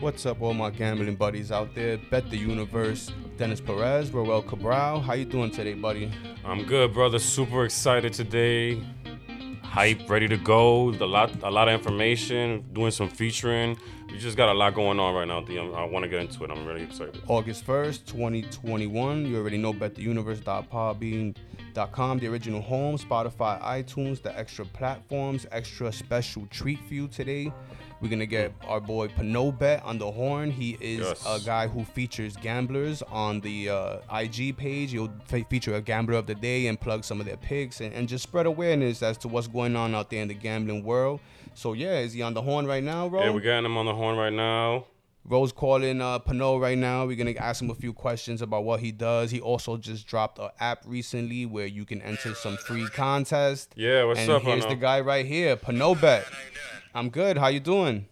What's 0.00 0.24
up, 0.24 0.40
all 0.40 0.54
my 0.54 0.70
gambling 0.70 1.16
buddies 1.16 1.52
out 1.52 1.74
there? 1.74 1.98
Bet 1.98 2.30
the 2.30 2.38
universe. 2.38 3.12
Dennis 3.36 3.60
Perez, 3.60 4.10
Roel 4.10 4.40
Cabral. 4.40 4.98
How 4.98 5.12
you 5.12 5.26
doing 5.26 5.50
today, 5.50 5.74
buddy? 5.74 6.10
I'm 6.42 6.64
good, 6.64 6.94
brother. 6.94 7.18
Super 7.18 7.66
excited 7.66 8.14
today. 8.14 8.82
Hype, 9.62 10.08
ready 10.08 10.26
to 10.26 10.38
go. 10.38 10.88
A 10.88 11.04
lot, 11.04 11.42
a 11.42 11.50
lot 11.50 11.68
of 11.68 11.74
information. 11.74 12.64
Doing 12.72 12.92
some 12.92 13.10
featuring. 13.10 13.76
We 14.10 14.16
just 14.18 14.38
got 14.38 14.48
a 14.48 14.54
lot 14.54 14.74
going 14.74 14.98
on 14.98 15.14
right 15.14 15.28
now. 15.28 15.44
I 15.76 15.84
want 15.84 16.04
to 16.04 16.08
get 16.08 16.20
into 16.20 16.44
it. 16.44 16.50
I'm 16.50 16.64
really 16.64 16.82
excited. 16.82 17.20
August 17.28 17.66
1st, 17.66 18.06
2021. 18.06 19.26
You 19.26 19.36
already 19.36 19.58
know 19.58 19.74
bettheuniverse.podbean.com, 19.74 22.18
the 22.18 22.26
original 22.26 22.62
home, 22.62 22.96
Spotify, 22.96 23.60
iTunes, 23.62 24.22
the 24.22 24.34
extra 24.36 24.64
platforms, 24.64 25.46
extra 25.52 25.92
special 25.92 26.46
treat 26.46 26.80
for 26.88 26.94
you 26.94 27.06
today. 27.06 27.52
We're 28.00 28.08
gonna 28.08 28.24
get 28.26 28.52
our 28.66 28.80
boy 28.80 29.08
Panobet 29.08 29.84
on 29.84 29.98
the 29.98 30.10
horn. 30.10 30.50
He 30.50 30.78
is 30.80 31.00
Yes. 31.00 31.24
a 31.26 31.38
guy 31.44 31.66
who 31.68 31.84
features 31.84 32.34
gamblers 32.36 33.02
on 33.02 33.40
the 33.40 33.68
uh, 33.68 33.98
IG 34.10 34.56
page. 34.56 34.92
He'll 34.92 35.12
fe- 35.26 35.44
feature 35.50 35.74
a 35.74 35.82
gambler 35.82 36.14
of 36.16 36.26
the 36.26 36.34
day 36.34 36.66
and 36.68 36.80
plug 36.80 37.04
some 37.04 37.20
of 37.20 37.26
their 37.26 37.36
picks 37.36 37.80
and, 37.82 37.92
and 37.92 38.08
just 38.08 38.22
spread 38.22 38.46
awareness 38.46 39.02
as 39.02 39.18
to 39.18 39.28
what's 39.28 39.48
going 39.48 39.76
on 39.76 39.94
out 39.94 40.08
there 40.10 40.22
in 40.22 40.28
the 40.28 40.34
gambling 40.34 40.82
world. 40.82 41.20
So 41.54 41.74
yeah, 41.74 41.98
is 41.98 42.14
he 42.14 42.22
on 42.22 42.32
the 42.32 42.40
horn 42.42 42.66
right 42.66 42.82
now, 42.82 43.08
bro? 43.08 43.22
Yeah, 43.22 43.30
we're 43.30 43.40
getting 43.40 43.66
him 43.66 43.76
on 43.76 43.84
the 43.86 43.94
horn 43.94 44.16
right 44.16 44.32
now. 44.32 44.86
Rose 45.24 45.52
calling 45.52 46.00
uh, 46.00 46.18
Pinot 46.18 46.60
right 46.60 46.78
now. 46.78 47.06
We're 47.06 47.16
gonna 47.16 47.34
ask 47.38 47.62
him 47.62 47.70
a 47.70 47.74
few 47.74 47.92
questions 47.92 48.42
about 48.42 48.64
what 48.64 48.80
he 48.80 48.90
does. 48.90 49.30
He 49.30 49.40
also 49.40 49.76
just 49.76 50.06
dropped 50.06 50.38
an 50.38 50.50
app 50.58 50.82
recently 50.86 51.46
where 51.46 51.66
you 51.66 51.84
can 51.84 52.00
enter 52.02 52.34
some 52.34 52.56
free 52.56 52.86
contest. 52.88 53.72
Yeah, 53.76 54.04
what's 54.04 54.20
and 54.20 54.30
up, 54.30 54.42
here's 54.42 54.64
Pinot? 54.64 54.70
the 54.70 54.80
guy 54.80 55.00
right 55.00 55.26
here, 55.26 55.56
Pinot 55.56 56.00
Bet. 56.00 56.24
How 56.24 56.30
you 56.30 56.50
doing? 56.50 56.90
I'm 56.94 57.10
good. 57.10 57.38
How 57.38 57.48
you 57.48 57.60
doing? 57.60 58.06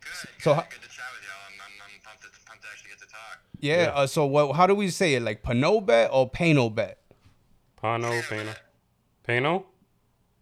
Good. 0.00 0.10
So 0.38 0.54
good, 0.54 0.64
good 0.70 0.82
to 0.82 0.88
chat 0.88 1.04
with 1.12 1.24
y'all. 1.26 1.34
I'm, 1.46 1.60
I'm, 1.60 1.72
I'm 1.84 2.00
pumped, 2.04 2.22
to, 2.22 2.28
pumped 2.46 2.62
to 2.62 2.68
actually 2.72 2.90
get 2.90 3.00
to 3.00 3.06
talk. 3.06 3.38
Yeah. 3.58 3.82
Yeah. 3.82 3.90
Uh, 3.90 4.06
so 4.06 4.24
what? 4.26 4.54
How 4.56 4.66
do 4.66 4.74
we 4.74 4.88
say 4.88 5.14
it? 5.14 5.22
Like 5.22 5.42
Pinot 5.42 5.84
Bet 5.86 6.10
or 6.12 6.30
Pano 6.30 6.74
Bet? 6.74 6.98
Pano, 7.82 8.22
Pano, 8.22 8.54
Pano. 9.26 9.64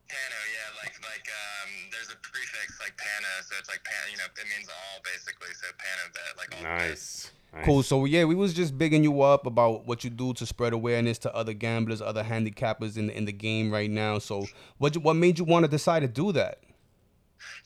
Pano, 0.09 0.41
yeah, 0.49 0.69
like 0.81 0.97
like 1.05 1.27
um, 1.29 1.71
there's 1.93 2.09
a 2.11 2.17
prefix 2.25 2.81
like 2.81 2.97
pana, 2.97 3.29
so 3.45 3.55
it's 3.61 3.69
like 3.69 3.85
pan. 3.85 4.11
You 4.11 4.17
know, 4.17 4.25
it 4.25 4.49
means 4.49 4.69
all 4.73 4.99
basically. 5.05 5.53
So 5.61 5.67
pano 5.77 6.09
bet, 6.15 6.33
like 6.41 6.48
all 6.48 6.48
bet. 6.48 6.48
Nice. 6.63 7.31
nice. 7.53 7.65
Cool. 7.65 7.83
So 7.83 8.05
yeah, 8.05 8.25
we 8.25 8.35
was 8.35 8.55
just 8.55 8.77
bigging 8.79 9.03
you 9.05 9.23
up 9.23 9.47
about 9.47 9.87
what 9.87 10.05
you 10.05 10.11
do 10.11 10.33
to 10.35 10.47
spread 10.47 10.73
awareness 10.73 11.19
to 11.19 11.35
other 11.35 11.53
gamblers, 11.53 12.01
other 12.03 12.23
handicappers 12.25 12.97
in 12.97 13.09
the, 13.09 13.17
in 13.17 13.25
the 13.25 13.33
game 13.33 13.71
right 13.71 13.91
now. 13.91 14.19
So 14.19 14.47
what 14.79 14.95
you- 14.95 15.01
what 15.01 15.15
made 15.15 15.39
you 15.39 15.45
want 15.45 15.65
to 15.65 15.69
decide 15.71 16.01
to 16.01 16.09
do 16.09 16.33
that? 16.33 16.61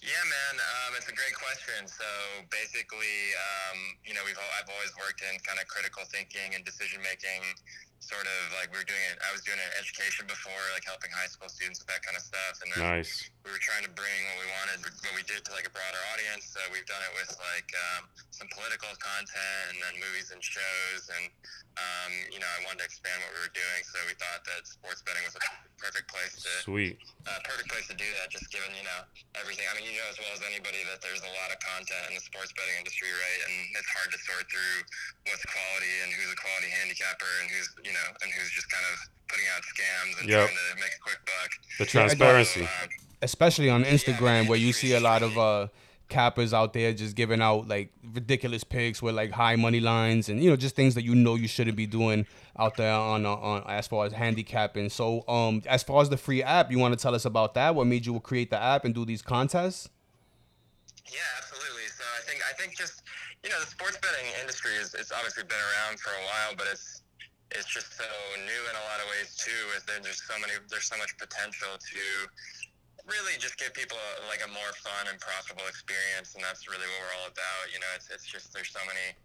Yeah, 0.03 0.19
man, 0.27 0.55
um, 0.61 0.95
it's 0.99 1.09
a 1.09 1.15
great 1.15 1.35
question. 1.35 1.87
So 1.87 2.05
basically, 2.51 3.17
um, 3.39 3.79
you 4.05 4.15
know, 4.15 4.21
we've 4.27 4.37
al- 4.37 4.55
I've 4.61 4.69
always 4.69 4.91
worked 4.99 5.23
in 5.23 5.39
kind 5.47 5.59
of 5.63 5.67
critical 5.71 6.03
thinking 6.11 6.55
and 6.55 6.65
decision 6.67 7.01
making, 7.03 7.41
sort 8.03 8.27
of 8.27 8.41
like 8.59 8.69
we 8.75 8.79
were 8.83 8.85
doing 8.89 9.01
it. 9.15 9.19
I 9.23 9.31
was 9.33 9.41
doing 9.47 9.59
an 9.63 9.73
education 9.79 10.27
before, 10.27 10.59
like 10.75 10.85
helping 10.85 11.11
high 11.15 11.31
school 11.31 11.49
students 11.49 11.79
with 11.81 11.89
that 11.89 12.03
kind 12.03 12.19
of 12.19 12.23
stuff, 12.27 12.55
and 12.67 12.69
then 12.75 12.81
Nice. 12.99 13.31
We 13.43 13.51
were 13.51 13.59
trying 13.63 13.83
to 13.83 13.93
bring 13.99 14.19
what 14.31 14.39
we 14.39 14.49
wanted, 14.63 14.79
what 15.03 15.15
we 15.19 15.25
did 15.27 15.43
to 15.43 15.51
like 15.51 15.67
a 15.67 15.73
broader 15.75 15.99
audience. 16.15 16.47
So 16.55 16.63
we've 16.71 16.87
done 16.87 17.03
it 17.03 17.13
with 17.19 17.31
like 17.43 17.69
um, 17.95 18.07
some 18.31 18.47
political 18.55 18.91
content 19.03 19.75
and 19.75 19.79
then 19.83 19.95
movies 19.99 20.31
and 20.31 20.39
shows. 20.39 21.11
And, 21.11 21.27
um, 21.75 22.13
you 22.31 22.39
know, 22.39 22.47
I 22.47 22.63
wanted 22.63 22.85
to 22.85 22.87
expand 22.87 23.19
what 23.27 23.35
we 23.35 23.41
were 23.43 23.51
doing. 23.55 23.81
So 23.83 23.99
we 24.07 24.15
thought 24.15 24.47
that 24.47 24.63
sports 24.71 25.03
betting 25.03 25.27
was 25.27 25.35
a 25.35 25.43
perfect 25.83 26.07
place 26.07 26.39
to, 26.47 26.53
Sweet. 26.63 27.03
uh, 27.27 27.43
perfect 27.43 27.67
place 27.67 27.91
to 27.91 27.97
do 27.99 28.07
that, 28.23 28.31
just 28.31 28.47
given, 28.55 28.71
you 28.79 28.87
know, 28.87 29.01
everything. 29.35 29.67
I 29.67 29.75
mean, 29.75 29.91
you 29.91 29.99
know 29.99 30.07
as 30.07 30.19
well 30.23 30.31
as 30.39 30.43
anybody 30.47 30.79
that 30.87 31.03
there's 31.03 31.23
a 31.27 31.33
lot 31.43 31.51
of 31.51 31.59
content 31.59 32.15
in 32.15 32.15
the 32.15 32.23
sports 32.23 32.55
betting 32.55 32.79
industry, 32.79 33.11
right? 33.11 33.41
And 33.51 33.55
it's 33.75 33.91
hard 33.91 34.15
to 34.15 34.19
sort 34.23 34.47
through 34.47 34.87
what's 35.27 35.43
quality 35.51 35.95
and 36.07 36.15
who's 36.15 36.31
a 36.31 36.39
quality 36.39 36.71
handicapper 36.79 37.31
and 37.43 37.51
who's, 37.51 37.67
you 37.83 37.91
know, 37.91 38.07
and 38.23 38.31
who's 38.31 38.55
just 38.55 38.71
kind 38.71 38.87
of 38.87 38.95
putting 39.27 39.49
out 39.51 39.67
scams 39.67 40.15
and 40.23 40.27
Yep. 40.31 40.47
trying 40.47 40.61
to 40.63 40.69
make 40.79 40.95
a 40.95 41.03
quick 41.03 41.19
buck. 41.27 41.51
The 41.83 41.91
don't- 41.91 41.91
transparency. 41.91 42.63
So, 42.63 42.71
um, 42.71 42.91
especially 43.23 43.71
on 43.71 43.85
Instagram 43.85 44.49
where 44.49 44.59
you 44.59 44.73
see 44.73 44.95
a 44.95 45.01
lot 45.01 45.23
of 45.23 45.39
uh 45.39 45.69
cappers 46.09 46.53
out 46.53 46.75
there 46.75 46.93
just 46.93 47.17
giving 47.17 47.41
out 47.41 47.67
like 47.69 47.91
ridiculous 48.13 48.63
picks 48.65 49.01
with 49.01 49.15
like 49.15 49.31
high 49.31 49.57
money 49.57 49.81
lines 49.81 50.29
and 50.29 50.43
you 50.45 50.51
know 50.51 50.57
just 50.57 50.77
things 50.77 50.95
that 50.95 51.03
you 51.05 51.15
know 51.15 51.37
you 51.37 51.49
shouldn't 51.49 51.77
be 51.77 51.87
doing 51.87 52.27
out 52.59 52.77
there 52.77 52.93
on 52.93 53.25
uh, 53.25 53.35
on 53.35 53.63
as 53.67 53.87
far 53.87 54.05
as 54.05 54.13
handicapping. 54.13 54.91
So 54.91 55.27
um 55.27 55.63
as 55.67 55.83
far 55.83 56.03
as 56.03 56.11
the 56.11 56.19
free 56.19 56.43
app, 56.43 56.71
you 56.71 56.79
want 56.79 56.93
to 56.93 57.03
tell 57.03 57.15
us 57.15 57.25
about 57.25 57.55
that? 57.55 57.75
What 57.75 57.87
made 57.87 58.05
you 58.05 58.21
create 58.21 58.51
the 58.51 58.61
app 58.61 58.85
and 58.85 58.95
do 58.95 59.07
these 59.07 59.23
contests? 59.23 59.89
Yeah, 61.11 61.19
absolutely. 61.39 61.89
So 61.89 62.05
I 62.19 62.23
think 62.29 62.43
I 62.45 62.53
think 62.61 62.77
just 62.77 63.03
you 63.43 63.49
know 63.49 63.59
the 63.61 63.67
sports 63.67 63.97
betting 63.97 64.29
industry 64.41 64.73
is 64.73 64.95
it's 64.95 65.13
obviously 65.13 65.45
been 65.45 65.59
around 65.59 65.99
for 65.99 66.11
a 66.11 66.23
while, 66.29 66.55
but 66.59 66.67
it's 66.71 67.03
it's 67.55 67.69
just 67.69 67.97
so 67.97 68.05
new 68.37 68.63
in 68.69 68.75
a 68.77 68.85
lot 68.89 69.01
of 69.01 69.09
ways 69.11 69.37
too. 69.37 69.61
With 69.73 69.85
there's 69.87 70.23
so 70.23 70.35
many 70.41 70.53
there's 70.69 70.89
so 70.89 70.97
much 70.99 71.17
potential 71.17 71.73
to 71.77 72.03
really 73.07 73.35
just 73.39 73.59
give 73.59 73.75
people 73.75 73.99
a, 73.99 74.13
like 74.31 74.43
a 74.45 74.51
more 74.51 74.73
fun 74.83 75.11
and 75.11 75.19
profitable 75.19 75.67
experience, 75.67 76.35
and 76.35 76.43
that's 76.43 76.67
really 76.71 76.87
what 76.87 76.99
we're 77.03 77.17
all 77.23 77.29
about. 77.31 77.63
You 77.75 77.81
know, 77.83 77.91
it's 77.99 78.09
it's 78.11 78.27
just 78.27 78.55
there's 78.55 78.71
so 78.71 78.83
many. 78.87 79.17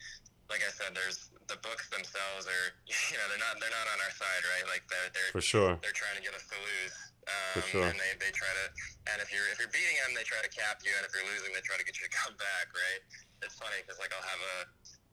Like 0.48 0.64
I 0.64 0.72
said, 0.72 0.96
there's 0.96 1.28
the 1.52 1.60
books 1.60 1.92
themselves 1.92 2.48
are 2.48 2.68
you 3.12 3.18
know 3.20 3.26
they're 3.30 3.42
not 3.44 3.60
they're 3.60 3.74
not 3.74 3.88
on 3.92 3.98
our 4.02 4.14
side, 4.14 4.44
right? 4.56 4.66
Like 4.72 4.84
they're 4.90 5.10
they're 5.12 5.34
For 5.36 5.44
sure. 5.44 5.76
they're 5.84 5.96
trying 5.96 6.18
to 6.18 6.24
get 6.24 6.34
us 6.34 6.46
to 6.50 6.58
lose. 6.58 6.96
Um, 7.28 7.60
For 7.60 7.64
sure. 7.68 7.88
And 7.92 8.00
they, 8.00 8.16
they 8.24 8.32
try 8.32 8.48
to, 8.48 8.66
and 9.12 9.20
if 9.20 9.28
you're 9.36 9.44
if 9.52 9.60
you're 9.60 9.74
beating 9.76 10.00
them, 10.00 10.16
they 10.16 10.24
try 10.24 10.40
to 10.40 10.48
cap 10.48 10.80
you, 10.88 10.96
and 10.96 11.04
if 11.04 11.12
you're 11.12 11.28
losing, 11.28 11.52
they 11.52 11.60
try 11.68 11.76
to 11.76 11.84
get 11.84 12.00
you 12.00 12.08
to 12.08 12.14
come 12.16 12.32
back, 12.40 12.72
right? 12.72 13.02
It's 13.44 13.60
funny 13.60 13.84
because 13.84 14.00
like 14.00 14.16
I'll 14.16 14.24
have 14.24 14.40
a 14.40 14.56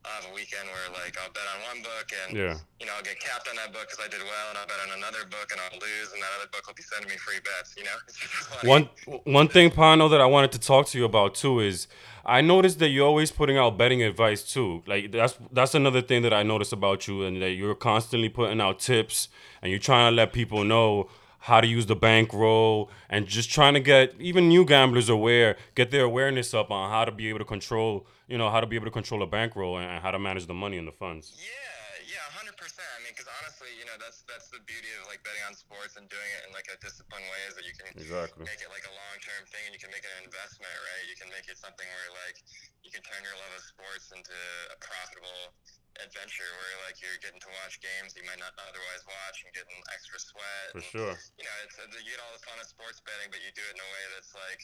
I'll 0.04 0.22
have 0.22 0.30
a 0.30 0.34
weekend 0.34 0.68
where 0.68 0.88
like 1.02 1.16
I'll 1.22 1.32
bet 1.32 1.42
on 1.56 1.60
one 1.76 1.82
book, 1.82 2.06
and 2.12 2.36
Yeah. 2.36 2.56
you 2.80 2.86
know 2.86 2.92
I'll 2.96 3.02
get 3.02 3.18
capped 3.20 3.48
on 3.48 3.56
that 3.56 3.72
book 3.72 3.88
because 3.88 4.04
I 4.04 4.08
did 4.08 4.20
well, 4.22 4.46
and 4.50 4.58
I'll 4.58 4.66
bet 4.66 4.76
on 4.86 4.92
another 4.98 5.24
book, 5.30 5.48
and 5.50 5.60
I'll 5.60 5.78
lose, 5.78 6.12
and 6.12 6.20
that 6.22 6.32
other 6.38 6.48
book 6.52 6.66
will 6.66 6.74
be 6.74 6.82
sending 6.82 7.08
me 7.10 7.16
free 7.16 7.40
bets. 7.40 7.74
You 7.76 7.84
know, 7.84 7.96
it's 8.08 8.18
just 8.18 8.32
funny. 8.32 8.68
One 8.68 8.88
one 9.24 9.48
thing, 9.48 9.70
Pano, 9.70 10.10
that 10.10 10.20
I 10.20 10.26
wanted 10.26 10.52
to 10.52 10.58
talk 10.60 10.86
to 10.88 10.98
you 10.98 11.04
about 11.04 11.34
too 11.34 11.60
is 11.60 11.88
I 12.26 12.40
noticed 12.40 12.78
that 12.80 12.88
you're 12.88 13.06
always 13.06 13.30
putting 13.30 13.56
out 13.58 13.76
betting 13.78 14.02
advice 14.02 14.42
too. 14.42 14.82
Like 14.86 15.12
that's 15.12 15.36
that's 15.50 15.74
another 15.74 16.02
thing 16.02 16.22
that 16.22 16.32
I 16.34 16.42
noticed 16.42 16.72
about 16.72 17.06
you, 17.08 17.22
and 17.24 17.40
that 17.42 17.50
you're 17.52 17.74
constantly 17.74 18.28
putting 18.28 18.60
out 18.60 18.78
tips 18.80 19.28
and 19.62 19.70
you're 19.70 19.80
trying 19.80 20.10
to 20.12 20.14
let 20.14 20.32
people 20.32 20.64
know 20.64 21.08
how 21.40 21.60
to 21.60 21.66
use 21.66 21.84
the 21.86 21.96
bankroll 21.96 22.90
and 23.10 23.26
just 23.26 23.50
trying 23.50 23.74
to 23.74 23.80
get 23.80 24.14
even 24.18 24.48
new 24.48 24.64
gamblers 24.64 25.10
aware, 25.10 25.56
get 25.74 25.90
their 25.90 26.04
awareness 26.04 26.54
up 26.54 26.70
on 26.70 26.90
how 26.90 27.04
to 27.04 27.12
be 27.12 27.28
able 27.28 27.38
to 27.38 27.44
control, 27.44 28.06
you 28.28 28.38
know, 28.38 28.48
how 28.50 28.60
to 28.60 28.66
be 28.66 28.76
able 28.76 28.86
to 28.86 28.94
control 28.94 29.22
a 29.22 29.28
bankroll 29.28 29.78
and, 29.78 30.00
how 30.02 30.10
to 30.10 30.18
manage 30.18 30.46
the 30.46 30.56
money 30.56 30.78
and 30.78 30.88
the 30.88 30.96
funds. 30.96 31.36
Yeah, 31.36 32.08
yeah, 32.08 32.24
hundred 32.32 32.56
percent. 32.56 32.88
I 32.96 33.04
mean, 33.04 33.12
because 33.12 33.28
honestly, 33.40 33.72
you 33.76 33.84
know, 33.84 33.96
that's 34.00 34.24
that's 34.24 34.48
the 34.48 34.60
beauty 34.64 34.88
of 35.00 35.08
like 35.08 35.20
betting 35.24 35.44
on 35.44 35.56
sports 35.56 35.96
and 35.96 36.08
doing 36.08 36.30
it 36.40 36.48
in 36.48 36.50
like 36.52 36.68
a 36.72 36.76
disciplined 36.80 37.24
way 37.28 37.40
is 37.48 37.56
that 37.56 37.64
you 37.68 37.76
can 37.76 37.88
Exactly. 37.96 38.44
make 38.44 38.60
it 38.60 38.68
like 38.72 38.84
a 38.88 38.94
long 38.94 39.16
term 39.20 39.44
thing 39.48 39.64
and 39.68 39.72
you 39.76 39.80
can 39.80 39.92
make 39.92 40.04
it 40.04 40.12
an 40.20 40.28
investment, 40.28 40.72
right? 40.72 41.04
You 41.08 41.16
can 41.16 41.28
make 41.32 41.48
it 41.48 41.56
something 41.56 41.84
where 41.84 42.10
like 42.24 42.40
you 42.84 42.92
can 42.92 43.04
turn 43.04 43.20
your 43.24 43.36
love 43.36 43.52
of 43.56 43.64
sports 43.64 44.12
into 44.12 44.36
a 44.72 44.76
profitable 44.80 45.56
adventure 46.02 46.50
where 46.58 46.74
like 46.90 46.98
you're 46.98 47.20
getting 47.22 47.38
to 47.38 47.50
watch 47.62 47.78
games 47.78 48.18
you 48.18 48.26
might 48.26 48.42
not 48.42 48.50
otherwise 48.58 49.06
watch 49.06 49.46
and 49.46 49.50
getting 49.54 49.78
extra 49.92 50.18
sweat. 50.18 50.68
For 50.74 50.82
and, 50.82 50.90
sure. 50.90 51.14
You 51.40 51.44
know, 51.46 51.56
it's 51.64 51.76
you 52.04 52.12
get 52.12 52.20
all 52.20 52.34
the 52.34 52.44
fun 52.44 52.58
of 52.60 52.66
sports 52.66 53.00
betting, 53.04 53.30
but 53.30 53.40
you 53.40 53.54
do 53.54 53.64
it 53.64 53.74
in 53.76 53.80
a 53.80 53.88
way 53.88 54.04
that's 54.16 54.32
like. 54.36 54.62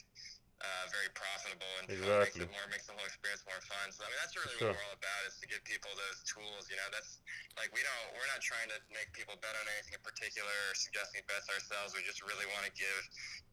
Uh, 0.60 0.84
very 0.92 1.08
profitable 1.16 1.72
and 1.80 1.88
fun, 1.88 2.20
makes 2.20 2.36
Exactly. 2.36 2.44
it 2.44 2.52
more 2.52 2.68
makes 2.68 2.84
whole 2.84 2.99
experience 3.30 3.46
more 3.46 3.62
fun. 3.70 3.86
So 3.94 4.02
I 4.02 4.10
mean 4.10 4.18
that's 4.18 4.34
really 4.34 4.56
sure. 4.58 4.74
what 4.74 4.78
we're 4.82 4.86
all 4.90 4.98
about 4.98 5.20
is 5.30 5.38
to 5.38 5.46
give 5.46 5.62
people 5.62 5.90
those 5.94 6.18
tools. 6.26 6.66
You 6.66 6.74
know, 6.78 6.88
that's 6.90 7.22
like 7.54 7.70
we 7.70 7.82
don't 7.86 8.06
we're 8.18 8.26
not 8.30 8.42
trying 8.42 8.66
to 8.74 8.78
make 8.90 9.10
people 9.14 9.38
bet 9.38 9.54
on 9.54 9.64
anything 9.78 9.94
in 9.98 10.02
particular 10.02 10.50
or 10.70 10.74
suggesting 10.74 11.22
bets 11.30 11.46
ourselves. 11.50 11.94
We 11.94 12.02
just 12.02 12.22
really 12.26 12.46
want 12.50 12.66
to 12.66 12.72
give 12.74 13.02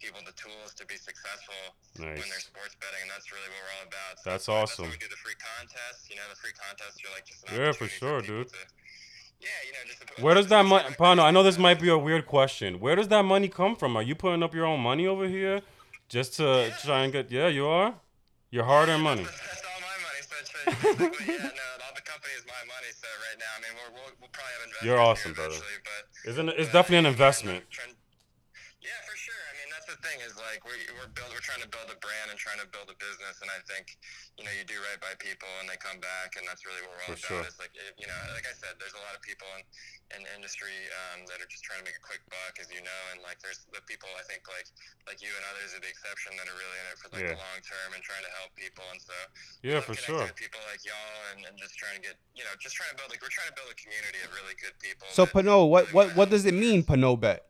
people 0.01 0.21
the 0.25 0.33
tools 0.33 0.73
to 0.81 0.83
be 0.89 0.97
successful 0.97 1.77
when 2.01 2.17
they're 2.17 2.41
sports 2.41 2.73
betting, 2.81 3.05
and 3.05 3.11
that's 3.13 3.29
really 3.29 3.49
what 3.53 3.61
we're 3.61 3.73
all 3.77 3.85
about. 3.85 4.13
So 4.21 4.25
That's 4.33 4.45
why- 4.49 4.65
awesome. 4.65 4.89
That's 4.89 4.97
we 4.97 5.01
do 5.05 5.09
the 5.13 5.21
free 5.21 5.37
contests. 5.37 6.09
You 6.09 6.17
know, 6.17 6.25
the 6.29 6.39
free 6.41 6.55
contests 6.57 6.97
are 7.05 7.13
like 7.13 7.25
just 7.29 7.45
Yeah, 7.53 7.71
for 7.77 7.85
sure, 7.85 8.21
people 8.25 8.49
dude. 8.49 8.49
to- 8.49 8.69
yeah, 9.39 9.53
you 9.69 9.71
know, 9.77 9.83
just 9.85 10.01
Where 10.21 10.33
does 10.33 10.47
that 10.49 10.65
money, 10.65 10.85
like- 10.89 10.97
Pano? 10.97 11.21
I 11.21 11.29
know 11.29 11.43
this 11.45 11.57
might 11.61 11.79
be 11.79 11.89
a 11.89 11.97
weird 11.97 12.25
question. 12.25 12.79
Where 12.79 12.95
does 12.95 13.07
that 13.09 13.21
money 13.23 13.47
come 13.49 13.75
from? 13.75 13.93
Are 13.95 14.01
you 14.01 14.15
putting 14.15 14.41
up 14.41 14.53
your 14.55 14.65
own 14.65 14.79
money 14.79 15.05
over 15.05 15.27
here, 15.27 15.61
just 16.09 16.33
to 16.37 16.73
try 16.81 17.03
and 17.03 17.13
get? 17.13 17.29
Yeah, 17.31 17.47
you 17.47 17.67
are. 17.67 17.93
Your 18.49 18.63
hard-earned 18.63 19.03
money. 19.03 19.25
That's, 20.37 20.53
that's 20.53 20.69
all 20.83 20.93
my 20.93 21.09
money. 21.09 21.09
So, 21.09 21.09
so 21.09 21.09
basically, 21.09 21.33
yeah, 21.33 21.57
no, 21.57 21.85
all 21.87 21.95
the 21.97 22.05
company 22.05 22.33
is 22.37 22.45
my 22.45 22.61
money. 22.69 22.91
So 22.93 23.07
right 23.09 23.37
now, 23.41 23.51
I 23.57 23.59
mean, 23.65 23.73
we're, 23.73 23.91
we'll, 23.97 24.11
we'll 24.21 24.33
probably 24.35 24.53
have 24.53 24.63
investors 24.69 24.85
You're 24.85 25.01
awesome, 25.01 25.33
brother. 25.33 25.57
But 25.57 26.29
Isn't? 26.29 26.49
It's 26.59 26.69
but, 26.69 26.83
definitely 26.83 27.01
an 27.01 27.09
investment. 27.09 27.63
trying- 27.71 27.95
trying- 27.95 28.05
yeah, 28.83 28.99
for 29.09 29.15
sure. 29.17 29.35
I 29.35 29.51
mean, 29.59 29.67
that's 29.71 29.83
that's 29.83 29.87
the 29.87 29.95
thing 30.07 30.23
is 30.23 30.33
like 30.39 30.63
we, 30.63 30.79
we're 30.95 31.11
build, 31.11 31.35
we're 31.35 31.43
trying 31.43 31.59
to 31.59 31.67
build 31.67 31.91
a 31.91 31.99
brand 31.99 32.31
and 32.31 32.39
trying 32.39 32.63
to 32.63 32.67
build 32.71 32.87
a 32.87 32.95
business, 32.95 33.43
and 33.43 33.51
I 33.51 33.59
think 33.67 33.99
you 34.39 34.47
know 34.47 34.53
you 34.55 34.63
do 34.63 34.79
right 34.87 34.99
by 35.03 35.11
people 35.19 35.51
and 35.59 35.67
they 35.67 35.75
come 35.75 35.99
back, 35.99 36.39
and 36.39 36.47
that's 36.47 36.63
really 36.63 36.79
what 36.87 36.95
we're 36.95 37.03
all 37.11 37.19
For 37.19 37.19
about. 37.19 37.43
sure. 37.43 37.51
Is 37.51 37.59
like 37.59 37.75
it, 37.75 37.91
you 37.99 38.07
know, 38.07 38.15
like 38.31 38.47
I 38.47 38.55
said, 38.55 38.79
there's 38.79 38.95
a 38.95 39.03
lot 39.03 39.13
of 39.13 39.21
people 39.21 39.45
in 39.59 39.63
in 40.15 40.23
the 40.23 40.31
industry 40.39 40.71
um, 41.11 41.27
that 41.27 41.43
are 41.43 41.49
just 41.51 41.67
trying 41.67 41.83
to 41.83 41.87
make 41.91 41.99
a 41.99 42.05
quick 42.05 42.23
buck, 42.31 42.55
as 42.63 42.71
you 42.71 42.79
know, 42.79 43.01
and 43.11 43.19
like 43.27 43.43
there's 43.43 43.67
the 43.75 43.83
people 43.83 44.07
I 44.15 44.23
think 44.31 44.47
like 44.47 44.71
like 45.11 45.19
you 45.19 45.29
and 45.35 45.43
others 45.51 45.75
are 45.75 45.83
the 45.83 45.91
exception 45.91 46.31
that 46.39 46.47
are 46.47 46.55
really 46.55 46.77
in 46.79 46.85
it 46.95 46.97
for 47.03 47.07
like 47.11 47.27
Yeah. 47.27 47.35
the 47.35 47.39
long 47.43 47.59
term 47.67 47.91
and 47.91 47.99
trying 47.99 48.23
to 48.23 48.31
help 48.39 48.55
people, 48.55 48.87
and 48.87 49.01
so 49.03 49.15
Yeah, 49.67 49.83
for 49.83 49.99
sure. 49.99 50.23
people 50.39 50.63
like 50.71 50.79
y'all 50.87 51.19
and, 51.35 51.43
and 51.43 51.55
just 51.59 51.75
trying 51.75 51.99
to 51.99 52.03
get 52.03 52.15
you 52.31 52.47
know 52.47 52.53
just 52.63 52.79
trying 52.79 52.95
to 52.95 52.97
build 52.97 53.11
like 53.11 53.19
we're 53.19 53.33
trying 53.33 53.51
to 53.51 53.57
build 53.59 53.67
a 53.67 53.77
community 53.77 54.23
of 54.23 54.31
really 54.31 54.55
good 54.55 54.75
people. 54.79 55.11
So 55.11 55.27
Pano, 55.27 55.67
what 55.67 55.91
really 55.91 56.07
what 56.15 56.15
what 56.15 56.27
does 56.31 56.47
it 56.47 56.55
mean, 56.55 56.87
Pano 56.87 57.19
bet? 57.19 57.43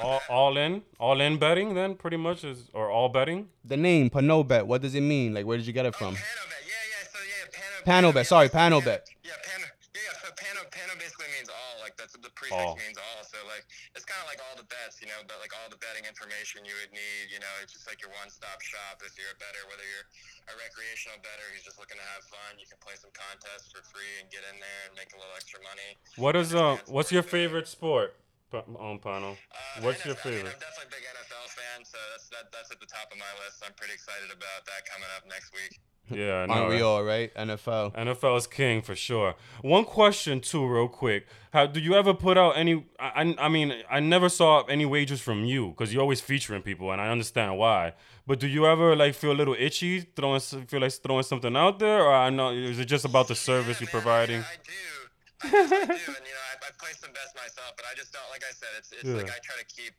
All, 0.00 0.20
all 0.28 0.56
in, 0.56 0.82
all 0.98 1.20
in 1.20 1.38
betting. 1.38 1.74
Then 1.74 1.94
pretty 1.94 2.16
much 2.16 2.44
is 2.44 2.68
or 2.72 2.90
all 2.90 3.08
betting. 3.08 3.48
The 3.64 3.76
name 3.76 4.10
Pano 4.10 4.46
bet. 4.46 4.66
What 4.66 4.82
does 4.82 4.94
it 4.94 5.00
mean? 5.02 5.34
Like, 5.34 5.46
where 5.46 5.56
did 5.56 5.66
you 5.66 5.72
get 5.72 5.86
it 5.86 5.94
Oh, 5.96 5.98
from? 5.98 6.14
Panobet. 6.14 6.62
Yeah, 6.66 6.84
yeah. 6.92 7.04
So 7.12 7.18
yeah, 7.24 7.44
Pano. 7.50 8.12
Panobet, 8.12 8.14
yeah, 8.14 8.22
sorry, 8.34 8.48
so 8.48 8.54
Panobet. 8.58 9.00
Yeah, 9.24 9.32
Pano. 9.42 9.66
Yeah, 9.94 10.00
yeah. 10.06 10.14
So 10.22 10.28
Pano, 10.38 10.60
Pano 10.70 10.94
basically 10.98 11.26
means 11.36 11.48
all. 11.50 11.74
Like 11.82 11.96
that's 11.96 12.12
the 12.14 12.30
prefix 12.36 12.52
All. 12.54 12.76
means 12.76 13.00
all. 13.00 13.22
So 13.24 13.40
like 13.48 13.64
it's 13.96 14.04
kind 14.04 14.20
of 14.22 14.28
like 14.30 14.38
all 14.44 14.54
the 14.60 14.68
bets, 14.68 15.00
you 15.02 15.08
know, 15.08 15.18
but 15.26 15.40
like 15.42 15.50
all 15.56 15.66
the 15.72 15.80
betting 15.80 16.04
information 16.06 16.62
you 16.68 16.76
would 16.84 16.92
need. 16.92 17.32
You 17.32 17.40
know, 17.40 17.50
it's 17.64 17.72
just 17.74 17.88
like 17.88 17.98
your 18.04 18.12
one-stop 18.20 18.60
shop 18.60 19.00
if 19.02 19.16
you're 19.18 19.32
a 19.32 19.40
better, 19.40 19.64
whether 19.72 19.82
you're 19.88 20.06
a 20.52 20.54
recreational 20.60 21.16
better 21.24 21.42
who's 21.50 21.64
just 21.64 21.80
looking 21.80 21.96
to 21.98 22.06
have 22.12 22.22
fun, 22.28 22.60
you 22.60 22.68
can 22.68 22.76
play 22.84 22.94
some 23.00 23.10
contests 23.16 23.72
for 23.72 23.80
free 23.88 24.20
and 24.20 24.28
get 24.28 24.44
in 24.46 24.56
there 24.60 24.80
and 24.86 24.92
make 25.00 25.10
a 25.12 25.18
little 25.18 25.32
extra 25.34 25.58
money. 25.64 25.96
What 26.20 26.36
is 26.36 26.52
uh? 26.54 26.76
What's 26.92 27.08
your 27.10 27.24
sports 27.24 27.32
betting. 27.32 27.48
favorite 27.50 27.68
sport? 27.72 28.12
Pa- 28.50 28.64
On 28.78 28.98
panel. 28.98 29.36
Uh, 29.52 29.82
What's 29.82 30.04
your 30.04 30.14
NFL, 30.14 30.26
I 30.26 30.30
mean, 30.30 30.36
favorite? 30.38 30.54
I'm 30.54 30.60
definitely 30.60 30.88
a 30.88 30.94
big 30.96 31.04
NFL 31.14 31.48
fan, 31.50 31.84
so 31.84 31.98
that's 32.12 32.28
that, 32.30 32.52
that's 32.52 32.70
at 32.72 32.80
the 32.80 32.86
top 32.86 33.12
of 33.12 33.18
my 33.18 33.32
list. 33.44 33.62
I'm 33.66 33.72
pretty 33.76 33.94
excited 33.94 34.30
about 34.30 34.64
that 34.66 34.84
coming 34.90 35.08
up 35.16 35.24
next 35.28 35.52
week. 35.54 35.78
Yeah, 36.10 36.36
I 36.42 36.46
know. 36.46 36.52
Aren't 36.54 36.68
we 36.70 36.74
right? 36.76 36.82
all 36.82 37.04
right? 37.04 37.34
NFL. 37.34 37.94
NFL 37.94 38.38
is 38.38 38.46
king 38.46 38.80
for 38.80 38.94
sure. 38.96 39.34
One 39.60 39.84
question 39.84 40.40
too, 40.40 40.66
real 40.66 40.88
quick. 40.88 41.26
How 41.52 41.66
do 41.66 41.80
you 41.80 41.94
ever 41.94 42.14
put 42.14 42.38
out 42.38 42.52
any? 42.56 42.86
I, 42.98 43.22
I 43.22 43.34
I 43.46 43.48
mean, 43.50 43.74
I 43.90 44.00
never 44.00 44.30
saw 44.30 44.62
any 44.64 44.86
wagers 44.86 45.20
from 45.20 45.44
you 45.44 45.68
because 45.68 45.92
you're 45.92 46.00
always 46.00 46.22
featuring 46.22 46.62
people, 46.62 46.90
and 46.92 47.00
I 47.00 47.10
understand 47.10 47.58
why. 47.58 47.92
But 48.26 48.40
do 48.40 48.46
you 48.48 48.66
ever 48.66 48.96
like 48.96 49.14
feel 49.14 49.32
a 49.32 49.38
little 49.40 49.56
itchy 49.58 50.00
throwing 50.16 50.40
feel 50.40 50.80
like 50.80 50.92
throwing 50.92 51.24
something 51.24 51.54
out 51.54 51.78
there, 51.78 52.00
or 52.02 52.14
I 52.14 52.30
know 52.30 52.52
is 52.52 52.78
it 52.78 52.86
just 52.86 53.04
about 53.04 53.28
the 53.28 53.34
service 53.34 53.78
Yeah, 53.78 53.86
you're 53.86 53.94
man, 53.94 54.02
providing? 54.02 54.40
I, 54.40 54.44
I 54.44 54.56
do. 54.64 55.07
I 55.38 55.50
definitely 55.50 56.02
do, 56.02 56.10
and 56.18 56.24
you 56.26 56.34
know, 56.34 56.46
I, 56.50 56.54
I 56.66 56.70
play 56.82 56.90
some 56.98 57.14
bets 57.14 57.30
myself, 57.38 57.78
but 57.78 57.86
I 57.86 57.94
just 57.94 58.10
don't. 58.10 58.26
Like 58.34 58.42
I 58.42 58.50
said, 58.50 58.72
it's, 58.74 58.90
it's 58.90 59.06
Yeah. 59.06 59.18
like 59.22 59.30
I 59.30 59.38
try 59.44 59.54
to 59.58 59.68
keep 59.70 59.94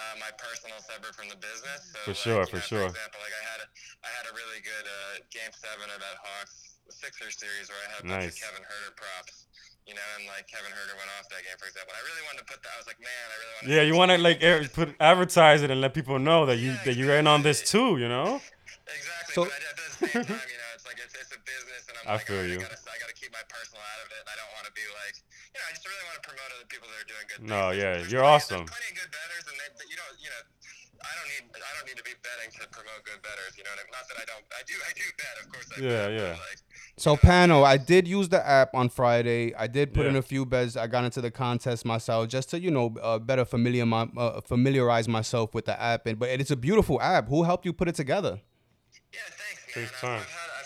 uh, 0.00 0.16
my 0.16 0.32
personal 0.40 0.80
separate 0.80 1.12
from 1.12 1.28
the 1.28 1.36
business. 1.36 1.92
So 1.92 1.98
For 2.08 2.12
like, 2.12 2.24
sure, 2.24 2.40
you 2.40 2.52
for 2.52 2.60
know, 2.60 2.68
sure. 2.72 2.84
For 2.88 2.92
example, 2.96 3.20
like 3.20 3.36
I 3.36 3.44
had 3.44 3.60
a, 3.64 3.68
I 4.06 4.10
had 4.16 4.24
a 4.30 4.32
really 4.32 4.60
good 4.64 4.86
uh, 4.88 5.20
game 5.28 5.52
seven 5.52 5.92
of 5.92 6.00
that 6.00 6.16
Hawks 6.24 6.80
Sixers 6.88 7.36
series 7.36 7.68
where 7.68 7.76
I 7.84 7.88
had 7.92 8.00
a 8.00 8.08
bunch 8.08 8.32
of 8.32 8.36
Kevin 8.40 8.64
Huerter 8.64 8.96
props. 8.96 9.44
You 9.88 9.94
know, 9.96 10.04
and 10.20 10.28
like 10.28 10.44
Kevin 10.48 10.68
Huerter 10.72 10.92
went 11.00 11.08
off 11.16 11.28
that 11.32 11.40
game, 11.48 11.56
for 11.56 11.64
example. 11.64 11.96
I 11.96 12.04
really 12.04 12.20
wanted 12.28 12.44
to 12.44 12.48
put 12.52 12.60
that. 12.60 12.72
I 12.76 12.78
was 12.80 12.86
like, 12.86 13.00
man, 13.00 13.08
I 13.08 13.36
really 13.40 13.52
want. 13.56 13.64
To. 13.64 13.72
Yeah, 13.72 13.82
you 13.88 13.94
want 13.96 14.10
to 14.12 14.18
like 14.20 14.38
air, 14.44 14.60
put 14.68 14.92
advertise 15.00 15.62
it 15.64 15.70
and 15.70 15.80
let 15.80 15.94
people 15.94 16.18
know 16.18 16.44
that 16.44 16.56
you 16.60 16.76
that 16.84 16.92
you're 16.96 17.16
in 17.16 17.26
on 17.26 17.40
this 17.42 17.64
too. 17.64 17.96
You 17.96 18.08
know? 18.08 18.36
Exactly, 18.84 19.32
So- 19.32 19.44
but 19.48 19.52
at 19.64 19.76
the 19.80 19.88
same 20.08 20.24
time, 20.28 20.44
you 20.44 20.60
know, 20.60 20.67
it's 20.67 20.67
like 20.88 20.98
it's, 21.04 21.12
it's 21.14 21.30
a 21.36 21.40
business, 21.44 21.84
and 21.92 21.94
I'm 22.00 22.06
I 22.08 22.12
like, 22.16 22.24
feel 22.26 22.40
all 22.40 22.48
right, 22.48 22.52
you. 22.56 22.58
I 22.58 22.64
gotta, 22.64 22.80
I 22.88 22.96
gotta 22.98 23.16
keep 23.16 23.30
my 23.30 23.44
personal 23.52 23.84
out 23.84 24.00
of 24.02 24.08
it, 24.08 24.20
and 24.24 24.28
I 24.32 24.36
don't 24.40 24.52
want 24.56 24.66
to 24.66 24.74
be 24.74 24.86
like, 24.88 25.14
you 25.52 25.58
know, 25.60 25.66
I 25.68 25.72
just 25.76 25.84
really 25.84 26.04
want 26.08 26.16
to 26.18 26.24
promote 26.24 26.48
other 26.56 26.68
people 26.72 26.88
that 26.88 26.98
are 26.98 27.10
doing 27.12 27.26
good. 27.28 27.40
No, 27.44 27.60
things. 27.70 27.78
yeah, 27.78 27.92
There's 28.00 28.08
you're 28.10 28.24
plenty, 28.24 28.40
awesome. 28.40 28.64
There's 28.64 28.72
plenty 28.74 28.90
of 28.90 28.96
good 29.04 29.12
betters, 29.12 29.44
and 29.52 29.56
they, 29.60 29.68
you 29.92 29.96
don't, 30.00 30.16
you 30.18 30.30
know, 30.32 30.42
I 30.98 31.12
don't 31.14 31.28
need, 31.30 31.44
I 31.54 31.70
don't 31.78 31.86
need 31.86 31.98
to 32.00 32.06
be 32.08 32.16
betting 32.26 32.50
to 32.58 32.66
promote 32.74 33.00
good 33.06 33.22
betters. 33.22 33.54
You 33.54 33.62
know 33.62 33.70
what 33.70 33.78
I 33.78 33.86
mean? 33.86 33.94
Not 33.94 34.04
that 34.10 34.18
I 34.18 34.26
don't, 34.26 34.44
I 34.50 34.62
do, 34.66 34.74
I 34.82 34.92
do 34.98 35.06
bet, 35.14 35.34
of 35.38 35.46
course. 35.52 35.68
I 35.70 35.76
Yeah, 35.78 36.06
bet, 36.08 36.18
yeah. 36.18 36.32
Like, 36.42 36.60
So 36.98 37.14
Pano, 37.16 37.62
I 37.62 37.76
did 37.76 38.08
use 38.08 38.28
the 38.28 38.42
app 38.42 38.74
on 38.74 38.88
Friday. 38.88 39.54
I 39.54 39.66
did 39.68 39.94
put 39.94 40.06
in 40.06 40.16
a 40.16 40.22
few 40.22 40.44
bets. 40.44 40.74
I 40.76 40.88
got 40.88 41.04
into 41.04 41.20
the 41.20 41.30
contest 41.30 41.84
myself 41.84 42.26
just 42.28 42.50
to 42.50 42.60
you 42.60 42.70
know 42.72 42.94
uh, 43.00 43.18
better 43.20 43.44
familiar 43.44 43.86
my, 43.86 44.08
uh, 44.16 44.40
familiarize 44.40 45.06
myself 45.06 45.54
with 45.54 45.66
the 45.66 45.80
app. 45.80 46.06
And 46.06 46.18
but 46.18 46.30
it's 46.30 46.50
a 46.50 46.56
beautiful 46.56 47.00
app. 47.00 47.28
Who 47.28 47.44
helped 47.44 47.64
you 47.64 47.72
put 47.72 47.86
it 47.88 47.94
together? 47.94 48.40
Yeah, 49.12 49.20
thanks, 49.30 49.62
man. 49.76 49.84
Takes 49.86 49.94
I've, 49.94 50.00
time. 50.00 50.20
I've, 50.20 50.26
I've, 50.26 50.26
had 50.26 50.57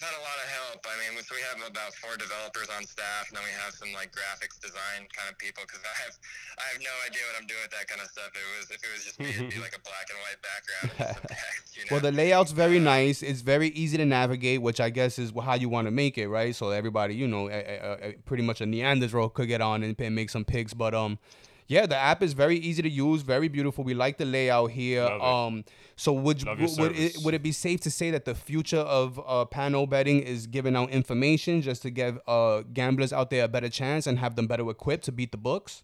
a, 0.00 0.04
had 0.04 0.16
a 0.16 0.22
lot 0.24 0.38
of 0.40 0.48
help. 0.48 0.80
I 0.88 0.94
mean, 0.96 1.20
so 1.22 1.36
we 1.36 1.44
have 1.44 1.60
about 1.60 1.92
four 1.94 2.16
developers 2.16 2.68
on 2.72 2.84
staff, 2.88 3.28
and 3.28 3.36
then 3.36 3.44
we 3.44 3.52
have 3.60 3.76
some 3.76 3.92
like 3.92 4.10
graphics 4.10 4.56
design 4.60 5.06
kind 5.12 5.28
of 5.28 5.36
people 5.36 5.62
because 5.68 5.84
I 5.84 5.94
have 6.04 6.14
I 6.58 6.64
have 6.72 6.80
no 6.80 6.94
idea 7.04 7.22
what 7.28 7.36
I'm 7.40 7.46
doing 7.46 7.60
with 7.62 7.74
that 7.76 7.86
kind 7.86 8.00
of 8.00 8.08
stuff. 8.08 8.32
It 8.32 8.46
was 8.56 8.66
if 8.72 8.80
it 8.80 8.90
was 8.92 9.02
just 9.04 9.20
me, 9.20 9.30
it'd 9.30 9.52
be 9.52 9.60
like 9.66 9.76
a 9.76 9.82
black 9.84 10.08
and 10.08 10.18
white 10.24 10.40
background 10.40 10.88
and 10.96 11.28
text. 11.28 11.68
You 11.76 11.86
know? 11.86 11.88
Well, 11.92 12.00
the 12.00 12.12
layout's 12.12 12.50
very 12.50 12.78
nice. 12.78 13.22
It's 13.22 13.42
very 13.42 13.68
easy 13.68 13.96
to 13.96 14.04
navigate, 14.04 14.60
which 14.60 14.80
I 14.80 14.90
guess 14.90 15.18
is 15.18 15.32
how 15.40 15.54
you 15.54 15.68
want 15.68 15.86
to 15.86 15.92
make 15.92 16.18
it, 16.18 16.28
right? 16.28 16.54
So 16.54 16.70
everybody, 16.70 17.14
you 17.14 17.28
know, 17.28 17.48
uh, 17.48 17.52
uh, 17.52 18.06
uh, 18.06 18.12
pretty 18.24 18.42
much 18.42 18.60
a 18.60 18.66
Neanderthal 18.66 19.28
could 19.30 19.48
get 19.48 19.60
on 19.60 19.82
and, 19.82 19.98
and 20.00 20.14
make 20.14 20.30
some 20.30 20.44
picks. 20.44 20.74
But 20.74 20.94
um, 20.94 21.18
yeah, 21.70 21.86
the 21.86 21.96
app 21.96 22.20
is 22.20 22.32
very 22.32 22.56
easy 22.56 22.82
to 22.82 22.88
use, 22.90 23.22
very 23.22 23.46
beautiful. 23.46 23.84
We 23.84 23.94
like 23.94 24.18
the 24.18 24.24
layout 24.24 24.72
here. 24.72 25.04
Love 25.04 25.20
it. 25.20 25.22
Um, 25.22 25.64
so 25.94 26.12
would 26.12 26.44
Love 26.44 26.58
your 26.58 26.68
would, 26.70 26.78
would 26.80 26.96
it 26.98 27.16
would 27.24 27.34
it 27.34 27.42
be 27.44 27.52
safe 27.52 27.80
to 27.82 27.90
say 27.92 28.10
that 28.10 28.24
the 28.24 28.34
future 28.34 28.84
of 29.00 29.20
uh, 29.24 29.44
panel 29.44 29.86
betting 29.86 30.18
is 30.20 30.48
giving 30.48 30.74
out 30.74 30.90
information 30.90 31.62
just 31.62 31.82
to 31.82 31.90
give 31.90 32.18
uh 32.26 32.62
gamblers 32.72 33.12
out 33.12 33.30
there 33.30 33.44
a 33.44 33.48
better 33.48 33.68
chance 33.68 34.08
and 34.08 34.18
have 34.18 34.34
them 34.34 34.48
better 34.48 34.68
equipped 34.68 35.04
to 35.04 35.12
beat 35.12 35.30
the 35.30 35.38
books? 35.38 35.82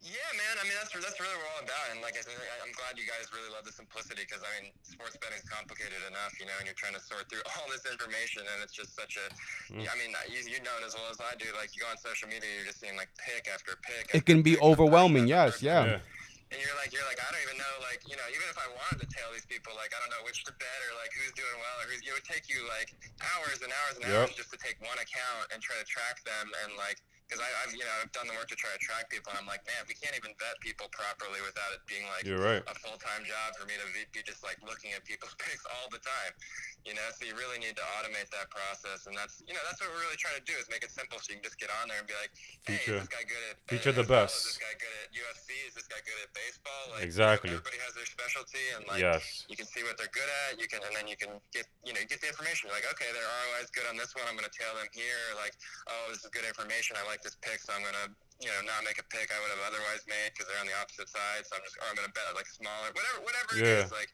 yeah, 0.00 0.16
man. 0.40 0.56
I 0.60 0.64
mean, 0.64 0.72
that's 0.80 0.92
that's 1.04 1.20
really 1.20 1.34
what 1.36 1.44
we're 1.44 1.52
all 1.56 1.64
about. 1.68 1.84
And 1.92 2.00
like 2.00 2.16
I 2.16 2.22
said, 2.22 2.32
I- 2.34 2.66
I'm 2.66 2.72
glad 2.92 3.00
you 3.00 3.08
guys 3.08 3.24
really 3.32 3.48
love 3.48 3.64
the 3.64 3.72
simplicity 3.72 4.20
because 4.28 4.44
I 4.44 4.52
mean, 4.60 4.68
sports 4.84 5.16
betting 5.16 5.40
is 5.40 5.48
complicated 5.48 5.96
enough, 6.04 6.36
you 6.36 6.44
know, 6.44 6.52
and 6.60 6.68
you're 6.68 6.76
trying 6.76 6.92
to 6.92 7.00
sort 7.00 7.24
through 7.32 7.40
all 7.56 7.64
this 7.72 7.88
information, 7.88 8.44
and 8.44 8.60
it's 8.60 8.76
just 8.76 8.92
such 8.92 9.16
a. 9.16 9.26
Mm. 9.72 9.88
I 9.88 9.94
mean, 9.96 10.12
you, 10.28 10.44
you 10.44 10.60
know 10.60 10.76
it 10.76 10.84
as 10.84 10.92
well 10.92 11.08
as 11.08 11.16
I 11.16 11.32
do. 11.40 11.48
Like 11.56 11.72
you 11.72 11.80
go 11.80 11.88
on 11.88 11.96
social 11.96 12.28
media, 12.28 12.52
you're 12.52 12.68
just 12.68 12.84
seeing 12.84 13.00
like 13.00 13.08
pick 13.16 13.48
after 13.48 13.80
pick. 13.80 14.12
It 14.12 14.28
can 14.28 14.44
be 14.44 14.60
after 14.60 14.68
overwhelming. 14.68 15.24
Yes, 15.24 15.64
after 15.64 15.72
pick. 15.72 16.04
yeah. 16.04 16.52
And 16.52 16.60
you're 16.60 16.76
like, 16.76 16.92
you're 16.92 17.08
like, 17.08 17.16
I 17.16 17.32
don't 17.32 17.40
even 17.48 17.56
know, 17.56 17.74
like, 17.80 18.04
you 18.04 18.12
know, 18.12 18.28
even 18.28 18.44
if 18.52 18.60
I 18.60 18.68
wanted 18.76 19.00
to 19.00 19.08
tell 19.08 19.32
these 19.32 19.48
people, 19.48 19.72
like, 19.72 19.88
I 19.88 19.98
don't 20.04 20.12
know 20.12 20.20
which 20.28 20.44
to 20.44 20.52
bet 20.60 20.80
or 20.84 20.92
like 21.00 21.08
who's 21.16 21.32
doing 21.32 21.56
well 21.56 21.76
or 21.80 21.88
who's, 21.88 22.04
it 22.04 22.12
would 22.12 22.28
take 22.28 22.44
you 22.44 22.60
like 22.68 22.92
hours 23.24 23.64
and 23.64 23.72
hours 23.72 23.96
and 23.96 24.04
Yep. 24.04 24.12
hours 24.20 24.36
just 24.36 24.52
to 24.52 24.60
take 24.60 24.76
one 24.84 25.00
account 25.00 25.48
and 25.48 25.64
try 25.64 25.80
to 25.80 25.86
track 25.88 26.20
them 26.28 26.52
and 26.60 26.76
like, 26.76 27.00
because 27.32 27.48
I've, 27.64 27.72
you 27.72 27.80
know, 27.80 27.96
I've 28.04 28.12
done 28.12 28.28
the 28.28 28.36
work 28.36 28.52
to 28.52 28.58
try 28.60 28.68
to 28.68 28.76
track 28.84 29.08
people 29.08 29.32
and 29.32 29.40
I'm 29.40 29.48
like, 29.48 29.64
man, 29.64 29.80
we 29.88 29.96
can't 29.96 30.12
even 30.12 30.36
vet 30.36 30.60
people 30.60 30.92
properly 30.92 31.40
without 31.40 31.72
it 31.72 31.80
being 31.88 32.04
like 32.12 32.28
You're 32.28 32.44
right. 32.44 32.60
a 32.60 32.76
full 32.84 33.00
time 33.00 33.24
job 33.24 33.56
for 33.56 33.64
me 33.64 33.72
to 33.80 33.88
be- 34.12 34.20
just 34.20 34.44
like 34.44 34.60
looking 34.60 34.92
at 34.92 35.00
people's 35.08 35.32
picks 35.40 35.64
all 35.64 35.88
the 35.88 36.04
time. 36.04 36.36
You 36.84 36.92
know, 36.92 37.06
so 37.16 37.24
you 37.24 37.32
really 37.38 37.56
need 37.62 37.78
to 37.78 37.84
automate 37.96 38.26
that 38.34 38.50
process, 38.50 39.06
and 39.06 39.14
that's 39.14 39.38
you 39.46 39.54
know 39.54 39.62
that's 39.70 39.78
what 39.78 39.86
we're 39.94 40.02
really 40.02 40.18
trying 40.18 40.34
to 40.34 40.42
do 40.42 40.50
is 40.58 40.66
make 40.66 40.82
it 40.82 40.90
simple 40.90 41.14
so 41.22 41.30
you 41.30 41.38
can 41.38 41.46
just 41.46 41.54
get 41.56 41.70
on 41.78 41.86
there 41.86 42.02
and 42.02 42.10
be 42.10 42.16
like, 42.18 42.34
hey, 42.66 42.74
Feature- 42.82 42.98
is 43.00 43.06
this 43.06 43.12
guy 43.14 43.22
good 43.22 43.44
at 43.48 43.54
feature 43.70 43.94
the 43.94 44.02
best. 44.02 44.34
Is 44.42 44.58
this 44.58 44.60
guy 44.60 44.74
good 44.82 44.90
at 45.06 45.08
UFC? 45.14 45.54
Is 45.70 45.78
this 45.78 45.86
guy 45.86 46.02
good 46.02 46.18
at 46.26 46.34
baseball? 46.34 46.82
Like, 46.98 47.06
Exactly. 47.06 47.54
Everybody 47.54 47.78
has 47.86 47.94
their 47.94 48.04
specialty, 48.10 48.66
and 48.74 48.82
like 48.90 48.98
Yes. 48.98 49.46
you 49.46 49.54
can 49.54 49.70
see 49.70 49.86
what 49.86 49.94
they're 49.94 50.10
good 50.10 50.26
at. 50.50 50.58
You 50.58 50.66
can, 50.66 50.82
and 50.82 50.90
then 50.90 51.06
you 51.06 51.14
can 51.14 51.38
get, 51.54 51.70
you 51.86 51.94
know, 51.94 52.02
you 52.02 52.08
get 52.10 52.18
the 52.18 52.26
information. 52.34 52.66
You're 52.66 52.74
like, 52.74 52.90
okay, 52.98 53.06
their 53.14 53.30
ROI 53.30 53.62
is 53.62 53.70
good 53.70 53.86
on 53.86 53.94
this 53.94 54.10
one. 54.18 54.26
I'm 54.26 54.34
going 54.34 54.50
to 54.50 54.50
tail 54.58 54.74
them 54.74 54.90
here. 54.90 55.38
Like, 55.38 55.54
oh, 55.86 56.10
this 56.10 56.26
is 56.26 56.34
good 56.34 56.42
information. 56.42 56.98
I 56.98 57.06
like 57.06 57.21
this 57.22 57.38
pick, 57.40 57.58
so 57.62 57.72
I'm 57.74 57.82
going 57.82 57.94
to, 58.04 58.10
you 58.42 58.50
know, 58.50 58.60
not 58.66 58.82
make 58.82 58.98
a 58.98 59.06
pick 59.06 59.30
I 59.30 59.38
would 59.42 59.52
have 59.54 59.64
otherwise 59.70 60.02
made 60.10 60.34
because 60.34 60.50
they're 60.50 60.58
on 60.62 60.66
the 60.66 60.74
opposite 60.78 61.06
side. 61.08 61.46
So 61.46 61.54
I'm 61.58 61.62
just, 61.64 61.78
or 61.78 61.86
I'm 61.90 61.96
going 61.98 62.06
to 62.10 62.14
bet 62.14 62.26
like 62.34 62.46
smaller, 62.50 62.90
whatever, 62.92 63.18
whatever 63.22 63.50
Yeah. 63.56 63.86
it 63.86 63.86
is. 63.86 63.94
Like, 63.94 64.10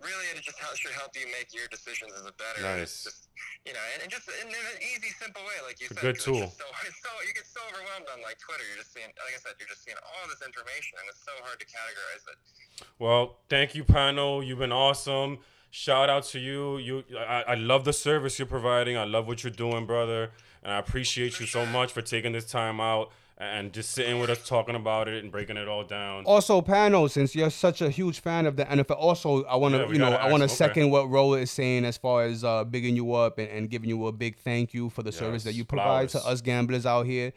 really, 0.00 0.24
it 0.32 0.40
just 0.44 0.56
should 0.80 0.92
help 0.96 1.12
you 1.16 1.24
make 1.32 1.52
your 1.56 1.68
decisions 1.68 2.12
as 2.16 2.24
a 2.28 2.34
better. 2.36 2.60
Nice. 2.64 3.04
It's 3.04 3.04
just, 3.04 3.20
you 3.68 3.72
know, 3.76 3.84
and, 3.96 4.04
and 4.04 4.10
just 4.12 4.28
in, 4.28 4.48
in 4.48 4.64
an 4.72 4.78
easy, 4.80 5.12
simple 5.16 5.44
way, 5.44 5.56
like 5.64 5.76
you 5.80 5.88
It's 5.92 5.96
a 5.96 6.00
said. 6.00 6.04
good 6.08 6.16
it's 6.16 6.24
tool. 6.24 6.40
just 6.48 6.56
So, 6.60 6.66
it's 6.88 7.00
so 7.04 7.10
you 7.24 7.32
get 7.36 7.48
so 7.48 7.60
overwhelmed 7.68 8.08
on 8.12 8.20
like 8.24 8.40
Twitter. 8.40 8.64
You're 8.64 8.80
just 8.80 8.92
seeing, 8.96 9.08
like 9.20 9.36
I 9.36 9.40
said, 9.44 9.56
you're 9.60 9.68
just 9.68 9.84
seeing 9.84 9.96
all 10.00 10.24
this 10.28 10.40
information, 10.44 10.96
and 11.00 11.06
it's 11.12 11.20
so 11.24 11.32
hard 11.44 11.60
to 11.60 11.66
categorize 11.68 12.24
it. 12.32 12.38
Well, 13.00 13.40
thank 13.48 13.74
you, 13.76 13.84
Pano. 13.84 14.40
You've 14.44 14.60
been 14.60 14.72
awesome. 14.72 15.40
Shout 15.70 16.08
out 16.08 16.24
to 16.32 16.38
you. 16.38 16.78
You, 16.78 17.04
I, 17.18 17.52
I 17.52 17.54
love 17.54 17.84
the 17.84 17.92
service 17.92 18.38
you're 18.38 18.46
providing. 18.46 18.96
I 18.96 19.04
love 19.04 19.26
what 19.26 19.44
you're 19.44 19.50
doing, 19.52 19.84
brother, 19.84 20.30
and 20.66 20.74
I 20.74 20.78
appreciate 20.78 21.38
you 21.38 21.46
so 21.46 21.64
much 21.64 21.92
for 21.92 22.02
taking 22.02 22.32
this 22.32 22.44
time 22.44 22.80
out 22.80 23.12
and 23.38 23.72
just 23.72 23.92
sitting 23.92 24.18
with 24.18 24.30
us, 24.30 24.48
talking 24.48 24.74
about 24.74 25.06
it, 25.08 25.22
and 25.22 25.30
breaking 25.30 25.56
it 25.56 25.68
all 25.68 25.84
down. 25.84 26.24
Also, 26.24 26.60
Pano, 26.60 27.08
since 27.08 27.36
you're 27.36 27.50
such 27.50 27.82
a 27.82 27.88
huge 27.88 28.20
fan 28.20 28.46
of 28.46 28.56
the 28.56 28.64
NFL, 28.64 28.96
also 28.98 29.44
I 29.44 29.54
want 29.56 29.74
to, 29.74 29.82
Yeah, 29.82 29.92
you 29.92 29.98
know, 29.98 30.12
I 30.12 30.28
want 30.28 30.40
to 30.40 30.46
okay. 30.46 30.54
second 30.54 30.90
what 30.90 31.08
Rolla 31.08 31.38
is 31.38 31.52
saying 31.52 31.84
as 31.84 31.96
far 31.96 32.24
as 32.24 32.42
uh, 32.42 32.64
bigging 32.64 32.96
you 32.96 33.14
up 33.14 33.38
and, 33.38 33.48
and 33.48 33.70
giving 33.70 33.88
you 33.88 34.06
a 34.08 34.12
big 34.12 34.38
thank 34.38 34.74
you 34.74 34.90
for 34.90 35.02
the 35.04 35.12
service 35.12 35.44
that 35.44 35.52
you 35.52 35.64
provide 35.64 36.10
flowers. 36.10 36.24
to 36.24 36.28
us 36.30 36.40
gamblers 36.40 36.84
out 36.84 37.06
here. 37.06 37.32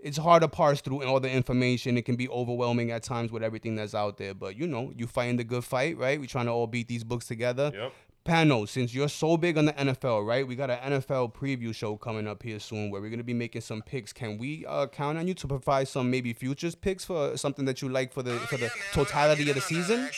It's 0.00 0.18
hard 0.18 0.42
to 0.42 0.48
parse 0.48 0.82
through 0.82 1.02
all 1.04 1.18
the 1.18 1.30
information. 1.30 1.96
It 1.96 2.04
can 2.04 2.16
be 2.16 2.28
overwhelming 2.28 2.90
at 2.90 3.02
times 3.02 3.32
with 3.32 3.42
everything 3.42 3.74
that's 3.76 3.94
out 3.94 4.18
there. 4.18 4.34
But 4.34 4.56
you 4.56 4.66
know, 4.66 4.92
you 4.94 5.06
fighting 5.06 5.36
the 5.36 5.44
good 5.44 5.64
fight, 5.64 5.96
right? 5.96 6.20
We're 6.20 6.26
trying 6.26 6.44
to 6.46 6.52
all 6.52 6.66
beat 6.66 6.88
these 6.88 7.04
books 7.04 7.26
together. 7.26 7.72
Yep. 7.74 7.92
Pano, 8.24 8.66
since 8.66 8.94
you're 8.94 9.10
so 9.10 9.36
big 9.36 9.58
on 9.58 9.66
the 9.66 9.74
NFL, 9.74 10.26
right? 10.26 10.46
We 10.48 10.56
got 10.56 10.70
an 10.70 10.92
NFL 10.92 11.34
preview 11.34 11.74
show 11.74 11.96
coming 11.96 12.26
up 12.26 12.42
here 12.42 12.58
soon 12.58 12.90
where 12.90 13.02
we're 13.02 13.10
gonna 13.10 13.22
be 13.22 13.34
making 13.34 13.60
some 13.60 13.82
picks. 13.82 14.14
Can 14.14 14.38
we 14.38 14.64
uh, 14.66 14.86
count 14.86 15.18
on 15.18 15.28
you 15.28 15.34
to 15.34 15.46
provide 15.46 15.88
some 15.88 16.10
maybe 16.10 16.32
futures 16.32 16.74
picks 16.74 17.04
for 17.04 17.36
something 17.36 17.66
that 17.66 17.82
you 17.82 17.90
like 17.90 18.14
for 18.14 18.22
the 18.22 18.32
for 18.38 18.56
the 18.56 18.70
totality 18.92 19.48
of 19.50 19.56
the 19.56 19.60
season? 19.60 20.08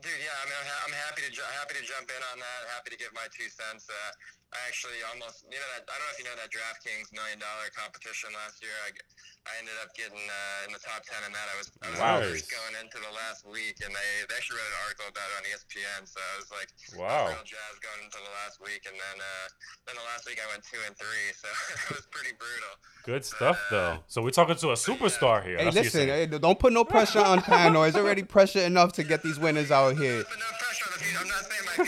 Dude, 0.00 0.12
yeah, 0.24 0.30
I 0.40 0.44
mean, 0.46 0.72
I'm 0.86 0.92
happy 0.92 1.22
to 1.34 1.42
happy 1.58 1.74
to 1.74 1.87
jump 1.98 2.14
in 2.14 2.22
on 2.30 2.38
that. 2.38 2.60
Happy 2.70 2.94
to 2.94 2.98
give 3.02 3.10
my 3.10 3.26
two 3.34 3.50
cents. 3.50 3.90
Uh, 3.90 4.54
I 4.54 4.58
actually 4.70 5.02
almost, 5.10 5.42
you 5.50 5.58
know, 5.58 5.66
that 5.74 5.82
I 5.90 5.98
don't 5.98 6.06
know 6.06 6.14
if 6.14 6.18
you 6.22 6.26
know 6.30 6.38
that 6.38 6.48
DraftKings 6.54 7.10
million 7.10 7.42
dollar 7.42 7.66
competition 7.74 8.30
last 8.38 8.62
year. 8.62 8.72
I, 8.86 8.94
I 9.50 9.52
ended 9.58 9.74
up 9.82 9.90
getting 9.98 10.22
uh, 10.22 10.66
in 10.68 10.70
the 10.70 10.78
top 10.78 11.02
ten 11.10 11.26
in 11.26 11.34
that. 11.34 11.46
I 11.50 11.56
was, 11.58 11.68
I 11.82 11.90
was 11.90 11.98
Wow. 11.98 12.22
going 12.22 12.74
into 12.78 13.02
the 13.02 13.10
last 13.18 13.42
week, 13.50 13.82
and 13.82 13.90
they, 13.90 14.10
they 14.30 14.34
actually 14.38 14.62
wrote 14.62 14.70
an 14.78 14.80
article 14.86 15.06
about 15.10 15.26
it 15.26 15.34
on 15.42 15.44
ESPN. 15.50 16.06
So 16.06 16.22
I 16.22 16.34
was 16.38 16.48
like, 16.54 16.70
Wow. 16.94 17.34
real 17.34 17.42
jazz 17.42 17.74
going 17.82 18.06
into 18.06 18.22
the 18.22 18.32
last 18.46 18.62
week, 18.62 18.86
and 18.86 18.94
then 18.94 19.16
uh, 19.18 19.46
then 19.90 19.98
the 19.98 20.06
last 20.06 20.22
week 20.30 20.38
I 20.38 20.46
went 20.54 20.62
two 20.62 20.78
and 20.86 20.94
three. 20.94 21.34
So 21.42 21.50
it 21.50 21.98
was 21.98 22.06
pretty 22.14 22.38
brutal. 22.38 22.78
Good 23.04 23.24
stuff, 23.24 23.58
though. 23.70 24.04
So 24.06 24.20
we're 24.20 24.30
talking 24.30 24.56
to 24.56 24.70
a 24.70 24.74
superstar 24.74 25.42
here. 25.42 25.56
Hey, 25.58 25.64
That's 25.64 25.76
listen, 25.76 26.08
hey, 26.08 26.26
don't 26.26 26.58
put 26.58 26.72
no 26.72 26.84
pressure 26.84 27.20
on 27.20 27.40
Pano. 27.40 27.88
It's 27.88 27.96
already 27.96 28.22
pressure 28.22 28.60
enough 28.60 28.92
to 28.94 29.02
get 29.02 29.22
these 29.22 29.38
winners 29.38 29.70
out 29.70 29.96
here. 29.96 30.24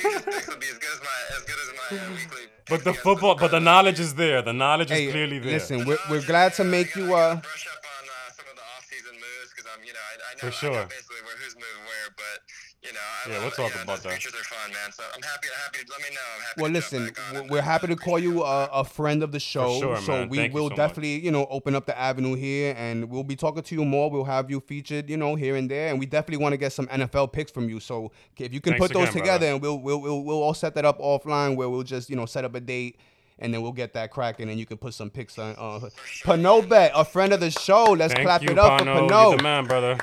But 0.02 0.12
no 0.12 0.21
pressure 0.21 0.30
on 0.30 0.30
the 0.30 0.30
future. 0.30 0.30
I'm 0.30 0.30
not 0.30 0.30
saying 0.30 0.30
my 0.30 0.30
future 0.30 0.30
picks 0.30 0.49
will 0.49 0.57
be 0.59 0.66
as 0.66 0.78
good 0.78 0.95
as 0.95 1.00
my 1.00 1.19
as 1.37 1.42
good 1.45 1.61
as 1.61 1.69
my 1.76 1.97
uh, 1.99 2.14
weekly. 2.14 2.45
But 2.69 2.85
the 2.85 2.95
football, 2.95 3.35
but 3.35 3.50
the 3.50 3.61
knowledge 3.61 4.00
is 4.00 4.14
there. 4.14 4.42
The 4.42 4.52
knowledge 4.52 4.90
is 4.90 5.11
clearly 5.11 5.38
there. 5.38 5.52
listen, 5.52 5.85
we're, 5.85 5.99
we're 6.09 6.23
glad 6.25 6.54
to 6.54 6.64
make 6.64 6.95
you 6.95 7.14
uh. 7.14 7.35
brush 7.37 7.66
up 7.66 7.83
on 7.83 8.09
uh, 8.09 8.30
some 8.30 8.47
of 8.50 8.57
the 8.57 8.62
off-season 8.76 9.14
moves 9.14 9.50
because 9.54 9.66
I'm, 9.75 9.83
you 9.85 9.92
know, 9.92 9.99
I, 9.99 10.14
I 10.30 10.35
know, 10.35 10.40
For 10.40 10.47
I 10.47 10.50
sure. 10.50 10.73
know 10.73 10.87
basically 10.87 11.23
where 11.26 11.37
who's 11.37 11.54
moving 11.57 11.85
where, 11.90 12.09
but 12.14 12.38
you 12.82 12.92
know, 12.94 12.99
I 12.99 13.28
Yeah, 13.28 13.34
love, 13.34 13.42
we'll 13.42 13.50
talk 13.50 13.70
you 13.70 13.76
know, 13.76 13.82
about 13.82 13.96
those 13.96 14.02
that. 14.04 14.12
Futures 14.22 14.40
are 14.40 14.44
fun, 14.44 14.72
man. 14.72 14.92
So 14.92 15.02
I'm 15.14 15.22
happy. 15.22 15.49
Happy. 15.64 15.78
Let 15.90 16.00
me 16.00 16.14
know. 16.14 16.20
I'm 16.37 16.40
happy. 16.42 16.60
Well, 16.62 16.66
to 16.70 16.72
listen, 16.72 17.04
back 17.06 17.18
on 17.28 17.34
w- 17.34 17.44
it. 17.44 17.50
we're 17.52 17.62
happy 17.62 17.87
to 17.88 17.96
call 17.96 18.18
you 18.18 18.42
a, 18.42 18.64
a 18.72 18.84
friend 18.84 19.22
of 19.22 19.32
the 19.32 19.40
show. 19.40 19.78
sure, 19.80 19.96
so 19.99 20.12
man. 20.12 20.28
we 20.30 20.37
Thank 20.38 20.52
you 20.52 20.54
will 20.60 20.66
so 20.66 20.70
much. 20.70 20.76
definitely, 20.76 21.20
you 21.20 21.30
know, 21.30 21.46
open 21.50 21.75
up 21.75 21.84
the 21.87 21.99
avenue 21.99 22.34
here, 22.34 22.75
and 22.78 23.10
we'll 23.10 23.22
be 23.25 23.37
talking 23.37 23.62
to 23.62 23.75
you 23.75 23.84
more. 23.84 24.10
We'll 24.10 24.25
have 24.25 24.50
you 24.50 24.60
featured, 24.60 25.10
you 25.10 25.16
know, 25.18 25.34
here 25.34 25.56
and 25.56 25.70
there, 25.70 25.90
and 25.90 25.99
we 25.99 26.06
definitely 26.06 26.42
want 26.42 26.54
to 26.54 26.56
get 26.56 26.72
some 26.72 26.87
NFL 26.87 27.32
picks 27.32 27.52
from 27.52 27.68
you. 27.68 27.80
So 27.80 28.12
if 28.38 28.52
you 28.54 28.60
can 28.60 28.72
Thanks 28.72 28.87
put 28.88 28.92
those 28.94 29.08
again, 29.10 29.12
together, 29.22 29.38
brother. 29.40 29.52
and 29.52 29.62
we'll, 29.62 29.78
we'll 29.78 30.00
we'll 30.00 30.25
we'll 30.25 30.42
all 30.42 30.54
set 30.54 30.75
that 30.76 30.84
up 30.87 30.99
offline, 31.00 31.56
where 31.56 31.68
we'll 31.68 31.82
just 31.82 32.08
you 32.08 32.16
know 32.16 32.26
set 32.26 32.44
up 32.44 32.54
a 32.54 32.60
date. 32.60 32.99
And 33.42 33.54
then 33.54 33.62
we'll 33.62 33.72
get 33.72 33.94
that 33.94 34.10
cracking, 34.10 34.50
and 34.50 34.58
you 34.60 34.66
can 34.66 34.76
put 34.76 34.92
some 34.92 35.08
picks 35.08 35.38
on. 35.38 35.54
Uh, 35.56 35.88
Pano 36.25 36.68
Bet, 36.68 36.92
a 36.94 37.06
friend 37.06 37.32
of 37.32 37.40
the 37.40 37.50
show. 37.50 37.84
Let's 37.84 38.12
Thank 38.12 38.26
clap 38.26 38.42
you, 38.42 38.50
it 38.50 38.58
up 38.58 38.82
Pano. 38.82 38.84
for 38.84 39.00
You're 39.00 39.08
Pano. 39.10 39.37
the 39.38 39.42
man, 39.42 39.64
brother. 39.64 39.99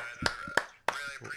Really 1.21 1.35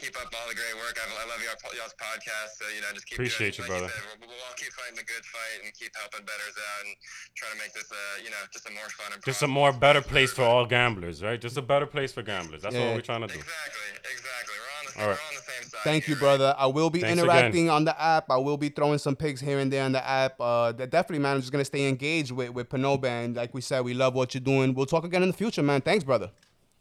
keep 0.00 0.16
up 0.16 0.32
all 0.32 0.48
the 0.48 0.56
great 0.56 0.72
work. 0.80 0.96
I, 0.96 1.04
I 1.04 1.24
love 1.28 1.40
your 1.44 1.52
y'all's 1.76 1.92
podcast. 2.00 2.56
So 2.56 2.64
you 2.72 2.80
know, 2.80 2.88
just 2.96 3.04
keep 3.06 3.20
Appreciate 3.20 3.56
doing, 3.60 3.68
you, 3.68 3.74
like 3.76 3.92
brother. 3.92 3.92
said, 3.92 4.04
we'll, 4.20 4.32
we'll 4.32 4.42
all 4.48 4.56
keep 4.56 4.72
fighting 4.72 4.96
the 4.96 5.04
good 5.04 5.24
fight 5.28 5.58
and 5.64 5.68
keep 5.76 5.92
helping 5.94 6.24
betters 6.24 6.56
out 6.56 6.82
and 6.88 6.92
trying 7.36 7.52
to 7.52 7.58
make 7.60 7.72
this, 7.76 7.88
uh, 7.92 7.96
you 8.24 8.30
know, 8.32 8.40
just 8.52 8.64
a 8.64 8.72
more 8.72 8.88
fun 8.96 9.12
and 9.12 9.20
Just 9.22 9.42
a 9.44 9.50
more 9.50 9.72
better 9.76 10.00
place 10.00 10.32
for 10.32 10.42
everybody. 10.42 10.56
all 10.56 10.66
gamblers, 10.66 11.22
right? 11.22 11.40
Just 11.40 11.56
a 11.60 11.62
better 11.62 11.86
place 11.86 12.10
for 12.12 12.22
gamblers. 12.24 12.62
That's 12.64 12.74
Yeah. 12.74 12.88
what 12.88 12.96
we're 12.96 13.06
trying 13.06 13.20
to 13.22 13.28
do. 13.28 13.38
Exactly, 13.38 13.88
exactly. 14.08 14.54
We're 14.56 14.72
on 14.80 14.84
the, 14.88 14.92
All 15.02 15.08
right. 15.12 15.18
we're 15.20 15.28
on 15.28 15.34
the 15.36 15.46
same 15.52 15.64
side. 15.68 15.80
Thank 15.84 16.08
you, 16.08 16.14
here, 16.16 16.24
right? 16.24 16.38
brother. 16.40 16.54
I 16.58 16.66
will 16.66 16.90
be 16.90 17.00
Thanks 17.00 17.20
interacting 17.20 17.68
on 17.70 17.84
the 17.84 17.94
app. 18.00 18.30
I 18.30 18.36
will 18.38 18.56
be 18.56 18.68
throwing 18.70 18.98
some 18.98 19.16
pics 19.16 19.40
here 19.40 19.58
and 19.58 19.72
there 19.72 19.84
on 19.84 19.92
the 19.92 20.04
app. 20.06 20.40
Uh, 20.40 20.72
that 20.72 20.90
definitely, 20.90 21.20
man. 21.22 21.36
I'm 21.36 21.40
just 21.40 21.52
gonna 21.52 21.64
stay 21.64 21.88
engaged 21.88 22.32
with 22.32 22.50
with 22.50 22.68
Panoba, 22.68 23.04
and 23.06 23.36
like 23.36 23.52
we 23.54 23.60
said, 23.60 23.80
we 23.84 23.94
love 23.94 24.14
what 24.14 24.34
you're 24.34 24.40
doing. 24.40 24.74
We'll 24.74 24.86
talk 24.86 25.04
again 25.04 25.22
in 25.22 25.28
the 25.28 25.36
future, 25.36 25.62
man. 25.62 25.80
Thanks, 25.80 26.04
brother. 26.04 26.30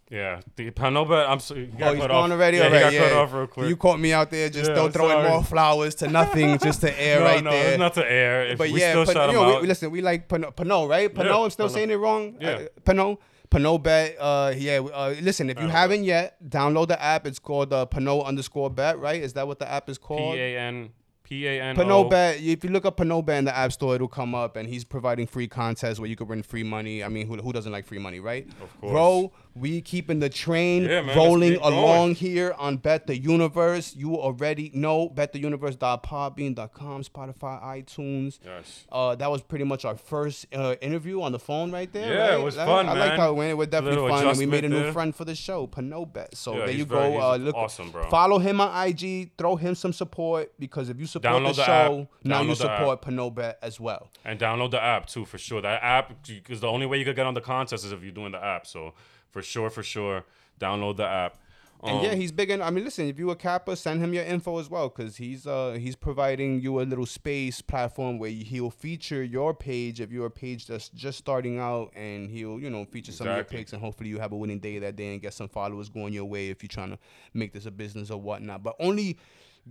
Yeah, 0.10 0.42
the 0.56 0.72
Panoba. 0.72 1.30
I'm 1.30 1.40
so. 1.40 1.54
He 1.54 1.68
got 1.68 1.90
Oh, 1.90 1.94
he's 1.94 2.02
cut 2.02 2.10
gone 2.10 2.32
off. 2.32 2.36
already. 2.38 2.58
Yeah, 2.58 2.64
All 2.66 2.72
he 2.72 2.80
got 2.80 2.94
yeah. 2.94 3.10
cut 3.10 3.14
off 3.14 3.34
real 3.34 3.46
quick. 3.48 3.70
You 3.70 3.78
caught 3.78 4.00
me 4.00 4.12
out 4.12 4.32
there, 4.32 4.50
just 4.50 4.68
Yeah, 4.70 4.76
still 4.76 4.90
throwing 4.90 5.12
sorry. 5.12 5.30
more 5.30 5.44
flowers 5.44 5.94
to 5.96 6.08
nothing, 6.08 6.58
just 6.58 6.82
to 6.82 7.00
air 7.00 7.20
no, 7.20 7.26
right 7.26 7.44
no, 7.44 7.52
there. 7.52 7.70
it's 7.74 7.80
not 7.80 7.94
to 7.94 8.12
air. 8.12 8.48
If 8.48 8.58
but 8.58 8.70
we 8.72 8.80
yeah, 8.80 8.90
still 8.92 9.06
Pan- 9.06 9.14
shout 9.14 9.30
you 9.30 9.36
know, 9.36 9.62
we, 9.62 9.68
listen, 9.68 9.92
we 9.92 10.02
like 10.02 10.28
Pano, 10.28 10.52
Pano 10.54 10.90
right? 10.90 11.14
Pano, 11.14 11.26
Yeah, 11.26 11.38
I'm 11.38 11.50
still 11.52 11.68
Pano. 11.68 11.72
saying 11.74 11.92
it 11.92 11.96
wrong. 11.98 12.38
Yeah. 12.42 12.50
Uh, 12.50 12.68
Pano. 12.84 13.18
Pano 13.52 13.82
bet. 13.82 14.16
Uh, 14.20 14.52
yeah. 14.58 14.80
Uh, 14.80 15.14
listen, 15.22 15.50
if 15.52 15.60
you 15.60 15.68
haven't 15.68 16.04
yet, 16.04 16.38
download 16.48 16.88
the 16.88 17.00
app. 17.02 17.28
It's 17.28 17.40
called 17.40 17.72
uh, 17.72 17.86
Pano 17.86 18.26
underscore 18.26 18.70
bet. 18.72 18.98
Right? 19.00 19.22
Is 19.22 19.34
that 19.34 19.48
what 19.48 19.60
the 19.60 19.70
app 19.72 19.90
is 19.90 19.98
called? 20.00 20.36
P 20.36 20.40
A 20.40 20.60
N 20.60 20.90
P 21.24 21.48
A 21.48 21.62
N 21.62 21.80
O. 21.80 21.84
Panobat, 21.84 22.42
if 22.42 22.64
you 22.64 22.70
look 22.72 22.86
up 22.86 22.98
Panobat 22.98 23.38
in 23.40 23.46
the 23.46 23.56
App 23.56 23.72
Store, 23.72 23.94
it'll 23.96 24.08
come 24.08 24.34
up, 24.36 24.56
and 24.56 24.68
he's 24.70 24.84
providing 24.84 25.26
free 25.28 25.48
contests 25.48 26.00
where 26.00 26.08
you 26.10 26.16
can 26.16 26.28
win 26.28 26.42
free 26.44 26.64
money. 26.64 27.04
I 27.04 27.08
mean, 27.10 27.26
who, 27.28 27.38
who 27.38 27.52
doesn't 27.54 27.72
like 27.72 27.86
free 27.88 28.00
money, 28.00 28.20
right? 28.20 28.48
Of 28.62 28.82
course. 28.82 28.92
Bro, 28.92 29.32
we 29.56 29.82
keeping 29.82 30.20
the 30.20 30.30
train 30.30 30.84
Yeah, 30.84 31.02
man, 31.02 31.18
rolling 31.18 31.56
along 31.58 32.16
here 32.16 32.54
on 32.58 32.78
Bet 32.78 33.08
the 33.08 33.18
Universe. 33.18 33.96
You 33.96 34.16
already 34.16 34.72
know 34.74 35.10
bettheuniverse.podbean.com, 35.10 37.04
Spotify, 37.04 37.62
iTunes. 37.64 38.40
Yes. 38.46 38.86
Uh, 38.92 39.16
that 39.16 39.30
was 39.30 39.42
pretty 39.42 39.66
much 39.66 39.86
our 39.86 39.98
first 39.98 40.46
uh, 40.54 40.76
interview 40.82 41.22
on 41.22 41.32
the 41.32 41.40
phone 41.40 41.72
right 41.72 41.92
there. 41.92 42.14
Yeah, 42.14 42.36
it 42.40 42.44
was 42.44 42.58
I- 42.58 42.66
fun, 42.66 42.88
I 42.88 42.94
like 42.94 43.10
man. 43.12 43.20
how 43.20 43.30
it 43.32 43.36
went. 43.36 43.52
It 43.52 43.56
was 43.56 43.68
definitely 43.68 44.10
fun, 44.10 44.28
and 44.28 44.38
we 44.38 44.46
made 44.46 44.66
a 44.66 44.70
new 44.70 44.84
there. 44.84 44.94
friend 44.94 45.16
for 45.16 45.26
the 45.26 45.36
show, 45.36 45.68
Panobet. 45.68 46.36
So 46.36 46.54
Yeah, 46.58 46.66
there 46.66 46.76
you 46.76 46.86
very- 46.86 47.12
go. 47.14 47.22
Uh, 47.34 47.38
look, 47.38 47.56
awesome, 47.56 47.92
bro. 47.92 48.10
Follow 48.10 48.40
him 48.40 48.62
on 48.62 48.88
IG. 48.88 49.32
Throw 49.38 49.56
him 49.56 49.76
some 49.76 49.94
support 49.94 50.52
because 50.60 50.90
if 50.90 51.00
you 51.00 51.06
support 51.06 51.34
Download 51.36 51.56
the 51.56 51.66
show, 51.66 52.08
now 52.24 52.42
you 52.42 52.50
Download 52.54 52.58
the 52.60 52.70
app. 52.70 52.78
support 52.80 53.02
Panobet 53.02 53.56
as 53.62 53.80
well. 53.80 54.10
And 54.26 54.40
download 54.40 54.72
the 54.72 54.82
app 54.82 55.08
too, 55.08 55.26
for 55.26 55.38
sure. 55.38 55.62
That 55.62 55.82
app 55.84 56.14
is 56.48 56.60
the 56.62 56.68
only 56.68 56.86
way 56.86 56.98
you 56.98 57.06
could 57.06 57.16
get 57.16 57.26
on 57.26 57.34
the 57.34 57.42
contest 57.42 57.86
is 57.86 57.92
if 57.92 58.02
you're 58.04 58.12
doing 58.12 58.32
the 58.32 58.44
app. 58.44 58.66
So 58.68 58.94
for 59.32 59.42
sure, 59.42 59.70
for 59.70 59.84
sure, 59.84 60.26
download 60.60 60.98
the 60.98 61.06
app. 61.06 61.38
And 61.82 62.04
yeah, 62.04 62.10
Um, 62.12 62.20
he's 62.20 62.34
big 62.34 62.50
And 62.50 62.62
I 62.62 62.72
mean, 62.72 62.84
listen, 62.84 63.08
if 63.08 63.18
you 63.18 63.30
a 63.32 63.38
Kappa, 63.38 63.74
send 63.78 64.04
him 64.04 64.14
your 64.14 64.26
info 64.26 64.60
as 64.60 64.70
well, 64.70 64.90
cause 64.90 65.16
he's 65.16 65.48
uh 65.48 65.78
he's 65.80 65.96
providing 65.96 66.60
you 66.60 66.82
a 66.82 66.84
little 66.84 67.06
space 67.06 67.62
platform 67.62 68.20
where 68.20 68.30
he'll 68.30 68.70
feature 68.70 69.24
your 69.24 69.54
page 69.54 70.02
if 70.02 70.12
you're 70.12 70.26
a 70.26 70.32
page 70.32 70.68
that's 70.68 70.90
just 70.90 71.18
starting 71.18 71.58
out, 71.58 71.94
and 71.96 72.30
he'll 72.30 72.60
you 72.60 72.70
know 72.70 72.84
feature 72.84 73.14
some 73.14 73.28
of 73.30 73.36
your 73.38 73.46
picks, 73.46 73.72
and 73.72 73.82
hopefully 73.82 74.10
you 74.10 74.20
have 74.20 74.34
a 74.34 74.36
winning 74.36 74.60
day 74.60 74.78
that 74.80 74.98
day 74.98 75.14
and 75.14 75.22
get 75.22 75.34
some 75.34 75.48
followers 75.48 75.88
going 75.88 76.12
your 76.14 76.26
way 76.26 76.50
if 76.50 76.62
you're 76.62 76.68
trying 76.68 76.90
to 76.92 77.00
make 77.34 77.54
this 77.54 77.66
a 77.66 77.72
business 77.72 78.12
or 78.12 78.20
whatnot. 78.20 78.62
But 78.62 78.76
only 78.82 79.18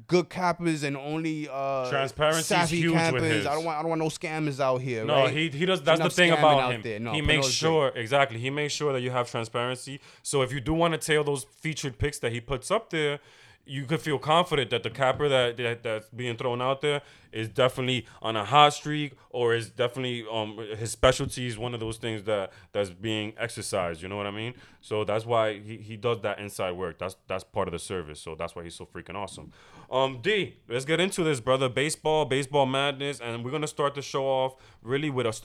good 0.07 0.29
cappers 0.29 0.83
and 0.83 0.97
only 0.97 1.49
uh 1.51 1.89
Transparency 1.89 2.41
is 2.41 2.47
savvy 2.47 2.77
huge 2.77 2.93
with 2.93 3.01
cappers. 3.01 3.47
I 3.47 3.55
don't 3.55 3.65
want 3.65 3.79
I 3.79 3.83
don't 3.83 3.89
want 3.91 4.01
no 4.01 4.09
scammers 4.09 4.61
out 4.61 4.81
here. 4.81 5.05
No, 5.05 5.25
right? 5.25 5.35
he 5.35 5.49
he 5.49 5.67
does. 5.67 5.83
That's 5.83 6.01
the 6.01 6.11
thing 6.11 6.31
about 6.31 6.61
out 6.61 6.73
him. 6.75 6.83
there. 6.83 7.01
No, 7.01 7.13
he 7.13 7.21
makes 7.21 7.49
sure 7.49 7.89
exactly. 7.95 8.39
He 8.39 8.51
makes 8.51 8.73
sure 8.75 8.93
that 8.93 9.01
you 9.01 9.11
have 9.11 9.31
transparency. 9.31 10.01
So 10.23 10.43
if 10.43 10.53
you 10.53 10.61
do 10.61 10.75
want 10.75 10.93
to 10.93 10.99
tail 10.99 11.25
those 11.25 11.45
featured 11.45 11.99
picks 11.99 12.19
that 12.21 12.33
he 12.33 12.41
puts 12.41 12.71
up 12.71 12.91
there, 12.91 13.21
you 13.69 13.85
could 13.85 14.01
feel 14.01 14.19
confident 14.19 14.71
that 14.71 14.83
the 14.83 14.91
capper 14.91 15.29
that, 15.29 15.57
that 15.59 15.83
that's 15.83 16.09
being 16.09 16.37
thrown 16.37 16.63
out 16.63 16.81
there 16.81 17.03
is 17.33 17.49
definitely 17.49 18.07
on 18.23 18.37
a 18.37 18.45
hot 18.45 18.73
streak 18.73 19.13
or 19.31 19.55
is 19.55 19.69
definitely 19.69 20.25
um 20.33 20.59
his 20.77 20.91
specialty 20.91 21.47
is 21.47 21.59
one 21.59 21.75
of 21.75 21.81
those 21.81 21.99
things 21.99 22.23
that 22.25 22.51
that's 22.73 22.91
being 22.91 23.35
exercised. 23.37 24.03
You 24.03 24.09
know 24.09 24.17
what 24.17 24.27
I 24.27 24.31
mean? 24.31 24.55
So 24.81 25.05
that's 25.05 25.27
why 25.27 25.59
he, 25.59 25.77
he 25.77 25.97
does 25.97 26.21
that 26.23 26.39
inside 26.39 26.73
work. 26.73 26.99
That's 26.99 27.17
that's 27.27 27.45
part 27.45 27.69
of 27.69 27.73
the 27.73 27.79
service. 27.79 28.21
So 28.21 28.35
that's 28.35 28.57
why 28.57 28.65
he's 28.65 28.75
so 28.75 28.87
freaking 28.87 29.15
awesome. 29.15 29.53
Um, 29.91 30.21
D, 30.23 30.57
let's 30.69 30.85
get 30.85 31.01
into 31.01 31.25
this, 31.25 31.41
brother. 31.41 31.69
Baseball, 31.69 32.25
baseball 32.25 32.67
madness, 32.67 33.21
and 33.21 33.45
we're 33.45 33.51
gonna 33.51 33.67
start 33.67 33.95
the 33.95 34.03
show 34.03 34.25
off 34.25 34.57
really 34.83 35.11
with 35.11 35.27
us. 35.27 35.43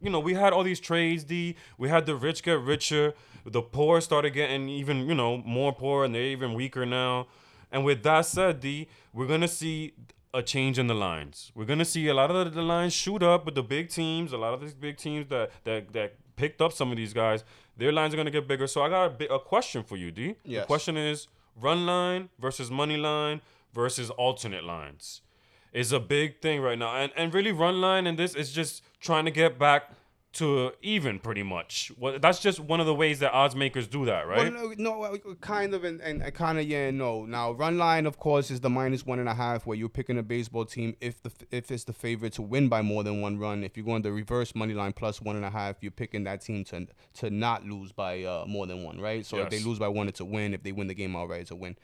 You 0.00 0.10
know, 0.10 0.20
we 0.20 0.34
had 0.34 0.52
all 0.52 0.62
these 0.62 0.80
trades. 0.80 1.24
D, 1.24 1.56
we 1.76 1.88
had 1.88 2.06
the 2.06 2.14
rich 2.14 2.42
get 2.42 2.60
richer, 2.60 3.14
the 3.44 3.62
poor 3.62 4.00
started 4.00 4.30
getting 4.30 4.68
even 4.68 5.08
you 5.08 5.14
know 5.14 5.38
more 5.38 5.72
poor, 5.72 6.04
and 6.04 6.14
they're 6.14 6.22
even 6.22 6.54
weaker 6.54 6.84
now. 6.86 7.26
And 7.70 7.84
with 7.84 8.02
that 8.02 8.22
said, 8.22 8.60
D, 8.60 8.88
we're 9.12 9.26
gonna 9.26 9.48
see 9.48 9.92
a 10.34 10.42
change 10.42 10.78
in 10.78 10.86
the 10.86 10.94
lines. 10.94 11.52
We're 11.54 11.64
gonna 11.64 11.84
see 11.84 12.06
a 12.08 12.14
lot 12.14 12.30
of 12.30 12.54
the 12.54 12.62
lines 12.62 12.92
shoot 12.92 13.22
up 13.22 13.44
with 13.46 13.54
the 13.54 13.62
big 13.62 13.88
teams. 13.90 14.32
A 14.32 14.38
lot 14.38 14.54
of 14.54 14.60
these 14.60 14.74
big 14.74 14.96
teams 14.96 15.28
that 15.28 15.50
that 15.64 15.92
that 15.92 16.14
picked 16.36 16.60
up 16.62 16.72
some 16.72 16.90
of 16.90 16.96
these 16.96 17.12
guys, 17.12 17.44
their 17.76 17.92
lines 17.92 18.14
are 18.14 18.16
gonna 18.16 18.30
get 18.30 18.46
bigger. 18.46 18.66
So 18.66 18.82
I 18.82 18.88
got 18.88 19.04
a, 19.06 19.10
bi- 19.10 19.34
a 19.34 19.38
question 19.38 19.82
for 19.82 19.96
you, 19.96 20.10
D. 20.10 20.36
The 20.60 20.66
question 20.66 20.96
is 20.96 21.28
run 21.60 21.86
line 21.86 22.28
versus 22.38 22.70
money 22.70 22.96
line 22.96 23.40
versus 23.74 24.10
alternate 24.10 24.64
lines 24.64 25.22
is 25.72 25.92
a 25.92 26.00
big 26.00 26.40
thing 26.40 26.60
right 26.60 26.78
now. 26.78 26.94
And 26.96 27.12
and 27.16 27.34
really 27.34 27.52
run 27.52 27.80
line 27.80 28.06
in 28.06 28.16
this 28.16 28.34
is 28.34 28.52
just 28.52 28.82
trying 29.00 29.24
to 29.24 29.30
get 29.30 29.58
back 29.58 29.90
to 30.34 30.72
even 30.82 31.18
pretty 31.18 31.42
much. 31.42 31.90
Well, 31.96 32.18
that's 32.18 32.40
just 32.40 32.60
one 32.60 32.80
of 32.80 32.86
the 32.86 32.94
ways 32.94 33.18
that 33.20 33.32
odds 33.32 33.56
makers 33.56 33.86
do 33.86 34.04
that, 34.04 34.26
right? 34.26 34.52
Well, 34.52 34.74
no, 34.76 35.00
no, 35.00 35.18
kind 35.40 35.74
of, 35.74 35.84
and, 35.84 36.00
and 36.00 36.22
kind 36.34 36.58
of, 36.58 36.66
yeah, 36.66 36.90
no. 36.90 37.24
Now, 37.24 37.52
run 37.52 37.78
line, 37.78 38.04
of 38.06 38.18
course, 38.18 38.50
is 38.50 38.60
the 38.60 38.68
minus 38.68 39.06
one 39.06 39.18
and 39.18 39.28
a 39.28 39.34
half, 39.34 39.66
where 39.66 39.76
you're 39.76 39.88
picking 39.88 40.18
a 40.18 40.22
baseball 40.22 40.64
team 40.64 40.94
if 41.00 41.22
the 41.22 41.30
if 41.50 41.70
it's 41.70 41.84
the 41.84 41.92
favorite 41.92 42.34
to 42.34 42.42
win 42.42 42.68
by 42.68 42.82
more 42.82 43.02
than 43.02 43.20
one 43.20 43.38
run. 43.38 43.64
If 43.64 43.76
you're 43.76 43.86
going 43.86 44.02
the 44.02 44.12
reverse 44.12 44.54
money 44.54 44.74
line 44.74 44.92
plus 44.92 45.20
one 45.20 45.36
and 45.36 45.44
a 45.44 45.50
half, 45.50 45.76
you're 45.80 45.90
picking 45.90 46.24
that 46.24 46.42
team 46.42 46.64
to 46.64 46.86
to 47.14 47.30
not 47.30 47.64
lose 47.64 47.92
by 47.92 48.22
uh, 48.24 48.44
more 48.46 48.66
than 48.66 48.84
one, 48.84 49.00
right? 49.00 49.24
So 49.24 49.38
if 49.38 49.50
they 49.50 49.60
lose 49.60 49.78
by 49.78 49.88
one, 49.88 50.08
it's 50.08 50.20
a 50.20 50.24
win. 50.24 50.52
If 50.52 50.62
they 50.62 50.72
win 50.72 50.88
the 50.88 50.94
game 50.94 51.16
outright, 51.16 51.42
it's 51.42 51.50
a 51.50 51.56
win. 51.56 51.76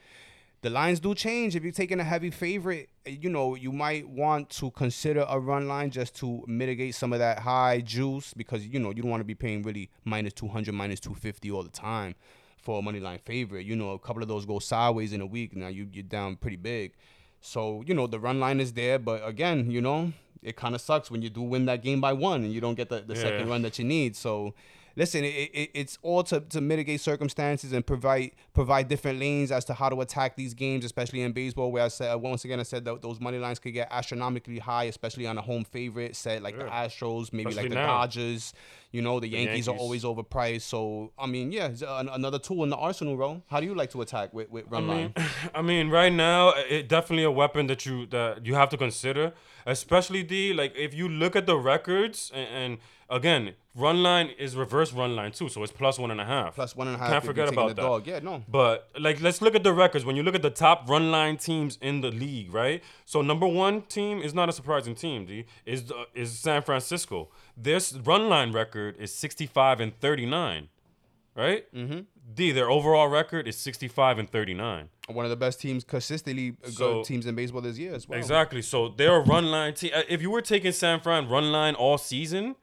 The 0.65 0.71
lines 0.71 0.99
do 0.99 1.13
change. 1.13 1.55
If 1.55 1.61
you're 1.61 1.71
taking 1.71 1.99
a 1.99 2.03
heavy 2.03 2.31
favorite, 2.31 2.89
you 3.05 3.29
know, 3.29 3.53
you 3.53 3.71
might 3.71 4.09
want 4.09 4.49
to 4.49 4.71
consider 4.71 5.23
a 5.29 5.39
run 5.39 5.67
line 5.67 5.91
just 5.91 6.15
to 6.15 6.43
mitigate 6.47 6.95
some 6.95 7.13
of 7.13 7.19
that 7.19 7.37
high 7.37 7.81
juice 7.81 8.33
because, 8.33 8.65
you 8.65 8.79
know, 8.79 8.89
you 8.89 9.03
don't 9.03 9.11
want 9.11 9.21
to 9.21 9.25
be 9.25 9.35
paying 9.35 9.61
really 9.61 9.91
minus 10.05 10.33
200, 10.33 10.73
minus 10.73 10.99
250 11.01 11.51
all 11.51 11.61
the 11.61 11.69
time 11.69 12.15
for 12.57 12.79
a 12.79 12.81
money 12.81 12.99
line 12.99 13.19
favorite. 13.19 13.67
You 13.67 13.75
know, 13.75 13.91
a 13.91 13.99
couple 13.99 14.23
of 14.23 14.27
those 14.27 14.47
go 14.47 14.57
sideways 14.57 15.13
in 15.13 15.21
a 15.21 15.25
week. 15.27 15.55
Now 15.55 15.67
you, 15.67 15.87
you're 15.93 16.01
down 16.01 16.35
pretty 16.35 16.57
big. 16.57 16.93
So 17.41 17.83
you 17.85 17.93
know 17.93 18.07
the 18.07 18.19
run 18.19 18.39
line 18.39 18.59
is 18.59 18.73
there, 18.73 18.97
but 18.97 19.21
again, 19.23 19.69
you 19.69 19.81
know 19.81 20.13
it 20.41 20.55
kind 20.55 20.73
of 20.73 20.81
sucks 20.81 21.11
when 21.11 21.21
you 21.21 21.29
do 21.29 21.41
win 21.41 21.65
that 21.65 21.83
game 21.83 22.01
by 22.01 22.13
one 22.13 22.43
and 22.43 22.51
you 22.51 22.61
don't 22.61 22.75
get 22.75 22.89
the, 22.89 23.01
the 23.01 23.15
second 23.15 23.49
run 23.49 23.61
that 23.63 23.77
you 23.77 23.85
need. 23.85 24.15
So 24.15 24.55
listen, 24.95 25.23
it, 25.23 25.27
it, 25.27 25.71
it's 25.73 25.97
all 26.01 26.23
to, 26.23 26.41
to 26.41 26.61
mitigate 26.61 27.01
circumstances 27.01 27.73
and 27.73 27.85
provide 27.85 28.31
provide 28.53 28.87
different 28.87 29.19
lanes 29.19 29.51
as 29.51 29.65
to 29.65 29.73
how 29.73 29.89
to 29.89 30.01
attack 30.01 30.35
these 30.35 30.53
games, 30.53 30.85
especially 30.85 31.21
in 31.21 31.31
baseball, 31.31 31.71
where 31.71 31.83
I 31.83 31.87
said 31.89 32.13
uh, 32.13 32.17
once 32.17 32.45
again 32.45 32.59
I 32.59 32.63
said 32.63 32.85
that 32.85 33.01
those 33.01 33.19
money 33.19 33.37
lines 33.37 33.59
could 33.59 33.73
get 33.73 33.87
astronomically 33.91 34.59
high, 34.59 34.85
especially 34.85 35.27
on 35.27 35.37
a 35.37 35.41
home 35.41 35.63
favorite 35.63 36.15
set 36.15 36.41
like 36.41 36.57
the 36.57 36.65
Astros, 36.65 37.33
maybe 37.33 37.49
Especially 37.49 37.69
like 37.69 37.69
the 37.69 37.75
now. 37.75 37.87
Dodgers. 37.87 38.53
You 38.91 39.01
know, 39.01 39.19
the, 39.19 39.27
Yankees, 39.27 39.67
are 39.67 39.75
always 39.75 40.05
overpriced. 40.05 40.61
So 40.61 41.11
I 41.19 41.25
mean, 41.27 41.51
yeah, 41.51 41.67
it's 41.67 41.81
an, 41.81 42.07
another 42.07 42.39
tool 42.39 42.63
in 42.63 42.69
the 42.69 42.77
arsenal, 42.77 43.17
bro. 43.17 43.41
How 43.47 43.59
do 43.59 43.65
you 43.65 43.75
like 43.75 43.89
to 43.89 44.01
attack 44.01 44.33
with, 44.33 44.49
with 44.49 44.65
run 44.69 44.87
line? 44.87 45.13
I 45.53 45.61
mean, 45.61 45.89
right 45.89 46.13
now, 46.13 46.53
it 46.69 46.87
definitely 46.87 47.25
a 47.25 47.31
weapon 47.31 47.67
that 47.67 47.85
you 47.85 48.05
that 48.07 48.45
you 48.45 48.55
have 48.55 48.69
to 48.69 48.77
consider, 48.77 49.33
especially 49.65 50.23
D. 50.23 50.53
Like 50.53 50.77
if 50.77 50.93
you 50.93 51.09
look 51.09 51.35
at 51.35 51.45
the 51.45 51.57
records, 51.57 52.31
and, 52.33 52.47
and 52.47 52.77
again, 53.09 53.53
run 53.75 54.01
line 54.03 54.29
is 54.37 54.55
reverse 54.55 54.93
run 54.93 55.15
line 55.15 55.31
too, 55.31 55.49
so 55.49 55.61
it's 55.63 55.71
plus 55.71 55.99
one 55.99 56.11
and 56.11 56.19
a 56.21 56.25
half. 56.25 56.55
Plus 56.55 56.75
one 56.75 56.87
and 56.87 56.95
a 56.95 56.99
half. 56.99 57.09
Can't 57.11 57.23
forget 57.25 57.47
about 57.49 57.69
the 57.69 57.73
that. 57.75 57.81
dog. 57.81 58.07
Yeah, 58.07 58.19
no. 58.19 58.43
But 58.47 58.89
like, 58.99 59.21
let's 59.21 59.41
look 59.41 59.55
at 59.55 59.63
the 59.63 59.73
records. 59.73 60.05
When 60.05 60.15
you 60.15 60.23
look 60.23 60.35
at 60.35 60.41
the 60.41 60.49
top 60.49 60.89
run 60.89 61.11
line 61.11 61.37
teams 61.37 61.77
in 61.81 62.01
the 62.01 62.11
league, 62.11 62.53
right? 62.53 62.83
So 63.05 63.21
number 63.21 63.47
one 63.47 63.81
team 63.83 64.21
is 64.21 64.33
not 64.33 64.49
a 64.49 64.53
surprising 64.53 64.95
team. 64.95 65.25
D 65.25 65.45
is 65.65 65.85
the, 65.85 66.05
is 66.13 66.37
San 66.39 66.61
Francisco. 66.61 67.29
This 67.57 67.93
run 67.93 68.29
line 68.29 68.51
record 68.51 68.95
is 68.99 69.13
sixty 69.13 69.45
five 69.45 69.79
and 69.79 69.97
thirty 69.99 70.25
nine, 70.25 70.69
right? 71.35 71.71
Mm-hmm. 71.73 71.99
D 72.33 72.51
their 72.51 72.69
overall 72.69 73.07
record 73.07 73.47
is 73.47 73.55
sixty 73.57 73.87
five 73.87 74.17
and 74.17 74.29
thirty 74.29 74.53
nine. 74.53 74.89
One 75.07 75.23
of 75.25 75.29
the 75.29 75.35
best 75.37 75.61
teams, 75.61 75.83
consistently 75.83 76.55
So- 76.63 76.93
good 76.95 77.05
teams 77.05 77.25
in 77.27 77.35
baseball 77.35 77.61
this 77.61 77.77
year 77.77 77.93
as 77.93 78.07
well. 78.09 78.17
Exactly. 78.17 78.63
So 78.63 78.87
they're 78.89 79.17
a 79.17 79.19
run 79.19 79.45
line 79.51 79.75
team. 79.75 79.91
Uh, 79.93 80.01
If 80.09 80.21
you 80.23 80.31
were 80.31 80.41
taking 80.41 80.71
San 80.71 80.99
Fran 80.99 81.29
run 81.29 81.51
line 81.51 81.75
all 81.75 81.99
season, 81.99 82.55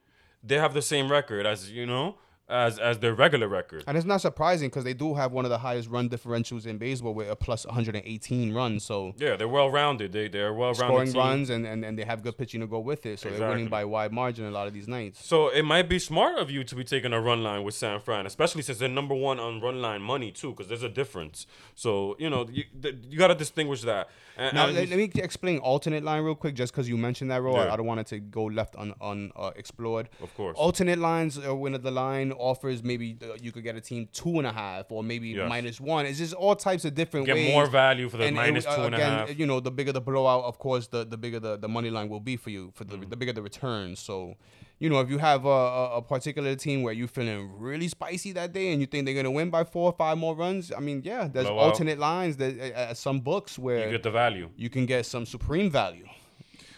they 0.42 0.56
have 0.56 0.74
the 0.74 0.82
same 0.82 1.10
record 1.10 1.46
as 1.46 1.70
you 1.70 1.86
know 1.86 2.16
as 2.52 2.78
as 2.78 2.98
their 2.98 3.14
regular 3.14 3.48
record. 3.48 3.82
And 3.86 3.96
it's 3.96 4.06
not 4.06 4.20
surprising 4.20 4.68
because 4.68 4.84
they 4.84 4.94
do 4.94 5.14
have 5.14 5.32
one 5.32 5.44
of 5.44 5.50
the 5.50 5.58
highest 5.58 5.88
run 5.88 6.08
differentials 6.08 6.66
in 6.66 6.78
baseball 6.78 7.14
with 7.14 7.30
a 7.30 7.36
plus 7.36 7.64
118 7.66 8.52
runs. 8.54 8.84
So 8.84 9.14
Yeah, 9.16 9.36
they're 9.36 9.48
well 9.48 9.70
rounded. 9.70 10.12
They 10.12 10.28
they're 10.28 10.52
well 10.52 10.72
rounded. 10.74 10.86
scoring 10.86 11.12
team. 11.12 11.20
runs 11.20 11.50
and, 11.50 11.66
and, 11.66 11.84
and 11.84 11.98
they 11.98 12.04
have 12.04 12.22
good 12.22 12.36
pitching 12.38 12.60
to 12.60 12.66
go 12.66 12.78
with 12.80 13.06
it. 13.06 13.18
So 13.18 13.30
they're 13.30 13.48
winning 13.48 13.68
by 13.68 13.82
a 13.82 13.88
wide 13.88 14.12
margin 14.12 14.44
a 14.44 14.50
lot 14.50 14.66
of 14.66 14.74
these 14.74 14.88
nights. 14.88 15.24
So 15.24 15.48
it 15.48 15.64
might 15.64 15.88
be 15.88 15.98
smart 15.98 16.38
of 16.38 16.50
you 16.50 16.62
to 16.64 16.74
be 16.74 16.84
taking 16.84 17.12
a 17.12 17.20
run 17.20 17.42
line 17.42 17.62
with 17.64 17.74
San 17.74 18.00
Fran, 18.00 18.26
especially 18.26 18.62
since 18.62 18.78
they're 18.78 18.88
number 18.88 19.14
one 19.14 19.40
on 19.40 19.60
run 19.60 19.80
line 19.80 20.02
money 20.02 20.30
too, 20.30 20.50
because 20.50 20.68
there's 20.68 20.82
a 20.82 20.88
difference. 20.88 21.46
So 21.74 22.16
you 22.18 22.28
know 22.30 22.46
you 22.52 22.64
you 23.10 23.18
got 23.18 23.28
to 23.28 23.34
distinguish 23.34 23.82
that. 23.82 24.08
And, 24.36 24.54
Now 24.54 24.66
and- 24.66 24.74
let, 24.76 24.88
let 24.88 24.96
me 24.98 25.10
explain 25.16 25.58
alternate 25.58 26.02
line 26.04 26.22
real 26.22 26.34
quick, 26.34 26.54
just 26.54 26.72
because 26.72 26.88
you 26.88 26.96
mentioned 26.96 27.30
that, 27.30 27.42
Ro. 27.42 27.54
I- 27.54 27.64
Yeah. 27.66 27.72
I 27.72 27.76
don't 27.76 27.86
want 27.86 28.00
it 28.00 28.06
to 28.08 28.18
go 28.18 28.44
left 28.44 28.74
un, 28.76 28.94
un 29.00 29.30
uh, 29.36 29.50
explored. 29.56 30.08
Of 30.22 30.34
course. 30.34 30.56
Alternate 30.58 30.98
lines 30.98 31.38
are 31.38 31.54
when 31.54 31.72
the 31.72 31.90
line 31.90 32.32
offers 32.50 32.82
maybe 32.82 33.16
you 33.40 33.52
could 33.52 33.62
get 33.62 33.76
a 33.76 33.80
team 33.80 34.08
two 34.12 34.38
and 34.38 34.46
a 34.46 34.52
half 34.52 34.90
or 34.90 35.02
maybe 35.02 35.28
Yes. 35.28 35.48
minus 35.48 35.80
one. 35.80 36.06
It's 36.06 36.18
just 36.18 36.34
all 36.34 36.56
types 36.56 36.84
of 36.84 36.94
different 36.94 37.26
get 37.26 37.36
ways. 37.36 37.52
more 37.54 37.66
value 37.66 38.08
for 38.08 38.16
the 38.18 38.24
and 38.24 38.36
minus 38.36 38.64
two 38.64 38.70
and 38.88 38.94
a 38.94 38.98
half. 38.98 39.24
again, 39.28 39.38
you 39.38 39.46
know, 39.46 39.60
the 39.60 39.70
bigger 39.70 39.92
the 39.92 40.00
blowout, 40.00 40.44
of 40.44 40.58
course, 40.58 40.88
the, 40.88 41.04
the 41.04 41.16
bigger 41.16 41.40
the, 41.40 41.56
the 41.56 41.68
money 41.68 41.90
line 41.90 42.08
will 42.08 42.20
be 42.20 42.36
for 42.36 42.50
you, 42.50 42.72
for 42.74 42.84
the, 42.84 42.96
Mm. 42.96 43.10
the 43.10 43.16
bigger 43.16 43.32
the 43.32 43.42
return. 43.42 43.94
So, 43.96 44.34
you 44.78 44.90
know, 44.90 44.98
if 45.00 45.08
you 45.08 45.18
have 45.18 45.44
a, 45.44 45.48
a, 45.48 45.96
a 45.98 46.02
particular 46.02 46.54
team 46.56 46.82
where 46.82 46.92
you're 46.92 47.06
feeling 47.18 47.50
really 47.58 47.88
spicy 47.88 48.32
that 48.32 48.52
day 48.52 48.72
and 48.72 48.80
you 48.80 48.86
think 48.88 49.06
they're 49.06 49.14
gonna 49.14 49.30
win 49.30 49.48
by 49.50 49.62
four 49.64 49.90
or 49.90 49.96
five 49.96 50.18
more 50.18 50.34
runs, 50.34 50.72
I 50.76 50.80
mean, 50.80 51.02
yeah, 51.04 51.28
there's 51.32 51.46
Blowout. 51.46 51.64
alternate 51.72 51.98
lines 51.98 52.36
that 52.38 52.52
uh, 52.76 52.92
some 52.94 53.20
books 53.20 53.58
where 53.58 53.84
You 53.86 53.92
get 53.92 54.02
the 54.02 54.10
value. 54.10 54.50
you 54.56 54.68
can 54.68 54.84
get 54.86 55.06
some 55.06 55.24
supreme 55.26 55.70
value. 55.70 56.06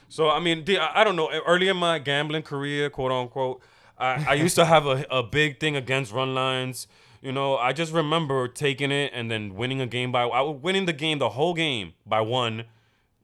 So 0.09 0.29
I 0.31 0.39
mean, 0.39 0.65
I 0.95 1.03
don't 1.03 1.17
know. 1.17 1.29
Early 1.47 1.69
in 1.69 1.77
my 1.77 1.99
gambling 1.99 2.43
career, 2.43 2.91
quote 2.91 3.11
unquote, 3.11 3.63
I, 3.99 4.27
I 4.31 4.35
used 4.35 4.57
to 4.57 4.65
have 4.65 4.87
a, 4.87 5.05
a 5.11 5.23
big 5.23 5.61
thing 5.61 5.77
against 5.77 6.13
run 6.13 6.35
lines. 6.35 6.87
You 7.23 7.33
know, 7.33 7.57
I 7.57 7.73
just 7.73 7.93
remember 7.93 8.49
taking 8.49 8.91
it 8.91 9.13
and 9.15 9.31
then 9.31 9.55
winning 9.55 9.81
a 9.81 9.87
game 9.87 10.13
by 10.13 10.25
I 10.25 10.43
winning 10.43 10.87
the 10.87 10.93
game 10.93 11.19
the 11.19 11.31
whole 11.31 11.55
game 11.55 11.95
by 12.07 12.21
one. 12.21 12.65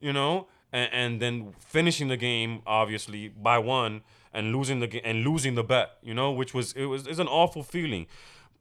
You 0.00 0.12
know, 0.12 0.46
and, 0.72 0.90
and 0.92 1.22
then 1.22 1.52
finishing 1.58 2.08
the 2.08 2.16
game 2.16 2.62
obviously 2.66 3.28
by 3.28 3.58
one 3.58 4.02
and 4.32 4.54
losing 4.54 4.80
the 4.80 5.04
and 5.04 5.24
losing 5.24 5.54
the 5.54 5.64
bet. 5.64 5.98
You 6.02 6.14
know, 6.14 6.32
which 6.32 6.54
was 6.54 6.72
it 6.72 6.86
was 6.86 7.06
it's 7.06 7.18
an 7.18 7.28
awful 7.28 7.62
feeling. 7.62 8.06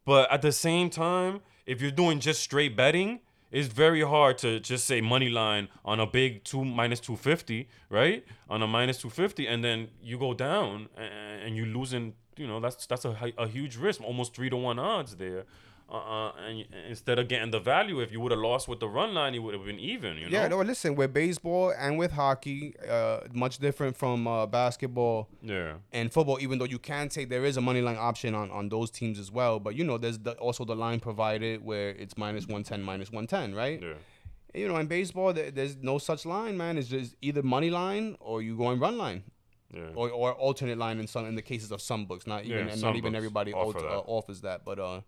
But 0.06 0.32
at 0.32 0.42
the 0.42 0.52
same 0.52 0.90
time, 0.90 1.42
if 1.66 1.82
you're 1.82 1.92
doing 1.92 2.20
just 2.20 2.42
straight 2.42 2.76
betting, 2.76 3.20
it's 3.52 3.68
very 3.68 4.02
hard 4.02 4.38
to 4.40 4.60
just 4.60 4.86
say 4.86 5.02
money 5.02 5.30
line 5.30 5.70
on 5.84 6.00
a 6.00 6.06
big 6.06 6.44
two 6.44 6.64
minus 6.64 7.00
two 7.00 7.16
fifty, 7.16 7.68
right? 7.90 8.24
On 8.50 8.62
a 8.62 8.68
minus 8.68 8.98
two 9.00 9.10
fifty, 9.10 9.48
and 9.48 9.64
then 9.64 9.90
you 10.02 10.18
go 10.18 10.34
down 10.34 10.90
and, 10.98 11.42
and 11.44 11.56
you 11.56 11.66
losing. 11.66 12.14
You 12.38 12.48
know, 12.48 12.60
that's 12.60 12.86
that's 12.86 13.06
a, 13.06 13.34
a 13.38 13.48
huge 13.48 13.76
risk, 13.76 14.02
almost 14.02 14.34
three 14.34 14.50
to 14.50 14.56
one 14.56 14.80
odds 14.80 15.16
there. 15.18 15.46
Uh, 15.92 15.96
uh, 15.96 16.32
and 16.48 16.66
instead 16.88 17.18
of 17.18 17.28
getting 17.28 17.50
the 17.50 17.60
value, 17.60 18.00
if 18.00 18.12
you 18.12 18.20
would 18.20 18.32
have 18.32 18.40
lost 18.42 18.68
with 18.68 18.80
the 18.80 18.88
run 18.88 19.14
line, 19.16 19.34
you 19.34 19.42
would 19.42 19.56
have 19.56 19.66
been 19.66 19.80
even. 19.80 20.18
You 20.18 20.30
know. 20.30 20.38
Yeah, 20.42 20.48
no, 20.48 20.58
listen, 20.60 20.94
with 20.94 21.14
baseball 21.14 21.74
and 21.76 21.98
with 21.98 22.12
hockey, 22.12 22.76
uh, 22.88 23.22
much 23.34 23.58
different 23.58 23.98
from 23.98 24.28
uh, 24.28 24.46
basketball 24.46 25.30
Yeah. 25.42 25.74
and 25.92 26.14
football. 26.14 26.38
Even 26.42 26.60
though 26.60 26.66
you 26.66 26.78
can 26.78 27.10
take, 27.10 27.30
there 27.30 27.44
is 27.44 27.58
a 27.58 27.62
money 27.62 27.82
line 27.82 27.98
option 27.98 28.36
on, 28.36 28.52
on 28.52 28.70
those 28.70 28.92
teams 28.92 29.18
as 29.18 29.32
well. 29.32 29.60
But 29.60 29.74
you 29.76 29.84
know, 29.84 29.98
there's 29.98 30.20
the, 30.20 30.34
also 30.34 30.64
the 30.64 30.76
line 30.76 31.00
provided 31.00 31.66
where 31.66 31.90
it's 31.90 32.16
minus 32.18 32.46
one 32.48 32.62
ten, 32.64 32.84
minus 32.84 33.12
one 33.12 33.26
ten, 33.26 33.56
right? 33.56 33.82
Yeah. 33.82 33.94
You 34.54 34.68
know, 34.68 34.78
in 34.78 34.86
baseball, 34.88 35.34
there, 35.34 35.50
there's 35.50 35.76
no 35.78 35.98
such 35.98 36.26
line, 36.26 36.56
man. 36.56 36.78
It's 36.78 36.88
just 36.88 37.16
either 37.22 37.42
money 37.42 37.70
line 37.72 38.16
or 38.20 38.42
you 38.44 38.56
going 38.58 38.80
run 38.80 38.98
line. 38.98 39.24
Yeah. 39.74 39.82
Or, 39.94 40.10
or 40.10 40.34
alternate 40.34 40.80
line 40.80 41.00
in 41.00 41.06
some 41.08 41.26
in 41.28 41.36
the 41.36 41.44
cases 41.44 41.72
of 41.72 41.80
some 41.82 42.06
books, 42.06 42.26
not 42.26 42.44
even 42.46 42.66
Yeah, 42.68 42.74
and 42.74 42.82
not 42.82 42.96
even 42.96 43.12
books 43.12 43.18
everybody 43.18 43.54
offer 43.54 43.80
that. 43.82 43.88
uh, 43.88 44.00
offers 44.06 44.42
that. 44.42 44.66
But 44.66 44.80
uh, 44.80 45.02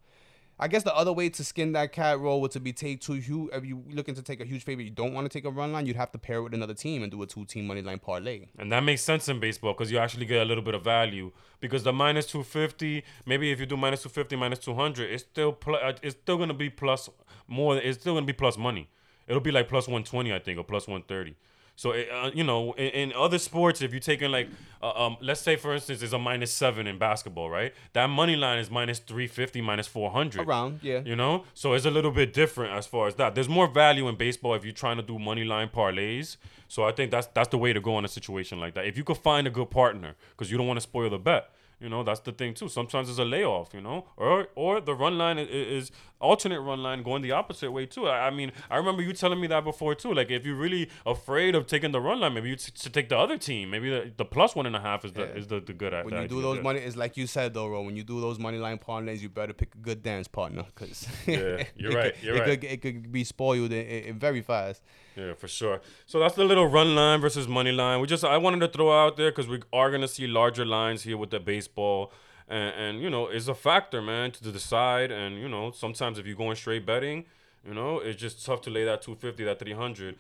I 0.64 0.68
guess 0.68 0.84
the 0.84 0.96
other 0.96 1.12
way 1.12 1.28
to 1.28 1.44
skin 1.44 1.72
that 1.72 1.92
cat 1.92 2.20
roll 2.20 2.40
would 2.42 2.52
to 2.52 2.60
be 2.60 2.72
take 2.72 3.02
two 3.02 3.14
huge. 3.14 3.50
If 3.52 3.66
you 3.66 3.84
looking 3.90 4.14
to 4.14 4.22
take 4.22 4.42
a 4.42 4.46
huge 4.46 4.64
favor, 4.64 4.84
you 4.84 4.92
don't 4.92 5.12
want 5.12 5.26
to 5.26 5.36
take 5.36 5.44
a 5.44 5.50
run 5.50 5.74
line. 5.74 5.88
You'd 5.88 5.96
have 5.96 6.12
to 6.12 6.20
pair 6.20 6.38
it 6.38 6.44
with 6.44 6.54
another 6.54 6.76
team 6.76 7.02
and 7.02 7.12
do 7.12 7.20
a 7.24 7.26
two 7.26 7.46
team 7.46 7.66
money 7.66 7.82
line 7.82 7.98
parlay. 7.98 8.46
And 8.60 8.72
that 8.72 8.82
makes 8.82 9.02
sense 9.02 9.28
in 9.28 9.40
baseball 9.40 9.74
because 9.74 9.92
you 9.92 9.98
actually 9.98 10.28
get 10.28 10.44
a 10.44 10.46
little 10.46 10.64
bit 10.64 10.76
of 10.76 10.84
value. 10.84 11.32
Because 11.62 11.82
the 11.82 11.92
minus 11.92 12.28
250, 12.28 13.04
maybe 13.26 13.52
if 13.52 13.60
you 13.60 13.66
do 13.66 13.76
minus 13.76 14.04
250, 14.04 14.36
minus 14.36 14.60
200, 14.60 15.10
it's 15.10 15.24
still 15.24 15.52
pl- 15.52 15.80
uh, 15.82 15.94
it's 16.04 16.16
still 16.22 16.38
gonna 16.38 16.54
be 16.54 16.70
plus 16.70 17.10
more. 17.48 17.78
It's 17.78 18.00
still 18.00 18.14
gonna 18.14 18.28
be 18.28 18.34
plus 18.34 18.56
money. 18.56 18.88
It'll 19.28 19.42
be 19.42 19.52
like 19.52 19.68
plus 19.68 19.88
120, 19.88 20.32
I 20.32 20.38
think, 20.38 20.60
or 20.60 20.64
plus 20.64 20.88
130. 20.88 21.36
So 21.76 21.92
uh, 21.92 22.32
you 22.34 22.44
know, 22.44 22.74
in, 22.74 22.88
in 22.88 23.14
other 23.14 23.40
sports, 23.40 23.82
if 23.82 23.92
you're 23.92 24.00
taking 24.00 24.32
like, 24.32 24.50
uh, 24.82 24.92
um, 24.92 25.18
let's 25.22 25.42
say 25.42 25.56
for 25.56 25.74
instance, 25.74 26.02
it's 26.02 26.14
a 26.14 26.20
minus 26.20 26.52
seven 26.52 26.88
in 26.88 26.98
basketball, 26.98 27.50
right? 27.50 27.74
That 27.94 28.08
money 28.08 28.36
line 28.36 28.60
is 28.60 28.70
minus 28.70 29.00
350, 29.00 29.62
minus 29.62 29.88
400. 29.88 30.48
Around, 30.48 30.80
yeah. 30.84 31.02
You 31.06 31.16
know, 31.16 31.46
so 31.54 31.74
it's 31.74 31.86
a 31.86 31.92
little 31.92 32.12
bit 32.12 32.34
different 32.34 32.74
as 32.74 32.86
far 32.88 33.08
as 33.08 33.16
that. 33.16 33.36
There's 33.36 33.50
more 33.50 33.68
value 33.68 34.08
in 34.08 34.16
baseball 34.16 34.54
if 34.56 34.64
you're 34.64 34.74
trying 34.74 34.98
to 34.98 35.04
do 35.04 35.18
money 35.18 35.44
line 35.44 35.70
parlays. 35.70 36.38
So 36.68 36.84
I 36.84 36.92
think 36.92 37.12
that's 37.12 37.28
that's 37.28 37.50
the 37.50 37.58
way 37.58 37.74
to 37.74 37.82
go 37.82 37.98
in 38.00 38.06
a 38.06 38.08
situation 38.08 38.60
like 38.60 38.76
that. 38.76 38.86
If 38.86 38.98
you 38.98 39.04
could 39.04 39.18
find 39.18 39.48
a 39.48 39.52
good 39.52 39.70
partner, 39.70 40.16
because 40.32 40.52
you 40.52 40.58
don't 40.58 40.68
want 40.68 40.78
to 40.78 40.82
spoil 40.82 41.10
the 41.10 41.20
bet. 41.20 41.50
You 41.80 41.90
know, 41.90 42.04
that's 42.04 42.20
the 42.20 42.32
thing 42.32 42.54
too. 42.54 42.70
Sometimes 42.70 43.10
it's 43.10 43.18
a 43.18 43.26
layoff. 43.26 43.74
You 43.74 43.82
know, 43.82 44.06
or 44.16 44.48
or 44.56 44.80
the 44.82 44.94
run 44.94 45.18
line 45.18 45.40
is, 45.40 45.50
is 45.50 45.92
alternate 46.22 46.62
run 46.62 46.82
line 46.84 47.04
going 47.04 47.22
the 47.22 47.32
opposite 47.32 47.72
way 47.72 47.86
too. 47.86 48.08
I, 48.08 48.28
I 48.28 48.30
mean, 48.32 48.52
I 48.70 48.78
remember 48.78 49.02
you 49.02 49.14
telling 49.14 49.42
me 49.42 49.48
that 49.48 49.64
before 49.64 49.96
too. 49.96 50.14
Like 50.14 50.30
if 50.32 50.46
you're 50.46 50.56
really 50.56 50.90
afraid 51.06 51.56
of 51.56 51.68
taking 51.68 51.92
the 51.92 52.00
run 52.02 52.20
line, 52.20 52.34
maybe 52.34 52.50
you 52.50 52.56
t- 52.56 52.72
should 52.76 52.94
take 52.94 53.10
the 53.10 53.18
other 53.18 53.38
team. 53.38 53.70
Maybe 53.72 53.90
the, 53.90 54.12
the 54.16 54.26
plus 54.26 54.56
one 54.56 54.66
and 54.66 54.76
a 54.76 54.80
half 54.80 55.04
is 55.06 55.14
the 55.14 55.22
Yeah. 55.22 55.40
is 55.40 55.48
the, 55.48 55.60
the 55.60 55.74
good. 55.74 55.94
When 56.06 56.22
you 56.22 56.28
do 56.28 56.42
those 56.42 56.62
money, 56.62 56.80
it's 56.80 56.96
like 56.96 57.18
you 57.18 57.28
said 57.28 57.54
though, 57.54 57.68
Ro. 57.68 57.82
When 57.82 57.96
you 57.96 58.04
do 58.04 58.22
those 58.22 58.40
money 58.40 58.58
line 58.58 58.78
parlays, 58.78 59.20
you 59.22 59.30
better 59.30 59.54
pick 59.54 59.76
a 59.76 59.78
good 59.80 60.02
dance 60.04 60.28
partner, 60.28 60.66
cause 60.76 61.08
Yeah, 61.28 61.64
you're 61.76 61.92
right, 61.94 62.14
Could, 62.16 62.24
you're 62.24 62.36
it 62.36 62.40
right. 62.40 62.62
Could, 62.62 62.64
it 62.72 62.82
could 62.82 63.12
be 63.12 63.24
spoiled 63.24 63.72
in, 63.74 63.86
in, 63.86 64.04
in 64.06 64.20
very 64.20 64.42
fast. 64.42 64.82
Yeah, 65.16 65.34
for 65.34 65.48
sure. 65.50 65.82
So 66.06 66.20
that's 66.20 66.36
the 66.36 66.46
little 66.46 66.68
run 66.68 66.96
line 66.96 67.20
versus 67.20 67.48
money 67.48 67.72
line. 67.72 68.00
We 68.00 68.08
just 68.08 68.24
I 68.24 68.38
wanted 68.38 68.60
to 68.62 68.68
throw 68.70 68.92
out 68.92 69.18
there 69.18 69.30
because 69.32 69.48
we 69.48 69.60
are 69.74 69.92
gonna 69.92 70.08
see 70.08 70.26
larger 70.28 70.66
lines 70.66 71.04
here 71.04 71.18
with 71.18 71.32
the 71.32 71.40
baseball, 71.40 72.14
and, 72.52 72.74
and 72.76 73.02
you 73.02 73.10
know 73.10 73.28
it's 73.28 73.48
a 73.48 73.56
factor, 73.56 74.02
man, 74.02 74.32
to 74.32 74.52
decide. 74.52 75.12
And 75.12 75.40
you 75.40 75.48
know 75.48 75.72
sometimes 75.72 76.20
if 76.20 76.26
you're 76.28 76.36
going 76.36 76.56
straight 76.56 76.86
betting, 76.86 77.26
you 77.66 77.74
know 77.74 78.00
it's 78.00 78.20
just 78.20 78.46
tough 78.46 78.62
to 78.64 78.70
lay 78.70 78.84
that 78.84 79.02
250, 79.02 79.44
that 79.46 79.60
300, 79.60 80.18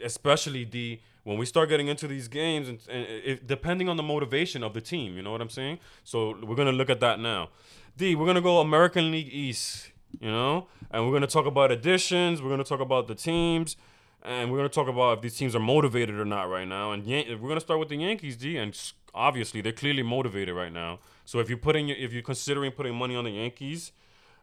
especially 0.00 0.64
the 0.64 1.00
when 1.24 1.38
we 1.38 1.44
start 1.44 1.68
getting 1.68 1.88
into 1.88 2.06
these 2.06 2.28
games 2.28 2.68
and, 2.68 2.78
and 2.88 3.04
if, 3.24 3.44
depending 3.46 3.88
on 3.88 3.96
the 3.96 4.02
motivation 4.02 4.62
of 4.62 4.74
the 4.74 4.80
team. 4.80 5.16
You 5.16 5.22
know 5.22 5.32
what 5.32 5.40
I'm 5.40 5.50
saying? 5.50 5.80
So 6.04 6.36
we're 6.42 6.54
gonna 6.54 6.72
look 6.72 6.88
at 6.88 7.00
that 7.00 7.18
now. 7.18 7.50
D, 7.96 8.14
we're 8.14 8.26
gonna 8.26 8.40
go 8.40 8.60
American 8.60 9.10
League 9.10 9.32
East. 9.32 9.90
You 10.20 10.30
know, 10.30 10.68
and 10.90 11.04
we're 11.04 11.12
gonna 11.12 11.26
talk 11.26 11.46
about 11.46 11.72
additions. 11.72 12.40
We're 12.40 12.48
gonna 12.48 12.64
talk 12.64 12.80
about 12.80 13.06
the 13.06 13.14
teams 13.14 13.76
and 14.22 14.50
we're 14.50 14.58
gonna 14.58 14.68
talk 14.68 14.88
about 14.88 15.18
if 15.18 15.22
these 15.22 15.36
teams 15.36 15.54
are 15.54 15.60
motivated 15.60 16.18
or 16.18 16.24
not 16.24 16.48
right 16.48 16.66
now. 16.66 16.92
And 16.92 17.06
Yan- 17.06 17.40
we're 17.40 17.48
gonna 17.48 17.60
start 17.60 17.80
with 17.80 17.88
the 17.88 17.96
Yankees, 17.96 18.36
D, 18.36 18.56
and 18.56 18.78
obviously 19.14 19.60
they're 19.60 19.72
clearly 19.72 20.02
motivated 20.02 20.54
right 20.54 20.72
now. 20.72 21.00
So 21.26 21.40
if 21.40 21.50
you're 21.50 21.58
putting 21.58 21.90
if 21.90 22.12
you're 22.12 22.22
considering 22.22 22.72
putting 22.72 22.94
money 22.94 23.14
on 23.14 23.24
the 23.24 23.32
Yankees, 23.32 23.92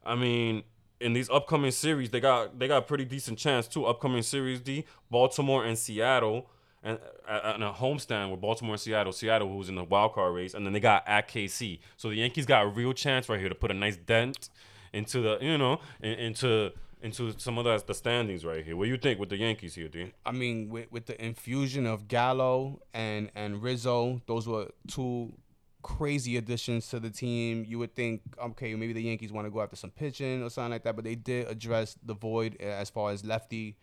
I 0.05 0.15
mean, 0.15 0.63
in 0.99 1.13
these 1.13 1.29
upcoming 1.29 1.71
series, 1.71 2.11
they 2.11 2.19
got 2.19 2.59
they 2.59 2.67
got 2.67 2.77
a 2.77 2.85
pretty 2.85 3.05
decent 3.05 3.39
chance 3.39 3.67
too. 3.67 3.85
Upcoming 3.85 4.21
series 4.21 4.59
D, 4.59 4.85
Baltimore 5.09 5.65
and 5.65 5.77
Seattle, 5.77 6.49
and 6.83 6.99
uh, 7.27 7.53
and 7.55 7.63
a 7.63 7.71
homestand 7.71 8.31
with 8.31 8.41
Baltimore 8.41 8.73
and 8.73 8.81
Seattle. 8.81 9.13
Seattle, 9.13 9.49
who's 9.49 9.69
in 9.69 9.75
the 9.75 9.83
wild 9.83 10.13
card 10.13 10.35
race, 10.35 10.53
and 10.53 10.65
then 10.65 10.73
they 10.73 10.81
got 10.81 11.07
at 11.07 11.29
KC. 11.29 11.79
So 11.95 12.09
the 12.09 12.15
Yankees 12.15 12.45
got 12.45 12.65
a 12.65 12.67
real 12.67 12.93
chance 12.93 13.29
right 13.29 13.39
here 13.39 13.49
to 13.49 13.55
put 13.55 13.71
a 13.71 13.73
nice 13.73 13.97
dent 13.97 14.49
into 14.91 15.21
the 15.21 15.37
you 15.41 15.57
know 15.57 15.79
in, 16.01 16.13
into 16.13 16.73
into 17.01 17.37
some 17.37 17.57
of 17.57 17.65
the, 17.65 17.83
the 17.85 17.93
standings 17.93 18.45
right 18.45 18.63
here. 18.63 18.77
What 18.77 18.85
do 18.85 18.91
you 18.91 18.97
think 18.97 19.19
with 19.19 19.29
the 19.29 19.37
Yankees 19.37 19.75
here, 19.75 19.89
D? 19.89 20.13
I 20.25 20.31
mean, 20.31 20.69
with, 20.69 20.89
with 20.89 21.05
the 21.05 21.23
infusion 21.23 21.85
of 21.85 22.07
Gallo 22.07 22.81
and 22.93 23.29
and 23.35 23.61
Rizzo, 23.61 24.21
those 24.25 24.47
were 24.47 24.69
two 24.87 25.33
crazy 25.83 26.37
additions 26.37 26.87
to 26.89 26.99
the 26.99 27.09
team. 27.09 27.65
You 27.67 27.77
would 27.79 27.95
think, 27.95 28.21
okay, 28.41 28.73
maybe 28.73 28.93
the 28.93 29.03
Yankees 29.03 29.31
want 29.31 29.45
to 29.45 29.51
go 29.51 29.61
after 29.61 29.75
some 29.75 29.91
pitching 29.91 30.41
or 30.41 30.49
something 30.49 30.71
like 30.71 30.83
that, 30.83 30.95
but 30.95 31.05
they 31.05 31.15
did 31.15 31.47
address 31.47 31.95
the 32.03 32.15
void 32.15 32.59
as 32.59 32.89
far 32.89 33.11
as 33.11 33.23
lefty 33.23 33.75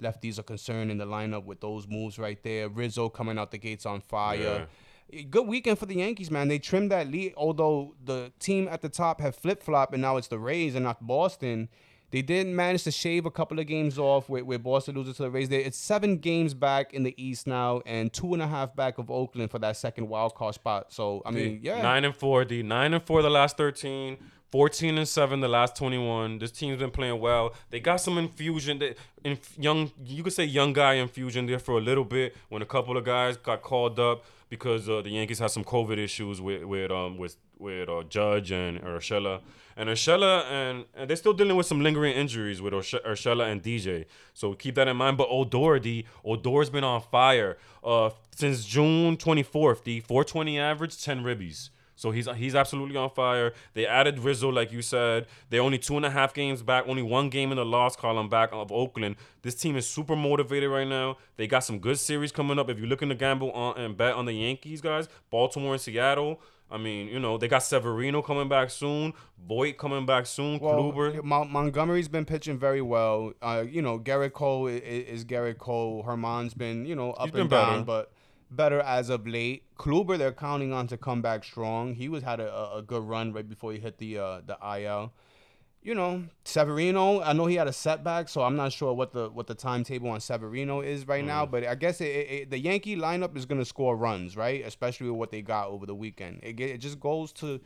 lefties 0.00 0.38
are 0.38 0.44
concerned 0.44 0.90
in 0.90 0.98
the 0.98 1.06
lineup 1.06 1.44
with 1.44 1.60
those 1.60 1.88
moves 1.88 2.18
right 2.18 2.42
there. 2.42 2.68
Rizzo 2.68 3.08
coming 3.08 3.38
out 3.38 3.50
the 3.50 3.58
gates 3.58 3.86
on 3.86 4.00
fire. 4.00 4.66
Yeah. 5.10 5.24
Good 5.30 5.46
weekend 5.46 5.78
for 5.78 5.86
the 5.86 5.96
Yankees, 5.96 6.30
man. 6.30 6.48
They 6.48 6.58
trimmed 6.58 6.90
that 6.92 7.08
lead, 7.08 7.32
although 7.36 7.94
the 8.04 8.30
team 8.38 8.68
at 8.68 8.82
the 8.82 8.90
top 8.90 9.20
have 9.20 9.34
flip 9.34 9.62
flop, 9.62 9.92
and 9.94 10.02
now 10.02 10.18
it's 10.18 10.28
the 10.28 10.38
Rays 10.38 10.74
and 10.74 10.84
not 10.84 11.06
Boston. 11.06 11.68
They 12.10 12.22
did 12.22 12.46
manage 12.46 12.84
to 12.84 12.90
shave 12.90 13.26
a 13.26 13.30
couple 13.30 13.58
of 13.58 13.66
games 13.66 13.98
off 13.98 14.28
with, 14.28 14.44
with 14.44 14.62
Boston 14.62 14.96
losing 14.96 15.14
to 15.14 15.22
the 15.22 15.30
Rays. 15.30 15.48
There, 15.48 15.60
it's 15.60 15.76
seven 15.76 16.16
games 16.16 16.54
back 16.54 16.94
in 16.94 17.02
the 17.02 17.14
East 17.22 17.46
now, 17.46 17.82
and 17.84 18.12
two 18.12 18.32
and 18.32 18.42
a 18.42 18.46
half 18.46 18.74
back 18.74 18.96
of 18.98 19.10
Oakland 19.10 19.50
for 19.50 19.58
that 19.58 19.76
second 19.76 20.08
wild 20.08 20.34
card 20.34 20.54
spot. 20.54 20.92
So 20.92 21.22
I 21.26 21.30
mean, 21.30 21.60
yeah, 21.62 21.82
nine 21.82 22.04
and 22.04 22.16
four, 22.16 22.44
D 22.44 22.62
nine 22.62 22.94
and 22.94 23.02
four 23.02 23.22
the 23.22 23.30
last 23.30 23.56
thirteen. 23.56 24.18
14 24.50 24.96
and 24.96 25.06
7 25.06 25.40
the 25.40 25.48
last 25.48 25.76
21 25.76 26.38
this 26.38 26.50
team's 26.50 26.78
been 26.78 26.90
playing 26.90 27.20
well 27.20 27.52
they 27.70 27.78
got 27.80 27.96
some 27.96 28.16
infusion 28.16 28.78
that 28.78 28.96
in 29.22 29.38
young 29.58 29.90
you 30.04 30.22
could 30.22 30.32
say 30.32 30.44
young 30.44 30.72
guy 30.72 30.94
infusion 30.94 31.44
there 31.44 31.58
for 31.58 31.76
a 31.76 31.80
little 31.80 32.04
bit 32.04 32.34
when 32.48 32.62
a 32.62 32.64
couple 32.66 32.96
of 32.96 33.04
guys 33.04 33.36
got 33.36 33.60
called 33.60 34.00
up 34.00 34.24
because 34.48 34.88
uh, 34.88 35.02
the 35.02 35.10
yankees 35.10 35.38
had 35.38 35.50
some 35.50 35.64
covid 35.64 35.98
issues 35.98 36.40
with 36.40 36.64
with 36.64 36.90
um 36.90 37.18
with 37.18 37.36
with 37.58 37.88
uh, 37.90 38.02
judge 38.04 38.50
and 38.50 38.80
urshela 38.80 39.42
and 39.78 39.88
Urshela 39.88 40.44
and, 40.46 40.84
and 40.94 41.08
they're 41.08 41.16
still 41.16 41.32
dealing 41.32 41.56
with 41.56 41.64
some 41.64 41.80
lingering 41.80 42.14
injuries 42.14 42.60
with 42.60 42.72
Urshela 42.74 43.50
and 43.50 43.62
DJ. 43.62 44.06
So 44.34 44.52
keep 44.54 44.74
that 44.74 44.88
in 44.88 44.96
mind. 44.96 45.16
But 45.16 45.28
Odor, 45.30 45.78
the 45.78 46.04
Odor's 46.24 46.68
been 46.68 46.82
on 46.84 47.00
fire 47.00 47.56
uh, 47.84 48.10
since 48.34 48.64
June 48.64 49.16
24th. 49.16 49.84
The 49.84 50.00
420 50.00 50.58
average, 50.58 51.02
10 51.02 51.22
ribbies. 51.22 51.70
So 51.94 52.12
he's 52.12 52.28
he's 52.36 52.54
absolutely 52.54 52.96
on 52.96 53.10
fire. 53.10 53.52
They 53.74 53.84
added 53.84 54.20
Rizzo, 54.20 54.50
like 54.50 54.70
you 54.70 54.82
said. 54.82 55.26
They're 55.50 55.62
only 55.62 55.78
two 55.78 55.96
and 55.96 56.06
a 56.06 56.10
half 56.10 56.32
games 56.32 56.62
back, 56.62 56.84
only 56.86 57.02
one 57.02 57.28
game 57.28 57.50
in 57.50 57.56
the 57.56 57.64
loss 57.64 57.96
column 57.96 58.28
back 58.28 58.50
of 58.52 58.70
Oakland. 58.70 59.16
This 59.42 59.56
team 59.56 59.76
is 59.76 59.84
super 59.84 60.14
motivated 60.14 60.70
right 60.70 60.86
now. 60.86 61.18
They 61.36 61.48
got 61.48 61.60
some 61.60 61.80
good 61.80 61.98
series 61.98 62.30
coming 62.30 62.56
up. 62.56 62.70
If 62.70 62.78
you're 62.78 62.86
looking 62.86 63.08
to 63.08 63.16
gamble 63.16 63.50
on 63.50 63.76
and 63.78 63.96
bet 63.96 64.14
on 64.14 64.26
the 64.26 64.32
Yankees, 64.32 64.80
guys, 64.80 65.08
Baltimore 65.30 65.72
and 65.72 65.80
Seattle. 65.80 66.40
I 66.70 66.76
mean, 66.76 67.08
you 67.08 67.18
know, 67.18 67.38
they 67.38 67.48
got 67.48 67.62
Severino 67.62 68.20
coming 68.20 68.48
back 68.48 68.70
soon, 68.70 69.14
Voit 69.46 69.78
coming 69.78 70.04
back 70.04 70.26
soon, 70.26 70.58
well, 70.58 70.74
Kluber. 70.74 71.22
Montgomery's 71.24 72.08
been 72.08 72.24
pitching 72.24 72.58
very 72.58 72.82
well. 72.82 73.32
Uh, 73.40 73.64
you 73.66 73.80
know, 73.80 73.98
Gerrit 73.98 74.32
Cole 74.32 74.66
is, 74.66 74.82
is 74.82 75.24
Gerrit 75.24 75.58
Cole. 75.58 76.04
Germán's 76.06 76.54
been, 76.54 76.84
you 76.84 76.94
know, 76.94 77.12
up 77.12 77.34
and 77.34 77.48
down, 77.48 77.70
better. 77.70 77.84
but 77.84 78.12
better 78.50 78.80
as 78.80 79.08
of 79.08 79.26
late. 79.26 79.64
Kluber, 79.76 80.18
they're 80.18 80.32
counting 80.32 80.72
on 80.72 80.86
to 80.88 80.96
come 80.96 81.22
back 81.22 81.44
strong. 81.44 81.94
He 81.94 82.08
was 82.08 82.22
had 82.22 82.40
a, 82.40 82.76
a 82.76 82.82
good 82.82 83.02
run 83.02 83.32
right 83.32 83.48
before 83.48 83.72
he 83.72 83.78
hit 83.78 83.98
the 83.98 84.18
uh, 84.18 84.40
the 84.44 84.58
IL 84.62 85.12
you 85.88 85.94
know, 85.94 86.22
Severino. 86.44 87.22
I 87.22 87.32
know 87.32 87.46
he 87.46 87.54
had 87.54 87.66
a 87.66 87.72
setback, 87.72 88.28
so 88.28 88.42
I'm 88.42 88.56
not 88.56 88.74
sure 88.74 88.92
what 88.92 89.12
the 89.14 89.30
what 89.30 89.46
the 89.46 89.54
timetable 89.54 90.10
on 90.10 90.20
Severino 90.20 90.82
is 90.82 91.08
right 91.08 91.24
mm. 91.24 91.28
now. 91.28 91.46
But 91.46 91.64
I 91.64 91.74
guess 91.76 92.02
it, 92.02 92.04
it, 92.04 92.50
the 92.50 92.58
Yankee 92.58 92.94
lineup 92.94 93.34
is 93.38 93.46
going 93.46 93.58
to 93.58 93.64
score 93.64 93.96
runs, 93.96 94.36
right? 94.36 94.62
Especially 94.66 95.08
with 95.08 95.18
what 95.18 95.30
they 95.30 95.40
got 95.40 95.68
over 95.68 95.86
the 95.86 95.94
weekend. 95.94 96.40
It, 96.42 96.60
it 96.60 96.78
just 96.78 97.00
goes 97.00 97.32
to 97.34 97.58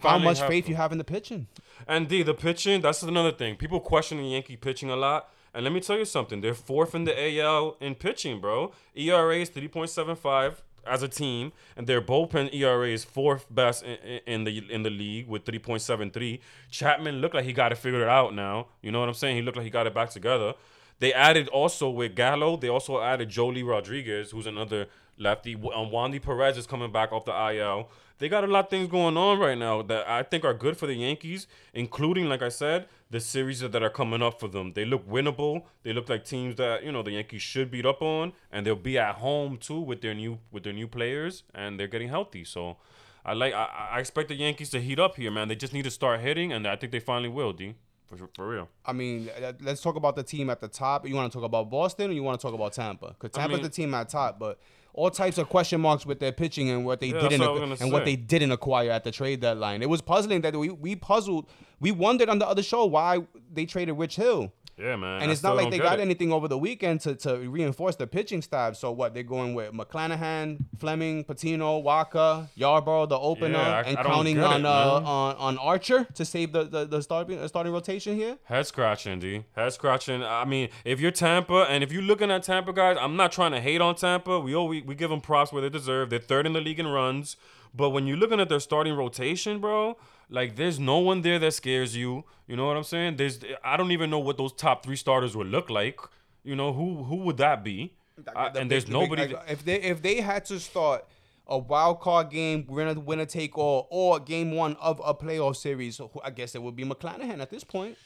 how 0.00 0.18
much 0.18 0.40
faith 0.40 0.68
you 0.68 0.74
have 0.74 0.90
in 0.90 0.98
the 0.98 1.04
pitching. 1.04 1.46
And 1.86 2.08
D, 2.08 2.24
the 2.24 2.34
pitching. 2.34 2.80
That's 2.80 3.04
another 3.04 3.32
thing. 3.32 3.54
People 3.54 3.78
question 3.78 4.18
the 4.18 4.24
Yankee 4.24 4.56
pitching 4.56 4.90
a 4.90 4.96
lot. 4.96 5.32
And 5.54 5.62
let 5.62 5.72
me 5.72 5.80
tell 5.80 5.98
you 5.98 6.04
something. 6.04 6.40
They're 6.40 6.54
fourth 6.54 6.96
in 6.96 7.04
the 7.04 7.40
AL 7.40 7.76
in 7.80 7.94
pitching, 7.94 8.40
bro. 8.40 8.72
ERA 8.96 9.36
is 9.36 9.50
3.75 9.50 10.62
as 10.86 11.02
a 11.02 11.08
team, 11.08 11.52
and 11.76 11.86
their 11.86 12.00
bullpen 12.00 12.52
ERA 12.54 12.88
is 12.88 13.04
fourth 13.04 13.46
best 13.50 13.84
in, 13.84 14.20
in, 14.26 14.44
the 14.44 14.64
in 14.70 14.82
the 14.82 14.90
league 14.90 15.28
with 15.28 15.44
3.73. 15.44 16.40
Chapman 16.70 17.20
looked 17.20 17.34
like 17.34 17.44
he 17.44 17.52
got 17.52 17.72
it 17.72 17.78
figured 17.78 18.08
out 18.08 18.34
now. 18.34 18.68
You 18.80 18.90
know 18.92 19.00
what 19.00 19.08
I'm 19.08 19.14
saying? 19.14 19.36
He 19.36 19.42
looked 19.42 19.56
like 19.56 19.64
he 19.64 19.70
got 19.70 19.86
it 19.86 19.94
back 19.94 20.10
together. 20.10 20.54
They 20.98 21.12
added 21.12 21.48
also 21.48 21.90
with 21.90 22.14
Gallo. 22.14 22.56
They 22.56 22.68
also 22.68 23.00
added 23.00 23.28
Joely 23.28 23.66
Rodriguez, 23.66 24.30
who's 24.30 24.46
another 24.46 24.86
lefty. 25.18 25.54
Um, 25.54 25.90
Wandy 25.90 26.22
Perez 26.22 26.56
is 26.56 26.66
coming 26.66 26.92
back 26.92 27.12
off 27.12 27.24
the 27.24 27.32
IL. 27.32 27.88
They 28.22 28.28
got 28.28 28.44
a 28.44 28.46
lot 28.46 28.66
of 28.66 28.70
things 28.70 28.86
going 28.88 29.16
on 29.16 29.40
right 29.40 29.58
now 29.58 29.82
that 29.82 30.08
I 30.08 30.22
think 30.22 30.44
are 30.44 30.54
good 30.54 30.76
for 30.76 30.86
the 30.86 30.94
Yankees, 30.94 31.48
including, 31.74 32.28
like 32.28 32.40
I 32.40 32.50
said, 32.50 32.86
the 33.10 33.18
series 33.18 33.58
that 33.58 33.82
are 33.82 33.90
coming 33.90 34.22
up 34.22 34.38
for 34.38 34.46
them. 34.46 34.74
They 34.74 34.84
look 34.84 35.04
winnable. 35.10 35.64
They 35.82 35.92
look 35.92 36.08
like 36.08 36.24
teams 36.24 36.54
that 36.54 36.84
you 36.84 36.92
know 36.92 37.02
the 37.02 37.10
Yankees 37.10 37.42
should 37.42 37.68
beat 37.68 37.84
up 37.84 38.00
on, 38.00 38.32
and 38.52 38.64
they'll 38.64 38.76
be 38.76 38.96
at 38.96 39.16
home 39.16 39.56
too 39.56 39.80
with 39.80 40.02
their 40.02 40.14
new 40.14 40.38
with 40.52 40.62
their 40.62 40.72
new 40.72 40.86
players, 40.86 41.42
and 41.52 41.80
they're 41.80 41.88
getting 41.88 42.10
healthy. 42.10 42.44
So, 42.44 42.76
I 43.24 43.32
like 43.32 43.54
I, 43.54 43.88
I 43.94 43.98
expect 43.98 44.28
the 44.28 44.36
Yankees 44.36 44.70
to 44.70 44.80
heat 44.80 45.00
up 45.00 45.16
here, 45.16 45.32
man. 45.32 45.48
They 45.48 45.56
just 45.56 45.72
need 45.72 45.82
to 45.82 45.90
start 45.90 46.20
hitting, 46.20 46.52
and 46.52 46.64
I 46.64 46.76
think 46.76 46.92
they 46.92 47.00
finally 47.00 47.28
will, 47.28 47.52
D. 47.52 47.74
For, 48.06 48.28
for 48.36 48.48
real. 48.48 48.68
I 48.86 48.92
mean, 48.92 49.30
let's 49.62 49.80
talk 49.80 49.96
about 49.96 50.14
the 50.14 50.22
team 50.22 50.48
at 50.48 50.60
the 50.60 50.68
top. 50.68 51.08
You 51.08 51.16
want 51.16 51.32
to 51.32 51.36
talk 51.36 51.44
about 51.44 51.70
Boston 51.70 52.10
or 52.10 52.12
you 52.12 52.22
want 52.22 52.38
to 52.38 52.46
talk 52.46 52.54
about 52.54 52.72
Tampa? 52.72 53.16
Because 53.18 53.32
Tampa's 53.32 53.54
I 53.54 53.56
mean, 53.56 53.62
the 53.64 53.68
team 53.70 53.92
at 53.94 54.10
top, 54.10 54.38
but 54.38 54.60
all 54.94 55.10
types 55.10 55.38
of 55.38 55.48
question 55.48 55.80
marks 55.80 56.04
with 56.04 56.20
their 56.20 56.32
pitching 56.32 56.68
and 56.70 56.84
what 56.84 57.00
they 57.00 57.08
yeah, 57.08 57.28
didn't 57.28 57.40
what 57.40 57.62
and 57.62 57.78
say. 57.78 57.90
what 57.90 58.04
they 58.04 58.16
didn't 58.16 58.52
acquire 58.52 58.90
at 58.90 59.04
the 59.04 59.10
trade 59.10 59.40
deadline. 59.40 59.82
It 59.82 59.88
was 59.88 60.02
puzzling 60.02 60.42
that 60.42 60.54
we 60.54 60.70
we 60.70 60.96
puzzled. 60.96 61.48
We 61.80 61.92
wondered 61.92 62.28
on 62.28 62.38
the 62.38 62.46
other 62.46 62.62
show 62.62 62.84
why 62.84 63.26
they 63.52 63.64
traded 63.64 63.96
Rich 63.96 64.16
Hill. 64.16 64.52
Yeah, 64.78 64.96
man. 64.96 65.22
And 65.22 65.30
it's 65.30 65.42
not 65.42 65.56
like 65.56 65.70
they 65.70 65.78
got 65.78 65.98
it. 65.98 66.02
anything 66.02 66.32
over 66.32 66.48
the 66.48 66.58
weekend 66.58 67.00
to, 67.02 67.14
to 67.16 67.38
reinforce 67.38 67.96
the 67.96 68.06
pitching 68.06 68.42
staff. 68.42 68.76
So 68.76 68.90
what 68.90 69.14
they're 69.14 69.22
going 69.22 69.54
with 69.54 69.72
McClanahan, 69.72 70.64
Fleming, 70.78 71.24
Patino, 71.24 71.82
Wacha, 71.82 72.48
Yarbrough, 72.56 73.08
the 73.08 73.18
opener, 73.18 73.58
yeah, 73.58 73.76
I, 73.76 73.82
and 73.82 73.98
I 73.98 74.02
counting 74.02 74.40
on 74.40 74.60
it, 74.62 74.66
uh, 74.66 75.02
on 75.04 75.36
on 75.36 75.58
Archer 75.58 76.06
to 76.14 76.24
save 76.24 76.52
the 76.52 76.64
the, 76.64 76.86
the 76.86 77.02
starting 77.02 77.38
uh, 77.38 77.48
starting 77.48 77.72
rotation 77.72 78.16
here. 78.16 78.38
Head 78.44 78.66
scratching, 78.66 79.18
D. 79.18 79.44
Head 79.54 79.72
scratching. 79.72 80.22
I 80.22 80.44
mean, 80.44 80.70
if 80.84 81.00
you're 81.00 81.10
Tampa 81.10 81.66
and 81.68 81.84
if 81.84 81.92
you're 81.92 82.02
looking 82.02 82.30
at 82.30 82.42
Tampa 82.42 82.72
guys, 82.72 82.96
I'm 82.98 83.16
not 83.16 83.32
trying 83.32 83.52
to 83.52 83.60
hate 83.60 83.80
on 83.80 83.94
Tampa. 83.94 84.40
We 84.40 84.54
always 84.54 84.84
we 84.84 84.94
give 84.94 85.10
them 85.10 85.20
props 85.20 85.52
where 85.52 85.62
they 85.62 85.70
deserve. 85.70 86.10
They're 86.10 86.18
third 86.18 86.46
in 86.46 86.54
the 86.54 86.60
league 86.60 86.80
in 86.80 86.86
runs. 86.86 87.36
But 87.74 87.90
when 87.90 88.06
you're 88.06 88.18
looking 88.18 88.40
at 88.40 88.48
their 88.48 88.60
starting 88.60 88.94
rotation, 88.94 89.58
bro, 89.58 89.96
like 90.32 90.56
there's 90.56 90.80
no 90.80 90.98
one 90.98 91.22
there 91.22 91.38
that 91.38 91.52
scares 91.52 91.96
you. 91.96 92.24
You 92.46 92.56
know 92.56 92.66
what 92.66 92.76
I'm 92.76 92.84
saying? 92.84 93.16
There's 93.16 93.40
I 93.62 93.76
don't 93.76 93.92
even 93.92 94.10
know 94.10 94.18
what 94.18 94.38
those 94.38 94.52
top 94.52 94.84
three 94.84 94.96
starters 94.96 95.36
would 95.36 95.46
look 95.46 95.70
like. 95.70 96.00
You 96.42 96.56
know 96.56 96.72
who 96.72 97.04
who 97.04 97.16
would 97.16 97.36
that 97.36 97.62
be? 97.62 97.94
Uh, 98.34 98.50
and 98.56 98.70
there's 98.70 98.88
nobody. 98.88 99.28
Big, 99.28 99.38
if 99.48 99.64
they 99.64 99.80
if 99.80 100.02
they 100.02 100.20
had 100.20 100.44
to 100.46 100.58
start 100.58 101.04
a 101.46 101.58
wild 101.58 102.00
card 102.00 102.30
game, 102.30 102.64
we're 102.68 102.84
gonna 102.84 102.98
winner 102.98 103.26
take 103.26 103.56
all, 103.58 103.86
or 103.90 104.18
game 104.18 104.52
one 104.52 104.76
of 104.76 105.00
a 105.04 105.14
playoff 105.14 105.56
series, 105.56 106.00
I 106.24 106.30
guess 106.30 106.54
it 106.54 106.62
would 106.62 106.76
be 106.76 106.84
McClanahan 106.84 107.40
at 107.40 107.50
this 107.50 107.64
point. 107.64 107.96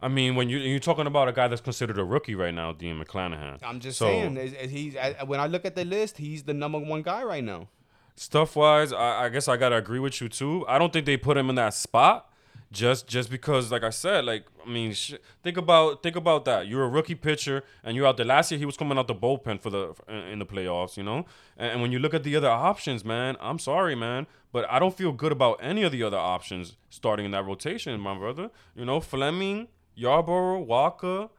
I 0.00 0.08
mean, 0.08 0.34
when 0.34 0.48
you 0.48 0.58
you're 0.58 0.80
talking 0.80 1.06
about 1.06 1.28
a 1.28 1.32
guy 1.32 1.48
that's 1.48 1.60
considered 1.60 1.98
a 1.98 2.04
rookie 2.04 2.34
right 2.34 2.54
now, 2.54 2.72
Dean 2.72 3.02
McClanahan. 3.02 3.58
I'm 3.62 3.80
just 3.80 3.98
so, 3.98 4.06
saying, 4.06 4.36
he's 4.68 4.96
when 5.26 5.40
I 5.40 5.46
look 5.46 5.64
at 5.64 5.76
the 5.76 5.84
list, 5.84 6.18
he's 6.18 6.42
the 6.42 6.54
number 6.54 6.78
one 6.78 7.02
guy 7.02 7.22
right 7.22 7.44
now. 7.44 7.68
Stuff 8.16 8.56
wise, 8.56 8.92
I, 8.92 9.24
I 9.24 9.28
guess 9.28 9.48
I 9.48 9.56
gotta 9.56 9.76
agree 9.76 9.98
with 9.98 10.20
you 10.20 10.28
too. 10.28 10.64
I 10.68 10.78
don't 10.78 10.92
think 10.92 11.06
they 11.06 11.16
put 11.16 11.36
him 11.36 11.48
in 11.50 11.56
that 11.56 11.74
spot 11.74 12.30
just 12.74 13.06
just 13.06 13.30
because 13.30 13.70
like 13.70 13.84
i 13.84 13.90
said 13.90 14.24
like 14.24 14.44
i 14.66 14.68
mean 14.68 14.92
sh- 14.92 15.14
think 15.42 15.56
about 15.56 16.02
think 16.02 16.16
about 16.16 16.44
that. 16.44 16.66
You're 16.66 16.84
a 16.84 16.88
rookie 16.88 17.14
pitcher 17.14 17.62
and 17.84 17.96
you're 17.96 18.06
out 18.06 18.16
there. 18.16 18.26
Last 18.26 18.50
year 18.50 18.58
he 18.58 18.66
was 18.66 18.76
coming 18.76 18.98
out 18.98 19.06
the 19.06 19.14
bullpen 19.14 19.60
for 19.60 19.70
the 19.70 19.94
in 20.08 20.40
the 20.40 20.46
playoffs 20.46 20.96
you 20.96 21.04
know? 21.04 21.24
And, 21.56 21.72
and, 21.72 21.82
when 21.82 21.92
you 21.92 21.98
look 21.98 22.14
at 22.14 22.24
the 22.24 22.34
other 22.36 22.50
options 22.50 23.04
man 23.04 23.36
i'm 23.40 23.58
sorry 23.58 23.94
man 23.94 24.26
but 24.52 24.68
i 24.70 24.78
don't 24.78 24.96
feel 24.96 25.12
good 25.12 25.32
about 25.32 25.58
any 25.62 25.82
of 25.82 25.92
the 25.92 26.02
other 26.02 26.18
options 26.18 26.76
starting 26.90 27.24
in 27.24 27.30
that 27.30 27.44
rotation 27.44 27.98
my 28.00 28.16
brother. 28.18 28.50
You 28.74 28.84
know 28.84 29.00
fleming 29.00 29.68
yarbrough 29.96 30.66
wacha 30.66 31.30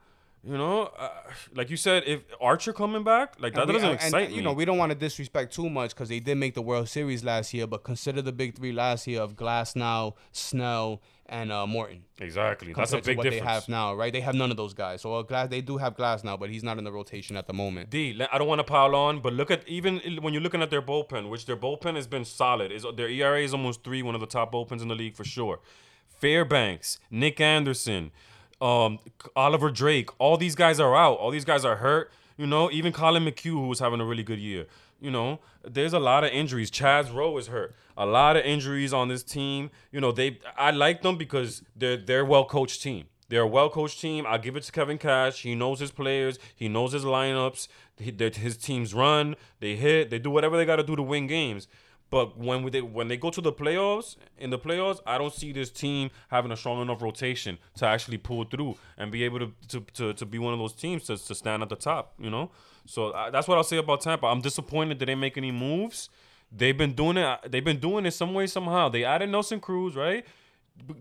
you 0.46 0.56
know, 0.56 0.84
uh, 0.96 1.08
like 1.54 1.70
you 1.70 1.76
said, 1.76 2.04
if 2.06 2.20
Archer 2.40 2.72
coming 2.72 3.02
back, 3.02 3.34
like 3.40 3.54
that 3.54 3.66
we, 3.66 3.72
doesn't 3.72 3.88
and, 3.88 3.94
excite 3.96 4.24
and, 4.26 4.30
me. 4.30 4.36
You 4.36 4.42
know, 4.44 4.52
we 4.52 4.64
don't 4.64 4.78
want 4.78 4.90
to 4.90 4.98
disrespect 4.98 5.52
too 5.52 5.68
much 5.68 5.90
because 5.90 6.08
they 6.08 6.20
did 6.20 6.36
make 6.36 6.54
the 6.54 6.62
World 6.62 6.88
Series 6.88 7.24
last 7.24 7.52
year, 7.52 7.66
but 7.66 7.82
consider 7.82 8.22
the 8.22 8.32
big 8.32 8.54
three 8.54 8.72
last 8.72 9.08
year 9.08 9.20
of 9.20 9.34
Glasnow, 9.34 10.14
Snell, 10.30 11.02
and 11.26 11.50
uh, 11.50 11.66
Morton. 11.66 12.04
Exactly, 12.18 12.72
that's 12.72 12.92
a 12.92 13.00
big 13.00 13.16
what 13.16 13.24
difference. 13.24 13.42
they 13.42 13.52
have 13.52 13.68
now, 13.68 13.94
right? 13.94 14.12
They 14.12 14.20
have 14.20 14.36
none 14.36 14.52
of 14.52 14.56
those 14.56 14.72
guys. 14.72 15.02
So 15.02 15.14
uh, 15.14 15.22
Glass, 15.22 15.48
they 15.48 15.60
do 15.60 15.78
have 15.78 15.96
Glasnow, 15.96 16.38
but 16.38 16.48
he's 16.48 16.62
not 16.62 16.78
in 16.78 16.84
the 16.84 16.92
rotation 16.92 17.36
at 17.36 17.48
the 17.48 17.52
moment. 17.52 17.90
D, 17.90 18.24
I 18.32 18.38
don't 18.38 18.46
want 18.46 18.60
to 18.60 18.64
pile 18.64 18.94
on, 18.94 19.20
but 19.20 19.32
look 19.32 19.50
at 19.50 19.66
even 19.66 20.00
when 20.20 20.32
you're 20.32 20.42
looking 20.42 20.62
at 20.62 20.70
their 20.70 20.82
bullpen, 20.82 21.28
which 21.28 21.46
their 21.46 21.56
bullpen 21.56 21.96
has 21.96 22.06
been 22.06 22.24
solid. 22.24 22.70
Is 22.70 22.86
their 22.96 23.08
ERA 23.08 23.42
is 23.42 23.52
almost 23.52 23.82
three, 23.82 24.02
one 24.02 24.14
of 24.14 24.20
the 24.20 24.28
top 24.28 24.52
bullpens 24.52 24.80
in 24.80 24.88
the 24.88 24.94
league 24.94 25.16
for 25.16 25.24
sure. 25.24 25.58
Fairbanks, 26.06 27.00
Nick 27.10 27.40
Anderson. 27.40 28.12
Um, 28.60 28.98
Oliver 29.34 29.70
Drake. 29.70 30.10
All 30.18 30.36
these 30.36 30.54
guys 30.54 30.80
are 30.80 30.96
out. 30.96 31.18
All 31.18 31.30
these 31.30 31.44
guys 31.44 31.64
are 31.64 31.76
hurt. 31.76 32.10
You 32.36 32.46
know, 32.46 32.70
even 32.70 32.92
Collin 32.92 33.24
McHugh, 33.24 33.50
who 33.50 33.68
was 33.68 33.78
having 33.78 34.00
a 34.00 34.04
really 34.04 34.22
good 34.22 34.38
year. 34.38 34.66
You 35.00 35.10
know, 35.10 35.40
there's 35.62 35.92
a 35.92 35.98
lot 35.98 36.24
of 36.24 36.30
injuries. 36.30 36.70
Chaz 36.70 37.12
Roe 37.14 37.36
is 37.36 37.48
hurt. 37.48 37.74
A 37.96 38.06
lot 38.06 38.36
of 38.36 38.44
injuries 38.44 38.92
on 38.92 39.08
this 39.08 39.22
team. 39.22 39.70
You 39.92 40.00
know, 40.00 40.12
they 40.12 40.38
I 40.56 40.70
like 40.70 41.02
them 41.02 41.16
because 41.16 41.62
they're 41.74 41.96
they're 41.96 42.24
well 42.24 42.44
coached 42.44 42.82
team. 42.82 43.06
They're 43.28 43.42
a 43.42 43.46
well 43.46 43.68
coached 43.68 44.00
team. 44.00 44.24
I 44.26 44.38
give 44.38 44.56
it 44.56 44.62
to 44.64 44.72
Kevin 44.72 44.98
Cash. 44.98 45.42
He 45.42 45.54
knows 45.54 45.80
his 45.80 45.90
players. 45.90 46.38
He 46.54 46.68
knows 46.68 46.92
his 46.92 47.04
lineups. 47.04 47.68
He, 47.98 48.14
his 48.18 48.56
teams 48.56 48.94
run. 48.94 49.36
They 49.60 49.76
hit. 49.76 50.10
They 50.10 50.18
do 50.18 50.30
whatever 50.30 50.56
they 50.56 50.64
got 50.64 50.76
to 50.76 50.82
do 50.82 50.96
to 50.96 51.02
win 51.02 51.26
games. 51.26 51.66
But 52.08 52.38
when 52.38 52.70
they 52.70 52.82
when 52.82 53.08
they 53.08 53.16
go 53.16 53.30
to 53.30 53.40
the 53.40 53.52
playoffs, 53.52 54.16
in 54.38 54.50
the 54.50 54.58
playoffs, 54.58 55.00
I 55.06 55.18
don't 55.18 55.34
see 55.34 55.52
this 55.52 55.70
team 55.70 56.10
having 56.28 56.52
a 56.52 56.56
strong 56.56 56.80
enough 56.80 57.02
rotation 57.02 57.58
to 57.78 57.86
actually 57.86 58.18
pull 58.18 58.44
through 58.44 58.76
and 58.96 59.10
be 59.10 59.24
able 59.24 59.40
to 59.40 59.52
to, 59.68 59.80
to, 59.94 60.14
to 60.14 60.26
be 60.26 60.38
one 60.38 60.52
of 60.52 60.58
those 60.58 60.72
teams 60.72 61.04
to, 61.04 61.16
to 61.16 61.34
stand 61.34 61.62
at 61.62 61.68
the 61.68 61.76
top. 61.76 62.14
You 62.18 62.30
know, 62.30 62.50
so 62.86 63.12
I, 63.12 63.30
that's 63.30 63.48
what 63.48 63.58
I'll 63.58 63.64
say 63.64 63.78
about 63.78 64.02
Tampa. 64.02 64.26
I'm 64.26 64.40
disappointed 64.40 64.98
they 64.98 65.06
didn't 65.06 65.20
make 65.20 65.36
any 65.36 65.50
moves. 65.50 66.08
They've 66.52 66.78
been 66.78 66.92
doing 66.92 67.16
it. 67.16 67.40
They've 67.50 67.64
been 67.64 67.80
doing 67.80 68.06
it 68.06 68.12
some 68.12 68.32
way 68.34 68.46
somehow. 68.46 68.88
They 68.88 69.02
added 69.04 69.28
Nelson 69.30 69.58
Cruz, 69.58 69.96
right? 69.96 70.24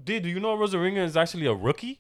Did 0.04 0.24
do 0.24 0.30
you 0.30 0.40
know 0.40 0.58
Arozarena 0.58 1.04
is 1.04 1.16
actually 1.16 1.46
a 1.46 1.54
rookie? 1.54 2.00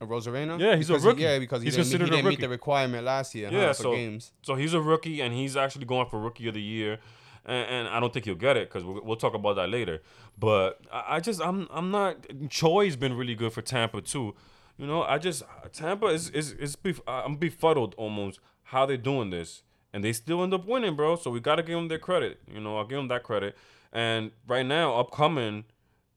A 0.00 0.06
Arozarena? 0.06 0.60
Yeah, 0.60 0.76
he's 0.76 0.88
because 0.88 1.04
a 1.04 1.08
rookie. 1.08 1.22
He, 1.22 1.24
yeah, 1.24 1.38
because 1.38 1.62
he 1.62 1.66
he's 1.66 1.74
didn't, 1.74 1.84
considered 1.86 2.04
he 2.06 2.10
didn't 2.10 2.28
meet 2.28 2.40
the 2.40 2.48
requirement 2.48 3.04
last 3.04 3.34
year. 3.34 3.48
Yeah, 3.50 3.66
huh, 3.66 3.72
so 3.72 3.82
for 3.84 3.96
games. 3.96 4.32
so 4.42 4.54
he's 4.54 4.74
a 4.74 4.80
rookie 4.80 5.20
and 5.20 5.34
he's 5.34 5.56
actually 5.56 5.86
going 5.86 6.08
for 6.08 6.20
rookie 6.20 6.46
of 6.48 6.54
the 6.54 6.62
year, 6.62 6.98
and, 7.46 7.68
and 7.68 7.88
I 7.88 8.00
don't 8.00 8.12
think 8.12 8.24
he'll 8.24 8.34
get 8.34 8.56
it 8.56 8.68
because 8.68 8.84
we'll, 8.84 9.00
we'll 9.02 9.16
talk 9.16 9.34
about 9.34 9.56
that 9.56 9.68
later. 9.68 10.02
But 10.38 10.80
I, 10.92 11.16
I 11.16 11.20
just 11.20 11.40
I'm 11.40 11.68
I'm 11.70 11.90
not. 11.90 12.22
Choi's 12.48 12.96
been 12.96 13.14
really 13.14 13.34
good 13.34 13.52
for 13.52 13.62
Tampa 13.62 14.00
too. 14.00 14.34
You 14.76 14.86
know, 14.86 15.02
I 15.02 15.18
just 15.18 15.42
Tampa 15.72 16.06
is 16.06 16.30
is 16.30 16.52
is 16.52 16.76
bef- 16.76 17.00
I'm 17.06 17.36
befuddled 17.36 17.94
almost 17.96 18.40
how 18.64 18.86
they're 18.86 18.96
doing 18.96 19.30
this, 19.30 19.62
and 19.92 20.02
they 20.02 20.12
still 20.12 20.42
end 20.42 20.54
up 20.54 20.66
winning, 20.66 20.96
bro. 20.96 21.16
So 21.16 21.30
we 21.30 21.40
got 21.40 21.56
to 21.56 21.62
give 21.62 21.76
them 21.76 21.88
their 21.88 21.98
credit. 21.98 22.40
You 22.52 22.60
know, 22.60 22.78
I'll 22.78 22.86
give 22.86 22.96
them 22.98 23.08
that 23.08 23.22
credit. 23.22 23.56
And 23.92 24.32
right 24.48 24.66
now, 24.66 24.98
upcoming, 24.98 25.64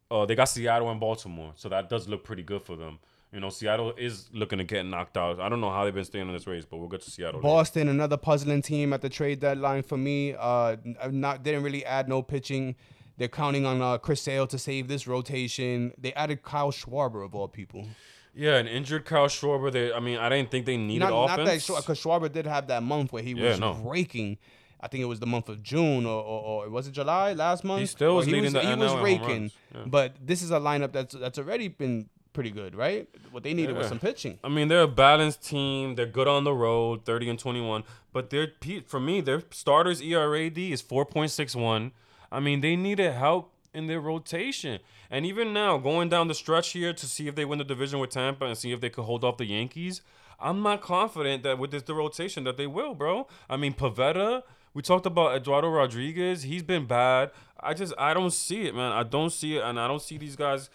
uh, 0.10 0.26
they 0.26 0.34
got 0.34 0.46
Seattle 0.46 0.90
and 0.90 1.00
Baltimore, 1.00 1.54
so 1.56 1.70
that 1.70 1.90
does 1.90 2.08
look 2.08 2.24
pretty 2.24 2.42
good 2.42 2.64
for 2.64 2.76
them. 2.76 3.00
You 3.34 3.42
know, 3.42 3.50
Seattle 3.50 3.94
is 3.98 4.30
looking 4.32 4.58
to 4.60 4.64
get 4.64 4.86
knocked 4.86 5.18
out. 5.18 5.40
I 5.42 5.50
don't 5.50 5.60
know 5.60 5.70
how 5.70 5.84
they've 5.84 5.94
been 5.94 6.06
staying 6.06 6.28
in 6.28 6.34
this 6.34 6.48
race, 6.48 6.64
but 6.66 6.78
we'll 6.78 6.88
get 6.88 7.02
to 7.02 7.12
Seattle. 7.12 7.42
later. 7.42 7.44
Boston, 7.54 7.90
another 7.90 8.16
puzzling 8.18 8.62
team 8.62 8.94
at 8.94 9.02
the 9.02 9.10
trade 9.10 9.42
deadline 9.42 9.84
for 9.84 9.98
me. 9.98 10.34
Uh, 10.38 10.78
not 11.12 11.44
didn't 11.44 11.64
really 11.64 11.86
add 11.86 12.08
no 12.08 12.22
pitching. 12.22 12.76
They're 13.18 13.28
counting 13.28 13.66
on 13.66 13.82
uh, 13.82 13.98
Chris 13.98 14.22
Sale 14.22 14.48
to 14.48 14.58
save 14.58 14.88
this 14.88 15.08
rotation. 15.08 15.92
They 15.98 16.14
added 16.14 16.42
Kyle 16.44 16.72
Schwarber 16.72 17.26
of 17.26 17.36
all 17.36 17.48
people. 17.48 17.86
Yeah, 18.34 18.58
an 18.58 18.68
injured 18.68 19.06
Kyle 19.06 19.28
Schwarber. 19.28 19.72
They, 19.72 19.92
I 19.92 20.00
mean, 20.00 20.20
I 20.20 20.30
didn't 20.30 20.52
think 20.52 20.66
they 20.68 20.78
needed 20.78 21.00
Not, 21.00 21.10
not 21.10 21.40
offense. 21.40 21.68
that 21.68 21.78
because 21.78 22.00
Schwarber 22.00 22.32
did 22.32 22.46
have 22.46 22.68
that 22.68 22.84
month 22.84 23.12
where 23.12 23.24
he 23.24 23.32
Yeah, 23.34 23.50
was 23.50 23.60
no. 23.60 23.74
raking. 23.74 24.38
I 24.80 24.88
think 24.88 25.02
it 25.02 25.06
was 25.08 25.20
the 25.20 25.26
month 25.26 25.50
of 25.50 25.64
June 25.64 26.06
or, 26.06 26.22
or, 26.24 26.66
or 26.66 26.70
was 26.70 26.88
it 26.88 26.92
July 26.92 27.34
last 27.34 27.64
month? 27.64 27.80
He 27.82 27.88
still 27.88 28.16
was 28.16 28.28
he 28.28 28.32
leading 28.34 28.54
was, 28.54 28.54
the 28.54 28.62
he 28.62 28.68
NL 28.68 28.78
was 28.78 29.04
raking. 29.04 29.52
yeah. 29.74 29.82
But 29.88 30.16
this 30.24 30.44
is 30.44 30.52
a 30.52 30.60
lineup 30.60 30.92
that's 30.94 31.16
that's 31.16 31.40
already 31.40 31.68
been 31.68 32.10
pretty 32.38 32.52
good, 32.52 32.76
right? 32.76 33.10
What 33.32 33.42
they 33.42 33.56
needed 33.56 33.76
was 33.76 33.88
some 33.88 33.98
pitching. 33.98 34.38
I 34.44 34.50
mean, 34.50 34.68
they're 34.68 34.84
a 34.84 34.88
balanced 34.88 35.44
team. 35.44 35.96
They're 35.96 36.06
good 36.06 36.28
on 36.28 36.44
the 36.44 36.54
road, 36.54 37.04
thirty 37.04 37.28
and 37.32 37.40
twenty-one. 37.40 37.84
But 38.14 38.30
their 38.30 38.50
for 38.86 39.00
me, 39.00 39.22
their 39.22 39.42
starters 39.50 40.02
ERAD 40.04 40.60
is 40.72 40.80
four 40.80 41.04
point 41.04 41.32
six 41.32 41.56
one. 41.56 41.94
I 42.32 42.40
mean, 42.40 42.62
they 42.62 42.76
needed 42.76 43.12
help 43.14 43.56
in 43.74 43.88
their 43.88 44.00
rotation. 44.00 44.82
And 45.10 45.26
even 45.26 45.52
now, 45.52 45.80
going 45.80 46.10
down 46.10 46.28
the 46.28 46.36
stretch 46.36 46.74
here 46.74 46.94
to 46.94 47.06
see 47.08 47.28
if 47.28 47.34
they 47.34 47.44
win 47.44 47.58
the 47.58 47.66
division 47.66 47.98
with 47.98 48.12
Tampa 48.12 48.46
and 48.46 48.56
see 48.56 48.72
if 48.72 48.82
they 48.82 48.92
could 48.92 49.06
hold 49.06 49.24
off 49.24 49.38
the 49.38 49.46
Yankees, 49.46 50.04
I'm 50.40 50.62
not 50.62 50.82
confident 50.82 51.42
that 51.42 51.58
with 51.58 51.72
this 51.72 51.82
the 51.82 51.96
rotation 51.96 52.44
that 52.44 52.58
they 52.58 52.68
will, 52.68 52.94
bro. 52.94 53.28
I 53.50 53.58
mean, 53.58 53.74
Pivetta. 53.74 54.44
We 54.76 54.84
talked 54.84 55.08
about 55.08 55.36
Eduardo 55.36 55.70
Rodriguez. 55.70 56.44
He's 56.44 56.62
been 56.62 56.86
bad. 56.86 57.32
I 57.60 57.74
just 57.74 57.96
I 57.98 58.14
don't 58.14 58.30
see 58.32 58.68
it, 58.68 58.76
man. 58.76 58.92
I 58.92 59.02
don't 59.02 59.32
see 59.32 59.58
it, 59.58 59.64
and 59.64 59.80
I 59.80 59.88
don't 59.88 60.04
see 60.04 60.20
these 60.20 60.36
guys 60.36 60.70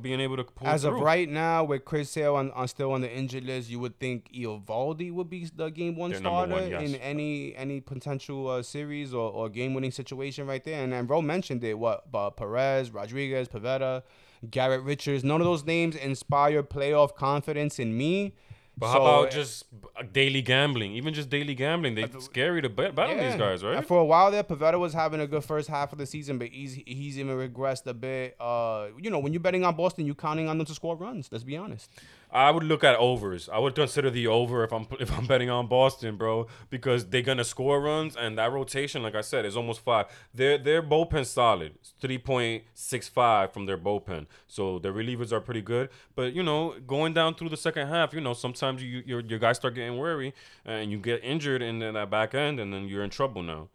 being 0.00 0.20
able 0.20 0.36
to 0.36 0.44
pull 0.44 0.66
As 0.66 0.82
through. 0.82 0.96
of 0.96 1.00
right 1.02 1.28
now, 1.28 1.64
with 1.64 1.84
Chris 1.84 2.10
Sale 2.10 2.36
on, 2.36 2.50
on 2.52 2.68
still 2.68 2.92
on 2.92 3.00
the 3.00 3.12
injured 3.12 3.44
list, 3.44 3.68
you 3.68 3.78
would 3.80 3.98
think 3.98 4.30
Eovaldi 4.32 5.12
would 5.12 5.28
be 5.28 5.48
the 5.54 5.70
game 5.70 5.96
one 5.96 6.10
They're 6.10 6.20
starter 6.20 6.52
one, 6.52 6.70
yes. 6.70 6.82
in 6.82 6.94
any 6.96 7.54
any 7.56 7.80
potential 7.80 8.48
uh, 8.48 8.62
series 8.62 9.12
or, 9.12 9.30
or 9.30 9.48
game 9.48 9.74
winning 9.74 9.90
situation 9.90 10.46
right 10.46 10.62
there. 10.62 10.82
And 10.82 10.92
then 10.92 11.06
Ro 11.06 11.20
mentioned 11.20 11.62
it. 11.64 11.78
What 11.78 12.04
uh, 12.14 12.30
Perez, 12.30 12.90
Rodriguez, 12.90 13.48
Pivetta, 13.48 14.02
Garrett 14.50 14.82
Richards. 14.82 15.24
None 15.24 15.40
of 15.40 15.46
those 15.46 15.64
names 15.64 15.96
inspire 15.96 16.62
playoff 16.62 17.14
confidence 17.14 17.78
in 17.78 17.96
me. 17.96 18.34
But 18.82 18.88
So, 18.88 18.92
how 18.94 19.00
about 19.00 19.30
just 19.30 19.64
uh, 19.96 20.02
daily 20.12 20.42
gambling? 20.42 20.94
Even 20.94 21.14
just 21.14 21.30
daily 21.30 21.54
gambling, 21.54 21.94
they 21.94 22.08
scary 22.18 22.60
to 22.62 22.68
bet, 22.68 22.98
on 22.98 23.16
these 23.16 23.36
guys, 23.36 23.62
right? 23.62 23.86
For 23.86 24.00
a 24.00 24.04
while 24.04 24.32
there, 24.32 24.42
Pivetta 24.42 24.76
was 24.76 24.92
having 24.92 25.20
a 25.20 25.26
good 25.28 25.44
first 25.44 25.68
half 25.68 25.92
of 25.92 25.98
the 25.98 26.06
season, 26.06 26.36
but 26.36 26.48
he's 26.48 26.74
he's 26.84 27.16
even 27.16 27.36
regressed 27.36 27.86
a 27.86 27.94
bit. 27.94 28.34
Uh, 28.40 28.88
you 29.00 29.08
know, 29.08 29.20
when 29.20 29.32
you're 29.32 29.38
betting 29.38 29.64
on 29.64 29.76
Boston, 29.76 30.04
you're 30.04 30.16
counting 30.16 30.48
on 30.48 30.58
them 30.58 30.66
to 30.66 30.74
score 30.74 30.96
runs. 30.96 31.28
Let's 31.30 31.44
be 31.44 31.56
honest. 31.56 31.92
I 32.32 32.50
would 32.50 32.64
look 32.64 32.82
at 32.82 32.96
overs. 32.96 33.48
I 33.52 33.58
would 33.58 33.74
consider 33.74 34.08
the 34.10 34.26
over 34.26 34.64
if 34.64 34.72
I'm 34.72 34.86
if 35.00 35.16
I'm 35.16 35.26
betting 35.26 35.50
on 35.50 35.66
Boston, 35.66 36.16
bro, 36.16 36.46
because 36.70 37.06
they're 37.06 37.22
gonna 37.22 37.44
score 37.44 37.80
runs 37.80 38.16
and 38.16 38.38
that 38.38 38.50
rotation, 38.52 39.02
like 39.02 39.14
I 39.14 39.20
said, 39.20 39.44
is 39.44 39.56
almost 39.56 39.80
five. 39.80 40.06
Their 40.34 40.58
their 40.58 40.82
bullpen 40.82 41.26
solid, 41.26 41.74
three 42.00 42.18
point 42.18 42.64
six 42.74 43.08
five 43.08 43.52
from 43.52 43.66
their 43.66 43.78
bullpen. 43.78 44.26
So 44.48 44.78
their 44.78 44.92
relievers 44.92 45.32
are 45.32 45.40
pretty 45.40 45.62
good. 45.62 45.90
But 46.14 46.32
you 46.32 46.42
know, 46.42 46.74
going 46.86 47.12
down 47.12 47.34
through 47.34 47.50
the 47.50 47.56
second 47.56 47.88
half, 47.88 48.14
you 48.14 48.20
know, 48.20 48.32
sometimes 48.32 48.82
you 48.82 49.02
your 49.04 49.20
your 49.20 49.38
guys 49.38 49.56
start 49.56 49.74
getting 49.74 49.98
weary 49.98 50.34
and 50.64 50.90
you 50.90 50.98
get 50.98 51.22
injured 51.22 51.62
in 51.62 51.80
that 51.80 52.10
back 52.10 52.34
end, 52.34 52.58
and 52.58 52.72
then 52.72 52.88
you're 52.88 53.04
in 53.04 53.10
trouble 53.10 53.42
now. 53.42 53.68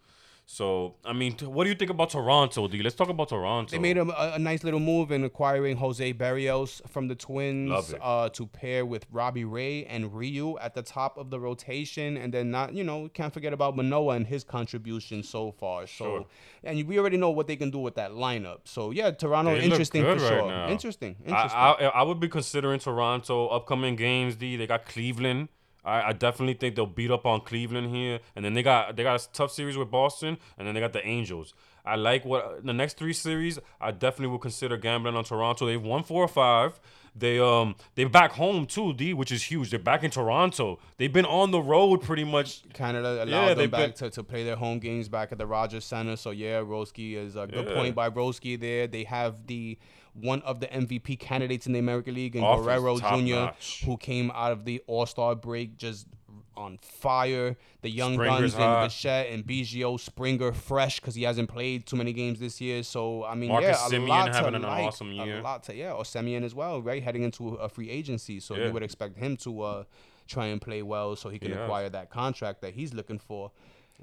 So 0.49 0.95
I 1.03 1.11
mean, 1.11 1.33
t- 1.33 1.45
what 1.45 1.65
do 1.65 1.69
you 1.69 1.75
think 1.75 1.91
about 1.91 2.09
Toronto, 2.09 2.69
D? 2.69 2.81
Let's 2.81 2.95
talk 2.95 3.09
about 3.09 3.27
Toronto. 3.27 3.69
They 3.69 3.79
made 3.79 3.97
a, 3.97 4.35
a, 4.35 4.39
nice 4.39 4.63
little 4.63 4.79
move 4.79 5.11
in 5.11 5.25
acquiring 5.25 5.75
Jose 5.75 6.13
Berrios 6.13 6.81
from 6.87 7.09
the 7.09 7.15
Twins 7.15 7.93
uh, 8.01 8.29
to 8.29 8.47
pair 8.47 8.85
with 8.85 9.05
Robbie 9.11 9.43
Ray 9.43 9.83
and 9.85 10.15
Ryu 10.15 10.57
at 10.59 10.73
the 10.73 10.81
top 10.81 11.17
of 11.17 11.31
the 11.31 11.39
rotation, 11.39 12.15
and 12.15 12.33
then 12.33 12.49
not 12.49 12.73
you 12.73 12.85
know 12.85 13.09
can't 13.09 13.33
forget 13.33 13.51
about 13.51 13.75
Manoah 13.75 14.15
and 14.15 14.25
his 14.25 14.45
contribution 14.45 15.21
so 15.21 15.51
far. 15.51 15.85
So 15.85 16.05
Sure. 16.05 16.25
and 16.63 16.87
we 16.87 16.97
already 16.97 17.17
know 17.17 17.31
what 17.31 17.47
they 17.47 17.57
can 17.57 17.69
do 17.69 17.79
with 17.79 17.95
that 17.95 18.11
lineup. 18.11 18.59
So 18.63 18.91
yeah, 18.91 19.11
Toronto 19.11 19.53
They 19.53 19.65
interesting 19.65 20.03
for 20.03 20.11
right 20.11 20.19
sure. 20.21 20.47
now. 20.47 20.69
Interesting, 20.69 21.17
I, 21.25 21.29
interesting. 21.29 21.59
I 21.59 21.91
I 21.93 22.03
would 22.03 22.21
be 22.21 22.29
considering 22.29 22.79
Toronto 22.79 23.47
upcoming 23.49 23.97
games. 23.97 24.37
D 24.37 24.55
they 24.55 24.65
got 24.65 24.85
Cleveland. 24.85 25.49
I, 25.87 26.09
I 26.09 26.13
definitely 26.13 26.53
think 26.55 26.75
they'll 26.75 26.85
beat 26.85 27.11
up 27.11 27.25
on 27.25 27.41
Cleveland 27.41 27.95
here, 27.95 28.19
and 28.35 28.43
then 28.43 28.53
they 28.53 28.63
got 28.63 28.95
they 28.95 29.03
got 29.03 29.19
a 29.21 29.31
tough 29.31 29.51
series 29.51 29.77
with 29.77 29.89
Boston, 29.89 30.37
and 30.57 30.67
then 30.67 30.73
they 30.75 30.81
got 30.81 30.93
the 30.93 31.05
Angels. 31.05 31.53
I 31.85 31.95
like 31.95 32.25
what 32.25 32.65
the 32.65 32.73
next 32.73 32.97
three 32.97 33.13
series. 33.13 33.57
I 33.79 33.91
definitely 33.91 34.27
will 34.27 34.39
consider 34.39 34.75
gambling 34.77 35.15
on 35.15 35.23
Toronto. 35.23 35.65
They've 35.65 35.81
won 35.81 36.03
four 36.03 36.23
or 36.23 36.27
five. 36.27 36.79
They 37.15 37.39
um 37.39 37.75
they're 37.95 38.09
back 38.09 38.33
home 38.33 38.65
too, 38.67 38.93
D, 38.93 39.13
which 39.13 39.31
is 39.31 39.41
huge. 39.43 39.69
They're 39.71 39.79
back 39.79 40.03
in 40.03 40.11
Toronto. 40.11 40.77
They've 40.97 41.11
been 41.11 41.25
on 41.25 41.51
the 41.51 41.61
road 41.61 42.01
pretty 42.03 42.25
much. 42.25 42.61
Canada 42.73 43.23
allowed 43.23 43.47
Yeah, 43.47 43.53
them 43.55 43.69
back 43.71 43.95
been- 43.95 44.09
to, 44.09 44.09
to 44.11 44.23
play 44.23 44.43
their 44.43 44.55
home 44.57 44.79
games 44.79 45.07
back 45.09 45.31
at 45.31 45.37
the 45.39 45.47
Rogers 45.47 45.85
Center. 45.85 46.15
So 46.17 46.31
yeah, 46.31 46.59
Roski 46.59 47.15
is 47.15 47.35
a 47.35 47.47
good 47.47 47.67
Yeah. 47.69 47.73
point 47.73 47.95
by 47.95 48.09
Roski 48.09 48.59
there. 48.59 48.85
They 48.87 49.05
have 49.05 49.47
the 49.47 49.77
one 50.21 50.41
of 50.41 50.59
the 50.59 50.67
MVP 50.67 51.19
candidates 51.19 51.67
in 51.67 51.73
the 51.73 51.79
American 51.79 52.15
League, 52.15 52.35
and 52.35 52.43
Offense, 52.45 52.65
Guerrero 52.65 52.97
Jr., 52.99 53.35
notch. 53.35 53.83
who 53.85 53.97
came 53.97 54.31
out 54.31 54.51
of 54.51 54.65
the 54.65 54.81
All 54.87 55.05
Star 55.05 55.35
break 55.35 55.77
just 55.77 56.07
on 56.55 56.79
fire. 56.81 57.55
The 57.83 57.89
young 57.89 58.15
Springer's 58.15 58.39
guns 58.39 58.53
and 58.55 58.63
hot. 58.63 58.83
Bichette 58.85 59.27
and 59.29 59.45
Biggio, 59.45 59.99
Springer 59.99 60.51
fresh 60.53 60.99
because 60.99 61.13
he 61.13 61.21
hasn't 61.23 61.49
played 61.49 61.85
too 61.85 61.95
many 61.95 62.13
games 62.13 62.39
this 62.39 62.59
year. 62.59 62.81
So 62.81 63.23
I 63.23 63.35
mean, 63.35 63.49
Marcus 63.49 63.77
yeah, 63.79 63.87
a 63.87 63.89
Semien 64.01 64.07
lot 64.07 64.33
to 64.33 64.47
an 64.47 64.61
like, 64.63 64.85
awesome 64.87 65.11
year. 65.11 65.39
A 65.39 65.41
lot 65.41 65.63
to 65.65 65.75
yeah, 65.75 65.91
or 65.91 66.03
Semien 66.03 66.43
as 66.43 66.55
well, 66.55 66.81
right? 66.81 67.03
Heading 67.03 67.23
into 67.23 67.49
a 67.55 67.69
free 67.69 67.89
agency, 67.91 68.39
so 68.39 68.55
Yeah. 68.55 68.65
you 68.67 68.71
would 68.73 68.83
expect 68.83 69.17
him 69.17 69.37
to 69.37 69.61
uh, 69.61 69.83
try 70.27 70.47
and 70.47 70.59
play 70.59 70.81
well 70.81 71.15
so 71.15 71.29
he 71.29 71.37
can 71.37 71.51
has. 71.51 71.61
acquire 71.63 71.89
that 71.89 72.09
contract 72.09 72.61
that 72.61 72.73
he's 72.73 72.91
looking 72.93 73.19
for. 73.19 73.51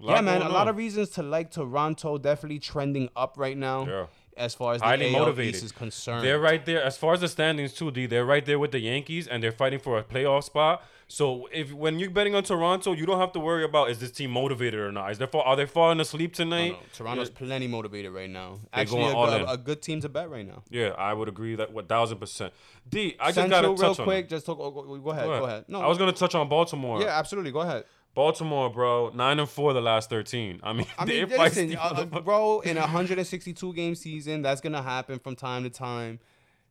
Yeah, 0.00 0.20
man, 0.22 0.42
a 0.42 0.48
lot 0.48 0.62
on. 0.62 0.68
of 0.68 0.76
reasons 0.76 1.10
to 1.10 1.22
like 1.22 1.50
Toronto. 1.52 2.18
Definitely 2.18 2.58
trending 2.58 3.08
up 3.14 3.34
right 3.36 3.56
now. 3.56 3.86
Yeah. 3.86 4.06
As 4.36 4.54
far 4.54 4.74
as 4.74 4.80
the 4.80 4.86
highly 4.86 5.14
AL 5.14 5.20
motivated. 5.20 5.54
East 5.54 5.64
is 5.64 5.72
concerned, 5.72 6.24
They're 6.24 6.40
right 6.40 6.64
there 6.66 6.82
as 6.82 6.96
far 6.96 7.14
as 7.14 7.20
the 7.20 7.28
standings 7.28 7.72
too. 7.72 7.90
D. 7.90 8.06
They're 8.06 8.24
right 8.24 8.44
there 8.44 8.58
with 8.58 8.72
the 8.72 8.80
Yankees, 8.80 9.26
and 9.28 9.42
they're 9.42 9.52
fighting 9.52 9.78
for 9.78 9.98
a 9.98 10.02
playoff 10.02 10.44
spot. 10.44 10.82
So 11.06 11.48
if 11.52 11.72
when 11.72 11.98
you're 11.98 12.10
betting 12.10 12.34
on 12.34 12.42
Toronto, 12.42 12.92
you 12.94 13.04
don't 13.06 13.20
have 13.20 13.30
to 13.32 13.40
worry 13.40 13.62
about 13.62 13.90
is 13.90 13.98
this 14.00 14.10
team 14.10 14.30
motivated 14.30 14.80
or 14.80 14.90
not. 14.90 15.10
Is 15.12 15.18
they 15.18 15.28
are 15.32 15.54
they 15.54 15.66
falling 15.66 16.00
asleep 16.00 16.32
tonight? 16.34 16.72
no, 16.72 16.78
Toronto's 16.94 17.30
plenty 17.30 17.66
motivated 17.68 18.10
right 18.12 18.28
now. 18.30 18.58
They're 18.72 18.80
Actually, 18.82 19.12
going 19.12 19.32
a, 19.34 19.36
in. 19.44 19.48
a 19.48 19.56
good 19.58 19.82
team 19.82 20.00
to 20.00 20.08
bet 20.08 20.30
right 20.30 20.46
now. 20.46 20.62
Yeah, 20.70 20.88
I 20.96 21.12
would 21.12 21.28
agree 21.28 21.54
that 21.56 21.72
one 21.72 21.86
thousand 21.86 22.18
percent. 22.18 22.52
D. 22.88 23.16
I 23.20 23.32
just 23.32 23.50
gotta 23.50 23.68
real 23.68 23.76
touch 23.76 24.00
on 24.00 24.06
quick. 24.06 24.24
it. 24.24 24.30
Just 24.30 24.46
talk. 24.46 24.58
Oh, 24.60 24.70
go, 24.70 24.82
go- 24.82 24.96
go 24.98 25.10
ahead. 25.10 25.24
Go 25.24 25.28
Go 25.28 25.34
ahead. 25.44 25.48
ahead. 25.48 25.64
No, 25.68 25.80
I 25.82 25.86
was 25.86 25.98
gonna 25.98 26.12
touch 26.12 26.34
on 26.34 26.48
Baltimore. 26.48 27.00
yeah, 27.02 27.18
absolutely. 27.18 27.52
Go 27.52 27.60
ahead. 27.60 27.84
Baltimore, 28.14 28.70
bro, 28.70 29.10
nine 29.14 29.40
and 29.40 29.48
four 29.48 29.72
the 29.72 29.80
last 29.80 30.08
thirteen. 30.08 30.60
I 30.62 30.72
mean, 30.72 30.86
I 30.98 31.04
mean, 31.04 31.28
listen, 31.28 31.76
uh, 31.76 32.06
uh, 32.12 32.20
bro, 32.20 32.60
in 32.60 32.76
a 32.76 32.82
162 32.82 33.74
game 33.74 33.94
season, 33.94 34.42
that's 34.42 34.60
gonna 34.60 34.82
happen 34.82 35.18
from 35.18 35.34
time 35.36 35.64
to 35.64 35.70
time. 35.70 36.20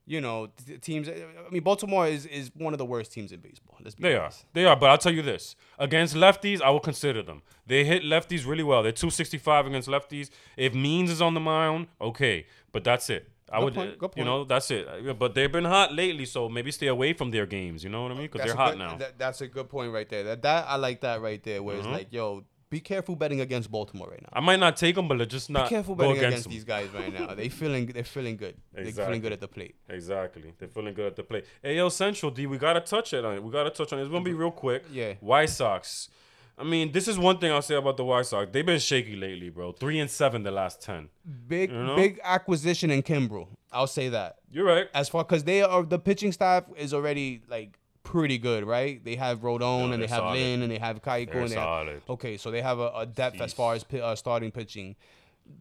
you 0.05 0.19
know, 0.19 0.49
teams. 0.81 1.07
I 1.07 1.49
mean, 1.49 1.63
Baltimore 1.63 2.07
is, 2.07 2.25
is 2.25 2.51
one 2.55 2.73
of 2.73 2.77
the 2.77 2.85
worst 2.85 3.13
teams 3.13 3.31
in 3.31 3.39
baseball. 3.39 3.77
Let's 3.81 3.95
be 3.95 4.03
They 4.03 4.15
are. 4.15 4.31
They 4.53 4.65
are. 4.65 4.75
But 4.75 4.89
I'll 4.89 4.97
tell 4.97 5.13
you 5.13 5.21
this: 5.21 5.55
against 5.79 6.15
lefties, 6.15 6.61
I 6.61 6.69
will 6.71 6.81
consider 6.81 7.21
them. 7.23 7.41
They 7.65 7.85
hit 7.85 8.03
lefties 8.03 8.45
really 8.45 8.63
well. 8.63 8.83
They're 8.83 8.91
265 8.91 9.67
against 9.67 9.87
lefties. 9.87 10.29
If 10.57 10.73
Means 10.73 11.09
is 11.09 11.21
on 11.21 11.33
the 11.33 11.39
mound, 11.39 11.87
okay. 12.01 12.45
But 12.71 12.83
that's 12.83 13.09
it. 13.09 13.29
I 13.53 13.57
Good 13.59 13.63
would, 13.65 13.73
point, 13.75 13.97
good 13.99 14.05
you 14.17 14.23
point. 14.23 14.25
know, 14.25 14.43
that's 14.45 14.69
it. 14.71 14.87
Uh, 14.87 15.13
But 15.13 15.35
they've 15.35 15.51
been 15.51 15.65
hot 15.65 15.93
lately, 15.93 16.25
so 16.25 16.49
maybe 16.49 16.71
stay 16.71 16.87
away 16.87 17.13
from 17.13 17.29
their 17.31 17.45
games. 17.45 17.83
You 17.83 17.89
know 17.91 18.01
what 18.03 18.11
I 18.11 18.15
mean? 18.15 18.23
Because 18.31 18.45
they're 18.47 18.55
hot 18.55 18.71
good- 18.73 18.79
now. 18.79 18.97
That, 18.97 19.19
that's 19.19 19.41
a 19.41 19.47
good 19.47 19.69
point 19.69 19.93
right 19.93 20.09
there. 20.09 20.23
That 20.23 20.41
that 20.41 20.65
I 20.67 20.75
like 20.77 21.01
that 21.01 21.21
right 21.21 21.41
there. 21.43 21.61
Where 21.61 21.75
Mm-hmm. 21.77 21.87
it's 21.89 21.97
like, 21.99 22.07
yo, 22.11 22.45
be 22.69 22.79
careful 22.79 23.15
betting 23.15 23.39
against 23.41 23.69
Baltimore 23.69 24.07
right 24.09 24.21
now. 24.23 24.29
I 24.33 24.39
might 24.39 24.59
not 24.59 24.75
take 24.77 24.95
them, 24.95 25.07
but 25.07 25.17
just 25.29 25.47
not 25.51 25.65
Be 25.65 25.75
careful 25.75 25.93
betting 25.95 26.17
against, 26.17 26.47
against, 26.47 26.49
these 26.49 26.63
guys 26.63 26.89
right 26.89 27.13
now. 27.13 27.35
They 27.35 27.49
feeling 27.61 27.85
they're 27.85 28.03
feeling 28.03 28.35
good. 28.35 28.55
Exactly. 28.73 28.91
They're 28.91 29.05
feeling 29.05 29.21
good 29.21 29.31
at 29.33 29.41
the 29.41 29.47
plate. 29.47 29.75
Exactly. 29.87 30.53
They're 30.57 30.67
feeling 30.69 30.95
good 30.95 31.05
at 31.05 31.15
the 31.15 31.23
plate. 31.23 31.45
AL 31.63 31.91
Central, 31.91 32.31
D, 32.31 32.47
we 32.47 32.57
gotta 32.57 32.81
touch 32.81 33.13
it 33.13 33.23
on 33.23 33.35
it. 33.35 33.43
We 33.43 33.51
gotta 33.51 33.69
touch 33.69 33.93
on 33.93 33.99
it. 33.99 34.01
It's 34.01 34.11
gonna 34.11 34.23
be 34.25 34.33
real 34.33 34.49
quick. 34.49 34.85
Yeah. 34.91 35.13
White 35.19 35.51
Sox. 35.51 36.09
I 36.57 36.63
mean, 36.63 36.91
this 36.91 37.07
is 37.07 37.17
one 37.17 37.39
thing 37.39 37.51
I'll 37.51 37.61
say 37.63 37.75
about 37.75 37.97
the 37.97 38.05
White 38.05 38.27
Sox. 38.27 38.49
They've 38.51 38.65
been 38.65 38.79
shaky 38.79 39.15
lately, 39.15 39.49
bro. 39.49 39.71
Three 39.71 39.99
and 39.99 40.09
seven 40.09 40.43
the 40.43 40.51
last 40.51 40.81
ten. 40.81 41.09
Big 41.47 41.71
know? 41.71 41.95
big 41.95 42.19
acquisition 42.23 42.91
in 42.91 43.01
Kimbrel. 43.01 43.47
I'll 43.71 43.87
say 43.87 44.09
that. 44.09 44.37
You're 44.51 44.65
right. 44.65 44.87
As 44.93 45.09
far 45.09 45.23
because 45.23 45.43
they 45.45 45.63
are 45.63 45.83
the 45.83 45.97
pitching 45.97 46.31
staff 46.31 46.65
is 46.77 46.93
already 46.93 47.41
like 47.47 47.79
pretty 48.03 48.37
good, 48.37 48.65
right? 48.65 49.03
They 49.03 49.15
have 49.15 49.39
Rodon 49.39 49.87
No, 49.87 49.91
and 49.93 50.03
they 50.03 50.07
have 50.07 50.19
solid. 50.19 50.37
Lynn 50.37 50.61
and 50.61 50.71
they 50.71 50.77
have 50.77 51.01
Keuchel 51.01 51.31
They're 51.31 51.41
and 51.41 51.49
they 51.49 51.55
solid. 51.55 51.93
have 51.93 52.09
okay, 52.09 52.37
so 52.37 52.51
they 52.51 52.61
have 52.61 52.79
a, 52.79 52.91
a 52.95 53.05
depth 53.05 53.41
as 53.41 53.53
far 53.53 53.73
as 53.73 53.85
uh, 54.01 54.15
starting 54.15 54.51
pitching. 54.51 54.95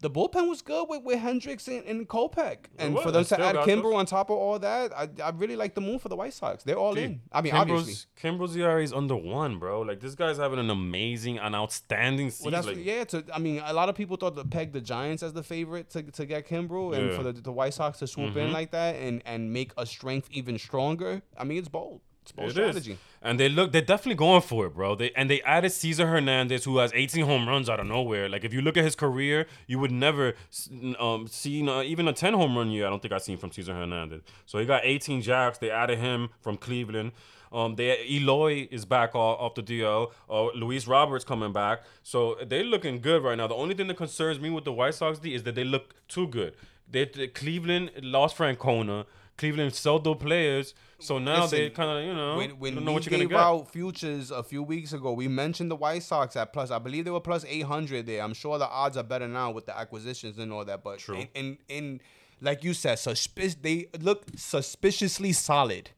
The 0.00 0.10
bullpen 0.10 0.48
was 0.48 0.62
good 0.62 0.86
with, 0.88 1.02
with 1.04 1.18
Hendriks 1.20 1.68
and, 1.68 1.86
and 1.86 2.08
Kopech, 2.08 2.56
and 2.76 2.94
was. 2.94 3.04
for 3.04 3.12
them 3.12 3.24
to 3.24 3.40
add 3.40 3.54
Kimbrel 3.56 3.94
on 3.94 4.04
top 4.06 4.30
of 4.30 4.36
all 4.36 4.58
that, 4.58 4.92
I, 4.96 5.08
I 5.22 5.30
really 5.30 5.54
like 5.54 5.74
the 5.76 5.80
move 5.80 6.02
for 6.02 6.08
the 6.08 6.16
White 6.16 6.34
Sox. 6.34 6.64
They're 6.64 6.76
all 6.78 6.96
in. 6.96 7.20
I 7.30 7.40
mean, 7.40 7.52
obviously. 7.54 7.94
Kimbrel's 8.20 8.56
ERA 8.56 8.82
is 8.82 8.92
under 8.92 9.14
one, 9.14 9.58
bro. 9.60 9.82
Like 9.82 10.00
this 10.00 10.16
guy's 10.16 10.38
having 10.38 10.58
an 10.58 10.70
amazing, 10.70 11.38
an 11.38 11.54
outstanding 11.54 12.26
Well, 12.26 12.32
season. 12.32 12.50
that's 12.52 12.66
like, 12.66 12.84
yeah. 12.84 13.04
To 13.04 13.24
I 13.32 13.38
mean, 13.38 13.62
a 13.64 13.72
lot 13.72 13.88
of 13.88 13.94
people 13.94 14.16
thought 14.16 14.34
to 14.36 14.44
peg 14.44 14.72
the 14.72 14.80
Giants 14.80 15.22
as 15.22 15.32
the 15.34 15.42
favorite 15.44 15.90
to, 15.90 16.02
to 16.02 16.26
get 16.26 16.48
Kimbrel, 16.48 16.94
and 16.96 17.02
Yeah. 17.06 17.08
Mm-hmm. 17.12 17.16
for 17.16 17.22
the, 17.32 17.40
the 17.40 17.52
White 17.52 17.74
Sox 17.74 17.98
to 18.00 18.06
swoop 18.08 18.36
in 18.36 18.52
like 18.52 18.72
that 18.72 18.96
and 18.96 19.22
and 19.24 19.52
make 19.52 19.72
a 19.76 19.86
strength 19.86 20.28
even 20.32 20.58
stronger. 20.58 21.22
I 21.38 21.44
mean, 21.44 21.58
it's 21.58 21.68
bold. 21.68 22.00
It's 22.22 22.32
bold 22.32 22.48
It 22.50 22.52
strategy. 22.52 22.92
is. 22.92 22.98
And 23.20 23.38
they 23.38 23.48
look, 23.48 23.72
they're 23.72 23.82
definitely 23.82 24.14
going 24.16 24.42
for 24.42 24.66
it, 24.66 24.74
bro. 24.74 24.94
They 24.94 25.10
and 25.16 25.28
they 25.30 25.42
added 25.42 25.70
Cesar 25.70 26.06
Hernandez, 26.06 26.64
who 26.64 26.78
has 26.78 26.92
18 26.94 27.24
home 27.24 27.48
runs 27.48 27.68
out 27.68 27.78
of 27.80 27.86
nowhere. 27.86 28.28
Like 28.28 28.44
if 28.44 28.52
you 28.52 28.60
look 28.62 28.76
at 28.76 28.84
his 28.84 28.94
career, 28.96 29.46
you 29.66 29.78
would 29.80 29.90
never 29.92 30.34
um 30.98 31.26
see 31.28 31.66
uh, 31.68 31.82
even 31.82 32.08
a 32.08 32.12
10 32.12 32.34
home 32.34 32.56
run 32.56 32.70
year. 32.70 32.86
I 32.86 32.90
don't 32.90 33.00
think 33.02 33.12
I've 33.12 33.22
seen 33.22 33.38
from 33.38 33.50
Cesar 33.52 33.74
Hernandez. 33.74 34.22
So 34.46 34.58
he 34.58 34.66
got 34.66 34.82
18 34.84 35.22
jacks. 35.22 35.58
They 35.58 35.70
added 35.70 35.98
him 35.98 36.28
from 36.40 36.56
Cleveland. 36.56 37.12
Um, 37.52 37.74
they 37.76 38.06
Eloy 38.08 38.66
is 38.70 38.84
back 38.86 39.14
off, 39.14 39.38
off 39.38 39.54
the 39.54 39.62
DL. 39.62 40.10
Uh, 40.30 40.46
Luis 40.54 40.86
Robert's 40.86 41.24
coming 41.24 41.52
back. 41.52 41.82
So 42.02 42.36
they're 42.46 42.64
looking 42.64 43.00
good 43.00 43.22
right 43.22 43.36
now. 43.36 43.46
The 43.46 43.54
only 43.54 43.74
thing 43.74 43.88
that 43.88 43.96
concerns 43.98 44.40
me 44.40 44.48
with 44.50 44.64
the 44.64 44.72
White 44.72 44.94
Sox 44.94 45.18
D 45.18 45.34
is 45.34 45.42
that 45.42 45.54
they 45.54 45.64
look 45.64 45.94
too 46.08 46.26
good. 46.28 46.54
They, 46.90 47.04
they- 47.04 47.28
Cleveland 47.28 47.90
lost 48.00 48.36
Francona. 48.38 49.04
Cleveland 49.36 49.74
sold 49.74 50.04
their 50.04 50.14
players. 50.14 50.72
So 51.02 51.18
now 51.18 51.46
they 51.46 51.70
kind 51.70 51.98
of 51.98 52.04
you 52.04 52.14
know 52.14 52.36
When, 52.36 52.50
when 52.58 52.74
don't 52.76 52.84
know 52.84 52.92
what 52.92 53.04
you're 53.04 53.10
gonna 53.18 53.28
get. 53.28 53.38
out 53.38 53.70
futures 53.70 54.30
a 54.30 54.42
few 54.42 54.62
weeks 54.62 54.92
ago, 54.92 55.12
we 55.12 55.28
mentioned 55.28 55.70
the 55.70 55.76
White 55.76 56.02
Sox 56.02 56.36
at 56.36 56.52
plus. 56.52 56.70
I 56.70 56.78
believe 56.78 57.04
they 57.04 57.10
were 57.10 57.20
plus 57.20 57.44
eight 57.48 57.64
hundred 57.64 58.06
there. 58.06 58.22
I'm 58.22 58.34
sure 58.34 58.58
the 58.58 58.68
odds 58.68 58.96
are 58.96 59.02
better 59.02 59.28
now 59.28 59.50
with 59.50 59.66
the 59.66 59.76
acquisitions 59.76 60.38
and 60.38 60.52
all 60.52 60.64
that. 60.64 60.82
But 60.84 60.98
True. 61.00 61.16
in 61.16 61.28
in, 61.34 61.58
in 61.68 62.00
like 62.40 62.64
you 62.64 62.74
said, 62.74 62.98
suspicious. 62.98 63.56
They 63.56 63.88
look 64.00 64.24
suspiciously 64.36 65.32
solid. 65.32 65.90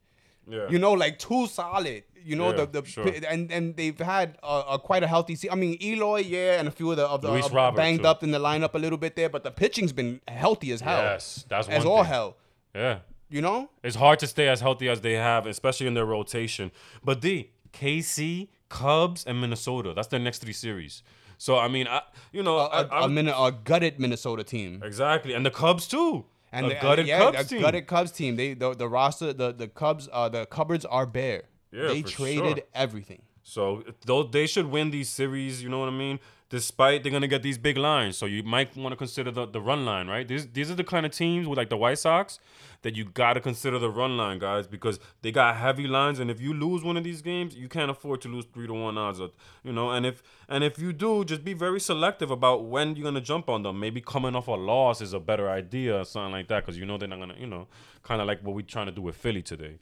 Yeah. 0.47 0.67
You 0.69 0.77
know, 0.79 0.93
like 0.93 1.17
too 1.19 1.47
solid. 1.47 2.03
You 2.23 2.35
know 2.35 2.49
Yeah, 2.49 2.65
the 2.65 2.81
the 2.81 2.85
sure. 2.87 3.07
and 3.29 3.51
and 3.51 3.75
they've 3.75 3.97
had 3.99 4.37
a, 4.43 4.63
a 4.73 4.79
quite 4.79 5.03
a 5.03 5.07
healthy. 5.07 5.35
Se- 5.35 5.49
I 5.51 5.55
mean, 5.55 5.77
Eloy, 5.81 6.19
yeah, 6.21 6.59
and 6.59 6.67
a 6.67 6.71
few 6.71 6.89
of 6.91 6.97
the 6.97 7.05
of 7.07 7.21
the 7.21 7.29
of 7.31 7.75
banged 7.75 8.01
too. 8.01 8.07
up 8.07 8.23
in 8.23 8.31
the 8.31 8.39
lineup 8.39 8.73
a 8.73 8.79
little 8.79 8.97
bit 8.97 9.15
there, 9.15 9.29
but 9.29 9.43
the 9.43 9.51
pitching's 9.51 9.93
been 9.93 10.21
healthy 10.27 10.71
as 10.71 10.81
hell. 10.81 11.01
Yes, 11.01 11.45
that's 11.49 11.67
as 11.67 11.83
one 11.85 11.91
all 11.93 12.03
thing. 12.03 12.13
hell. 12.13 12.37
Yeah. 12.73 12.99
You 13.29 13.41
know, 13.41 13.69
It's 13.83 13.95
hard 13.95 14.19
to 14.19 14.27
stay 14.27 14.47
as 14.47 14.61
healthy 14.61 14.87
as 14.87 15.01
they 15.01 15.13
have, 15.13 15.47
especially 15.47 15.87
in 15.87 15.93
their 15.95 16.05
rotation. 16.05 16.71
But 17.03 17.21
D, 17.21 17.51
KC, 17.73 18.49
Cubs, 18.69 19.25
and 19.25 19.41
Minnesota. 19.41 19.93
That's 19.95 20.07
their 20.09 20.19
next 20.19 20.39
three 20.39 20.53
series. 20.53 21.01
So 21.37 21.57
I 21.57 21.67
mean, 21.67 21.87
I 21.87 22.01
you 22.31 22.43
know, 22.43 22.57
a, 22.57 22.65
I, 22.67 22.81
a, 22.81 22.87
I'm- 22.87 23.13
Min- 23.13 23.27
a 23.27 23.51
gutted 23.63 23.99
Minnesota 23.99 24.43
team. 24.43 24.81
exactly, 24.83 25.33
and 25.33 25.45
the 25.45 25.51
Cubs 25.51 25.87
too. 25.87 26.25
And 26.51 26.67
a 26.67 26.69
the, 26.69 26.75
gutted 26.75 27.07
yeah, 27.07 27.19
Cubs 27.31 27.47
team. 27.49 27.61
gutted 27.61 27.87
Cubs 27.87 28.11
team. 28.11 28.35
They 28.37 28.53
the, 28.53 28.73
the 28.73 28.87
roster 28.87 29.33
the 29.33 29.51
the 29.51 29.67
Cubs 29.67 30.07
uh 30.13 30.29
the 30.29 30.45
cupboards 30.45 30.85
are 30.85 31.05
bare. 31.05 31.43
Yeah, 31.71 31.87
they 31.87 32.01
traded 32.03 32.57
sure. 32.57 32.65
everything. 32.73 33.21
So 33.43 33.83
though 34.05 34.23
they 34.23 34.47
should 34.47 34.67
win 34.67 34.91
these 34.91 35.09
series, 35.09 35.61
you 35.61 35.67
know 35.69 35.79
what 35.79 35.89
I 35.89 35.97
mean? 35.97 36.19
Despite 36.47 37.01
they're 37.01 37.11
gonna 37.11 37.27
get 37.27 37.41
these 37.41 37.57
big 37.57 37.75
lines, 37.75 38.17
so 38.17 38.27
you 38.27 38.43
might 38.43 38.77
want 38.77 38.93
to 38.93 38.95
consider 38.95 39.31
the, 39.31 39.47
the 39.47 39.59
run 39.59 39.83
line, 39.83 40.07
right? 40.07 40.27
These 40.27 40.49
these 40.49 40.69
are 40.69 40.75
the 40.75 40.83
kind 40.83 41.03
of 41.03 41.11
teams 41.11 41.47
with 41.47 41.57
like 41.57 41.69
the 41.69 41.77
White 41.77 41.97
Sox 41.97 42.39
that 42.83 42.95
you 42.95 43.03
gotta 43.03 43.41
consider 43.41 43.79
the 43.79 43.89
run 43.89 44.15
line, 44.15 44.37
guys, 44.37 44.67
because 44.67 44.99
they 45.23 45.31
got 45.31 45.55
heavy 45.55 45.87
lines, 45.87 46.19
and 46.19 46.29
if 46.29 46.39
you 46.39 46.53
lose 46.53 46.83
one 46.83 46.97
of 46.97 47.03
these 47.03 47.23
games, 47.23 47.55
you 47.55 47.67
can't 47.67 47.89
afford 47.89 48.21
to 48.21 48.27
lose 48.27 48.45
three 48.53 48.67
to 48.67 48.73
one 48.73 48.95
odds, 48.95 49.19
or, 49.19 49.31
you 49.63 49.73
know. 49.73 49.89
And 49.89 50.05
if 50.05 50.21
and 50.47 50.63
if 50.63 50.77
you 50.77 50.93
do, 50.93 51.25
just 51.25 51.43
be 51.43 51.53
very 51.53 51.79
selective 51.79 52.29
about 52.29 52.65
when 52.65 52.95
you're 52.95 53.05
gonna 53.05 53.21
jump 53.21 53.49
on 53.49 53.63
them. 53.63 53.79
Maybe 53.79 53.99
coming 53.99 54.35
off 54.35 54.47
a 54.47 54.51
loss 54.51 55.01
is 55.01 55.13
a 55.13 55.19
better 55.19 55.49
idea, 55.49 56.01
or 56.01 56.05
something 56.05 56.31
like 56.31 56.47
that, 56.49 56.63
because 56.63 56.77
you 56.77 56.85
know 56.85 56.99
they're 56.99 57.07
not 57.07 57.17
gonna, 57.17 57.35
you 57.39 57.47
know, 57.47 57.67
kind 58.03 58.21
of 58.21 58.27
like 58.27 58.41
what 58.43 58.53
we're 58.55 58.61
trying 58.61 58.85
to 58.85 58.91
do 58.91 59.01
with 59.01 59.15
Philly 59.15 59.41
today. 59.41 59.79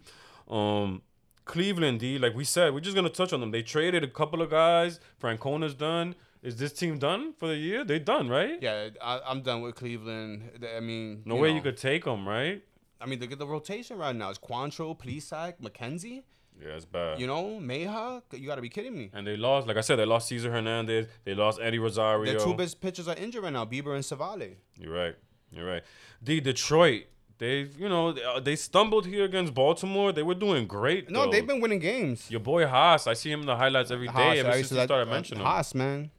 Um, 0.47 1.01
Cleveland, 1.43 1.99
D, 1.99 2.17
like 2.17 2.33
we 2.33 2.45
said, 2.45 2.73
we're 2.73 2.79
just 2.79 2.95
gonna 2.95 3.09
touch 3.09 3.33
on 3.33 3.41
them. 3.41 3.51
They 3.51 3.63
traded 3.63 4.05
a 4.05 4.07
couple 4.07 4.41
of 4.41 4.49
guys. 4.49 5.01
Francona's 5.17 5.73
done. 5.73 6.15
Is 6.43 6.57
this 6.57 6.73
team 6.73 6.99
done 6.99 7.33
for 7.39 7.47
the 7.47 7.55
year? 7.55 7.85
They 7.85 7.99
done, 7.99 8.27
right? 8.27 8.61
Yeah, 8.61 8.89
I, 9.01 9.21
I'm 9.25 9.41
done 9.41 9.61
with 9.61 9.75
Cleveland. 9.75 10.67
I 10.75 10.81
mean, 10.81 11.23
No 11.25 11.35
you 11.35 11.41
way 11.41 11.49
know, 11.49 11.55
you 11.55 11.61
could 11.61 11.77
take 11.77 12.03
them, 12.03 12.27
right? 12.27 12.61
I 12.99 13.05
mean, 13.05 13.19
look 13.19 13.31
at 13.31 13.39
the 13.39 13.47
rotation 13.47 13.97
right 13.97 14.15
now. 14.15 14.29
It's 14.29 14.39
Quantrill, 14.39 14.97
Plesac, 14.99 15.61
McKenzie. 15.61 16.23
Yeah, 16.61 16.75
it's 16.75 16.85
bad. 16.85 17.19
You 17.19 17.27
know, 17.27 17.59
Mayha. 17.61 18.21
You 18.33 18.45
got 18.47 18.55
to 18.55 18.61
be 18.61 18.69
kidding 18.69 18.95
me. 18.95 19.09
and 19.13 19.25
they 19.25 19.37
lost, 19.37 19.67
like 19.67 19.77
I 19.77 19.81
said, 19.81 19.95
they 19.95 20.05
lost 20.05 20.27
Cesar 20.27 20.51
Hernandez. 20.51 21.07
They 21.23 21.33
lost 21.33 21.59
Eddie 21.61 21.79
Rosario. 21.79 22.25
Their 22.25 22.39
two 22.39 22.53
best 22.53 22.79
pitchers 22.81 23.07
are 23.07 23.15
injured 23.15 23.43
right 23.43 23.53
now, 23.53 23.65
Bieber 23.65 23.95
and 23.95 24.03
Civale. 24.03 24.55
You're 24.77 24.93
right. 24.93 25.15
You're 25.51 25.65
right. 25.65 25.83
The 26.21 26.41
Detroit, 26.41 27.05
they, 27.37 27.69
you 27.77 27.89
know, 27.89 28.11
they, 28.11 28.53
uh, 28.53 28.55
stumbled 28.55 29.05
here 29.05 29.25
against 29.25 29.53
Baltimore. 29.53 30.11
They 30.11 30.23
were 30.23 30.35
doing 30.35 30.67
great. 30.67 31.09
No, 31.09 31.25
though. 31.25 31.31
they've 31.31 31.47
been 31.47 31.61
winning 31.61 31.79
games. 31.79 32.29
Your 32.29 32.39
boy 32.39 32.67
Haas, 32.67 33.07
I 33.07 33.13
see 33.13 33.31
him 33.31 33.41
in 33.41 33.45
the 33.45 33.55
highlights 33.55 33.91
every 33.91 34.07
day 34.07 34.13
Haas, 34.13 34.37
ever 34.37 34.53
since 34.53 34.71
you 34.71 34.83
started 34.83 35.09
mentioning 35.09 35.41
him. 35.41 35.47
Haas, 35.47 35.73
man. 35.73 36.11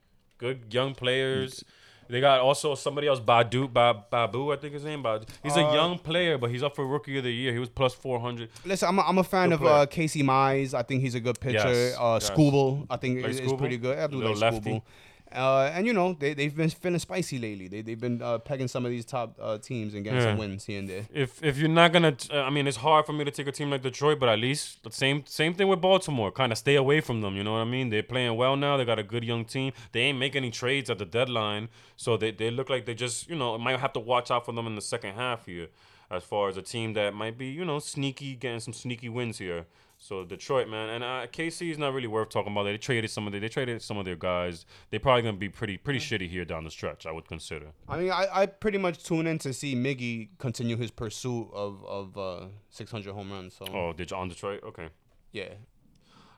Good 0.45 0.75
young 0.75 0.95
players. 0.95 1.65
They 2.07 2.21
got 2.21 2.41
also 2.41 2.75
somebody 2.75 3.07
else, 3.09 3.19
Baddoo, 3.19 3.73
ba, 3.73 4.05
Babu, 4.11 4.53
I 4.53 4.57
think 4.57 4.75
his 4.75 4.85
name. 4.85 5.03
Baddoo. 5.03 5.27
He's 5.43 5.57
a 5.57 5.65
Uh, 5.67 5.73
young 5.73 5.99
player, 5.99 6.37
but 6.37 6.51
he's 6.51 6.63
up 6.63 6.77
for 6.77 6.87
rookie 6.87 7.17
of 7.17 7.25
the 7.25 7.31
year. 7.33 7.51
He 7.51 7.59
was 7.59 7.71
plus 7.71 7.95
four 7.95 8.21
hundred. 8.21 8.51
Listen, 8.67 8.89
I'm 8.91 8.99
a, 8.99 9.03
I'm 9.03 9.17
a 9.17 9.25
fan 9.25 9.49
Good 9.49 9.61
of 9.61 9.67
uh, 9.67 9.87
Casey 9.87 10.23
Mize. 10.23 10.75
I 10.75 10.83
think 10.83 11.01
he's 11.01 11.15
a 11.15 11.21
good 11.21 11.41
pitcher. 11.41 11.57
Yes, 11.73 11.97
uh, 11.99 12.19
yes. 12.21 12.31
Skubal, 12.31 12.87
I 12.91 12.99
think 12.99 13.23
Like 13.23 13.31
is, 13.31 13.41
is 13.41 13.53
pretty 13.55 13.79
good. 13.79 13.99
I 13.99 14.07
do 14.07 14.19
Little 14.19 14.37
like 14.37 14.53
lefty. 14.53 14.83
Uh, 15.35 15.71
and 15.75 15.87
you 15.87 15.93
know 15.93 16.13
they 16.13 16.33
they've 16.35 16.55
been 16.55 16.71
feeling 16.71 16.99
spicy 16.99 17.39
lately. 17.39 17.69
They 17.69 17.83
they've 17.83 18.01
been 18.01 18.23
uh, 18.23 18.39
pegging 18.39 18.69
some 18.69 18.85
of 18.85 18.91
these 18.91 19.05
top 19.05 19.37
uh, 19.41 19.59
teams 19.59 19.95
and 19.95 20.05
getting 20.05 20.21
Yeah. 20.21 20.27
some 20.31 20.39
wins 20.39 20.65
here 20.65 20.79
and 20.79 20.89
there. 20.89 21.07
If 21.13 21.43
if 21.43 21.59
you're 21.59 21.69
not 21.69 21.93
gonna, 21.93 22.13
t- 22.13 22.33
I 22.37 22.51
mean, 22.51 22.67
it's 22.67 22.77
hard 22.79 23.07
for 23.07 23.13
me 23.13 23.25
to 23.25 23.31
take 23.31 23.47
a 23.49 23.53
team 23.53 23.71
like 23.71 23.83
Detroit, 23.83 24.21
but 24.21 24.29
at 24.29 24.39
least 24.39 24.83
the 24.85 24.91
same 24.93 25.25
same 25.27 25.55
thing 25.55 25.69
with 25.69 25.81
Baltimore. 25.81 26.31
Kind 26.31 26.53
of 26.53 26.59
stay 26.59 26.77
away 26.77 27.01
from 27.01 27.21
them. 27.21 27.37
You 27.37 27.45
know 27.45 27.53
what 27.53 27.59
I 27.61 27.65
mean? 27.65 27.91
They're 27.91 28.03
playing 28.03 28.37
well 28.37 28.57
now. 28.57 28.77
They 28.77 28.85
got 28.85 28.99
a 28.99 29.03
good 29.03 29.25
young 29.25 29.45
team. 29.45 29.73
They 29.93 30.01
ain't 30.03 30.19
make 30.19 30.37
any 30.37 30.51
trades 30.51 30.89
at 30.91 30.99
the 30.99 31.05
deadline, 31.07 31.69
so 31.97 32.17
they 32.17 32.31
they 32.31 32.51
look 32.51 32.71
like 32.71 32.87
they 32.87 32.95
just 32.95 33.29
you 33.29 33.37
know 33.37 33.59
might 33.59 33.81
have 33.81 33.93
to 33.95 34.01
watch 34.01 34.31
out 34.31 34.45
for 34.47 34.53
them 34.53 34.67
in 34.67 34.75
the 34.77 34.83
second 34.83 35.15
half 35.15 35.47
here, 35.47 35.69
as 36.11 36.23
far 36.23 36.49
as 36.49 36.57
a 36.57 36.63
team 36.63 36.93
that 36.95 37.13
might 37.15 37.37
be 37.37 37.47
you 37.47 37.65
know 37.65 37.79
sneaky, 37.81 38.35
getting 38.37 38.61
some 38.61 38.75
sneaky 38.75 39.09
wins 39.09 39.39
here. 39.39 39.67
So 39.99 40.25
Detroit, 40.25 40.69
man, 40.69 40.91
and 40.91 41.03
uh, 41.05 41.27
KC 41.33 41.71
is 41.71 41.79
not 41.79 41.95
really 41.95 42.07
worth 42.09 42.29
talking 42.29 42.53
about. 42.53 42.65
They 42.65 42.77
traded 42.77 43.11
some 43.11 43.27
of 43.27 43.33
their, 43.33 43.41
they 43.41 43.49
traded 43.49 43.81
some 43.81 43.97
of 43.97 44.05
their 44.05 44.17
guys. 44.17 44.67
They're 44.91 45.01
probably 45.01 45.23
gonna 45.23 45.37
be 45.39 45.49
pretty 45.49 45.79
pretty 45.79 45.99
shitty 46.01 46.29
here 46.29 46.45
down 46.45 46.65
the 46.65 46.71
stretch. 46.71 47.07
I 47.07 47.13
would 47.13 47.27
consider. 47.27 47.69
I 47.89 47.99
mean, 47.99 48.11
I, 48.11 48.27
I 48.33 48.47
pretty 48.47 48.79
much 48.79 49.03
tune 49.05 49.27
in 49.27 49.39
to 49.41 49.53
see 49.53 49.75
Miggy 49.75 50.29
continue 50.39 50.77
his 50.77 50.91
pursuit 50.91 51.49
of 51.55 51.85
of 51.87 52.19
uh, 52.19 52.47
600 52.71 53.13
home 53.15 53.33
runs. 53.33 53.55
So 53.55 53.67
Oh, 53.73 53.93
did 53.93 54.11
you 54.11 54.17
on 54.17 54.29
Detroit? 54.29 54.63
Okay. 54.65 54.89
yeah, 55.33 55.55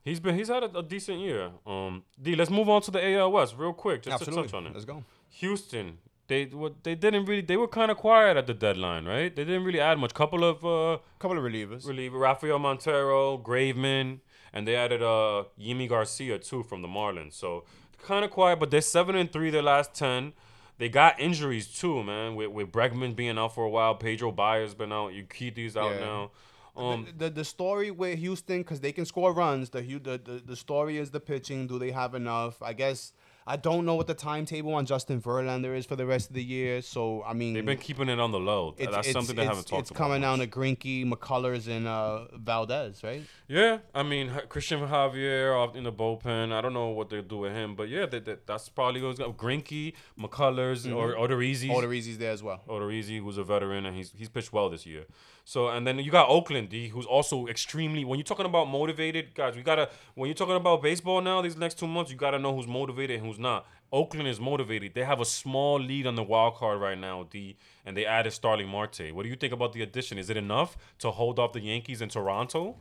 He's 0.04 0.20
been 0.20 0.36
he's 0.36 0.48
had 0.48 0.62
a, 0.62 0.78
a 0.78 0.82
decent 0.84 1.18
year. 1.18 1.50
Um, 1.66 2.04
D, 2.22 2.36
let's 2.36 2.50
move 2.50 2.68
on 2.68 2.80
to 2.82 2.92
the 2.92 3.04
AL 3.14 3.32
West 3.32 3.56
real 3.58 3.72
quick, 3.72 4.02
just 4.02 4.14
absolutely. 4.14 4.44
to 4.44 4.48
touch 4.52 4.56
on 4.56 4.66
it. 4.68 4.72
Let's 4.72 4.84
go. 4.84 5.02
Houston, 5.30 5.98
they 6.28 6.44
what 6.46 6.82
they 6.84 6.94
didn't 6.94 7.24
really 7.26 7.42
they 7.42 7.56
were 7.56 7.68
kind 7.68 7.90
of 7.90 7.96
quiet 7.96 8.36
at 8.36 8.46
the 8.46 8.54
deadline, 8.54 9.04
right? 9.06 9.34
They 9.34 9.44
didn't 9.44 9.64
really 9.64 9.80
add 9.80 9.98
much. 9.98 10.14
Couple 10.14 10.44
of 10.44 10.64
uh 10.64 10.98
Couple 11.18 11.38
of 11.38 11.44
relievers. 11.44 11.86
reliever, 11.86 12.18
Rafael 12.18 12.58
Montero, 12.58 13.38
Graveman, 13.38 14.20
and 14.52 14.66
they 14.66 14.76
added 14.76 15.02
uh 15.02 15.44
Yimi 15.60 15.88
Garcia 15.88 16.38
too 16.38 16.62
from 16.62 16.82
the 16.82 16.88
Marlins. 16.88 17.34
So 17.34 17.64
kind 18.02 18.24
of 18.24 18.30
quiet, 18.30 18.58
but 18.60 18.70
they're 18.70 18.80
seven 18.80 19.16
and 19.16 19.32
three 19.32 19.50
their 19.50 19.62
last 19.62 19.94
ten. 19.94 20.32
they 20.78 20.88
got 20.88 21.18
injuries 21.18 21.68
too, 21.68 22.02
man. 22.02 22.34
With 22.36 22.50
with 22.50 22.70
Bregman 22.72 23.14
being 23.16 23.38
out 23.38 23.54
for 23.54 23.64
a 23.64 23.70
while, 23.70 23.94
Pedro 23.94 24.30
Baez's 24.32 24.74
been 24.74 24.92
out, 24.92 25.12
Urquidy's 25.12 25.76
out 25.76 25.92
Yeah. 25.94 26.00
now. 26.00 26.30
Um, 26.76 27.06
the, 27.06 27.24
the 27.24 27.30
the 27.36 27.44
story 27.44 27.90
with 27.90 28.18
Houston 28.18 28.58
because 28.58 28.80
they 28.80 28.92
can 28.92 29.06
score 29.06 29.32
runs. 29.32 29.70
The, 29.70 29.80
Hu- 29.82 29.98
the 29.98 30.18
the 30.22 30.42
the 30.44 30.56
story 30.56 30.98
is 30.98 31.10
the 31.10 31.20
pitching. 31.20 31.66
Do 31.66 31.78
they 31.78 31.90
have 31.92 32.14
enough? 32.14 32.60
I 32.62 32.74
guess 32.74 33.12
I 33.48 33.56
don't 33.56 33.84
know 33.86 33.94
what 33.94 34.08
the 34.08 34.14
timetable 34.14 34.74
on 34.74 34.86
Justin 34.86 35.20
Verlander 35.20 35.76
is 35.76 35.86
for 35.86 35.94
the 35.94 36.04
rest 36.04 36.30
of 36.30 36.34
the 36.34 36.42
year. 36.42 36.82
So 36.82 37.22
I 37.24 37.32
mean, 37.32 37.54
they've 37.54 37.64
been 37.64 37.78
keeping 37.78 38.08
it 38.08 38.18
on 38.18 38.32
the 38.32 38.40
low. 38.40 38.74
it's, 38.76 38.90
That's 38.90 39.06
it's, 39.06 39.12
something 39.14 39.36
they 39.36 39.44
haven't 39.44 39.66
talked 39.66 39.82
It's 39.82 39.90
about. 39.90 39.94
It's 39.94 39.98
coming 39.98 40.20
down 40.20 40.40
to 40.40 40.46
Greinke, 40.48 41.08
McCullers, 41.08 41.68
and 41.68 41.86
uh, 41.86 42.26
Valdez, 42.36 43.04
right? 43.04 43.22
Yeah, 43.46 43.78
I 43.94 44.02
mean 44.02 44.32
Christian 44.48 44.80
Javier 44.80 45.54
off 45.54 45.76
in 45.76 45.84
the 45.84 45.92
bullpen. 45.92 46.52
I 46.52 46.60
don't 46.60 46.74
know 46.74 46.88
what 46.88 47.08
they'll 47.08 47.22
do 47.22 47.38
with 47.38 47.52
him, 47.52 47.76
but 47.76 47.88
yeah, 47.88 48.06
that, 48.06 48.24
that, 48.24 48.46
that's 48.46 48.68
probably 48.68 49.00
going 49.00 49.16
to. 49.16 49.26
Greinke, 49.26 49.92
McCullers, 50.18 50.92
or 50.92 51.14
Odorizzi. 51.14 51.70
Odorizzi's 51.70 52.18
there 52.18 52.32
as 52.32 52.42
well. 52.42 52.62
Odorizzi, 52.68 53.20
who's 53.20 53.38
a 53.38 53.44
veteran, 53.44 53.86
and 53.86 53.96
he's 53.96 54.12
he's 54.16 54.28
pitched 54.28 54.52
well 54.52 54.68
this 54.70 54.86
year. 54.86 55.04
So 55.48 55.68
and 55.68 55.86
then 55.86 56.00
you 56.00 56.10
got 56.10 56.28
Oakland 56.28 56.70
D, 56.70 56.88
who's 56.88 57.06
also 57.06 57.46
extremely. 57.46 58.04
When 58.04 58.18
you're 58.18 58.24
talking 58.24 58.46
about 58.46 58.68
motivated 58.68 59.32
guys, 59.32 59.54
we 59.54 59.62
gotta. 59.62 59.88
When 60.16 60.26
you're 60.26 60.34
talking 60.34 60.56
about 60.56 60.82
baseball 60.82 61.20
now, 61.20 61.40
these 61.40 61.56
next 61.56 61.78
two 61.78 61.86
months, 61.86 62.10
you 62.10 62.16
gotta 62.16 62.40
know 62.40 62.52
who's 62.56 62.66
motivated 62.66 63.18
and 63.18 63.26
who's 63.26 63.38
not. 63.38 63.64
Oakland 63.92 64.26
is 64.26 64.40
motivated. 64.40 64.94
They 64.94 65.04
have 65.04 65.20
a 65.20 65.24
small 65.24 65.78
lead 65.78 66.08
on 66.08 66.16
the 66.16 66.24
wild 66.24 66.56
card 66.56 66.80
right 66.80 66.98
now, 66.98 67.28
D, 67.30 67.56
and 67.84 67.96
they 67.96 68.04
added 68.04 68.32
Starling 68.32 68.66
Marte. 68.66 69.12
What 69.12 69.22
do 69.22 69.28
you 69.28 69.36
think 69.36 69.52
about 69.52 69.72
the 69.72 69.82
addition? 69.82 70.18
Is 70.18 70.30
it 70.30 70.36
enough 70.36 70.76
to 70.98 71.12
hold 71.12 71.38
off 71.38 71.52
the 71.52 71.60
Yankees 71.60 72.02
in 72.02 72.08
Toronto? 72.08 72.74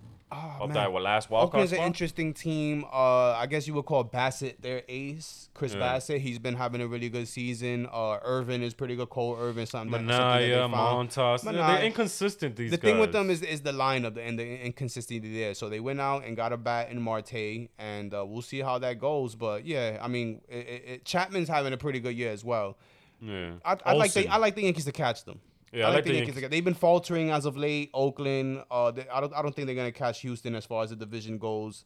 Of 0.59 0.73
that 0.73 0.91
what, 0.91 1.03
last 1.03 1.29
wild 1.29 1.45
Oakland's 1.49 1.71
an 1.71 1.79
interesting 1.83 2.33
team. 2.33 2.83
Uh, 2.85 3.31
I 3.33 3.45
guess 3.47 3.67
you 3.67 3.73
would 3.75 3.85
call 3.85 4.03
Bassitt 4.03 4.61
their 4.61 4.83
ace. 4.89 5.49
Chris 5.53 5.73
Yeah. 5.73 5.79
Bassitt, 5.81 6.19
he's 6.19 6.39
been 6.39 6.55
having 6.55 6.81
a 6.81 6.87
really 6.87 7.09
good 7.09 7.27
season. 7.27 7.87
Uh, 7.91 8.19
Irvin 8.23 8.61
is 8.63 8.73
pretty 8.73 8.95
good. 8.95 9.09
Cole 9.09 9.37
Irvin, 9.39 9.65
something 9.65 9.91
that, 9.91 9.97
something 10.15 10.17
that 10.17 10.21
Manaea, 10.21 10.69
they. 10.71 10.77
Montas. 10.77 11.41
They're- 11.43 11.53
Manaea. 11.53 11.75
They're 11.77 11.85
inconsistent. 11.85 12.55
These 12.55 12.71
the 12.71 12.77
guys. 12.77 12.83
thing 12.91 12.99
with 12.99 13.11
them 13.11 13.29
is 13.29 13.41
is 13.41 13.61
the 13.61 13.71
lineup 13.71 14.17
and 14.17 14.37
the 14.39 14.65
inconsistency 14.65 15.19
there. 15.33 15.53
So 15.53 15.69
they 15.69 15.79
went 15.79 16.01
out 16.01 16.25
and 16.25 16.35
got 16.35 16.51
a 16.53 16.57
bat 16.57 16.89
in 16.89 17.01
Marte, 17.01 17.69
and 17.77 18.13
uh, 18.13 18.25
we'll 18.25 18.41
see 18.41 18.59
how 18.59 18.77
that 18.79 18.99
goes. 18.99 19.35
But 19.35 19.65
yeah, 19.65 19.99
I 20.01 20.07
mean, 20.07 20.41
it, 20.49 20.55
it- 20.85 21.05
Chapman's 21.05 21.49
having 21.49 21.73
a 21.73 21.77
pretty 21.77 21.99
good 21.99 22.15
year 22.15 22.31
as 22.31 22.43
well. 22.43 22.77
yeah. 23.21 23.53
I, 23.63 23.77
I 23.85 23.93
like 23.93 24.13
the 24.13 24.27
I 24.27 24.37
like 24.37 24.55
the 24.55 24.63
Yankees 24.63 24.85
to 24.85 24.91
catch 24.91 25.23
them. 25.25 25.39
Yeah, 25.75 25.87
I 25.87 25.93
like 25.93 26.03
the 26.05 26.13
Yankees. 26.13 26.27
Yankees. 26.29 26.41
catch- 26.43 26.51
They've 26.51 26.63
been 26.65 26.73
faltering 26.73 27.29
as 27.31 27.45
of 27.45 27.57
late. 27.57 27.89
Oakland, 27.93 28.63
uh, 28.71 28.91
they, 28.91 29.07
I 29.09 29.19
don't 29.21 29.33
I 29.33 29.41
don't 29.41 29.53
think 29.55 29.65
they're 29.67 29.75
gonna 29.75 29.91
catch 29.91 30.21
Houston 30.21 30.55
as 30.55 30.65
far 30.65 30.83
as 30.83 30.89
the 30.91 30.95
division 30.95 31.37
goes. 31.37 31.83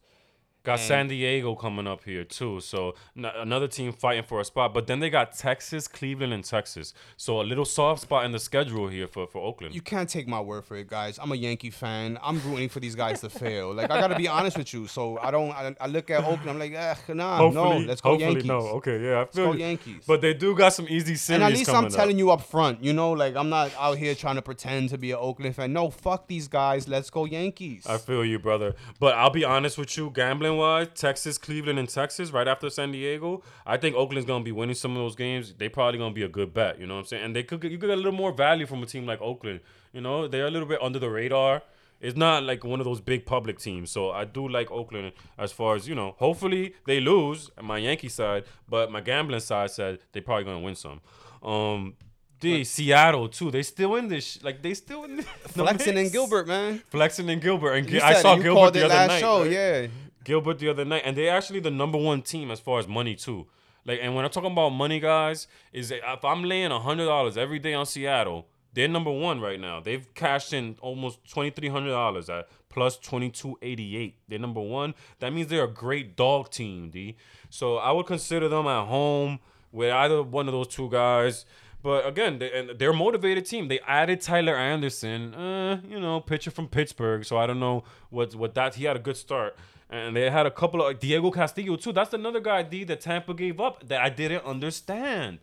Got 0.64 0.74
And- 0.74 0.82
San 0.82 1.08
Diego 1.08 1.56
coming 1.56 1.88
up 1.88 2.04
here 2.04 2.26
too, 2.26 2.60
so 2.60 2.94
n- 3.18 3.26
another 3.38 3.68
team 3.68 3.94
fighting 3.94 4.24
for 4.24 4.42
a 4.42 4.44
spot. 4.46 4.74
But 4.74 4.88
then 4.88 5.00
they 5.00 5.10
got 5.10 5.32
Texas, 5.32 5.88
Cleveland, 5.88 6.34
and 6.34 6.44
Texas. 6.44 6.94
So 7.16 7.40
a 7.40 7.44
little 7.44 7.64
soft 7.64 8.02
spot 8.02 8.26
in 8.26 8.34
the 8.34 8.40
schedule 8.40 8.90
here 8.90 9.08
for, 9.08 9.26
for 9.26 9.42
Oakland. 9.42 9.74
You 9.74 9.82
can't 9.82 10.10
take 10.10 10.28
my 10.28 10.42
word 10.42 10.66
for 10.66 10.76
it, 10.76 10.88
guys. 10.88 11.18
I'm 11.18 11.32
a 11.32 11.36
Yankee 11.36 11.70
fan. 11.70 12.20
I'm 12.22 12.42
rooting 12.44 12.68
for 12.68 12.82
these 12.82 12.94
guys 12.96 13.22
to 13.22 13.30
fail. 13.30 13.74
Like 13.74 13.90
I 13.90 14.02
gotta 14.02 14.16
be 14.18 14.28
honest 14.28 14.58
with 14.58 14.74
you. 14.74 14.88
So 14.88 15.18
I 15.20 15.32
don't. 15.32 15.52
I, 15.52 15.74
I 15.80 15.88
look 15.88 16.10
at 16.10 16.24
Oakland. 16.26 16.50
I'm 16.50 16.60
like, 16.60 16.74
eh, 16.74 16.96
nah, 17.14 17.50
no. 17.50 17.78
Let's 17.78 18.02
go 18.02 18.10
hopefully 18.10 18.32
Yankees. 18.32 18.46
no. 18.46 18.58
Okay, 18.80 19.02
yeah, 19.04 19.22
I 19.22 19.26
feel 19.26 19.54
go. 19.54 19.58
Yankees. 19.58 20.04
But 20.06 20.20
they 20.20 20.34
do 20.34 20.56
got 20.56 20.74
some 20.74 20.88
easy 20.90 21.16
series 21.16 21.30
And 21.30 21.44
at 21.44 21.58
least 21.58 21.70
I'm 21.70 21.88
telling 21.90 22.16
up. 22.16 22.20
you 22.20 22.32
up 22.32 22.42
front, 22.42 22.84
you 22.84 22.92
know, 22.92 23.12
like 23.12 23.36
I'm 23.38 23.50
not 23.50 23.72
out 23.80 23.98
here 23.98 24.14
trying 24.14 24.36
to 24.36 24.42
pretend 24.42 24.90
to 24.90 24.98
be 24.98 25.12
an 25.12 25.18
Oakland 25.22 25.56
fan. 25.56 25.72
No, 25.72 25.90
fuck 25.90 26.28
these 26.28 26.48
guys. 26.50 26.88
Let's 26.88 27.10
go 27.10 27.24
Yankees. 27.26 27.86
I 27.88 27.98
feel 27.98 28.26
you, 28.26 28.40
brother. 28.40 28.76
But 29.00 29.16
I'll 29.16 29.30
be 29.30 29.46
honest 29.46 29.78
with 29.78 29.96
you, 29.98 30.12
gambling 30.14 30.49
wise, 30.58 30.88
Texas, 30.96 31.38
Cleveland, 31.38 31.80
and 31.80 31.90
Texas, 31.90 32.32
right 32.32 32.48
after 32.48 32.70
San 32.70 32.92
Diego, 32.92 33.44
I 33.66 33.78
think 33.78 33.96
Oakland's 33.96 34.26
gonna 34.26 34.44
be 34.44 34.52
winning 34.52 34.76
some 34.76 34.92
of 34.92 34.98
those 34.98 35.16
games. 35.16 35.54
They 35.58 35.70
probably 35.70 35.98
gonna 35.98 36.14
be 36.14 36.24
a 36.24 36.30
good 36.30 36.54
bet. 36.54 36.80
You 36.80 36.88
know 36.88 36.96
what 36.96 37.02
I'm 37.02 37.06
saying? 37.06 37.24
And 37.24 37.36
they 37.36 37.44
could 37.44 37.62
get, 37.62 37.72
you 37.72 37.78
could 37.78 37.88
get 37.88 37.94
a 37.94 38.02
little 38.02 38.12
more 38.12 38.32
value 38.32 38.66
from 38.66 38.84
a 38.84 38.86
team 38.86 39.06
like 39.06 39.22
Oakland. 39.22 39.62
You 39.94 40.02
know, 40.02 40.28
they're 40.28 40.48
a 40.48 40.52
little 40.52 40.68
bit 40.68 40.82
under 40.82 41.00
the 41.00 41.10
radar. 41.10 41.64
It's 42.02 42.16
not 42.16 42.44
like 42.44 42.64
one 42.64 42.80
of 42.80 42.86
those 42.86 43.02
big 43.02 43.26
public 43.26 43.60
teams. 43.60 43.92
So 43.92 44.12
I 44.12 44.24
do 44.24 44.48
like 44.48 44.72
Oakland 44.72 45.12
as 45.38 45.52
far 45.52 45.76
as, 45.76 45.88
you 45.88 45.96
know, 45.96 46.16
hopefully 46.18 46.74
they 46.86 47.02
lose 47.02 47.52
my 47.62 47.78
Yankee 47.78 48.08
side, 48.08 48.46
but 48.70 48.90
my 48.90 49.02
gambling 49.02 49.42
side 49.42 49.72
said 49.72 50.00
they 50.14 50.22
probably 50.22 50.46
gonna 50.46 50.60
win 50.60 50.76
some. 50.76 51.02
Um 51.44 51.96
the 52.40 52.64
Seattle 52.64 53.28
too. 53.28 53.52
They 53.52 53.64
still 53.64 53.96
in 53.96 54.08
this 54.08 54.26
sh- 54.26 54.38
like 54.44 54.62
they 54.62 54.74
still 54.74 55.04
in 55.04 55.22
Flexen 55.22 55.98
and. 55.98 56.10
Gilbert, 56.10 56.48
man. 56.48 56.82
Flexen 56.90 57.30
and 57.30 57.42
Gilbert. 57.42 57.74
And 57.74 58.00
I 58.00 58.14
saw. 58.22 58.38
Gilbert 58.38 58.72
the 58.72 58.86
other 58.86 58.94
last 58.94 59.08
night. 59.10 59.20
show, 59.20 59.42
right? 59.42 59.52
yeah. 59.52 59.88
Gilbert 60.30 60.60
the 60.60 60.70
other 60.70 60.86
night, 60.86 61.02
and 61.06 61.18
they're 61.18 61.36
actually 61.36 61.60
the 61.60 61.72
number 61.72 61.98
one 61.98 62.22
team 62.22 62.52
as 62.52 62.60
far 62.60 62.78
as 62.78 62.88
money 62.88 63.16
too. 63.16 63.48
Like, 63.84 64.00
and 64.00 64.14
when 64.14 64.26
I'm 64.26 64.30
talking 64.30 64.52
about 64.52 64.70
money, 64.70 65.00
guys, 65.00 65.48
is 65.74 65.90
if 65.90 66.24
I'm 66.24 66.44
laying 66.44 66.70
hundred 66.70 67.06
dollars 67.06 67.36
every 67.36 67.58
day 67.58 67.74
on 67.74 67.88
Seattle, 67.88 68.46
they're 68.74 68.88
number 68.88 69.12
one 69.12 69.42
right 69.42 69.60
now. 69.60 69.80
They've 69.80 70.06
cashed 70.14 70.54
in 70.54 70.78
almost 70.82 71.28
twenty 71.28 71.50
three 71.50 71.70
hundred 71.70 71.90
dollars 71.90 72.30
at 72.30 72.48
plus 72.70 72.98
twenty 72.98 73.32
two 73.32 73.58
eighty 73.64 73.98
eight. 73.98 74.18
They're 74.28 74.38
number 74.38 74.62
one. 74.62 74.94
That 75.18 75.34
means 75.34 75.48
they're 75.48 75.64
a 75.64 75.68
great 75.86 76.16
dog 76.16 76.52
team, 76.52 76.92
D. 76.92 77.18
So 77.50 77.78
I 77.78 77.92
would 77.92 78.06
consider 78.06 78.48
them 78.48 78.68
at 78.68 78.86
home 78.86 79.40
with 79.72 79.92
either 79.92 80.22
one 80.22 80.48
of 80.48 80.54
those 80.54 80.68
two 80.68 80.90
guys. 80.92 81.46
But 81.82 82.06
again, 82.06 82.38
they, 82.38 82.52
and 82.52 82.78
they're 82.78 82.92
a 82.92 82.94
motivated 82.94 83.48
team. 83.48 83.68
They 83.70 83.80
added 83.88 84.22
Tyler 84.22 84.56
Anderson, 84.56 85.34
uh, 85.34 85.82
you 85.88 86.00
know, 86.00 86.20
pitcher 86.20 86.52
from 86.52 86.68
Pittsburgh. 86.68 87.26
So 87.26 87.38
I 87.38 87.48
don't 87.48 87.60
know 87.60 87.84
what 88.12 88.36
what 88.36 88.54
that 88.54 88.76
he 88.76 88.84
had 88.84 88.96
a 88.96 89.00
good 89.00 89.18
start. 89.18 89.58
And 89.90 90.16
they 90.16 90.30
had 90.30 90.46
a 90.46 90.52
couple 90.52 90.86
of 90.86 91.00
Diego 91.00 91.32
Castillo 91.32 91.76
too. 91.76 91.92
That's 91.92 92.14
another 92.14 92.40
guy 92.40 92.62
D 92.64 92.84
that 92.86 93.02
Tampa 93.02 93.34
gave 93.34 93.60
up 93.60 93.88
that 93.88 94.02
I 94.02 94.10
didn't 94.10 94.46
understand. 94.46 95.40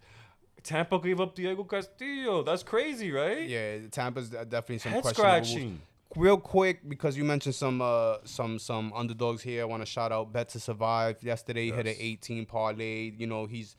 Tampa 0.63 0.99
gave 0.99 1.21
up 1.21 1.35
Diego 1.35 1.65
Castillo. 1.65 2.43
That's 2.43 2.63
crazy, 2.63 3.11
right? 3.13 3.47
Yeah, 3.49 3.79
Tampa's 3.91 4.31
definitely 4.31 4.79
some 4.79 4.93
Head 4.93 5.03
questionable. 5.03 5.45
scratching. 5.45 5.81
Real 6.15 6.39
quick, 6.39 6.89
because 6.89 7.17
you 7.17 7.25
mentioned 7.25 7.55
some 7.57 7.83
uh 7.83 8.17
some 8.25 8.59
some 8.59 8.93
underdogs 8.95 9.43
here. 9.43 9.63
I 9.63 9.65
want 9.65 9.83
to 9.83 9.87
shout 9.87 10.13
out 10.13 10.33
Bet 10.33 10.49
to 10.51 10.61
Survive. 10.61 11.23
Yesterday 11.23 11.67
he 11.67 11.73
hit 11.73 11.87
an 11.87 11.97
18 11.99 12.47
parlay. 12.47 13.13
You 13.17 13.27
know 13.27 13.47
he's 13.47 13.77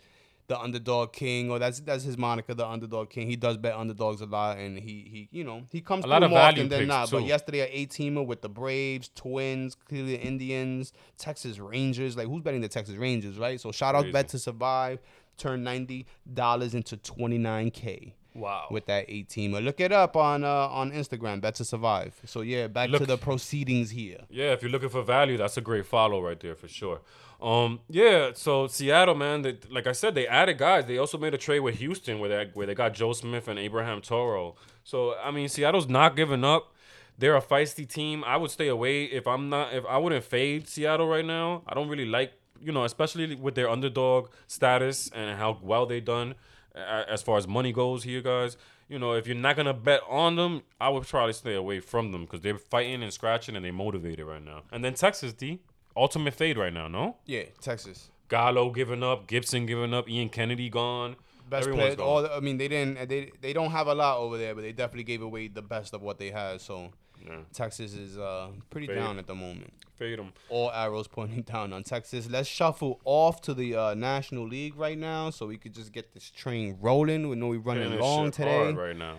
the 0.48 0.58
underdog 0.60 1.12
king, 1.12 1.52
or 1.52 1.60
that's 1.60 1.80
that's 1.82 2.04
his 2.04 2.18
moniker, 2.18 2.54
the 2.54 2.66
underdog 2.66 3.10
king. 3.10 3.28
He 3.28 3.36
does 3.36 3.58
bet 3.58 3.74
underdogs 3.76 4.22
a 4.22 4.26
lot, 4.26 4.58
and 4.58 4.78
he 4.78 5.06
he 5.12 5.30
you 5.32 5.44
know 5.44 5.64
he 5.72 5.82
comes 5.82 6.06
A 6.06 6.08
lot 6.08 6.24
of 6.24 6.30
more 6.30 6.40
value 6.40 6.64
often 6.64 6.70
than 6.70 6.88
not. 6.88 7.12
But 7.12 7.24
yesterday 7.24 7.62
an 7.70 7.88
18er 7.88 8.26
with 8.26 8.42
the 8.42 8.50
Braves, 8.50 9.10
Twins, 9.14 9.76
Cleveland 9.76 10.20
Indians, 10.24 10.94
Texas 11.18 11.60
Rangers. 11.60 12.16
Like 12.16 12.28
who's 12.28 12.42
betting 12.42 12.62
the 12.62 12.70
Texas 12.70 12.96
Rangers, 12.96 13.38
right? 13.38 13.60
So 13.60 13.72
shout 13.72 13.96
out 13.96 14.04
Crazy. 14.04 14.14
Bet 14.14 14.28
to 14.30 14.40
Survive. 14.40 15.00
Turn 15.38 15.64
ninety 15.64 16.08
dollars 16.34 16.74
into 16.74 16.98
29k 16.98 18.14
Wow. 18.34 18.68
with 18.70 18.86
that 18.86 19.06
eight 19.08 19.30
teamer. 19.30 19.64
Look 19.64 19.80
it 19.80 19.92
up 19.92 20.16
on 20.16 20.44
uh, 20.44 20.48
on 20.48 20.92
Instagram. 20.92 21.42
Bet 21.42 21.56
to 21.56 21.66
survive. 21.66 22.20
So 22.26 22.42
yeah, 22.42 22.68
back 22.68 22.90
to 22.92 23.06
the 23.06 23.18
proceedings 23.18 23.90
here. 23.90 24.20
Yeah, 24.30 24.54
if 24.54 24.62
you're 24.62 24.72
looking 24.72 24.90
for 24.90 25.02
value, 25.04 25.38
that's 25.38 25.58
a 25.58 25.62
great 25.62 25.86
follow 25.86 26.22
right 26.22 26.40
there 26.40 26.56
for 26.56 26.68
sure. 26.68 27.02
Um, 27.42 27.82
yeah, 27.88 28.32
so 28.34 28.68
Seattle, 28.68 29.14
man, 29.14 29.44
they, 29.44 29.58
like 29.70 29.86
I 29.86 29.92
said, 29.92 30.16
they 30.16 30.28
added 30.28 30.58
guys. 30.58 30.86
They 30.86 30.98
also 30.98 31.18
made 31.18 31.34
a 31.34 31.38
trade 31.38 31.60
with 31.60 31.76
Houston 31.76 32.20
where 32.20 32.30
they 32.30 32.52
where 32.54 32.66
they 32.66 32.74
got 32.74 32.94
Joe 32.94 33.14
Smith 33.14 33.48
and 33.48 33.60
Abraham 33.60 34.02
Toro. 34.02 34.56
So 34.84 35.16
I 35.24 35.32
mean, 35.32 35.48
Seattle's 35.48 35.88
not 35.88 36.16
giving 36.16 36.44
up. 36.44 36.74
They're 37.20 37.36
a 37.36 37.42
feisty 37.42 37.88
team. 37.88 38.24
I 38.24 38.38
would 38.38 38.52
stay 38.52 38.68
away 38.68 39.06
if 39.06 39.28
I'm 39.28 39.50
not 39.50 39.74
if 39.74 39.86
I 39.86 39.98
wouldn't 39.98 40.24
fade 40.24 40.68
Seattle 40.68 41.08
right 41.08 41.26
now. 41.26 41.64
I 41.68 41.74
don't 41.74 41.90
really 41.90 42.06
like 42.06 42.34
you 42.62 42.72
know, 42.72 42.86
especially 42.86 43.36
with 43.36 43.56
their 43.56 43.70
underdog 43.70 44.30
status 44.48 45.10
and 45.14 45.38
how 45.38 45.60
well 45.62 45.86
they've 45.86 46.04
done 46.04 46.36
as 46.76 47.22
far 47.22 47.38
as 47.38 47.48
money 47.48 47.72
goes 47.72 48.04
here, 48.04 48.22
guys. 48.22 48.58
You 48.88 49.00
know, 49.00 49.14
if 49.14 49.28
you're 49.28 49.36
not 49.36 49.56
gonna 49.56 49.74
bet 49.74 50.02
on 50.08 50.36
them, 50.38 50.62
I 50.80 50.90
would 50.90 51.06
probably 51.08 51.34
stay 51.34 51.56
away 51.56 51.82
from 51.82 52.12
them 52.12 52.22
because 52.22 52.42
they're 52.42 52.58
fighting 52.58 53.04
and 53.04 53.12
scratching 53.12 53.56
and 53.56 53.66
they 53.66 53.72
motivated 53.72 54.26
right 54.26 54.44
now. 54.44 54.64
And 54.72 54.84
then 54.84 54.94
Texas 54.94 55.34
D, 55.34 55.60
ultimate 55.98 56.34
fade 56.34 56.58
right 56.58 56.74
now, 56.74 56.88
no? 56.88 57.18
Yeah, 57.26 57.44
Texas. 57.62 58.10
Gallo 58.30 58.72
giving 58.72 59.04
up, 59.04 59.28
Gibson 59.28 59.66
giving 59.66 59.94
up, 59.94 60.10
Ian 60.10 60.30
Kennedy 60.30 60.70
gone. 60.70 61.16
Best 61.50 61.68
Everyone's 61.68 61.96
player. 61.96 62.08
All 62.08 62.28
I 62.30 62.40
mean, 62.42 62.58
they 62.58 62.68
didn't. 62.68 63.08
They 63.08 63.32
they 63.42 63.54
don't 63.54 63.72
have 63.72 63.88
a 63.88 63.96
lot 63.96 64.18
over 64.20 64.38
there, 64.38 64.54
but 64.54 64.62
they 64.62 64.74
definitely 64.74 65.06
gave 65.06 65.22
away 65.22 65.48
the 65.48 65.62
best 65.62 65.94
of 65.94 66.02
what 66.02 66.18
they 66.20 66.30
had. 66.30 66.60
So 66.60 66.92
Yeah. 67.26 67.40
Texas 67.54 67.94
is 67.94 68.18
uh 68.18 68.50
pretty 68.70 68.88
Fade. 68.88 68.98
down 68.98 69.18
at 69.18 69.28
the 69.28 69.36
moment. 69.36 69.72
Fade 69.96 70.20
them. 70.20 70.34
All 70.50 70.70
arrows 70.72 71.08
pointing 71.08 71.42
down 71.54 71.72
on 71.72 71.84
Texas. 71.84 72.30
Let's 72.30 72.50
shuffle 72.50 73.00
off 73.06 73.42
to 73.44 73.54
the 73.54 73.76
uh, 73.76 73.94
National 73.94 74.46
League 74.46 74.76
right 74.76 74.98
now, 74.98 75.30
so 75.30 75.48
we 75.48 75.58
could 75.58 75.74
just 75.74 75.94
get 75.94 76.14
this 76.14 76.30
train 76.30 76.78
rolling. 76.82 77.30
We 77.30 77.36
know 77.38 77.48
we're 77.48 77.60
running 77.60 77.84
Getting 77.92 78.00
long 78.02 78.30
today. 78.32 78.74
right 78.74 78.96
now. 78.98 79.16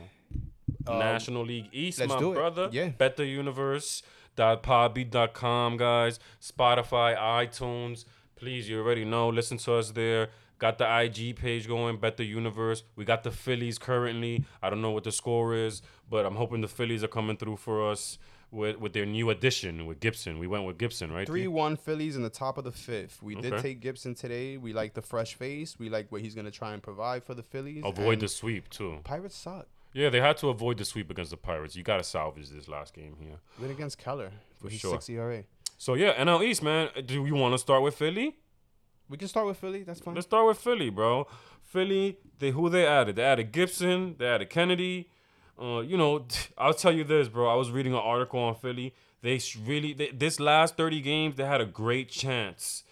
Um, 0.86 0.98
National 0.98 1.44
League 1.44 1.68
East, 1.72 1.98
my 2.06 2.18
brother. 2.18 2.68
Yeah. 2.72 2.88
Bet 2.90 3.16
the 3.16 3.26
Universe. 3.26 4.02
Podbean.com, 4.38 5.76
guys. 5.76 6.18
Spotify, 6.40 7.16
iTunes. 7.16 8.04
Please, 8.36 8.68
you 8.68 8.78
already 8.80 9.04
know. 9.04 9.28
Listen 9.28 9.58
to 9.58 9.74
us 9.74 9.90
there. 9.90 10.28
Got 10.58 10.78
the 10.78 11.00
IG 11.02 11.36
page 11.36 11.68
going, 11.68 11.98
Bet 11.98 12.16
the 12.16 12.24
Universe. 12.24 12.82
We 12.96 13.04
got 13.04 13.22
the 13.22 13.30
Phillies 13.30 13.78
currently. 13.78 14.44
I 14.62 14.70
don't 14.70 14.82
know 14.82 14.90
what 14.90 15.04
the 15.04 15.12
score 15.12 15.54
is, 15.54 15.82
but 16.10 16.26
I'm 16.26 16.34
hoping 16.34 16.60
the 16.62 16.68
Phillies 16.68 17.04
are 17.04 17.08
coming 17.08 17.36
through 17.36 17.56
for 17.56 17.88
us. 17.90 18.18
with 18.50 18.78
with 18.78 18.92
their 18.94 19.04
new 19.04 19.28
addition 19.28 19.86
with 19.86 20.00
Gibson. 20.00 20.38
We 20.38 20.46
went 20.46 20.64
with 20.64 20.78
Gibson, 20.78 21.12
right? 21.12 21.26
Three 21.26 21.46
one 21.48 21.76
Phillies 21.76 22.16
in 22.16 22.22
the 22.22 22.30
top 22.30 22.56
of 22.56 22.64
the 22.64 22.72
fifth. 22.72 23.22
We 23.22 23.34
did 23.34 23.58
take 23.58 23.80
Gibson 23.80 24.14
today. 24.14 24.56
We 24.56 24.72
like 24.72 24.94
the 24.94 25.02
fresh 25.02 25.34
face. 25.34 25.78
We 25.78 25.90
like 25.90 26.10
what 26.10 26.22
he's 26.22 26.34
gonna 26.34 26.50
try 26.50 26.72
and 26.72 26.82
provide 26.82 27.22
for 27.24 27.34
the 27.34 27.42
Phillies. 27.42 27.82
Avoid 27.84 28.14
and 28.14 28.22
the 28.22 28.28
sweep 28.28 28.70
too. 28.70 29.00
Pirates 29.04 29.36
suck. 29.36 29.66
Yeah, 29.92 30.10
they 30.10 30.20
had 30.20 30.36
to 30.38 30.48
avoid 30.48 30.78
the 30.78 30.84
sweep 30.84 31.10
against 31.10 31.30
the 31.30 31.36
Pirates. 31.36 31.74
You 31.74 31.82
got 31.82 31.96
to 31.96 32.04
salvage 32.04 32.50
this 32.50 32.68
last 32.68 32.94
game 32.94 33.16
here. 33.18 33.38
Win 33.60 33.70
against 33.70 33.98
Keller 33.98 34.30
for 34.60 34.70
sure. 34.70 34.92
six 34.92 35.08
ERA. 35.08 35.44
So 35.78 35.94
yeah, 35.94 36.14
NL 36.22 36.44
East, 36.44 36.62
man. 36.62 36.90
Do 37.06 37.24
you 37.24 37.34
want 37.34 37.54
to 37.54 37.58
start 37.58 37.82
with 37.82 37.94
Philly? 37.94 38.36
We 39.08 39.16
can 39.16 39.28
start 39.28 39.46
with 39.46 39.56
Philly. 39.56 39.84
That's 39.84 40.00
fine. 40.00 40.14
Let's 40.14 40.26
start 40.26 40.46
with 40.46 40.58
Philly, 40.58 40.90
bro. 40.90 41.26
Philly, 41.62 42.18
they 42.38 42.50
who 42.50 42.68
they 42.68 42.86
added? 42.86 43.16
They 43.16 43.24
added 43.24 43.52
Gibson. 43.52 44.16
They 44.18 44.26
added 44.26 44.50
Kennedy. 44.50 45.10
Uh, 45.60 45.80
you 45.80 45.96
know, 45.96 46.26
I'll 46.58 46.74
tell 46.74 46.92
you 46.92 47.04
this, 47.04 47.28
bro. 47.28 47.48
I 47.48 47.54
was 47.54 47.70
reading 47.70 47.94
an 47.94 48.00
article 48.00 48.40
on 48.40 48.54
Philly. 48.54 48.94
They 49.22 49.40
really, 49.64 49.94
they, 49.94 50.10
this 50.10 50.38
last 50.38 50.76
thirty 50.76 51.00
games, 51.00 51.36
they 51.36 51.44
had 51.44 51.60
a 51.60 51.66
great 51.66 52.08
chance 52.08 52.84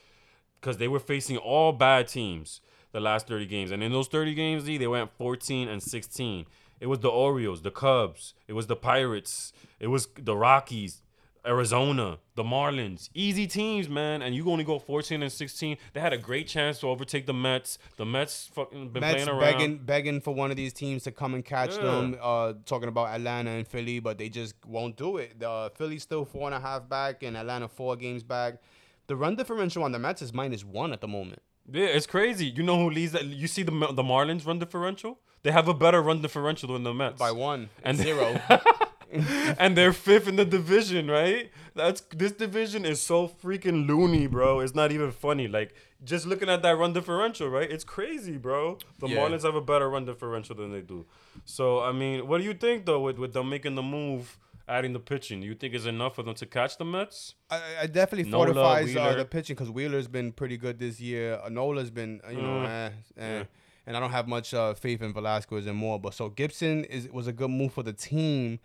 because 0.60 0.78
they 0.78 0.88
were 0.88 0.98
facing 0.98 1.36
all 1.36 1.72
bad 1.72 2.08
teams 2.08 2.60
the 2.96 3.00
last 3.00 3.28
30 3.28 3.46
games. 3.46 3.70
And 3.70 3.82
in 3.82 3.92
those 3.92 4.08
30 4.08 4.34
games, 4.34 4.64
Z, 4.64 4.78
they 4.78 4.86
went 4.86 5.10
14 5.18 5.68
and 5.68 5.82
16. 5.82 6.46
It 6.80 6.86
was 6.86 7.00
the 7.00 7.08
Orioles, 7.08 7.62
the 7.62 7.70
Cubs, 7.70 8.34
it 8.48 8.52
was 8.52 8.66
the 8.66 8.76
Pirates, 8.76 9.52
it 9.80 9.86
was 9.88 10.08
the 10.18 10.36
Rockies, 10.36 11.02
Arizona, 11.46 12.18
the 12.34 12.42
Marlins. 12.42 13.08
Easy 13.14 13.46
teams, 13.46 13.88
man. 13.88 14.20
And 14.20 14.34
you 14.34 14.50
only 14.50 14.64
go 14.64 14.78
14 14.80 15.22
and 15.22 15.30
16. 15.30 15.76
They 15.92 16.00
had 16.00 16.12
a 16.12 16.18
great 16.18 16.48
chance 16.48 16.80
to 16.80 16.88
overtake 16.88 17.26
the 17.26 17.32
Mets. 17.32 17.78
The 17.96 18.04
Mets 18.04 18.50
fucking 18.52 18.88
been 18.90 19.00
Mets 19.00 19.14
playing 19.24 19.28
around. 19.28 19.40
begging 19.40 19.78
begging 19.78 20.20
for 20.20 20.34
one 20.34 20.50
of 20.50 20.56
these 20.56 20.72
teams 20.72 21.04
to 21.04 21.12
come 21.12 21.34
and 21.34 21.44
catch 21.44 21.76
Yeah. 21.76 21.82
them. 21.84 22.18
Uh, 22.20 22.54
talking 22.64 22.88
about 22.88 23.08
Atlanta 23.14 23.50
and 23.50 23.66
Philly, 23.66 24.00
but 24.00 24.18
they 24.18 24.28
just 24.28 24.54
won't 24.66 24.96
do 24.96 25.18
it. 25.18 25.38
The 25.38 25.70
Philly's 25.76 26.02
still 26.02 26.24
four 26.24 26.46
and 26.48 26.54
a 26.54 26.60
half 26.60 26.88
back, 26.88 27.22
and 27.22 27.36
Atlanta 27.36 27.68
four 27.68 27.94
games 27.96 28.22
back. 28.24 28.60
The 29.06 29.14
run 29.14 29.36
differential 29.36 29.84
on 29.84 29.92
the 29.92 30.00
Mets 30.00 30.22
is 30.22 30.34
minus 30.34 30.64
one 30.64 30.92
at 30.92 31.00
the 31.00 31.08
moment. 31.08 31.40
Yeah, 31.72 31.86
it's 31.86 32.06
crazy. 32.06 32.46
You 32.46 32.62
know 32.62 32.78
who 32.78 32.90
leads 32.90 33.12
that? 33.12 33.24
You 33.24 33.48
see 33.48 33.62
the 33.62 33.72
the 33.72 34.02
Marlins 34.02 34.46
run 34.46 34.58
differential? 34.58 35.18
They 35.42 35.52
have 35.52 35.68
a 35.68 35.74
better 35.74 36.02
run 36.02 36.22
differential 36.22 36.72
than 36.72 36.82
the 36.82 36.92
Mets. 36.94 37.18
by 37.18 37.30
one 37.32 37.70
And- 37.84 37.96
zero. 38.06 38.40
and 39.58 39.76
they're 39.76 39.92
fifth 39.92 40.26
in 40.28 40.36
the 40.36 40.44
division, 40.44 41.08
right? 41.10 41.50
That's 41.74 42.00
this 42.14 42.32
division 42.32 42.84
is 42.84 43.00
so 43.00 43.28
freaking 43.28 43.86
loony, 43.86 44.26
bro. 44.26 44.60
It's 44.60 44.74
not 44.74 44.92
even 44.92 45.10
funny. 45.12 45.46
Like 45.48 45.74
just 46.04 46.26
looking 46.26 46.48
at 46.48 46.62
that 46.62 46.76
run 46.76 46.92
differential, 46.92 47.48
right? 47.48 47.70
It's 47.70 47.84
crazy, 47.84 48.36
bro. 48.36 48.78
The 48.98 49.08
Yeah. 49.08 49.16
Marlins 49.18 49.42
have 49.44 49.54
a 49.54 49.60
better 49.60 49.88
run 49.88 50.04
differential 50.04 50.56
than 50.56 50.72
they 50.72 50.80
do. 50.80 51.06
So 51.44 51.80
I 51.80 51.92
mean, 51.92 52.26
what 52.26 52.38
do 52.38 52.44
you 52.44 52.54
think 52.54 52.86
though 52.86 53.00
with 53.00 53.18
with 53.18 53.32
them 53.32 53.48
making 53.48 53.74
the 53.76 53.82
move, 53.82 54.38
adding 54.68 54.92
the 54.92 55.00
pitching? 55.00 55.42
You 55.42 55.54
think 55.54 55.74
it's 55.74 55.86
enough 55.86 56.16
for 56.16 56.22
them 56.22 56.34
to 56.34 56.46
catch 56.46 56.76
the 56.78 56.84
Mets? 56.84 57.34
I, 57.50 57.60
I 57.82 57.86
definitely 57.86 58.30
Nola, 58.30 58.46
fortifies 58.46 58.96
uh, 58.96 59.14
the 59.14 59.24
pitching 59.24 59.54
because 59.56 59.70
Wheeler's 59.70 60.08
been 60.08 60.32
pretty 60.32 60.56
good 60.56 60.78
this 60.78 61.00
year. 61.00 61.40
Uh, 61.44 61.48
Nola's 61.48 61.90
been, 61.90 62.20
uh, 62.26 62.30
you 62.30 62.42
know, 62.42 62.48
Mm. 62.48 62.66
eh, 62.66 62.90
eh. 63.18 63.38
Yeah. 63.38 63.44
and 63.86 63.96
I 63.96 64.00
don't 64.00 64.10
have 64.10 64.26
much 64.28 64.52
uh, 64.54 64.74
faith 64.74 65.02
in 65.02 65.12
Velasquez 65.12 65.66
and 65.66 65.76
Moore. 65.76 65.98
But 66.00 66.14
so 66.14 66.28
Gibson 66.28 66.84
is 66.84 67.08
was 67.10 67.26
a 67.26 67.32
good 67.32 67.50
move 67.50 67.72
for 67.72 67.82
the 67.82 67.92
team. 67.92 68.58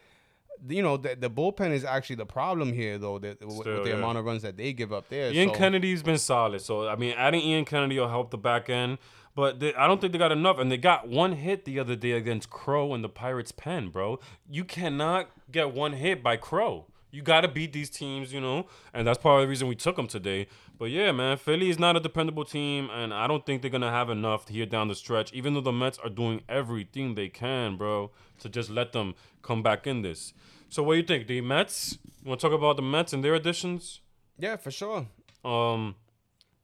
You 0.68 0.84
know, 0.84 0.95
the, 0.95 1.16
the 1.16 1.30
bullpen 1.30 1.72
is 1.72 1.84
actually 1.84 2.18
the 2.18 2.26
problem 2.28 2.72
here, 2.72 2.99
though. 2.99 3.14
With, 3.18 3.38
Still, 3.38 3.58
with 3.58 3.84
the 3.84 3.89
yeah. 3.89 3.95
amount 3.95 4.20
of 4.20 4.26
runs 4.26 4.43
that 4.43 4.58
they 4.58 4.74
give 4.74 4.93
up 4.93 5.10
there. 5.10 5.32
Ian 5.32 5.49
so. 5.49 5.56
Kennedy's 5.56 6.04
been 6.04 6.20
solid. 6.20 6.62
So 6.62 6.88
I 6.88 6.95
mean, 6.95 7.16
adding 7.18 7.41
Ian 7.41 7.66
Kennedy 7.66 7.97
will 7.99 8.08
help 8.10 8.30
the 8.30 8.38
back 8.38 8.70
end. 8.70 8.99
But 9.36 9.59
they, 9.59 9.73
I 9.75 9.88
don't 9.88 10.01
think 10.01 10.13
they 10.13 10.19
got 10.19 10.32
enough, 10.32 10.59
and 10.59 10.71
they 10.71 10.77
got 10.77 11.07
one 11.07 11.34
hit 11.34 11.65
the 11.65 11.79
other 11.79 11.95
day 11.95 12.11
against 12.11 12.49
Crowe 12.49 12.93
in 12.93 13.01
the 13.01 13.09
Pirates' 13.09 13.51
pen, 13.51 13.89
bro. 13.89 14.19
You 14.49 14.65
cannot 14.65 15.29
get 15.51 15.73
one 15.73 15.93
hit 15.93 16.21
by 16.21 16.38
Crowe. 16.38 16.88
You 17.11 17.21
got 17.21 17.41
to 17.41 17.47
beat 17.49 17.73
these 17.73 17.89
teams, 17.89 18.32
you 18.32 18.39
know, 18.39 18.67
and 18.93 19.05
that's 19.05 19.17
part 19.17 19.41
of 19.41 19.45
the 19.45 19.49
reason 19.49 19.67
we 19.67 19.75
took 19.75 19.97
them 19.97 20.07
today. 20.07 20.47
But 20.77 20.91
yeah, 20.91 21.11
man, 21.11 21.38
Philly 21.38 21.69
is 21.69 21.77
not 21.77 21.97
a 21.97 21.99
dependable 21.99 22.45
team, 22.45 22.89
and 22.89 23.13
I 23.13 23.27
don't 23.27 23.45
think 23.45 23.61
they're 23.61 23.69
gonna 23.69 23.91
have 23.91 24.09
enough 24.09 24.47
here 24.47 24.65
down 24.65 24.88
the 24.88 24.95
stretch. 24.95 25.34
Even 25.34 25.53
though 25.53 25.61
the 25.61 25.73
Mets 25.73 25.99
are 25.99 26.09
doing 26.09 26.41
everything 26.47 27.15
they 27.15 27.27
can, 27.27 27.75
bro, 27.75 28.11
to 28.39 28.49
just 28.49 28.69
let 28.69 28.93
them 28.93 29.15
come 29.41 29.61
back 29.61 29.86
in 29.86 30.01
this. 30.01 30.34
So 30.69 30.84
what 30.84 30.93
do 30.93 30.99
you 30.99 31.05
think? 31.05 31.27
The 31.27 31.41
Mets? 31.41 31.97
You 32.23 32.29
want 32.29 32.39
to 32.39 32.47
talk 32.47 32.57
about 32.57 32.77
the 32.77 32.82
Mets 32.82 33.11
and 33.11 33.23
their 33.23 33.36
additions? 33.36 33.99
Yeah, 34.39 34.55
for 34.55 34.71
sure. 34.71 35.07
Um, 35.43 35.95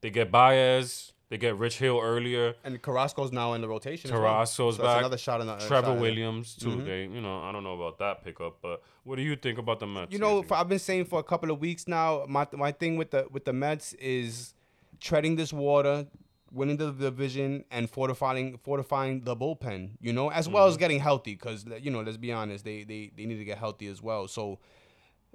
they 0.00 0.08
get 0.08 0.30
Baez. 0.30 1.12
They 1.30 1.36
get 1.36 1.58
Rich 1.58 1.78
Hill 1.78 2.00
earlier. 2.02 2.54
And 2.64 2.80
Carrasco's 2.82 3.32
now 3.32 3.52
in 3.52 3.60
the 3.60 3.68
rotation. 3.68 4.10
as 4.10 4.12
well. 4.18 4.22
Carrasco's 4.22 4.76
So 4.76 4.82
back. 4.82 4.98
another 5.00 5.18
shot 5.18 5.40
in 5.42 5.46
the 5.46 5.54
uh, 5.54 5.60
Trevor 5.68 5.92
in 5.92 6.00
Williams 6.00 6.54
too. 6.54 6.82
They, 6.82 7.02
you 7.02 7.20
know, 7.20 7.42
I 7.42 7.52
don't 7.52 7.64
know 7.64 7.74
about 7.74 7.98
that 7.98 8.24
pickup, 8.24 8.58
but 8.62 8.82
what 9.04 9.16
do 9.16 9.22
you 9.22 9.36
think 9.36 9.58
about 9.58 9.78
the 9.80 9.86
Mets? 9.86 10.10
You 10.12 10.18
know, 10.18 10.42
for, 10.42 10.56
I've 10.56 10.68
been 10.70 10.78
saying 10.78 11.04
for 11.04 11.18
a 11.18 11.22
couple 11.22 11.50
of 11.50 11.60
weeks 11.60 11.86
now. 11.86 12.24
My 12.28 12.46
my 12.52 12.72
thing 12.72 12.96
with 12.96 13.10
the 13.10 13.26
with 13.30 13.44
the 13.44 13.52
Mets 13.52 13.92
is 13.94 14.54
treading 15.00 15.36
this 15.36 15.52
water, 15.52 16.06
winning 16.50 16.78
the 16.78 16.92
division, 16.92 17.64
and 17.70 17.90
fortifying 17.90 18.58
fortifying 18.64 19.20
the 19.20 19.36
bullpen. 19.36 19.90
You 20.00 20.14
know, 20.14 20.30
as 20.30 20.48
well 20.48 20.66
as 20.66 20.74
Mm-hmm. 20.74 20.80
getting 20.80 21.00
healthy, 21.00 21.32
because 21.34 21.66
you 21.82 21.90
know, 21.90 22.00
let's 22.00 22.16
be 22.16 22.32
honest, 22.32 22.64
they 22.64 22.84
they 22.84 23.12
they 23.14 23.26
need 23.26 23.36
to 23.36 23.44
get 23.44 23.58
healthy 23.58 23.88
as 23.88 24.00
well. 24.02 24.28
So, 24.28 24.60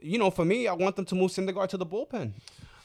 you 0.01 0.17
know, 0.17 0.31
for 0.31 0.43
me, 0.43 0.67
I 0.67 0.73
want 0.73 0.95
them 0.95 1.05
to 1.05 1.13
move 1.13 1.29
Syndergaard 1.29 1.67
to 1.69 1.77
the 1.77 1.85
bullpen. 1.85 2.31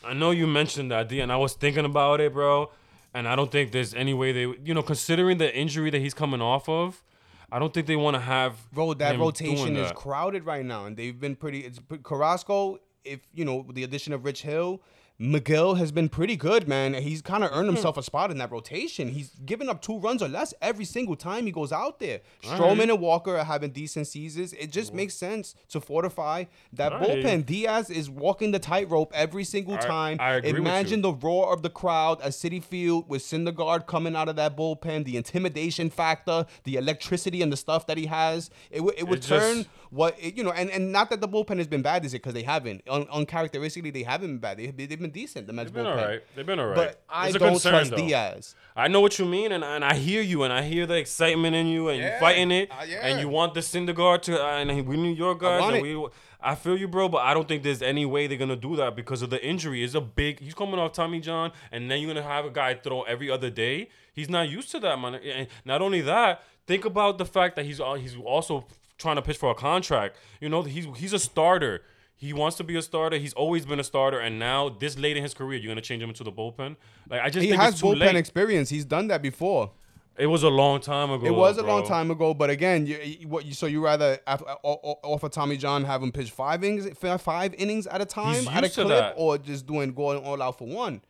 I 0.04 0.12
know 0.12 0.30
you 0.30 0.46
mentioned 0.46 0.90
that, 0.92 1.08
D, 1.08 1.20
and 1.20 1.32
I 1.32 1.36
was 1.38 1.54
thinking 1.54 1.86
about 1.86 2.20
it, 2.20 2.34
bro. 2.34 2.70
And 3.18 3.26
I 3.26 3.34
don't 3.34 3.50
think 3.50 3.72
there's 3.72 3.94
any 3.94 4.14
way 4.14 4.30
they, 4.30 4.42
you 4.64 4.72
know, 4.72 4.82
considering 4.82 5.38
the 5.38 5.52
injury 5.52 5.90
that 5.90 5.98
he's 5.98 6.14
coming 6.14 6.40
off 6.40 6.68
of, 6.68 7.02
I 7.50 7.58
don't 7.58 7.74
think 7.74 7.88
they 7.88 7.96
want 7.96 8.14
to 8.14 8.20
have. 8.20 8.54
Bro, 8.72 8.94
that 8.94 9.18
rotation 9.18 9.76
is 9.76 9.88
that. 9.88 9.96
crowded 9.96 10.46
right 10.46 10.64
now, 10.64 10.84
and 10.84 10.96
they've 10.96 11.18
been 11.18 11.34
pretty. 11.34 11.64
It's 11.64 11.80
Carrasco. 12.04 12.78
If 13.04 13.18
you 13.34 13.44
know 13.44 13.66
the 13.72 13.82
addition 13.82 14.12
of 14.12 14.24
Rich 14.24 14.42
Hill, 14.42 14.80
Megill 15.20 15.76
has 15.78 15.90
been 15.90 16.08
pretty 16.08 16.36
good, 16.36 16.68
man. 16.68 16.94
He's 16.94 17.20
kind 17.22 17.42
of 17.42 17.50
earned 17.52 17.68
hmm. 17.68 17.74
himself 17.74 17.96
a 17.96 18.04
spot 18.04 18.30
in 18.30 18.38
that 18.38 18.52
rotation. 18.52 19.08
He's 19.08 19.30
given 19.44 19.68
up 19.68 19.82
two 19.82 19.98
runs 19.98 20.22
or 20.22 20.28
less 20.28 20.54
every 20.62 20.84
single 20.84 21.16
time 21.16 21.46
he 21.46 21.50
goes 21.50 21.72
out 21.72 21.98
there. 21.98 22.20
Stroman 22.44 22.84
and 22.84 23.00
Walker 23.00 23.36
are 23.36 23.44
having 23.44 23.70
decent 23.70 24.06
seasons. 24.06 24.52
It 24.52 24.70
just 24.70 24.94
makes 24.94 25.14
sense 25.14 25.56
to 25.70 25.80
fortify 25.80 26.44
that 26.72 26.92
you. 26.92 26.98
bullpen. 26.98 27.44
Diaz 27.44 27.90
is 27.90 28.08
walking 28.08 28.52
the 28.52 28.60
tightrope 28.60 29.10
every 29.12 29.42
single 29.42 29.74
I- 29.74 29.78
time. 29.78 30.16
I 30.20 30.34
agree 30.34 30.52
with 30.52 30.60
Imagine 30.60 31.02
the 31.02 31.12
roar 31.12 31.52
of 31.52 31.62
the 31.62 31.70
crowd 31.70 32.20
at 32.20 32.30
Citi 32.30 32.62
Field 32.62 33.08
with 33.08 33.22
Syndergaard 33.22 33.86
coming 33.86 34.14
out 34.14 34.28
of 34.28 34.36
that 34.36 34.56
bullpen, 34.56 35.04
the 35.04 35.16
intimidation 35.16 35.90
factor, 35.90 36.46
the 36.62 36.76
electricity 36.76 37.42
and 37.42 37.52
the 37.52 37.56
stuff 37.56 37.88
that 37.88 37.98
he 37.98 38.06
has. 38.06 38.50
It 38.70 38.82
would 38.82 38.94
it 38.96 39.08
would 39.08 39.18
It 39.18 39.22
just- 39.22 39.30
turn 39.30 39.66
what 39.90 40.16
it, 40.20 40.36
you 40.36 40.44
know, 40.44 40.52
and, 40.52 40.70
and 40.70 40.92
not 40.92 41.10
that 41.10 41.20
the 41.20 41.28
bullpen 41.28 41.58
has 41.58 41.66
been 41.66 41.82
bad 41.82 42.04
is 42.04 42.12
year 42.12 42.18
because 42.18 42.34
they 42.34 42.42
haven't. 42.42 42.82
Un, 42.88 43.06
uncharacteristically, 43.10 43.90
they 43.90 44.02
haven't 44.02 44.28
been 44.28 44.38
bad. 44.38 44.58
They, 44.58 44.66
they've 44.66 45.00
been 45.00 45.07
decent. 45.10 45.46
The 45.46 45.52
Mets 45.52 45.70
They've 45.70 45.74
been 45.74 45.84
bullpen. 45.86 46.02
all 46.02 46.08
right. 46.08 46.22
They've 46.36 46.46
been 46.46 46.60
all 46.60 46.66
right. 46.66 46.76
But 46.76 47.02
I 47.08 47.30
don't 47.32 47.50
concern, 47.50 47.72
trust 47.72 47.90
though. 47.90 47.96
Diaz. 47.96 48.54
I 48.76 48.88
know 48.88 49.00
what 49.00 49.18
you 49.18 49.24
mean, 49.24 49.52
and, 49.52 49.64
and 49.64 49.84
I 49.84 49.94
hear 49.94 50.22
you, 50.22 50.42
and 50.44 50.52
I 50.52 50.62
hear 50.62 50.86
the 50.86 50.94
excitement 50.96 51.56
in 51.56 51.66
you, 51.66 51.88
and 51.88 51.98
you 51.98 52.04
Yeah, 52.04 52.20
fighting 52.20 52.50
it, 52.52 52.70
uh, 52.70 52.84
yeah. 52.88 53.06
and 53.06 53.20
you 53.20 53.28
want 53.28 53.54
the 53.54 53.60
Syndergaard 53.60 54.22
to, 54.22 54.40
uh, 54.42 54.48
and 54.58 54.86
we 54.86 54.96
New 54.96 55.12
York 55.12 55.40
guys, 55.40 55.60
want 55.60 55.76
and 55.76 55.86
it. 55.86 55.96
we, 55.98 56.06
I 56.40 56.54
feel 56.54 56.76
you, 56.78 56.86
bro, 56.86 57.08
but 57.08 57.18
I 57.18 57.34
don't 57.34 57.48
think 57.48 57.64
there's 57.64 57.82
any 57.82 58.06
way 58.06 58.28
they're 58.28 58.38
gonna 58.38 58.54
do 58.54 58.76
that 58.76 58.94
because 58.94 59.22
of 59.22 59.30
the 59.30 59.44
injury. 59.44 59.82
It's 59.82 59.94
a 59.94 60.00
big. 60.00 60.38
He's 60.40 60.54
coming 60.54 60.78
off 60.78 60.92
Tommy 60.92 61.18
John, 61.20 61.50
and 61.72 61.90
then 61.90 62.00
you're 62.00 62.14
gonna 62.14 62.26
have 62.26 62.44
a 62.44 62.50
guy 62.50 62.74
throw 62.74 63.02
every 63.02 63.28
other 63.30 63.50
day. 63.50 63.88
He's 64.12 64.28
not 64.30 64.48
used 64.48 64.70
to 64.72 64.80
that, 64.80 64.98
man. 65.00 65.14
And 65.16 65.48
not 65.64 65.82
only 65.82 66.00
that, 66.02 66.42
think 66.66 66.84
about 66.84 67.18
the 67.18 67.24
fact 67.26 67.56
that 67.56 67.64
he's 67.64 67.80
al- 67.80 67.94
he's 67.96 68.14
also 68.16 68.66
trying 68.98 69.16
to 69.16 69.22
pitch 69.22 69.36
for 69.38 69.50
a 69.50 69.54
contract. 69.54 70.16
You 70.40 70.48
know, 70.48 70.62
he's 70.62 70.86
he's 70.96 71.12
a 71.12 71.18
starter. 71.18 71.82
He 72.20 72.32
wants 72.32 72.56
to 72.56 72.64
be 72.64 72.76
a 72.76 72.82
starter. 72.82 73.16
He's 73.16 73.32
always 73.32 73.64
been 73.64 73.78
a 73.80 73.84
starter, 73.84 74.18
and 74.18 74.38
now 74.40 74.68
this 74.68 74.98
late 74.98 75.16
in 75.16 75.22
his 75.22 75.32
career, 75.34 75.58
you're 75.58 75.70
gonna 75.70 75.80
change 75.80 76.02
him 76.02 76.08
into 76.10 76.24
the 76.24 76.32
bullpen. 76.32 76.76
Like 77.08 77.20
I 77.22 77.30
just 77.30 77.44
He 77.44 77.50
think 77.50 77.62
has 77.62 77.74
it's 77.74 77.80
too 77.80 77.86
bullpen 77.86 78.00
late. 78.00 78.16
experience. 78.16 78.68
He's 78.70 78.84
done 78.84 79.06
that 79.08 79.22
before. 79.22 79.70
It 80.18 80.26
was 80.26 80.42
a 80.42 80.48
long 80.48 80.80
time 80.80 81.12
ago. 81.12 81.24
It 81.26 81.30
was 81.32 81.58
a 81.58 81.62
bro. 81.62 81.76
long 81.76 81.86
time 81.86 82.10
ago, 82.10 82.34
but 82.34 82.50
again, 82.50 82.86
you, 82.86 82.96
you- 82.98 83.28
what 83.28 83.46
you 83.46 83.54
so 83.54 83.66
you 83.66 83.80
rather 83.84 84.18
af- 84.26 84.42
o- 84.64 84.80
o- 84.82 84.98
offer 85.04 85.28
Tommy 85.28 85.56
John 85.56 85.84
have 85.84 86.02
him 86.02 86.10
pitch 86.10 86.32
five 86.32 86.64
innings, 86.64 86.88
five 87.20 87.54
innings 87.54 87.86
at 87.86 88.00
a 88.00 88.04
time 88.04 88.34
He's 88.34 88.48
at 88.48 88.64
a 88.64 88.68
clip, 88.68 88.88
that. 88.88 89.14
or 89.16 89.38
just 89.38 89.66
doing 89.68 89.92
going 89.94 90.18
all 90.24 90.42
out 90.42 90.58
for 90.58 90.66
one. 90.66 91.02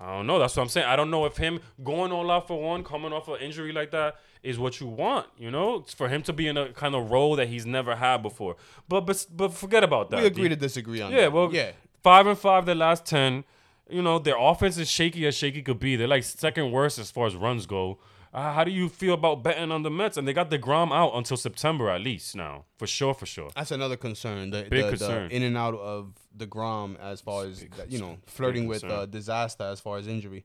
I 0.00 0.16
don't 0.16 0.26
know. 0.26 0.38
That's 0.38 0.56
what 0.56 0.64
I'm 0.64 0.68
saying. 0.68 0.86
I 0.86 0.96
don't 0.96 1.10
know 1.10 1.24
if 1.24 1.36
him 1.36 1.60
going 1.82 2.12
all 2.12 2.30
out 2.30 2.48
for 2.48 2.60
one, 2.60 2.82
coming 2.82 3.12
off 3.12 3.28
an 3.28 3.36
injury 3.40 3.72
like 3.72 3.90
that, 3.92 4.16
is 4.42 4.58
what 4.58 4.80
you 4.80 4.86
want. 4.86 5.26
You 5.38 5.50
know, 5.50 5.76
It's 5.76 5.94
for 5.94 6.08
him 6.08 6.22
to 6.22 6.32
be 6.32 6.48
in 6.48 6.56
a 6.56 6.72
kind 6.72 6.94
of 6.94 7.10
role 7.10 7.36
that 7.36 7.48
he's 7.48 7.64
never 7.64 7.96
had 7.96 8.22
before. 8.22 8.56
But 8.88 9.02
but 9.02 9.26
but 9.34 9.52
forget 9.52 9.84
about 9.84 10.10
that. 10.10 10.20
We 10.20 10.26
agree 10.26 10.44
D. 10.44 10.48
to 10.50 10.56
disagree 10.56 11.00
on 11.00 11.10
that. 11.10 11.16
Yeah, 11.16 11.22
that. 11.24 11.32
well, 11.32 11.52
yeah. 11.52 11.72
five 12.02 12.26
and 12.26 12.38
five 12.38 12.66
the 12.66 12.74
last 12.74 13.06
ten. 13.06 13.44
You 13.88 14.02
know, 14.02 14.18
their 14.18 14.36
offense 14.38 14.78
is 14.78 14.90
shaky 14.90 15.26
as 15.26 15.34
shaky 15.34 15.62
could 15.62 15.78
be. 15.78 15.94
They're 15.96 16.08
like 16.08 16.24
second 16.24 16.72
worst 16.72 16.98
as 16.98 17.10
far 17.10 17.26
as 17.26 17.36
runs 17.36 17.66
go. 17.66 17.98
Uh, 18.34 18.52
how 18.52 18.64
do 18.64 18.72
you 18.72 18.88
feel 18.88 19.14
about 19.14 19.44
betting 19.44 19.70
on 19.70 19.84
the 19.84 19.90
Mets? 19.90 20.16
And 20.16 20.26
they 20.26 20.32
got 20.32 20.50
deGrom 20.50 20.92
out 20.92 21.12
until 21.14 21.36
September 21.36 21.88
at 21.88 22.00
least 22.00 22.34
now, 22.34 22.64
for 22.78 22.86
sure, 22.88 23.14
for 23.14 23.26
sure. 23.26 23.50
That's 23.54 23.70
another 23.70 23.96
concern. 23.96 24.50
The, 24.50 24.66
Big 24.68 24.84
the, 24.84 24.90
concern. 24.90 25.28
the 25.28 25.36
in 25.36 25.44
and 25.44 25.56
out 25.56 25.74
of 25.74 26.14
deGrom 26.36 26.98
as 27.00 27.20
far 27.20 27.44
as 27.44 27.64
you 27.88 28.00
know 28.00 28.18
flirting 28.26 28.66
with 28.66 28.82
uh, 28.82 29.06
disaster 29.06 29.62
as 29.62 29.78
far 29.78 29.98
as 29.98 30.08
injury. 30.08 30.44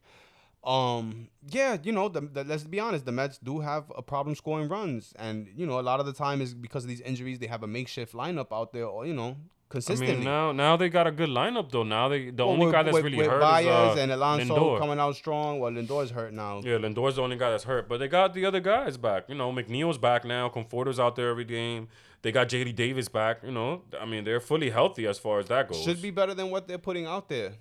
Um, 0.64 1.30
yeah, 1.50 1.78
you 1.82 1.92
know, 1.92 2.10
the, 2.10 2.22
the, 2.22 2.44
let's 2.44 2.64
be 2.66 2.80
honest. 2.80 3.06
The 3.06 3.12
Mets 3.12 3.40
do 3.40 3.60
have 3.62 3.92
a 3.98 4.04
problem 4.04 4.36
scoring 4.36 4.70
runs, 4.70 5.14
and 5.18 5.50
you 5.56 5.66
know, 5.66 5.80
a 5.80 5.82
lot 5.82 6.00
of 6.00 6.06
the 6.06 6.14
time 6.14 6.42
is 6.42 6.54
because 6.54 6.84
of 6.84 6.90
these 6.90 7.02
injuries. 7.02 7.40
They 7.40 7.48
have 7.48 7.64
a 7.64 7.68
makeshift 7.68 8.14
lineup 8.14 8.48
out 8.52 8.72
there, 8.72 8.86
or 8.86 9.08
you 9.08 9.14
know, 9.16 9.38
I 9.72 9.96
mean, 9.96 10.24
now 10.24 10.52
now 10.52 10.78
they 10.78 10.90
got 10.90 11.06
a 11.06 11.12
good 11.12 11.30
lineup 11.30 11.72
though. 11.72 11.84
Now 11.84 12.10
they 12.10 12.32
the 12.32 12.44
Well, 12.46 12.54
only 12.54 12.66
with- 12.66 12.74
guy 12.74 12.84
that's 12.84 12.94
with- 12.96 13.04
really 13.04 13.18
with 13.18 13.28
hurt 13.28 13.38
is 13.62 13.68
uh, 13.68 13.96
and 14.00 14.12
Alonso 14.12 14.56
Lindor. 14.56 14.80
coming 14.80 15.00
out 15.00 15.16
strong. 15.16 15.60
Well, 15.60 15.72
Lindor's 15.72 16.10
hurt 16.12 16.34
now. 16.34 16.62
Yeah, 16.64 16.78
Lindor's 16.78 17.18
the 17.18 17.22
only 17.22 17.38
guy 17.38 17.52
that's 17.52 17.66
hurt, 17.66 17.88
but 17.88 18.00
they 18.00 18.08
got 18.08 18.34
the 18.34 18.46
other 18.46 18.60
guys 18.60 18.98
back. 18.98 19.26
You 19.30 19.36
know, 19.36 19.52
McNeil's 19.52 19.98
back 20.00 20.26
now. 20.26 20.50
Conforto's 20.50 21.00
out 21.00 21.16
there 21.16 21.30
every 21.30 21.46
game. 21.46 21.88
They 22.22 22.32
got 22.32 22.50
JD 22.50 22.76
Davis 22.76 23.08
back. 23.10 23.44
You 23.44 23.52
know, 23.52 23.84
I 24.00 24.06
mean, 24.06 24.24
they're 24.24 24.40
fully 24.42 24.72
healthy 24.72 25.06
as 25.08 25.20
far 25.20 25.40
as 25.40 25.46
that 25.48 25.68
goes. 25.70 25.82
Should 25.84 26.02
be 26.02 26.10
better 26.12 26.34
than 26.34 26.50
what 26.50 26.68
they're 26.68 26.78
putting 26.78 27.06
out 27.06 27.30
there. 27.30 27.54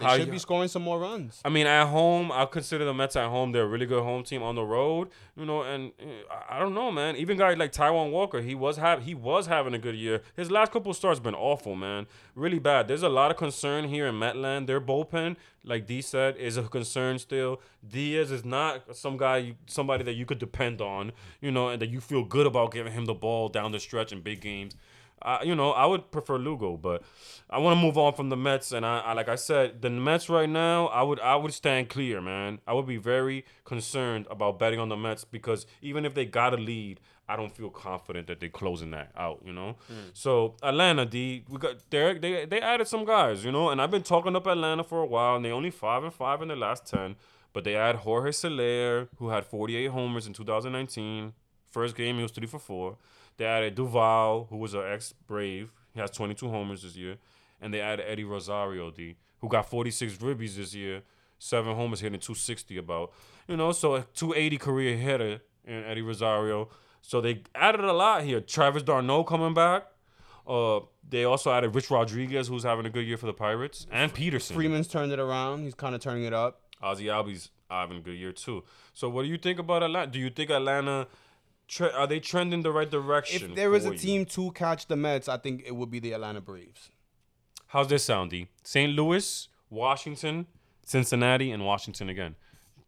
They 0.00 0.06
How 0.06 0.16
should 0.16 0.26
you- 0.26 0.32
be 0.32 0.38
scoring 0.38 0.68
some 0.68 0.82
more 0.82 0.98
runs. 0.98 1.40
I 1.44 1.50
mean, 1.50 1.66
at 1.66 1.86
home, 1.86 2.32
I 2.32 2.46
consider 2.46 2.84
the 2.86 2.94
Mets 2.94 3.16
at 3.16 3.28
home. 3.28 3.52
They're 3.52 3.64
a 3.64 3.68
really 3.68 3.84
good 3.86 4.02
home 4.02 4.24
team 4.24 4.42
on 4.42 4.54
the 4.54 4.64
road. 4.64 5.08
You 5.36 5.44
know, 5.44 5.62
and 5.62 5.92
uh, 6.00 6.34
I- 6.48 6.58
don't 6.58 6.74
know, 6.74 6.90
man. 6.90 7.16
Even 7.16 7.36
guys 7.36 7.58
like 7.58 7.70
Taijuan 7.72 8.10
Walker, 8.10 8.40
he 8.40 8.54
was 8.54 8.78
have 8.78 9.02
he 9.04 9.14
was 9.14 9.46
having 9.46 9.74
a 9.74 9.78
good 9.78 9.94
year. 9.94 10.22
His 10.36 10.50
last 10.50 10.72
couple 10.72 10.92
starts 10.94 11.20
been 11.20 11.34
awful, 11.34 11.74
man. 11.76 12.06
Really 12.34 12.58
bad. 12.58 12.88
There's 12.88 13.02
a 13.02 13.08
lot 13.10 13.30
of 13.30 13.36
concern 13.36 13.84
here 13.84 14.06
in 14.06 14.14
Metland. 14.14 14.66
Their 14.66 14.80
bullpen, 14.80 15.36
like 15.64 15.86
D 15.86 16.00
said, 16.00 16.36
is 16.38 16.56
a 16.56 16.62
concern 16.62 17.18
still. 17.18 17.60
Diaz 17.86 18.30
is 18.30 18.44
not 18.44 18.96
some 18.96 19.16
guy, 19.18 19.54
somebody 19.66 20.02
that 20.04 20.14
you 20.14 20.24
could 20.24 20.38
depend 20.38 20.80
on. 20.80 21.12
You 21.42 21.50
know, 21.50 21.68
and 21.68 21.80
that 21.82 21.90
you 21.90 22.00
feel 22.00 22.24
good 22.24 22.46
about 22.46 22.72
giving 22.72 22.92
him 22.94 23.04
the 23.04 23.14
ball 23.14 23.48
down 23.48 23.72
the 23.72 23.80
stretch 23.80 24.12
in 24.12 24.22
big 24.22 24.40
games. 24.40 24.74
I, 25.22 25.42
you 25.42 25.54
know, 25.54 25.72
I 25.72 25.86
would 25.86 26.10
prefer 26.10 26.38
Lugo, 26.38 26.76
but 26.76 27.02
I 27.48 27.58
want 27.58 27.78
to 27.78 27.82
move 27.82 27.98
on 27.98 28.14
from 28.14 28.28
the 28.28 28.36
Mets. 28.36 28.72
And 28.72 28.84
I, 28.86 29.00
I, 29.00 29.12
like 29.12 29.28
I 29.28 29.34
said, 29.34 29.82
the 29.82 29.90
Mets 29.90 30.28
right 30.28 30.48
now, 30.48 30.86
I 30.86 31.02
would, 31.02 31.20
I 31.20 31.36
would 31.36 31.52
stand 31.52 31.88
clear, 31.88 32.20
man. 32.20 32.60
I 32.66 32.72
would 32.72 32.86
be 32.86 32.96
very 32.96 33.44
concerned 33.64 34.26
about 34.30 34.58
betting 34.58 34.80
on 34.80 34.88
the 34.88 34.96
Mets 34.96 35.24
because 35.24 35.66
even 35.82 36.04
if 36.04 36.14
they 36.14 36.24
got 36.24 36.54
a 36.54 36.56
lead, 36.56 37.00
I 37.30 37.36
don't 37.36 37.54
feel 37.54 37.70
confident 37.70 38.26
that 38.26 38.40
they're 38.40 38.48
closing 38.48 38.90
that 38.90 39.12
out. 39.16 39.40
You 39.44 39.52
know, 39.52 39.76
mm. 39.90 40.10
so 40.12 40.56
Atlanta, 40.64 41.06
D, 41.06 41.44
we 41.48 41.58
got 41.58 41.88
Derek. 41.88 42.20
they 42.20 42.44
they 42.44 42.60
added 42.60 42.88
some 42.88 43.04
guys, 43.04 43.44
you 43.44 43.52
know, 43.52 43.70
and 43.70 43.80
I've 43.80 43.90
been 43.92 44.02
talking 44.02 44.34
up 44.34 44.48
Atlanta 44.48 44.82
for 44.82 45.00
a 45.00 45.06
while, 45.06 45.36
and 45.36 45.44
they 45.44 45.52
only 45.52 45.70
five 45.70 46.02
and 46.02 46.12
five 46.12 46.42
in 46.42 46.48
the 46.48 46.56
last 46.56 46.86
ten. 46.86 47.14
But 47.52 47.64
they 47.64 47.76
add 47.76 47.96
Jorge 47.96 48.32
Soler, 48.32 49.08
who 49.18 49.28
had 49.28 49.44
48 49.44 49.86
homers 49.88 50.26
in 50.26 50.32
2019. 50.32 51.32
First 51.70 51.96
game, 51.96 52.16
he 52.16 52.22
was 52.22 52.32
three 52.32 52.46
for 52.46 52.58
four. 52.58 52.96
They 53.40 53.46
added 53.46 53.74
Duvall, 53.74 54.48
who 54.50 54.58
was 54.58 54.74
an 54.74 54.82
ex 54.84 55.14
Brave. 55.26 55.72
He 55.94 56.00
has 56.00 56.10
22 56.10 56.50
homers 56.50 56.82
this 56.82 56.94
year. 56.94 57.16
And 57.58 57.72
they 57.72 57.80
added 57.80 58.04
Eddie 58.06 58.24
Rosario, 58.24 58.90
D, 58.90 59.16
who 59.38 59.48
got 59.48 59.66
46 59.66 60.18
ribbies 60.18 60.56
this 60.56 60.74
year, 60.74 61.00
seven 61.38 61.74
homers 61.74 62.00
hitting 62.00 62.20
260 62.20 62.76
about. 62.76 63.12
You 63.48 63.56
know, 63.56 63.72
so 63.72 63.94
a 63.94 64.02
280 64.12 64.58
career 64.58 64.94
hitter 64.94 65.40
in 65.64 65.84
Eddie 65.84 66.02
Rosario. 66.02 66.68
So 67.00 67.22
they 67.22 67.42
added 67.54 67.80
a 67.80 67.94
lot 67.94 68.24
here. 68.24 68.42
Travis 68.42 68.82
d'Arnaud 68.82 69.24
coming 69.24 69.54
back. 69.54 69.86
Uh, 70.46 70.80
they 71.08 71.24
also 71.24 71.50
added 71.50 71.74
Rich 71.74 71.90
Rodriguez, 71.90 72.46
who's 72.46 72.64
having 72.64 72.84
a 72.84 72.90
good 72.90 73.06
year 73.06 73.16
for 73.16 73.24
the 73.24 73.32
Pirates, 73.32 73.86
and 73.90 74.12
Peterson. 74.12 74.54
Freeman's 74.54 74.86
turned 74.86 75.12
it 75.12 75.18
around. 75.18 75.62
He's 75.64 75.72
kind 75.72 75.94
of 75.94 76.02
turning 76.02 76.24
it 76.24 76.34
up. 76.34 76.60
Ozzy 76.82 77.06
Albies 77.06 77.48
having 77.70 77.96
a 77.96 78.00
good 78.00 78.18
year 78.18 78.32
too. 78.32 78.64
So 78.92 79.08
what 79.08 79.22
do 79.22 79.28
you 79.28 79.38
think 79.38 79.58
about 79.58 79.82
Atlanta? 79.82 80.10
Do 80.10 80.18
you 80.18 80.28
think 80.28 80.50
Atlanta 80.50 81.06
tre- 81.70 81.92
are 81.92 82.06
they 82.06 82.20
trending 82.20 82.62
the 82.62 82.72
right 82.72 82.90
direction? 82.90 83.50
If 83.50 83.56
there 83.56 83.74
is 83.74 83.84
for 83.84 83.90
a 83.90 83.92
you? 83.94 83.98
team 83.98 84.26
to 84.26 84.50
catch 84.52 84.86
the 84.86 84.96
Mets, 84.96 85.28
I 85.28 85.38
think 85.38 85.62
it 85.64 85.74
would 85.74 85.90
be 85.90 86.00
the 86.00 86.12
Atlanta 86.12 86.40
Braves. 86.40 86.90
how's 87.68 87.88
this 87.88 88.04
sound? 88.04 88.30
D? 88.30 88.48
St. 88.64 88.92
Louis, 88.92 89.48
Washington, 89.70 90.46
Cincinnati, 90.84 91.50
and 91.52 91.64
Washington 91.64 92.08
again. 92.08 92.34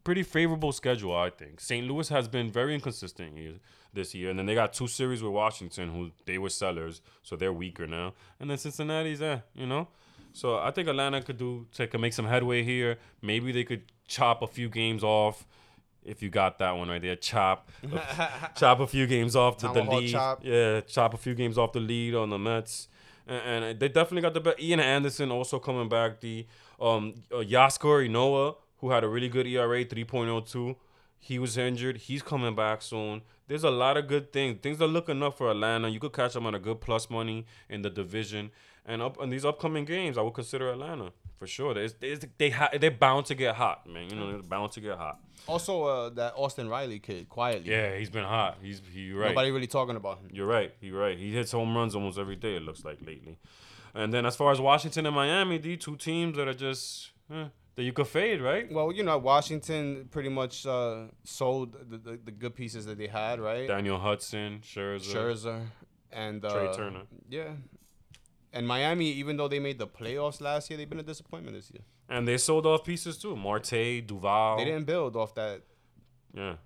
Pretty 0.04 0.24
favorable 0.24 0.72
schedule, 0.72 1.14
I 1.14 1.30
think. 1.30 1.60
St. 1.60 1.86
Louis 1.86 2.08
has 2.08 2.26
been 2.26 2.50
very 2.50 2.74
inconsistent 2.74 3.38
here, 3.38 3.54
this 3.94 4.14
year, 4.14 4.30
and 4.30 4.38
then 4.38 4.46
they 4.46 4.56
got 4.56 4.72
two 4.72 4.88
series 4.88 5.22
with 5.22 5.32
Washington, 5.32 5.90
who 5.94 6.10
they 6.26 6.38
were 6.38 6.50
sellers, 6.50 7.00
so 7.22 7.36
they're 7.36 7.52
weaker 7.52 7.86
now. 7.86 8.14
And 8.40 8.50
then 8.50 8.58
Cincinnati's, 8.58 9.22
eh, 9.22 9.38
you 9.54 9.66
know. 9.66 9.86
So 10.32 10.58
I 10.58 10.72
think 10.72 10.88
Atlanta 10.88 11.20
could 11.22 11.36
do 11.36 11.66
could 11.76 12.00
make 12.00 12.14
some 12.14 12.26
headway 12.26 12.64
here. 12.64 12.98
Maybe 13.20 13.52
they 13.52 13.64
could 13.64 13.82
chop 14.08 14.42
a 14.42 14.46
few 14.46 14.68
games 14.68 15.04
off. 15.04 15.46
If 16.04 16.22
you 16.22 16.30
got 16.30 16.58
that 16.58 16.72
one 16.72 16.88
right 16.88 17.00
there, 17.00 17.16
chop, 17.16 17.70
chop 18.56 18.80
a 18.80 18.86
few 18.86 19.06
games 19.06 19.36
off 19.36 19.58
the, 19.58 19.72
the 19.72 19.82
lead. 19.82 20.10
chop. 20.10 20.40
Yeah, 20.44 20.80
chop 20.80 21.14
a 21.14 21.16
few 21.16 21.34
games 21.34 21.56
off 21.56 21.72
the 21.72 21.80
lead 21.80 22.14
on 22.14 22.30
the 22.30 22.38
Mets, 22.38 22.88
and, 23.26 23.64
and 23.64 23.80
they 23.80 23.88
definitely 23.88 24.22
got 24.22 24.34
the 24.34 24.40
best. 24.40 24.60
Ian 24.60 24.80
Anderson 24.80 25.30
also 25.30 25.58
coming 25.58 25.88
back. 25.88 26.20
The 26.20 26.46
um 26.80 27.14
uh, 27.32 27.36
Ynoa, 27.36 28.56
who 28.78 28.90
had 28.90 29.04
a 29.04 29.08
really 29.08 29.28
good 29.28 29.46
ERA, 29.46 29.84
three 29.84 30.04
point 30.04 30.28
oh 30.28 30.40
two. 30.40 30.76
He 31.20 31.38
was 31.38 31.56
injured. 31.56 31.98
He's 31.98 32.20
coming 32.20 32.56
back 32.56 32.82
soon. 32.82 33.22
There's 33.46 33.62
a 33.62 33.70
lot 33.70 33.96
of 33.96 34.08
good 34.08 34.32
things. 34.32 34.58
Things 34.60 34.82
are 34.82 34.88
looking 34.88 35.22
up 35.22 35.38
for 35.38 35.50
Atlanta. 35.52 35.88
You 35.88 36.00
could 36.00 36.12
catch 36.12 36.34
them 36.34 36.46
on 36.46 36.54
a 36.56 36.58
good 36.58 36.80
plus 36.80 37.08
money 37.08 37.46
in 37.68 37.82
the 37.82 37.90
division. 37.90 38.50
And 38.84 39.00
up 39.00 39.22
in 39.22 39.30
these 39.30 39.44
upcoming 39.44 39.84
games, 39.84 40.18
I 40.18 40.22
would 40.22 40.34
consider 40.34 40.68
Atlanta 40.72 41.12
for 41.42 41.48
sure. 41.48 41.74
There's, 41.74 41.94
there's, 41.94 42.20
they 42.38 42.50
ha- 42.50 42.70
they're 42.80 42.92
bound 42.92 43.26
to 43.26 43.34
get 43.34 43.56
hot, 43.56 43.84
man. 43.88 44.08
You 44.08 44.14
know, 44.14 44.30
they're 44.30 44.42
bound 44.42 44.70
to 44.72 44.80
get 44.80 44.96
hot. 44.96 45.18
Also, 45.48 45.82
uh, 45.82 46.08
that 46.10 46.34
Austin 46.36 46.68
Riley 46.68 47.00
kid, 47.00 47.28
quietly. 47.28 47.68
Yeah, 47.68 47.96
he's 47.96 48.10
been 48.10 48.22
hot. 48.22 48.58
He's 48.62 48.80
he 48.92 49.12
right. 49.12 49.30
Nobody 49.30 49.50
really 49.50 49.66
talking 49.66 49.96
about 49.96 50.18
him. 50.18 50.28
You're 50.32 50.46
right. 50.46 50.72
You're 50.80 51.00
right. 51.00 51.18
He 51.18 51.32
hits 51.34 51.50
home 51.50 51.76
runs 51.76 51.96
almost 51.96 52.16
every 52.16 52.36
day. 52.36 52.54
It 52.54 52.62
looks 52.62 52.84
like 52.84 52.98
lately. 53.04 53.38
And 53.92 54.14
then 54.14 54.24
as 54.24 54.36
far 54.36 54.52
as 54.52 54.60
Washington 54.60 55.04
and 55.04 55.16
Miami, 55.16 55.58
the 55.58 55.76
two 55.76 55.96
teams 55.96 56.36
that 56.36 56.46
are 56.46 56.54
just 56.54 57.10
eh, 57.28 57.46
that 57.74 57.82
you 57.82 57.92
could 57.92 58.06
fade, 58.06 58.40
right? 58.40 58.70
Well, 58.70 58.92
you 58.92 59.02
know, 59.02 59.18
Washington 59.18 60.06
pretty 60.12 60.28
much 60.28 60.64
uh, 60.64 61.06
sold 61.24 61.72
the, 61.90 61.98
the, 61.98 62.20
the 62.24 62.30
good 62.30 62.54
pieces 62.54 62.86
that 62.86 62.98
they 62.98 63.08
had, 63.08 63.40
right? 63.40 63.66
Daniel 63.66 63.98
Hudson, 63.98 64.60
Scherzer, 64.64 65.12
Scherzer 65.12 65.62
and 66.12 66.44
uh, 66.44 66.52
Trea 66.52 66.72
Turner. 66.72 67.02
Yeah. 67.28 67.50
And 68.52 68.68
Miami, 68.68 69.06
even 69.12 69.36
though 69.38 69.48
they 69.48 69.58
made 69.58 69.78
the 69.78 69.86
playoffs 69.86 70.40
last 70.40 70.68
year, 70.68 70.76
they've 70.76 70.88
been 70.90 71.00
a 71.00 71.02
disappointment 71.02 71.56
this 71.56 71.70
year. 71.70 71.82
and 72.08 72.28
they 72.28 72.36
sold 72.36 72.66
off 72.66 72.84
pieces 72.84 73.16
too. 73.16 73.34
Marte, 73.36 74.06
Duvall. 74.06 74.58
They 74.58 74.64
didn't 74.66 74.84
build 74.84 75.16
off 75.16 75.34
that. 75.36 75.62
Yeah, 76.34 76.56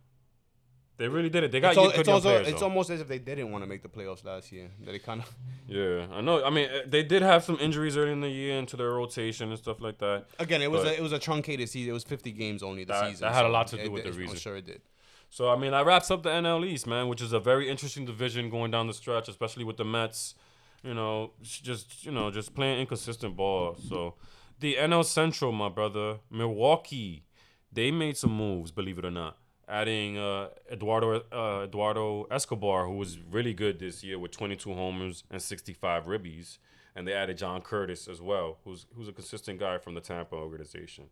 they 0.98 1.08
really 1.08 1.28
did 1.28 1.44
it. 1.44 1.52
They 1.52 1.60
got 1.60 1.70
It's, 1.70 1.78
al- 1.78 1.90
good 1.90 2.00
it's 2.00 2.08
also 2.08 2.28
players, 2.30 2.48
it's 2.48 2.62
almost 2.62 2.88
as 2.90 3.00
if 3.00 3.08
they 3.08 3.18
didn't 3.18 3.50
want 3.52 3.62
to 3.62 3.68
make 3.68 3.82
the 3.82 3.88
playoffs 3.88 4.24
last 4.24 4.50
year. 4.50 4.68
That 4.84 4.92
they 4.92 4.98
kind 4.98 5.20
of 5.20 5.32
Yeah, 5.68 6.06
I 6.10 6.20
know. 6.20 6.44
I 6.44 6.50
mean, 6.50 6.68
eh, 6.70 6.82
they 6.86 7.02
did 7.02 7.22
have 7.22 7.44
some 7.44 7.58
injuries 7.60 7.96
early 7.96 8.12
in 8.12 8.20
the 8.20 8.28
year 8.30 8.56
into 8.58 8.76
their 8.76 8.90
rotation 8.90 9.50
and 9.50 9.58
stuff 9.58 9.80
like 9.80 9.98
that. 9.98 10.26
again 10.38 10.62
it 10.62 10.70
was 10.70 10.84
a, 10.84 10.96
it 10.96 11.02
was 11.02 11.12
a 11.12 11.18
truncated 11.18 11.68
season. 11.68 11.90
It 11.90 11.94
was 11.94 12.04
50 12.04 12.32
games 12.32 12.62
only 12.62 12.84
the 12.84 12.98
season. 13.10 13.26
that 13.26 13.34
had 13.34 13.44
a 13.44 13.48
lot 13.48 13.66
to 13.68 13.76
do 13.76 13.82
it 13.82 13.92
with 13.92 14.04
did- 14.04 14.12
the 14.12 14.16
I'm 14.16 14.20
reason. 14.22 14.36
sure 14.38 14.56
it 14.56 14.66
did. 14.66 14.80
So 15.28 15.50
I 15.50 15.56
mean, 15.56 15.72
that 15.72 15.84
wraps 15.84 16.10
up 16.10 16.22
the 16.22 16.30
NL 16.30 16.64
East, 16.66 16.86
man, 16.86 17.08
which 17.08 17.20
is 17.20 17.32
a 17.32 17.40
very 17.40 17.68
interesting 17.68 18.04
division 18.06 18.48
going 18.48 18.70
down 18.70 18.86
the 18.86 18.94
stretch, 18.94 19.28
especially 19.28 19.64
with 19.64 19.76
the 19.76 19.84
Mets. 19.84 20.34
You 20.86 20.94
know, 20.94 21.32
just 21.42 22.04
you 22.04 22.12
know, 22.12 22.30
just 22.30 22.54
playing 22.54 22.80
inconsistent 22.80 23.36
ball. 23.36 23.76
So 23.88 24.14
the 24.60 24.76
NL 24.76 25.04
Central, 25.04 25.50
my 25.50 25.68
brother, 25.68 26.18
Milwaukee, 26.30 27.24
they 27.72 27.90
made 27.90 28.16
some 28.16 28.32
moves, 28.32 28.70
believe 28.70 28.98
it 28.98 29.04
or 29.04 29.10
not, 29.10 29.36
adding 29.68 30.16
uh, 30.16 30.48
Eduardo 30.70 31.22
uh, 31.32 31.64
Eduardo 31.64 32.26
Escobar, 32.30 32.86
who 32.86 32.94
was 32.94 33.18
really 33.18 33.52
good 33.52 33.80
this 33.80 34.04
year 34.04 34.18
with 34.18 34.30
22 34.30 34.74
homers 34.74 35.24
and 35.28 35.42
65 35.42 36.04
ribbies, 36.06 36.58
and 36.94 37.06
they 37.06 37.12
added 37.12 37.36
John 37.36 37.62
Curtis 37.62 38.06
as 38.06 38.20
well, 38.20 38.58
who's 38.64 38.86
who's 38.94 39.08
a 39.08 39.12
consistent 39.12 39.58
guy 39.58 39.78
from 39.78 39.94
the 39.94 40.00
Tampa 40.00 40.36
organization 40.36 41.06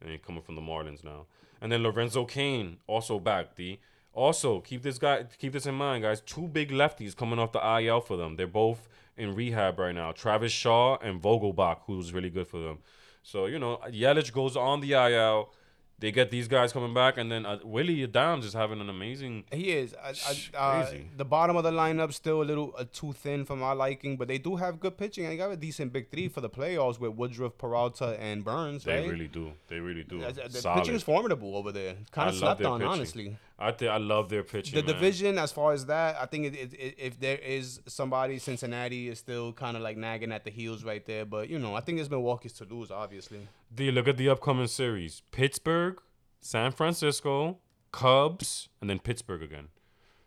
and 0.00 0.22
coming 0.22 0.42
from 0.42 0.56
the 0.56 0.60
Marlins 0.60 1.02
now. 1.02 1.26
And 1.60 1.72
then 1.72 1.82
Lorenzo 1.82 2.26
Cain 2.26 2.76
also 2.86 3.18
back. 3.18 3.56
D. 3.56 3.80
Also 4.16 4.60
keep 4.60 4.82
this 4.82 4.98
guy 4.98 5.24
keep 5.38 5.52
this 5.52 5.66
in 5.66 5.74
mind, 5.74 6.02
guys. 6.02 6.22
Two 6.22 6.48
big 6.48 6.70
lefties 6.70 7.14
coming 7.14 7.38
off 7.38 7.52
the 7.52 7.80
IL 7.80 8.00
for 8.00 8.16
them. 8.16 8.36
They're 8.36 8.46
both 8.46 8.88
in 9.16 9.34
rehab 9.34 9.78
right 9.78 9.94
now. 9.94 10.12
Travis 10.12 10.52
Shaw 10.52 10.96
and 11.02 11.20
Vogelbach, 11.20 11.80
who's 11.86 12.14
really 12.14 12.30
good 12.30 12.48
for 12.48 12.58
them. 12.58 12.78
So 13.22 13.44
you 13.44 13.58
know 13.58 13.78
Yelich 13.88 14.32
goes 14.32 14.56
on 14.56 14.80
the 14.80 14.92
IL. 14.94 15.52
They 15.98 16.12
get 16.12 16.30
these 16.30 16.46
guys 16.46 16.74
coming 16.74 16.92
back, 16.92 17.16
and 17.16 17.32
then 17.32 17.46
uh, 17.46 17.58
Willy 17.64 18.06
Adames 18.06 18.44
is 18.44 18.52
having 18.52 18.82
an 18.82 18.90
amazing. 18.90 19.44
He 19.50 19.70
is. 19.72 19.94
I, 19.94 20.12
I, 20.54 20.58
uh, 20.58 20.94
the 21.16 21.24
bottom 21.24 21.56
of 21.56 21.64
the 21.64 21.70
lineup 21.70 22.12
still 22.12 22.42
a 22.42 22.44
little 22.44 22.74
uh, 22.76 22.84
too 22.92 23.14
thin 23.14 23.46
for 23.46 23.56
my 23.56 23.72
liking, 23.72 24.18
but 24.18 24.28
they 24.28 24.36
do 24.36 24.56
have 24.56 24.78
good 24.78 24.98
pitching. 24.98 25.24
and 25.24 25.32
They 25.32 25.38
got 25.38 25.50
a 25.50 25.56
decent 25.56 25.94
big 25.94 26.10
three 26.10 26.28
for 26.28 26.42
the 26.42 26.50
playoffs 26.50 27.00
with 27.00 27.12
Woodruff, 27.12 27.56
Peralta, 27.56 28.14
and 28.20 28.44
Burnes. 28.44 28.84
They 28.84 29.00
right? 29.00 29.10
really 29.10 29.28
do. 29.28 29.52
They 29.68 29.80
really 29.80 30.04
do. 30.04 30.22
Uh, 30.22 30.32
the 30.32 30.50
Solid. 30.50 30.80
pitching 30.80 30.96
is 30.96 31.02
formidable 31.02 31.56
over 31.56 31.72
there. 31.72 31.94
Kind 32.12 32.28
of 32.28 32.34
slept 32.36 32.62
on, 32.62 32.80
pitching. 32.80 32.92
honestly. 32.92 33.38
I 33.58 33.72
think 33.72 33.90
I 33.90 33.96
love 33.96 34.28
their 34.28 34.42
pitching. 34.42 34.74
The 34.74 34.84
man. 34.84 34.94
division, 34.94 35.38
as 35.38 35.50
far 35.50 35.72
as 35.72 35.86
that, 35.86 36.16
I 36.20 36.26
think 36.26 36.54
it, 36.54 36.74
it, 36.74 36.94
if 36.98 37.18
there 37.18 37.38
is 37.38 37.80
somebody, 37.86 38.38
Cincinnati 38.38 39.08
is 39.08 39.18
still 39.18 39.52
kind 39.54 39.76
of 39.76 39.82
like 39.82 39.96
nagging 39.96 40.30
at 40.30 40.44
the 40.44 40.50
heels 40.50 40.84
right 40.84 41.04
there. 41.06 41.24
But 41.24 41.48
you 41.48 41.58
know, 41.58 41.74
I 41.74 41.80
think 41.80 41.98
it's 41.98 42.10
Milwaukee's 42.10 42.52
to 42.54 42.64
lose, 42.64 42.90
obviously. 42.90 43.48
D, 43.74 43.90
look 43.90 44.08
at 44.08 44.18
the 44.18 44.28
upcoming 44.28 44.66
series: 44.66 45.22
Pittsburgh, 45.32 46.00
San 46.40 46.70
Francisco, 46.70 47.58
Cubs, 47.92 48.68
and 48.80 48.90
then 48.90 48.98
Pittsburgh 48.98 49.42
again. 49.42 49.68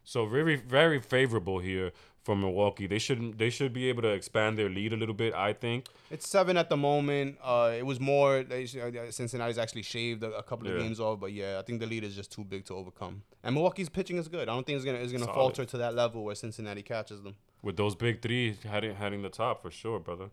So 0.03 0.25
very, 0.25 0.55
very 0.55 0.99
favorable 0.99 1.59
here 1.59 1.91
for 2.23 2.35
Milwaukee. 2.35 2.87
They 2.87 2.99
should 2.99 3.37
they 3.37 3.49
should 3.49 3.73
be 3.73 3.89
able 3.89 4.01
to 4.03 4.09
expand 4.09 4.57
their 4.57 4.69
lead 4.69 4.93
a 4.93 4.97
little 4.97 5.15
bit. 5.15 5.33
I 5.33 5.53
think. 5.53 5.85
It's 6.11 6.27
seven 6.27 6.57
at 6.57 6.69
the 6.69 6.77
moment. 6.77 7.37
Uh, 7.43 7.71
it 7.77 7.85
was 7.85 7.99
more. 7.99 8.43
They, 8.43 8.63
uh, 8.65 9.11
Cincinnati's 9.11 9.57
actually 9.57 9.83
shaved 9.83 10.23
a, 10.23 10.31
a 10.37 10.43
couple 10.43 10.67
of 10.67 10.73
Yeah. 10.75 10.81
games 10.83 10.99
off, 10.99 11.19
but 11.19 11.31
yeah, 11.33 11.59
I 11.59 11.61
think 11.61 11.79
the 11.79 11.85
lead 11.87 12.03
is 12.03 12.15
just 12.15 12.31
too 12.31 12.43
big 12.43 12.65
to 12.65 12.73
overcome. 12.75 13.21
And 13.43 13.55
Milwaukee's 13.55 13.89
pitching 13.89 14.17
is 14.17 14.27
good. 14.27 14.49
I 14.49 14.53
don't 14.53 14.65
think 14.65 14.75
it's 14.77 14.85
gonna 14.85 14.97
it's 14.99 15.11
gonna 15.11 15.25
Solid. 15.25 15.35
falter 15.35 15.65
to 15.65 15.77
that 15.77 15.95
level 15.95 16.23
where 16.23 16.35
Cincinnati 16.35 16.81
catches 16.83 17.21
them. 17.21 17.35
with 17.61 17.75
those 17.77 17.93
big 17.95 18.21
three 18.21 18.55
heading 18.63 18.95
heading 18.95 19.21
the 19.21 19.29
top 19.29 19.61
for 19.61 19.71
sure, 19.71 19.99
brother. 19.99 20.29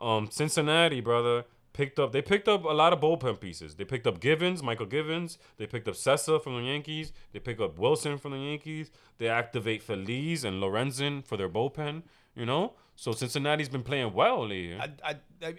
Um, 0.00 0.28
Cincinnati, 0.30 1.00
brother, 1.00 1.44
picked 1.74 1.98
up. 1.98 2.12
They 2.12 2.22
picked 2.22 2.48
up 2.48 2.64
a 2.64 2.72
lot 2.72 2.94
of 2.94 3.00
bullpen 3.00 3.38
pieces. 3.38 3.74
They 3.74 3.84
picked 3.84 4.06
up 4.06 4.20
Givens, 4.20 4.62
Mychal 4.62 4.88
Givens. 4.88 5.36
They 5.58 5.66
picked 5.66 5.86
up 5.88 5.94
Cessa 5.94 6.42
from 6.42 6.56
the 6.56 6.62
Yankees. 6.62 7.12
They 7.32 7.40
pick 7.40 7.60
up 7.60 7.78
Wilson 7.78 8.16
from 8.16 8.32
the 8.32 8.38
Yankees. 8.38 8.90
They 9.18 9.28
activate 9.28 9.82
Feliz 9.82 10.44
and 10.44 10.62
Lorenzen 10.62 11.22
for 11.22 11.36
their 11.36 11.50
bullpen. 11.50 12.04
You 12.34 12.46
know, 12.46 12.72
so 12.96 13.12
Cincinnati's 13.12 13.68
been 13.68 13.82
playing 13.82 14.12
well 14.14 14.46
lately. 14.46 14.78
I, 14.78 14.90
I 15.04 15.16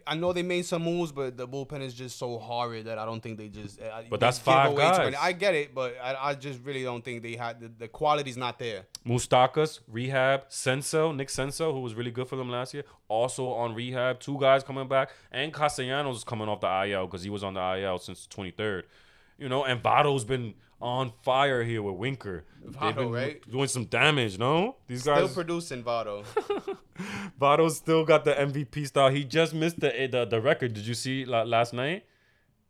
I- 0.08 0.16
know 0.16 0.34
they 0.34 0.42
made 0.42 0.66
some 0.66 0.84
moves, 0.84 1.12
but 1.12 1.36
the 1.38 1.48
bullpen 1.48 1.82
is 1.82 1.94
just 1.94 2.18
so 2.18 2.38
horrid 2.40 2.86
that 2.86 2.98
I 2.98 3.06
don't 3.06 3.22
think 3.22 3.38
they 3.38 3.50
just. 3.50 3.80
I- 3.82 4.08
But 4.10 4.20
that's 4.20 4.40
five 4.40 4.76
guys. 4.76 5.14
I 5.20 5.32
get 5.34 5.54
it, 5.54 5.76
but 5.76 5.96
I, 6.02 6.30
I 6.30 6.34
just 6.36 6.60
really 6.64 6.84
don't 6.84 7.04
think 7.04 7.22
they 7.24 7.36
had 7.36 7.60
the, 7.60 7.68
the 7.78 7.88
quality's 7.88 8.38
not 8.38 8.58
there. 8.58 8.86
Moustakas, 9.06 9.82
rehab. 9.88 10.48
Senzel, 10.50 11.16
Nick 11.16 11.28
Senzel, 11.28 11.72
who 11.74 11.82
was 11.82 11.94
really 11.94 12.12
good 12.12 12.28
for 12.28 12.36
them 12.38 12.50
last 12.50 12.74
year, 12.74 12.84
also 13.10 13.48
on 13.50 13.76
rehab. 13.76 14.20
Two 14.20 14.40
guys 14.40 14.64
coming 14.64 14.88
back. 14.88 15.12
And 15.32 15.54
Castellanos 15.54 16.18
is 16.18 16.24
coming 16.24 16.48
off 16.48 16.62
the 16.62 16.84
IL 16.86 17.06
because 17.06 17.24
he 17.24 17.30
was 17.30 17.44
on 17.44 17.54
the 17.54 17.78
IL 17.80 18.00
since 18.00 18.26
the 18.26 18.34
23rd. 18.36 18.84
You 19.38 19.50
know, 19.50 19.66
and 19.66 19.84
Votto's 19.84 20.24
been 20.24 20.54
on 20.86 21.12
fire 21.24 21.64
here 21.64 21.82
with 21.82 21.96
Winker. 21.96 22.46
They've 22.64 22.74
Votto, 22.76 23.12
right? 23.12 23.52
doing 23.52 23.68
some 23.68 23.86
damage, 23.86 24.38
no? 24.38 24.76
These 24.88 25.04
guys 25.04 25.16
Still 25.16 25.28
guys. 25.28 25.36
producing 25.36 25.84
Votto. 25.84 26.24
Votto's 27.42 27.78
still 27.78 28.06
got 28.06 28.24
the 28.24 28.34
MVP 28.34 28.86
style. 28.88 29.10
He 29.10 29.24
just 29.24 29.54
missed 29.54 29.80
the 29.80 30.08
the, 30.12 30.26
the 30.26 30.40
record. 30.42 30.74
Did 30.74 30.86
you 30.86 30.94
see 30.94 31.26
la- 31.26 31.42
last 31.44 31.74
night? 31.74 32.06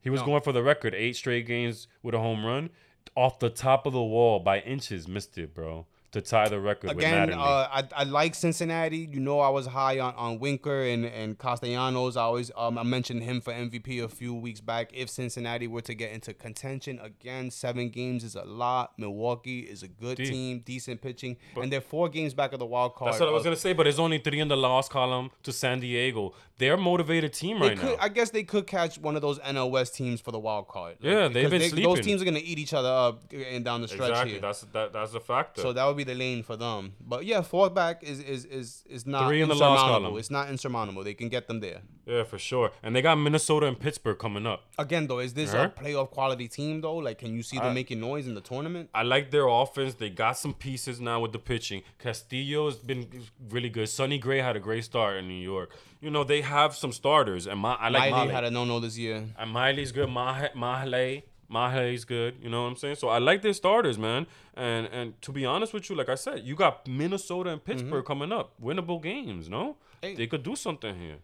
He 0.01 0.09
was 0.09 0.22
No. 0.22 0.28
going 0.28 0.41
for 0.41 0.51
the 0.53 0.63
record, 0.63 0.95
eight 0.95 1.16
straight 1.16 1.45
games 1.45 1.88
with 2.03 2.16
a 2.16 2.20
home 2.20 2.45
run, 2.45 2.70
off 3.16 3.39
the 3.39 3.49
top 3.49 3.86
of 3.86 3.93
the 3.93 4.01
wall 4.03 4.39
by 4.39 4.59
inches. 4.59 5.07
Missed 5.07 5.38
it, 5.38 5.53
bro, 5.53 5.86
to 6.16 6.22
tie 6.22 6.47
the 6.47 6.57
record 6.57 6.91
Again, 6.91 7.34
uh, 7.34 7.68
I, 7.70 7.84
I 7.93 8.03
like 8.05 8.36
Cincinnati. 8.36 9.09
You 9.11 9.20
know, 9.20 9.41
I 9.41 9.49
was 9.49 9.66
high 9.68 9.99
on, 9.99 10.16
on 10.16 10.39
Winker 10.39 10.84
and, 10.84 11.03
and 11.03 11.38
Castellanos. 11.38 12.16
I 12.16 12.22
always 12.22 12.51
um, 12.55 12.78
I 12.78 12.84
mentioned 12.84 13.22
him 13.24 13.41
for 13.41 13.51
MVP 13.51 14.01
a 14.01 14.07
few 14.07 14.34
weeks 14.34 14.61
back. 14.61 14.91
If 14.93 15.09
Cincinnati 15.09 15.68
were 15.68 15.82
to 15.82 15.93
get 15.93 16.13
into 16.13 16.34
contention 16.34 16.99
again, 17.03 17.51
seven 17.51 17.89
games 17.89 18.24
is 18.24 18.36
a 18.36 18.45
lot. 18.45 18.93
Milwaukee 18.97 19.59
is 19.59 19.84
a 19.84 19.89
good 19.89 20.16
D. 20.16 20.26
team, 20.26 20.59
decent 20.66 21.01
pitching, 21.01 21.36
and 21.57 21.70
they're 21.70 21.82
four 21.82 22.07
games 22.07 22.34
back 22.34 22.53
of 22.53 22.59
the 22.59 22.66
wild 22.66 22.95
card. 22.95 23.11
That's 23.11 23.20
what 23.20 23.28
I 23.28 23.34
was 23.34 23.41
Uh, 23.41 23.45
gonna 23.45 23.55
say, 23.57 23.74
but 23.74 23.86
it's 23.86 23.99
only 23.99 24.20
three 24.20 24.39
in 24.39 24.47
the 24.47 24.55
loss 24.55 24.88
column 24.88 25.32
to 25.43 25.51
San 25.51 25.82
Diego. 25.82 26.34
They're 26.57 26.76
a 26.76 26.78
motivated 26.78 27.34
team 27.34 27.61
right 27.61 27.78
could, 27.78 27.97
now. 27.97 27.97
I 27.99 28.07
guess 28.07 28.30
they 28.30 28.43
could 28.43 28.66
catch 28.66 28.97
one 28.97 29.18
of 29.18 29.22
those 29.22 29.38
NL 29.39 29.70
West 29.70 29.95
teams 29.95 30.22
for 30.22 30.32
the 30.32 30.39
wild 30.39 30.70
card. 30.70 30.95
Yeah, 31.01 31.28
they've 31.28 31.49
been 31.49 31.59
they- 31.59 31.68
sleeping. 31.68 31.93
Those 31.93 32.05
teams 32.05 32.22
are 32.22 32.26
gonna 32.26 32.39
eat 32.41 32.57
each 32.57 32.74
other 32.74 32.88
up 32.88 33.34
and 33.34 33.66
down 33.66 33.82
the 33.82 33.89
stretch 33.89 34.11
exactly. 34.11 34.32
here. 34.32 34.41
That's 34.41 34.61
that, 34.61 34.93
that's 34.93 35.13
a 35.13 35.20
factor. 35.20 35.61
So 35.61 35.74
that 35.74 35.86
would 35.86 35.97
be 35.97 36.05
the 36.06 36.16
lane 36.16 36.43
for 36.43 36.56
them. 36.56 36.93
But 37.01 37.26
yeah, 37.26 37.41
fourth 37.41 37.74
back 37.74 38.03
is 38.03 38.20
is 38.20 38.45
is 38.45 38.84
is 38.89 39.06
not 39.06 39.28
Three 39.28 39.41
in 39.41 39.49
the 39.49 39.56
loss 39.56 39.80
column. 39.80 40.18
It's 40.18 40.32
not 40.32 40.49
insurmountable. 40.49 41.03
They 41.03 41.14
can 41.14 41.30
get 41.30 41.47
them 41.47 41.60
there. 41.60 41.82
yeah, 42.06 42.24
for 42.24 42.38
sure. 42.38 42.72
And 42.84 42.95
they 42.95 43.01
got 43.01 43.16
Minnesota 43.16 43.66
and 43.68 43.80
Pittsburgh 43.80 44.18
coming 44.20 44.45
up. 44.45 44.60
Again, 44.78 45.08
though, 45.08 45.20
is 45.20 45.34
this 45.34 45.53
Uh-huh. 45.53 45.70
a 45.76 45.84
playoff 45.84 46.10
quality 46.12 46.47
team 46.47 46.82
though? 46.82 46.97
Like, 46.97 47.18
can 47.18 47.34
you 47.34 47.43
see 47.43 47.58
them 47.58 47.72
I- 47.72 47.74
making 47.74 47.99
noise 47.99 48.28
in 48.28 48.36
the 48.36 48.41
tournament? 48.51 48.89
I 48.93 49.03
like 49.03 49.32
their 49.32 49.47
offense. 49.47 49.95
They 49.95 50.10
got 50.10 50.38
some 50.38 50.53
pieces 50.53 50.99
now 51.01 51.20
with 51.20 51.32
the 51.34 51.39
pitching. 51.39 51.82
Castillo 51.99 52.66
has 52.70 52.78
been 52.78 53.08
really 53.49 53.70
good. 53.70 53.89
Sonny 53.89 54.18
Gray 54.20 54.39
had 54.39 54.56
a 54.56 54.60
great 54.60 54.84
start 54.86 55.18
in 55.18 55.28
New 55.28 55.41
York. 55.53 55.70
You 56.01 56.12
know 56.12 56.24
they 56.24 56.41
have 56.41 56.76
some 56.76 56.91
starters, 56.91 57.47
and 57.47 57.60
my, 57.60 57.74
I 57.74 57.89
like 57.89 58.12
Miley 58.12 58.12
Miley. 58.12 58.34
had 58.34 58.43
a 58.43 58.51
no-no 58.51 58.80
this 58.80 58.97
year. 58.97 59.18
and 59.39 59.49
Miley's 59.51 59.91
good. 59.91 60.10
Mah- 60.10 60.49
Mahle, 60.56 61.24
Mahle's 61.50 62.06
good. 62.06 62.36
You 62.41 62.50
know 62.50 62.64
what 62.64 62.70
I'm 62.70 62.76
saying? 62.76 62.96
So 62.96 63.10
I 63.10 63.20
like 63.20 63.41
their 63.41 63.54
starters, 63.54 63.98
man. 63.98 64.28
And 64.56 64.88
and 64.91 65.22
to 65.22 65.32
be 65.32 65.46
honest 65.46 65.74
with 65.74 65.89
you, 65.89 65.96
like 65.96 66.10
I 66.10 66.16
said, 66.16 66.41
you 66.43 66.56
got 66.56 66.88
Minnesota 66.88 67.50
and 67.52 67.64
Pittsburgh 67.64 68.06
coming 68.06 68.32
up, 68.32 68.54
winnable 68.62 69.02
games. 69.02 69.50
No, 69.50 69.78
Mm-hmm. 70.02 70.08
Hey. 70.08 70.16
they 70.16 70.28
could 70.28 70.43
do 70.43 70.56
something 70.56 70.96
here. 71.00 71.18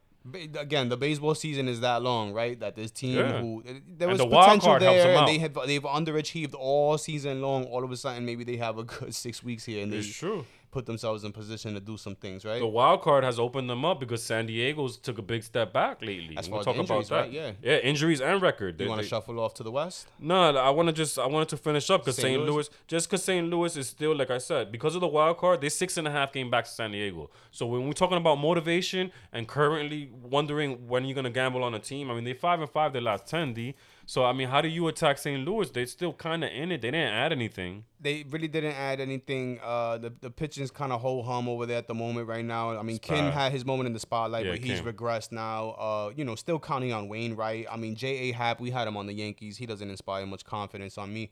Again, 0.60 0.88
the 0.90 0.98
baseball 0.98 1.34
season 1.34 1.68
is 1.68 1.80
that 1.82 2.02
long, 2.04 2.32
right? 2.32 2.60
That 2.60 2.76
this 2.76 2.92
team 2.92 3.18
Yeah. 3.18 3.42
who 3.42 3.64
there 3.66 4.08
And 4.08 4.12
was 4.12 4.20
the 4.20 4.26
wild 4.26 4.62
potential 4.62 4.80
there, 4.80 5.18
and 5.18 5.28
they 5.28 5.40
have 5.40 5.58
they've 5.66 5.82
underachieved 5.82 6.54
all 6.54 6.98
season 7.00 7.42
long. 7.42 7.66
All 7.66 7.84
of 7.84 7.92
a 7.92 7.98
sudden, 7.98 8.24
maybe 8.26 8.44
they 8.44 8.58
have 8.58 8.78
a 8.78 8.84
good 8.84 9.16
six 9.16 9.44
weeks 9.44 9.66
here, 9.66 9.82
and 9.84 9.92
they 9.92 9.98
It's 9.98 10.16
true. 10.16 10.46
Put 10.72 10.86
themselves 10.86 11.24
in 11.26 11.32
position 11.34 11.74
to 11.74 11.80
do 11.82 11.98
some 11.98 12.16
things, 12.16 12.46
right? 12.46 12.60
The 12.60 12.66
wild 12.68 13.02
card 13.02 13.24
has 13.26 13.38
opened 13.40 13.70
them 13.70 13.84
up 13.84 14.00
because 14.00 14.24
San 14.24 14.46
Diego's 14.46 14.98
took 14.98 15.18
a 15.18 15.22
big 15.22 15.44
step 15.44 15.74
back 15.74 16.02
lately. 16.02 16.38
As 16.38 16.50
We'll 16.50 16.60
as 16.62 16.66
talk 16.66 16.78
injuries, 16.78 17.08
about 17.08 17.10
that. 17.10 17.22
right? 17.24 17.32
Yeah. 17.32 17.52
yeah, 17.62 17.78
injuries 17.80 18.22
and 18.22 18.42
record. 18.42 18.78
They- 18.78 18.86
you 18.86 18.90
want 18.90 19.02
to 19.02 19.08
shuffle 19.08 19.40
off 19.40 19.54
to 19.56 19.64
the 19.64 19.72
west? 19.72 20.08
No, 20.18 20.56
I 20.58 20.70
want 20.70 20.88
to 20.88 20.94
just 20.94 21.20
I 21.20 21.26
wanted 21.28 21.50
to 21.50 21.58
finish 21.58 21.90
up 21.90 22.02
because 22.02 22.16
St. 22.16 22.40
Louis? 22.40 22.52
Louis, 22.52 22.70
just 22.88 23.10
because 23.10 23.24
St. 23.24 23.48
Louis 23.50 23.76
is 23.76 23.88
still 23.90 24.16
like 24.16 24.32
I 24.32 24.38
said 24.38 24.72
because 24.72 24.96
of 24.96 25.02
the 25.02 25.08
wild 25.08 25.38
card, 25.38 25.60
they're 25.62 25.70
six 25.70 25.98
and 25.98 26.08
a 26.08 26.12
half 26.12 26.32
game 26.32 26.50
back 26.50 26.66
to 26.66 26.72
San 26.72 26.92
Diego. 26.92 27.30
So 27.52 27.66
when 27.68 27.86
we're 27.86 27.94
talking 27.94 28.18
about 28.18 28.36
motivation 28.36 29.12
and 29.34 29.48
currently 29.48 30.10
wondering 30.24 30.88
when 30.88 31.06
you're 31.06 31.16
gonna 31.16 31.30
gamble 31.30 31.64
on 31.64 31.74
a 31.74 31.80
team, 31.80 32.10
I 32.10 32.14
mean 32.16 32.24
they 32.24 32.34
five 32.34 32.62
and 32.62 32.70
five 32.70 32.94
their 32.94 33.02
last 33.02 33.28
ten 33.28 33.54
D. 33.54 33.76
So 34.06 34.26
I 34.26 34.34
mean, 34.34 34.50
how 34.50 34.62
do 34.62 34.68
you 34.68 34.88
attack 34.88 35.18
St. 35.18 35.46
Louis? 35.48 35.70
They're 35.70 35.86
still 35.86 36.12
kind 36.14 36.44
of 36.44 36.52
in 36.52 36.72
it. 36.72 36.82
They 36.82 36.92
didn't 36.92 37.14
add 37.14 37.32
anything. 37.32 37.86
They 38.00 38.26
really 38.30 38.48
didn't 38.48 38.74
add 38.74 39.00
anything. 39.00 39.60
Uh, 39.64 39.98
the 40.00 40.12
the 40.22 40.30
pitching's 40.32 40.72
kind 40.72 40.92
of 40.92 41.02
ho 41.02 41.22
hum 41.22 41.48
over 41.48 41.66
there 41.66 41.78
at 41.78 41.88
the 41.88 41.94
moment 41.94 42.28
right 42.28 42.44
now. 42.44 42.78
I 42.78 42.82
mean, 42.82 42.98
Kim 42.98 43.32
had 43.32 43.52
his 43.52 43.64
moment 43.64 43.88
in 43.88 43.94
the 43.94 44.00
spotlight, 44.00 44.46
Yeah, 44.46 44.52
but 44.54 44.60
he's 44.60 44.82
Kim. 44.82 44.92
regressed 44.94 45.32
now. 45.32 45.70
Uh, 45.72 46.12
you 46.16 46.26
know, 46.26 46.36
still 46.36 46.60
counting 46.60 46.92
on 46.94 47.08
Wainwright. 47.08 47.68
I 47.72 47.78
mean, 47.78 47.96
J 47.96 48.30
A 48.30 48.32
Happ, 48.34 48.60
we 48.60 48.72
had 48.72 48.88
him 48.88 48.98
on 48.98 49.06
the 49.06 49.14
Yankees. 49.14 49.58
He 49.58 49.66
doesn't 49.66 49.90
inspire 49.90 50.26
much 50.26 50.44
confidence 50.46 50.98
on 50.98 51.14
me. 51.14 51.30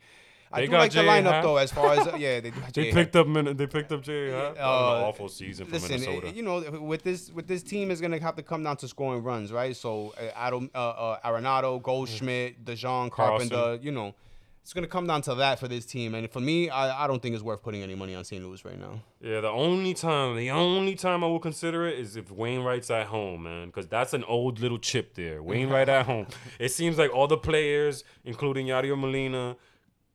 I 0.52 0.62
They 0.62 0.66
do 0.66 0.72
got 0.72 0.80
like 0.80 0.92
the 0.92 1.00
lineup 1.02 1.32
Happ? 1.32 1.44
though, 1.44 1.58
as 1.58 1.72
far 1.72 1.94
as 1.94 2.20
yeah, 2.20 2.40
they 2.40 2.50
do. 2.50 2.62
They 2.74 2.92
picked 2.92 3.16
up 3.16 3.28
they 3.58 3.68
picked 3.68 3.92
up 3.92 4.02
J. 4.02 4.32
Happ. 4.32 4.56
That 4.56 4.62
an 4.62 4.66
Uh, 4.66 5.08
awful 5.08 5.30
season 5.30 5.68
for 5.68 5.74
Listen, 5.74 5.92
Minnesota. 6.02 6.32
you 6.36 6.42
know, 6.42 6.60
with 6.82 7.04
this 7.04 7.32
with 7.32 7.48
this 7.48 7.62
team 7.62 7.92
is 7.92 8.02
gonna 8.02 8.20
have 8.20 8.36
to 8.38 8.44
come 8.44 8.64
down 8.64 8.78
to 8.78 8.88
scoring 8.88 9.22
runs, 9.24 9.52
right? 9.52 9.76
So, 9.76 10.14
uh, 10.20 10.32
Adam, 10.36 10.72
uh, 10.74 10.78
uh, 10.78 11.20
Arenado, 11.30 11.82
Goldschmidt, 11.82 12.66
DeJong, 12.66 13.12
Carpenter, 13.12 13.56
Carlson. 13.56 13.84
you 13.86 13.92
know, 13.92 14.16
it's 14.64 14.74
gonna 14.74 14.88
come 14.88 15.06
down 15.08 15.22
to 15.24 15.36
that 15.36 15.60
for 15.60 15.68
this 15.68 15.86
team. 15.86 16.16
And 16.16 16.30
for 16.32 16.40
me, 16.40 16.70
I, 16.70 17.04
I 17.04 17.08
don't 17.08 17.22
think 17.22 17.36
it's 17.36 17.44
worth 17.44 17.62
putting 17.62 17.84
any 17.84 17.96
money 17.96 18.16
on 18.16 18.24
St. 18.24 18.44
Louis 18.44 18.64
right 18.66 18.80
now. 18.80 19.02
Yeah, 19.22 19.42
the 19.42 19.50
only 19.50 19.94
time, 19.94 20.36
the 20.36 20.50
only 20.52 20.96
time 20.96 21.24
I 21.24 21.28
will 21.28 21.40
consider 21.40 21.88
it 21.88 21.98
is 22.00 22.16
if 22.16 22.32
Wainwright's 22.32 22.90
at 22.90 23.08
home, 23.08 23.44
man, 23.44 23.68
because 23.68 23.88
that's 23.88 24.14
an 24.14 24.24
old 24.26 24.60
little 24.60 24.80
chip 24.80 25.14
there. 25.14 25.44
Wainwright 25.44 25.90
at 25.90 26.06
home. 26.08 26.26
It 26.60 26.70
seems 26.70 26.98
like 26.98 27.14
all 27.14 27.28
the 27.28 27.38
players, 27.38 28.04
including 28.26 28.68
Yadier 28.68 28.98
Molina, 28.98 29.56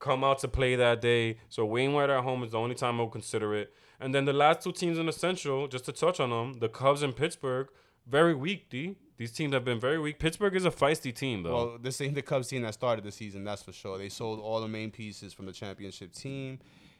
come 0.05 0.23
out 0.23 0.39
to 0.41 0.49
play 0.49 0.77
that 0.77 1.01
day. 1.01 1.39
So 1.49 1.65
Wainwright 1.65 2.11
at 2.11 2.23
home 2.23 2.45
is 2.45 2.53
the 2.53 2.59
only 2.59 2.75
time 2.75 3.01
I 3.01 3.05
will 3.05 3.11
consider 3.11 3.55
it. 3.55 3.73
And 3.99 4.15
then 4.15 4.27
the 4.27 4.35
last 4.35 4.63
two 4.63 4.73
teams 4.73 4.99
in 4.99 5.07
the 5.07 5.13
Central, 5.13 5.67
just 5.67 5.87
to 5.87 5.93
touch 5.93 6.21
on 6.21 6.29
them, 6.31 6.59
the 6.61 6.69
Cubs 6.69 7.03
and 7.03 7.17
Pittsburgh, 7.17 7.69
very 8.07 8.35
weak. 8.35 8.69
D. 8.69 8.97
These 9.17 9.33
teams 9.33 9.55
have 9.55 9.65
been 9.65 9.81
very 9.81 9.99
weak. 9.99 10.19
Pittsburgh 10.19 10.55
is 10.57 10.67
a 10.67 10.71
feisty 10.71 11.15
team, 11.15 11.45
though. 11.45 11.55
Well, 11.55 11.79
this 11.81 12.01
ain't 12.01 12.15
the 12.15 12.23
Cubs 12.23 12.49
team 12.49 12.63
that 12.63 12.75
started 12.75 13.05
the 13.05 13.13
season, 13.13 13.45
that's 13.45 13.63
for 13.63 13.73
sure. 13.73 13.97
They 13.97 14.09
sold 14.09 14.41
all 14.41 14.61
the 14.61 14.69
main 14.69 14.91
pieces 14.91 15.33
from 15.33 15.47
the 15.47 15.53
championship 15.53 16.13
team, 16.13 16.59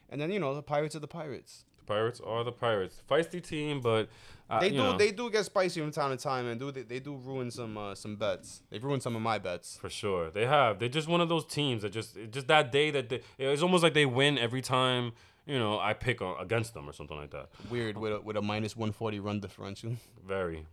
and 0.09 0.19
then 0.19 0.31
you 0.31 0.39
know 0.39 0.55
the 0.55 0.63
Pirates 0.63 0.95
are 0.95 0.99
the 0.99 1.07
Pirates. 1.07 1.65
the 1.77 1.85
Pirates 1.85 2.21
are 2.21 2.43
the 2.43 2.53
Pirates. 2.53 3.01
Feisty 3.07 3.45
team, 3.45 3.81
but 3.81 4.09
uh, 4.49 4.59
They 4.59 4.69
do 4.69 4.77
know, 4.77 4.97
they 4.97 5.11
do 5.11 5.29
get 5.29 5.45
spicy 5.45 5.81
from 5.81 5.91
time 5.91 6.15
to 6.15 6.23
time, 6.23 6.45
and 6.47 6.59
do 6.59 6.71
they, 6.71 6.83
they 6.83 6.99
do 6.99 7.15
ruin 7.15 7.49
some 7.51 7.77
uh, 7.77 7.95
some 7.95 8.15
bets. 8.15 8.61
They've 8.69 8.83
ruined 8.83 9.03
some 9.03 9.15
of 9.15 9.21
my 9.21 9.37
bets. 9.39 9.77
For 9.81 9.89
sure, 9.89 10.29
they 10.29 10.45
have. 10.45 10.79
They're 10.79 10.89
just 10.89 11.07
one 11.07 11.21
of 11.21 11.29
those 11.29 11.45
teams 11.45 11.81
that 11.81 11.89
just 11.89 12.17
just 12.31 12.47
that 12.47 12.71
day 12.71 12.91
that 12.91 13.09
they, 13.09 13.21
it's 13.37 13.61
almost 13.61 13.83
like 13.83 13.93
they 13.93 14.05
win 14.05 14.37
every 14.37 14.61
time. 14.61 15.13
You 15.47 15.59
know, 15.59 15.79
I 15.79 15.93
pick 15.93 16.23
on, 16.23 16.41
against 16.41 16.73
them 16.73 16.89
or 16.89 16.93
something 16.93 17.17
like 17.17 17.29
that. 17.29 17.49
Weird 17.69 17.97
with 17.97 18.13
a, 18.13 18.21
with 18.21 18.35
a 18.35 18.41
minus 18.41 18.75
one 18.75 18.91
forty 18.91 19.19
run 19.19 19.39
differential. 19.39 19.93
Very. 20.27 20.65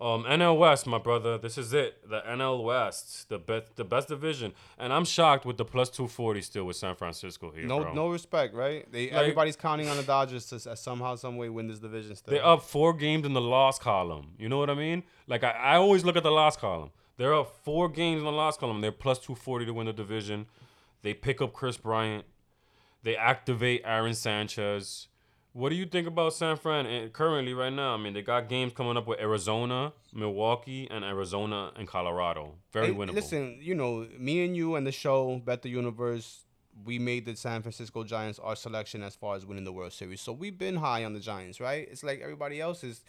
Um, 0.00 0.22
NL 0.24 0.56
West, 0.56 0.86
my 0.86 0.98
brother. 0.98 1.38
This 1.38 1.58
is 1.58 1.72
it. 1.74 2.08
The 2.08 2.20
NL 2.20 2.62
West, 2.62 3.28
the 3.28 3.38
best, 3.38 3.74
the 3.74 3.82
best 3.84 4.06
division. 4.06 4.52
And 4.78 4.92
I'm 4.92 5.04
shocked 5.04 5.44
with 5.44 5.56
the 5.56 5.64
plus 5.64 5.90
two 5.90 6.06
forty 6.06 6.40
still 6.40 6.64
with 6.64 6.76
San 6.76 6.94
Francisco 6.94 7.50
here. 7.50 7.64
No 7.66 7.80
bro. 7.80 7.92
no 7.94 8.08
respect, 8.08 8.54
right? 8.54 8.86
They 8.92 9.06
Like- 9.10 9.12
everybody's 9.14 9.56
counting 9.56 9.88
on 9.88 9.96
the 9.96 10.04
Dodgers 10.04 10.46
to 10.50 10.54
s- 10.56 10.80
somehow 10.80 11.16
some 11.16 11.36
way 11.36 11.48
win 11.48 11.66
this 11.66 11.80
division. 11.80 12.14
Still, 12.14 12.32
They're 12.32 12.46
up 12.46 12.62
four 12.62 12.92
games 12.94 13.26
in 13.26 13.32
the 13.32 13.40
loss 13.40 13.80
column. 13.80 14.34
You 14.38 14.48
know 14.48 14.58
what 14.58 14.70
I 14.70 14.74
mean? 14.74 15.02
Like 15.26 15.42
I, 15.42 15.50
I 15.50 15.76
always 15.76 16.04
look 16.04 16.16
at 16.16 16.22
the 16.22 16.30
loss 16.30 16.56
column. 16.56 16.90
They're 17.16 17.34
up 17.34 17.48
four 17.64 17.88
games 17.88 18.20
in 18.20 18.24
the 18.24 18.30
loss 18.30 18.56
column. 18.56 18.80
They're 18.80 18.92
plus 18.92 19.18
two 19.18 19.34
forty 19.34 19.66
to 19.66 19.72
win 19.74 19.86
the 19.86 19.92
division. 19.92 20.46
They 21.02 21.12
pick 21.12 21.42
up 21.42 21.52
Kris 21.52 21.76
Bryant. 21.76 22.24
They 23.02 23.16
activate 23.16 23.82
Aaron 23.84 24.14
Sanchez. 24.14 25.08
What 25.52 25.70
do 25.70 25.76
you 25.76 25.86
think 25.86 26.06
about 26.06 26.34
San 26.34 26.56
Fran 26.56 26.86
and 26.86 27.12
currently 27.12 27.52
right 27.54 27.72
now? 27.72 27.94
I 27.94 27.96
mean, 27.96 28.12
they 28.12 28.22
got 28.22 28.48
games 28.48 28.72
coming 28.74 28.96
up 28.96 29.06
with 29.06 29.18
Arizona, 29.18 29.92
Milwaukee, 30.12 30.86
and 30.90 31.04
Arizona 31.04 31.72
and 31.74 31.88
Colorado. 31.88 32.54
Very 32.72 32.88
Hey, 32.88 32.92
winnable. 32.94 33.14
Listen, 33.14 33.58
you 33.60 33.74
know, 33.74 34.06
me 34.18 34.44
and 34.44 34.56
you 34.56 34.76
and 34.76 34.86
the 34.86 34.92
show 34.92 35.40
Bet 35.44 35.62
the 35.62 35.68
Universe, 35.70 36.44
we 36.84 36.98
made 36.98 37.24
the 37.24 37.34
San 37.34 37.62
Francisco 37.62 38.04
Giants 38.04 38.38
our 38.38 38.54
selection 38.54 39.02
as 39.02 39.16
far 39.16 39.34
as 39.36 39.44
winning 39.44 39.64
the 39.64 39.72
World 39.72 39.92
Series. 39.92 40.20
So 40.20 40.32
we've 40.32 40.56
been 40.58 40.76
high 40.76 41.04
on 41.04 41.12
the 41.12 41.20
Giants, 41.20 41.60
right? 41.60 41.88
It's 41.90 42.04
like 42.04 42.20
everybody 42.20 42.60
else 42.60 42.84
is 42.84 43.02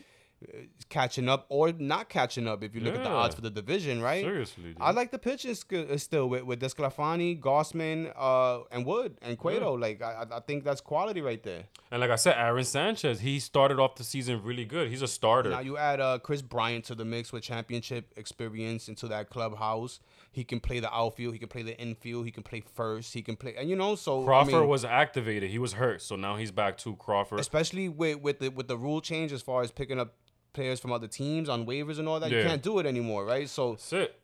catching 0.89 1.27
up 1.29 1.45
or 1.49 1.71
not 1.73 2.09
catching 2.09 2.47
up 2.47 2.63
if 2.63 2.73
you 2.73 2.81
look 2.81 2.95
at 2.95 3.03
the 3.03 3.09
odds 3.09 3.35
for 3.35 3.41
the 3.41 3.49
division, 3.49 4.01
right? 4.01 4.23
Seriously, 4.23 4.63
dude. 4.63 4.77
I 4.79 4.91
like 4.91 5.11
the 5.11 5.19
pitching 5.19 5.53
sk- 5.55 5.73
uh, 5.73 5.97
still 5.97 6.29
with 6.29 6.43
with 6.43 6.61
Desclafani, 6.61 7.39
Gausman, 7.39 8.11
uh, 8.17 8.61
and 8.71 8.85
Wood 8.85 9.17
and 9.21 9.37
Cueto. 9.37 9.73
Like 9.77 10.01
I, 10.01 10.23
I- 10.31 10.37
I 10.37 10.39
think 10.41 10.63
that's 10.63 10.81
quality 10.81 11.21
right 11.21 11.41
there. 11.43 11.63
And 11.91 12.01
like 12.01 12.11
I 12.11 12.15
said, 12.15 12.35
Aaron 12.37 12.63
Sanchez, 12.63 13.19
he 13.21 13.39
started 13.39 13.79
off 13.79 13.95
the 13.95 14.03
season 14.03 14.41
really 14.43 14.65
good. 14.65 14.89
He's 14.89 15.01
a 15.01 15.07
starter. 15.07 15.49
Now 15.49 15.59
you 15.59 15.75
add 15.77 15.99
uh, 15.99 16.19
Kris 16.19 16.41
Bryant 16.41 16.85
to 16.85 16.95
the 16.95 17.03
mix 17.05 17.33
with 17.33 17.43
championship 17.43 18.13
experience 18.15 18.87
into 18.87 19.07
that 19.07 19.29
clubhouse. 19.29 19.99
He 20.31 20.43
can 20.43 20.59
play 20.59 20.79
the 20.79 20.93
outfield. 20.93 21.33
He 21.33 21.39
can 21.39 21.49
play 21.49 21.63
the 21.63 21.77
infield. 21.79 22.25
He 22.25 22.31
can 22.31 22.43
play 22.43 22.61
first. 22.75 23.13
He 23.13 23.21
can 23.23 23.35
play, 23.35 23.55
and 23.57 23.67
you 23.69 23.75
know, 23.75 23.95
so 23.95 24.21
I 24.21 24.25
Crawford 24.25 24.53
mean, 24.53 24.67
was 24.67 24.85
activated. 24.85 25.49
He 25.49 25.57
was 25.57 25.73
hurt, 25.73 26.01
so 26.03 26.15
now 26.15 26.37
he's 26.37 26.51
back 26.51 26.77
to 26.79 26.95
Crawford. 26.95 27.39
especially 27.39 27.89
with 27.89 28.19
with 28.21 28.39
the 28.39 28.49
with 28.49 28.67
the 28.67 28.77
rule 28.77 29.01
change 29.01 29.31
as 29.33 29.41
far 29.41 29.63
as 29.63 29.71
picking 29.71 29.99
up 29.99 30.13
players 30.53 30.79
from 30.79 30.91
other 30.91 31.07
teams 31.07 31.49
on 31.49 31.65
waivers 31.65 31.99
and 31.99 32.07
all 32.07 32.19
that. 32.19 32.31
You 32.31 32.43
can't 32.43 32.61
do 32.61 32.79
it 32.79 32.85
anymore, 32.85 33.25
right? 33.25 33.49
So. 33.49 33.75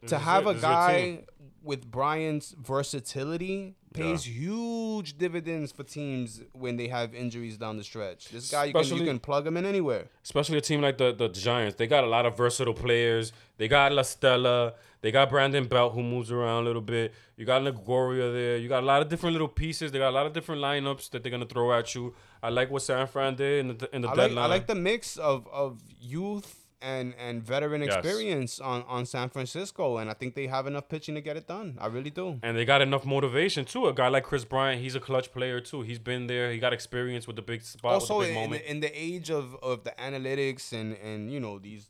To 0.07 0.17
have 0.17 0.45
it. 0.45 0.49
a 0.49 0.53
This 0.53 0.63
is 0.63 0.69
your 0.69 0.87
team. 0.87 1.15
guy 1.15 1.23
with 1.63 1.89
Bryant's 1.89 2.55
versatility 2.59 3.75
pays 3.95 4.25
huge 4.25 5.17
dividends 5.17 5.71
for 5.71 5.83
teams 5.83 6.41
when 6.53 6.77
they 6.77 6.87
have 6.87 7.13
injuries 7.13 7.57
down 7.57 7.77
the 7.77 7.83
stretch. 7.83 8.29
This 8.29 8.51
guy 8.51 8.65
you 8.65 8.73
can, 8.73 8.97
you 8.97 9.05
can 9.05 9.19
plug 9.19 9.45
him 9.47 9.57
in 9.57 9.65
anywhere. 9.65 10.07
especially 10.23 10.57
a 10.57 10.61
team 10.61 10.81
like 10.81 10.97
the, 10.97 11.13
the 11.13 11.29
Giants. 11.29 11.75
They 11.77 11.87
got 11.87 12.03
a 12.03 12.07
lot 12.07 12.25
of 12.25 12.37
versatile 12.37 12.73
players. 12.73 13.31
They 13.57 13.67
got 13.67 13.91
La 13.91 14.01
Stella. 14.03 14.73
They 15.01 15.11
got 15.11 15.29
Brandon 15.29 15.65
Belt 15.65 15.93
who 15.93 16.01
moves 16.01 16.31
around 16.31 16.63
a 16.63 16.65
little 16.65 16.81
bit. 16.81 17.13
You 17.37 17.45
got 17.45 17.61
Longoria 17.61 18.33
there. 18.33 18.57
You 18.57 18.67
got 18.67 18.81
a 18.81 18.85
lot 18.85 19.01
of 19.01 19.09
different 19.09 19.33
little 19.33 19.47
pieces. 19.47 19.91
They 19.91 19.99
got 19.99 20.09
a 20.09 20.17
lot 20.17 20.25
of 20.25 20.33
different 20.33 20.61
lineups 20.61 21.11
that 21.11 21.23
they're 21.23 21.31
gonna 21.31 21.45
throw 21.45 21.71
at 21.73 21.93
you. 21.93 22.13
I 22.41 22.49
like 22.49 22.71
what 22.71 22.81
San 22.81 23.05
Fran 23.07 23.35
did 23.35 23.59
in 23.59 23.77
the 23.77 23.95
in 23.95 24.01
the 24.01 24.07
I 24.07 24.11
like, 24.11 24.17
deadline. 24.17 24.45
I 24.45 24.47
like 24.47 24.67
the 24.67 24.75
mix 24.75 25.17
of, 25.17 25.47
of 25.51 25.81
youth 25.99 26.64
and, 26.93 27.13
and 27.25 27.41
veteran 27.43 27.81
Yes. 27.81 27.95
experience 27.95 28.59
on, 28.59 28.83
on 28.95 29.05
San 29.05 29.27
Francisco, 29.29 29.97
and 29.97 30.09
I 30.09 30.13
think 30.13 30.35
they 30.35 30.47
have 30.47 30.67
enough 30.67 30.87
pitching 30.87 31.15
to 31.15 31.21
get 31.21 31.35
it 31.37 31.47
done. 31.47 31.77
I 31.81 31.87
really 31.87 32.11
do. 32.21 32.39
and 32.43 32.55
they 32.57 32.65
got 32.73 32.81
enough 32.81 33.05
motivation 33.05 33.65
too. 33.65 33.87
A 33.87 33.93
guy 33.93 34.07
like 34.15 34.23
Kris 34.23 34.45
Bryant, 34.45 34.81
he's 34.81 34.95
a 34.95 34.99
clutch 34.99 35.31
player 35.31 35.59
too. 35.59 35.81
He's 35.81 35.99
been 35.99 36.27
there. 36.27 36.51
He 36.51 36.59
got 36.59 36.73
experience 36.73 37.25
with 37.27 37.35
the 37.35 37.41
big 37.51 37.61
spot, 37.63 37.93
also 37.93 38.21
the 38.21 38.27
big 38.27 38.35
in, 38.37 38.41
moment. 38.43 38.61
in 38.71 38.79
the 38.79 38.91
age 39.07 39.29
of, 39.31 39.55
of 39.63 39.83
the 39.83 39.93
analytics 40.07 40.71
and, 40.79 40.95
and 40.97 41.31
you 41.33 41.39
know 41.39 41.57
these 41.59 41.87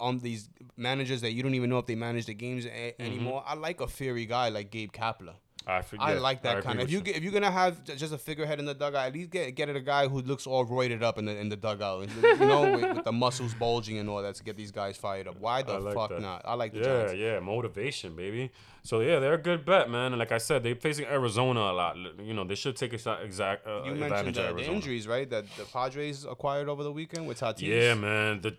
um 0.00 0.18
these 0.20 0.48
managers 0.76 1.20
that 1.20 1.32
you 1.32 1.42
don't 1.44 1.54
even 1.54 1.70
know 1.70 1.78
if 1.78 1.86
they 1.86 1.94
manage 1.94 2.26
the 2.26 2.34
games 2.34 2.64
a- 2.66 2.68
Mm-hmm. 2.70 3.02
anymore. 3.02 3.44
I 3.46 3.54
like 3.54 3.80
a 3.80 3.86
fiery 3.86 4.26
guy 4.26 4.48
like 4.48 4.70
Gabe 4.70 4.90
Kapler. 4.92 5.34
I, 5.66 5.82
forget. 5.82 6.06
I 6.06 6.14
like 6.14 6.42
that 6.42 6.58
agree 6.58 6.62
kind 6.62 6.78
of. 6.80 6.84
If 6.86 6.90
you 6.92 7.00
get, 7.00 7.16
if 7.16 7.22
you're 7.22 7.32
gonna 7.32 7.50
have 7.50 7.84
just 7.84 8.12
a 8.12 8.18
figurehead 8.18 8.58
in 8.58 8.64
the 8.64 8.74
dugout, 8.74 9.06
at 9.06 9.12
least 9.14 9.30
get 9.30 9.54
get 9.54 9.68
it 9.68 9.76
a 9.76 9.80
guy 9.80 10.08
who 10.08 10.20
looks 10.22 10.46
all 10.46 10.66
roided 10.66 11.02
up 11.02 11.18
in 11.18 11.24
the 11.24 11.36
in 11.36 11.48
the 11.48 11.56
dugout. 11.56 12.08
You 12.22 12.36
know, 12.38 12.72
with, 12.76 12.96
with 12.96 13.04
the 13.04 13.12
muscles 13.12 13.54
bulging 13.54 13.98
and 13.98 14.08
all 14.08 14.22
that 14.22 14.34
to 14.36 14.44
get 14.44 14.56
these 14.56 14.70
guys 14.72 14.96
fired 14.96 15.28
up. 15.28 15.38
Why 15.38 15.62
the 15.62 15.78
like 15.78 15.94
fuck 15.94 16.10
that. 16.10 16.20
not? 16.20 16.42
I 16.44 16.54
like 16.54 16.72
the 16.72 16.78
Yeah, 16.80 16.84
Giants. 16.84 17.14
yeah, 17.14 17.40
motivation, 17.40 18.16
baby. 18.16 18.50
So 18.82 19.00
yeah, 19.00 19.20
they're 19.20 19.34
a 19.34 19.38
good 19.38 19.64
bet, 19.64 19.88
man. 19.90 20.12
And 20.12 20.18
like 20.18 20.32
I 20.32 20.38
said, 20.38 20.62
they're 20.64 20.74
facing 20.74 21.04
Arizona 21.06 21.60
a 21.60 21.72
lot. 21.72 21.96
You 22.20 22.34
know, 22.34 22.44
they 22.44 22.56
should 22.56 22.74
take 22.76 22.92
exa- 22.92 23.24
exact 23.24 23.66
uh, 23.66 23.82
You 23.84 23.94
mentioned 23.94 24.36
of 24.38 24.56
the, 24.56 24.62
the 24.62 24.70
injuries, 24.70 25.06
right? 25.06 25.30
That 25.30 25.44
the 25.56 25.64
Padres 25.64 26.24
acquired 26.24 26.68
over 26.68 26.82
the 26.82 26.90
weekend 26.92 27.28
with 27.28 27.38
Tatis. 27.40 27.60
Yeah, 27.60 27.94
man. 27.94 28.40
The, 28.40 28.50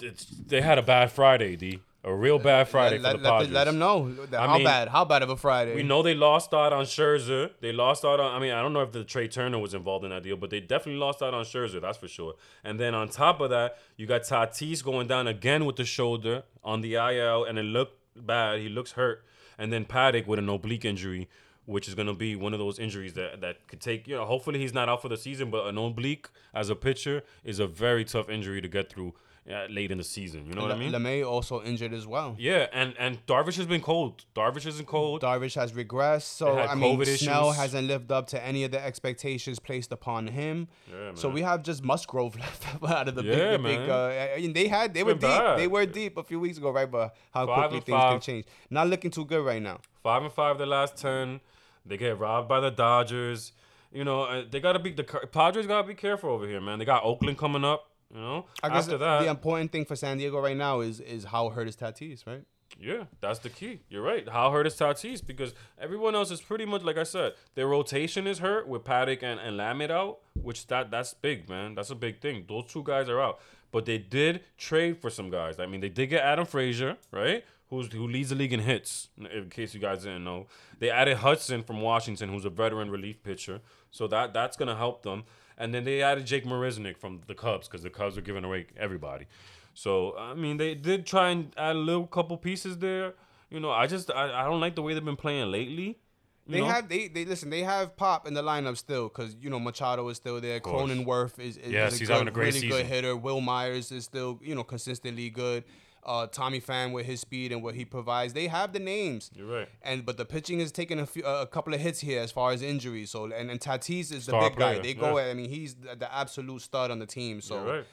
they 0.48 0.62
had 0.62 0.78
a 0.78 0.82
bad 0.82 1.12
Friday, 1.12 1.58
D. 1.58 1.80
A 2.06 2.14
real 2.14 2.38
bad 2.38 2.68
Friday 2.68 2.98
let, 2.98 3.14
for 3.14 3.18
the 3.20 3.24
let, 3.24 3.32
Padres. 3.32 3.52
let, 3.52 3.64
them 3.64 3.80
know 3.80 4.12
that- 4.26 4.42
I 4.42 4.48
how 4.48 4.56
mean, 4.56 4.66
bad, 4.66 4.90
how 4.90 5.06
bad 5.06 5.24
of 5.24 5.30
a 5.30 5.38
Friday. 5.38 5.74
We 5.74 5.84
know 5.84 6.04
they 6.04 6.14
lost 6.14 6.54
out 6.54 6.74
on 6.74 6.84
Scherzer. 6.84 7.52
They 7.62 7.72
lost 7.72 8.04
out 8.04 8.20
on. 8.20 8.36
I 8.36 8.40
mean, 8.40 8.52
I 8.52 8.62
don't 8.62 8.74
know 8.74 8.82
if 8.82 8.92
the 8.92 9.06
Trea 9.06 9.30
Turner 9.30 9.58
was 9.58 9.74
involved 9.74 10.04
in 10.04 10.12
that 10.12 10.22
deal, 10.22 10.36
but 10.36 10.50
they 10.50 10.60
definitely 10.60 11.00
lost 11.00 11.22
out 11.22 11.34
on 11.34 11.46
Scherzer. 11.46 11.80
That's 11.80 11.98
for 11.98 12.10
sure. 12.10 12.34
And 12.62 12.78
then 12.78 12.94
on 12.94 13.08
top 13.08 13.40
of 13.40 13.50
that, 13.52 13.78
you 13.96 14.06
got 14.06 14.24
Tatis 14.24 14.84
going 14.84 15.08
down 15.08 15.28
again 15.28 15.66
with 15.66 15.78
the 15.78 15.86
shoulder 15.86 16.44
on 16.62 16.82
the 16.82 16.96
IL, 16.96 17.46
and 17.46 17.58
it 17.58 17.64
looked 17.64 17.98
bad. 18.18 18.60
He 18.60 18.68
looks 18.68 18.92
hurt. 18.94 19.24
And 19.58 19.72
then 19.72 19.86
Paddock 19.86 20.28
with 20.28 20.40
an 20.40 20.50
oblique 20.50 20.84
injury, 20.84 21.30
which 21.66 21.88
is 21.88 21.96
gonna 21.96 22.14
be 22.14 22.36
one 22.36 22.52
of 22.52 22.60
those 22.60 22.80
injuries 22.80 23.14
that 23.14 23.40
that 23.40 23.66
could 23.68 23.80
take. 23.80 24.10
You 24.10 24.16
know, 24.16 24.26
hopefully 24.26 24.60
he's 24.60 24.74
not 24.74 24.90
out 24.90 25.02
for 25.02 25.08
the 25.08 25.16
season, 25.16 25.50
but 25.50 25.68
an 25.68 25.78
oblique 25.78 26.28
as 26.54 26.70
a 26.70 26.76
pitcher 26.76 27.24
is 27.46 27.60
a 27.60 27.68
very 27.68 28.04
tough 28.04 28.30
injury 28.30 28.60
to 28.62 28.68
get 28.68 28.92
through 28.92 29.14
uh, 29.52 29.66
late 29.70 29.92
in 29.92 29.98
the 29.98 30.04
season. 30.04 30.46
You 30.48 30.54
know 30.54 30.62
what 30.62 30.72
I 30.72 30.78
mean? 30.78 30.92
Lamet 30.92 31.26
also 31.28 31.62
injured 31.64 31.94
as 31.94 32.08
well. 32.08 32.36
Yeah, 32.40 32.68
and 32.72 32.94
and 32.98 33.26
Darvish 33.26 33.58
has 33.58 33.66
been 33.66 33.82
cold. 33.82 34.24
Darvish 34.36 34.66
isn't 34.66 34.86
cold. 34.88 35.22
Darvish 35.22 35.56
has 35.56 35.74
regressed, 35.74 36.24
so 36.24 36.58
I 36.58 36.76
mean, 36.76 36.98
COVID 36.98 37.18
Snell 37.18 37.50
issues. 37.50 37.58
hasn't 37.62 37.88
lived 37.88 38.12
up 38.12 38.28
to 38.28 38.42
any 38.44 38.64
of 38.64 38.72
the 38.72 38.84
expectations 38.84 39.60
placed 39.60 39.92
upon 39.92 40.28
him. 40.28 40.68
Yeah, 40.90 41.12
So 41.16 41.30
we 41.30 41.42
have 41.42 41.62
just 41.64 41.84
Musgrove 41.84 42.36
left 42.40 42.66
out 42.84 43.08
of 43.10 43.16
the 43.16 43.24
Yeah, 43.24 43.34
big, 43.58 43.62
the 43.62 43.68
big. 43.70 43.80
man. 43.80 43.90
Uh, 43.90 44.34
I 44.38 44.40
mean, 44.40 44.54
they 44.54 44.68
had 44.68 44.94
they 44.94 45.04
were 45.04 45.14
deep. 45.14 45.22
bad. 45.22 45.60
They 45.60 45.68
were 45.68 45.86
deep 45.86 46.18
a 46.18 46.24
few 46.24 46.40
weeks 46.40 46.58
ago, 46.58 46.72
right? 46.72 46.90
But 46.90 47.16
how 47.34 47.46
Five 47.46 47.70
quickly 47.72 47.94
things 47.94 48.02
can 48.12 48.20
change. 48.22 48.46
Not 48.70 48.88
looking 48.88 49.12
too 49.12 49.26
good 49.26 49.46
right 49.46 49.62
now. 49.62 49.80
Five 50.02 50.24
and 50.24 50.32
five 50.32 50.58
the 50.58 50.66
last 50.66 50.96
ten. 50.98 51.42
They 51.86 51.98
get 51.98 52.18
robbed 52.18 52.48
by 52.48 52.62
the 52.62 52.72
Dodgers. 52.72 53.52
You 53.92 54.04
know, 54.06 54.24
uh, 54.24 54.44
they 54.50 54.60
gotta 54.62 54.80
be 54.80 54.92
the 54.92 55.04
Padres 55.04 55.68
gotta 55.68 55.86
be 55.88 55.94
careful 55.96 56.30
over 56.32 56.48
here, 56.48 56.62
man. 56.62 56.80
They 56.80 56.86
got 56.86 57.04
Oakland 57.04 57.38
coming 57.38 57.64
up. 57.66 57.90
You 58.14 58.22
know, 58.22 58.46
I 58.62 58.70
guess 58.70 58.86
after 58.86 58.98
that, 59.00 59.24
the 59.24 59.30
important 59.30 59.72
thing 59.72 59.86
for 59.86 59.96
San 59.96 60.18
Diego 60.18 60.40
right 60.40 60.58
now 60.58 60.82
is 60.82 61.00
is 61.00 61.24
how 61.24 61.50
hurt 61.50 61.68
is 61.68 61.76
Tatis, 61.76 62.28
right? 62.28 62.44
yeah, 62.80 63.06
that's 63.22 63.40
the 63.40 63.50
key. 63.50 63.82
You're 63.90 64.02
right. 64.02 64.28
How 64.28 64.52
hurt 64.52 64.68
is 64.68 64.76
Tatis? 64.76 65.26
Because 65.26 65.54
everyone 65.80 66.16
else 66.16 66.32
is 66.32 66.42
pretty 66.42 66.66
much 66.66 66.84
like 66.84 66.98
I 66.98 67.04
said. 67.04 67.34
Their 67.56 67.68
rotation 67.68 68.28
is 68.28 68.40
hurt 68.40 68.68
with 68.68 68.84
Paddock 68.84 69.24
and 69.24 69.40
and 69.40 69.58
Lamet 69.58 69.92
out, 69.92 70.20
which 70.36 70.68
that 70.68 70.92
that's 70.92 71.14
big, 71.14 71.50
man. 71.50 71.76
That's 71.76 71.90
a 71.90 71.96
big 71.96 72.20
thing. 72.22 72.46
Those 72.48 72.66
two 72.66 72.84
guys 72.84 73.10
are 73.10 73.22
out, 73.22 73.40
but 73.72 73.86
they 73.86 73.98
did 73.98 74.42
trade 74.58 75.02
for 75.02 75.10
some 75.10 75.30
guys. 75.30 75.60
I 75.60 75.66
mean, 75.66 75.82
they 75.82 75.90
did 75.90 76.08
get 76.08 76.24
Adam 76.24 76.46
Frazier, 76.46 76.98
right? 77.12 77.44
Who's, 77.70 77.92
who 77.92 78.08
leads 78.08 78.30
the 78.30 78.36
league 78.36 78.54
in 78.54 78.60
hits, 78.60 79.10
in 79.18 79.50
case 79.50 79.74
you 79.74 79.80
guys 79.80 80.04
didn't 80.04 80.24
know. 80.24 80.46
They 80.78 80.92
added 80.92 81.18
Hudson 81.18 81.64
from 81.64 81.82
Washington, 81.82 82.30
who's 82.30 82.46
a 82.46 82.52
veteran 82.52 82.92
relief 82.92 83.24
pitcher. 83.24 83.62
So 83.90 84.06
that 84.08 84.34
that's 84.34 84.58
gonna 84.58 84.76
help 84.76 85.02
them. 85.02 85.24
And 85.58 85.74
then 85.74 85.84
they 85.84 86.02
added 86.02 86.26
Jake 86.26 86.46
Marisnick 86.46 86.98
from 86.98 87.22
the 87.28 87.36
Cubs 87.36 87.68
because 87.68 87.84
the 87.84 87.90
Cubs 87.90 88.18
are 88.18 88.22
giving 88.22 88.44
away 88.44 88.68
everybody. 88.78 89.26
So 89.74 90.16
I 90.18 90.34
mean, 90.34 90.58
they 90.58 90.76
did 90.76 91.06
try 91.06 91.30
and 91.30 91.52
add 91.58 91.76
a 91.76 91.80
little 91.80 92.08
couple 92.08 92.38
pieces 92.38 92.78
there. 92.78 93.14
You 93.50 93.60
know, 93.60 93.72
I 93.72 93.88
just 93.88 94.12
I, 94.12 94.42
I 94.42 94.44
don't 94.46 94.60
like 94.60 94.76
the 94.76 94.82
way 94.82 94.94
they've 94.94 95.04
been 95.06 95.16
playing 95.16 95.52
lately. 95.52 96.00
You 96.46 96.56
They 96.56 96.60
know? 96.62 96.66
have 96.68 96.90
they 96.90 97.08
they 97.08 97.24
listen. 97.26 97.50
They 97.50 97.62
have 97.62 97.96
Pop 97.96 98.28
in 98.28 98.34
the 98.34 98.42
lineup 98.44 98.78
still 98.78 99.08
because 99.10 99.36
you 99.40 99.50
know 99.50 99.60
Machado 99.60 100.08
is 100.10 100.18
still 100.18 100.42
there. 100.42 100.60
Cronenworth 100.60 101.40
is, 101.40 101.58
is, 101.58 101.72
Yes, 101.72 101.94
is 101.94 101.98
a 101.98 102.00
he's 102.00 102.08
good, 102.10 102.14
having 102.14 102.28
a 102.28 102.32
great 102.32 102.48
really 102.48 102.60
season. 102.60 102.70
good 102.78 102.86
hitter. 102.88 103.16
Wil 103.16 103.42
Myers 103.42 103.92
is 103.92 104.04
still 104.04 104.40
you 104.44 104.54
know 104.56 104.64
consistently 104.64 105.30
good. 105.30 105.64
Uh, 106.06 106.28
Tommy 106.28 106.60
Pham 106.60 106.92
with 106.92 107.06
his 107.06 107.20
speed 107.22 107.52
and 107.52 107.64
what 107.64 107.76
he 107.76 107.86
provides. 107.86 108.34
They 108.34 108.48
have 108.48 108.74
the 108.74 108.80
names. 108.80 109.32
You're 109.36 109.48
right. 109.48 109.70
And 109.82 110.06
but 110.06 110.18
the 110.18 110.26
pitching 110.26 110.60
is 110.60 110.72
taking 110.72 111.00
a 111.00 111.06
few 111.06 111.24
a 111.24 111.48
couple 111.48 111.74
of 111.74 111.80
hits 111.80 112.00
here 112.00 112.22
as 112.22 112.32
far 112.32 112.52
as 112.52 112.62
injuries. 112.62 113.12
So 113.12 113.26
and, 113.26 113.50
and 113.50 113.60
Tatis 113.60 114.12
is 114.12 114.26
the 114.26 114.32
Star 114.32 114.50
big 114.50 114.58
guy. 114.58 114.80
They 114.80 114.94
go 114.94 115.18
yeah. 115.18 115.26
at. 115.26 115.30
I 115.32 115.34
mean, 115.34 115.50
he's 115.50 115.76
the, 115.76 115.96
the 115.96 116.14
absolute 116.14 116.62
stud 116.62 116.92
on 116.92 117.00
the 117.00 117.06
team. 117.06 117.42
So. 117.42 117.56
You're 117.56 117.76
right. 117.76 117.86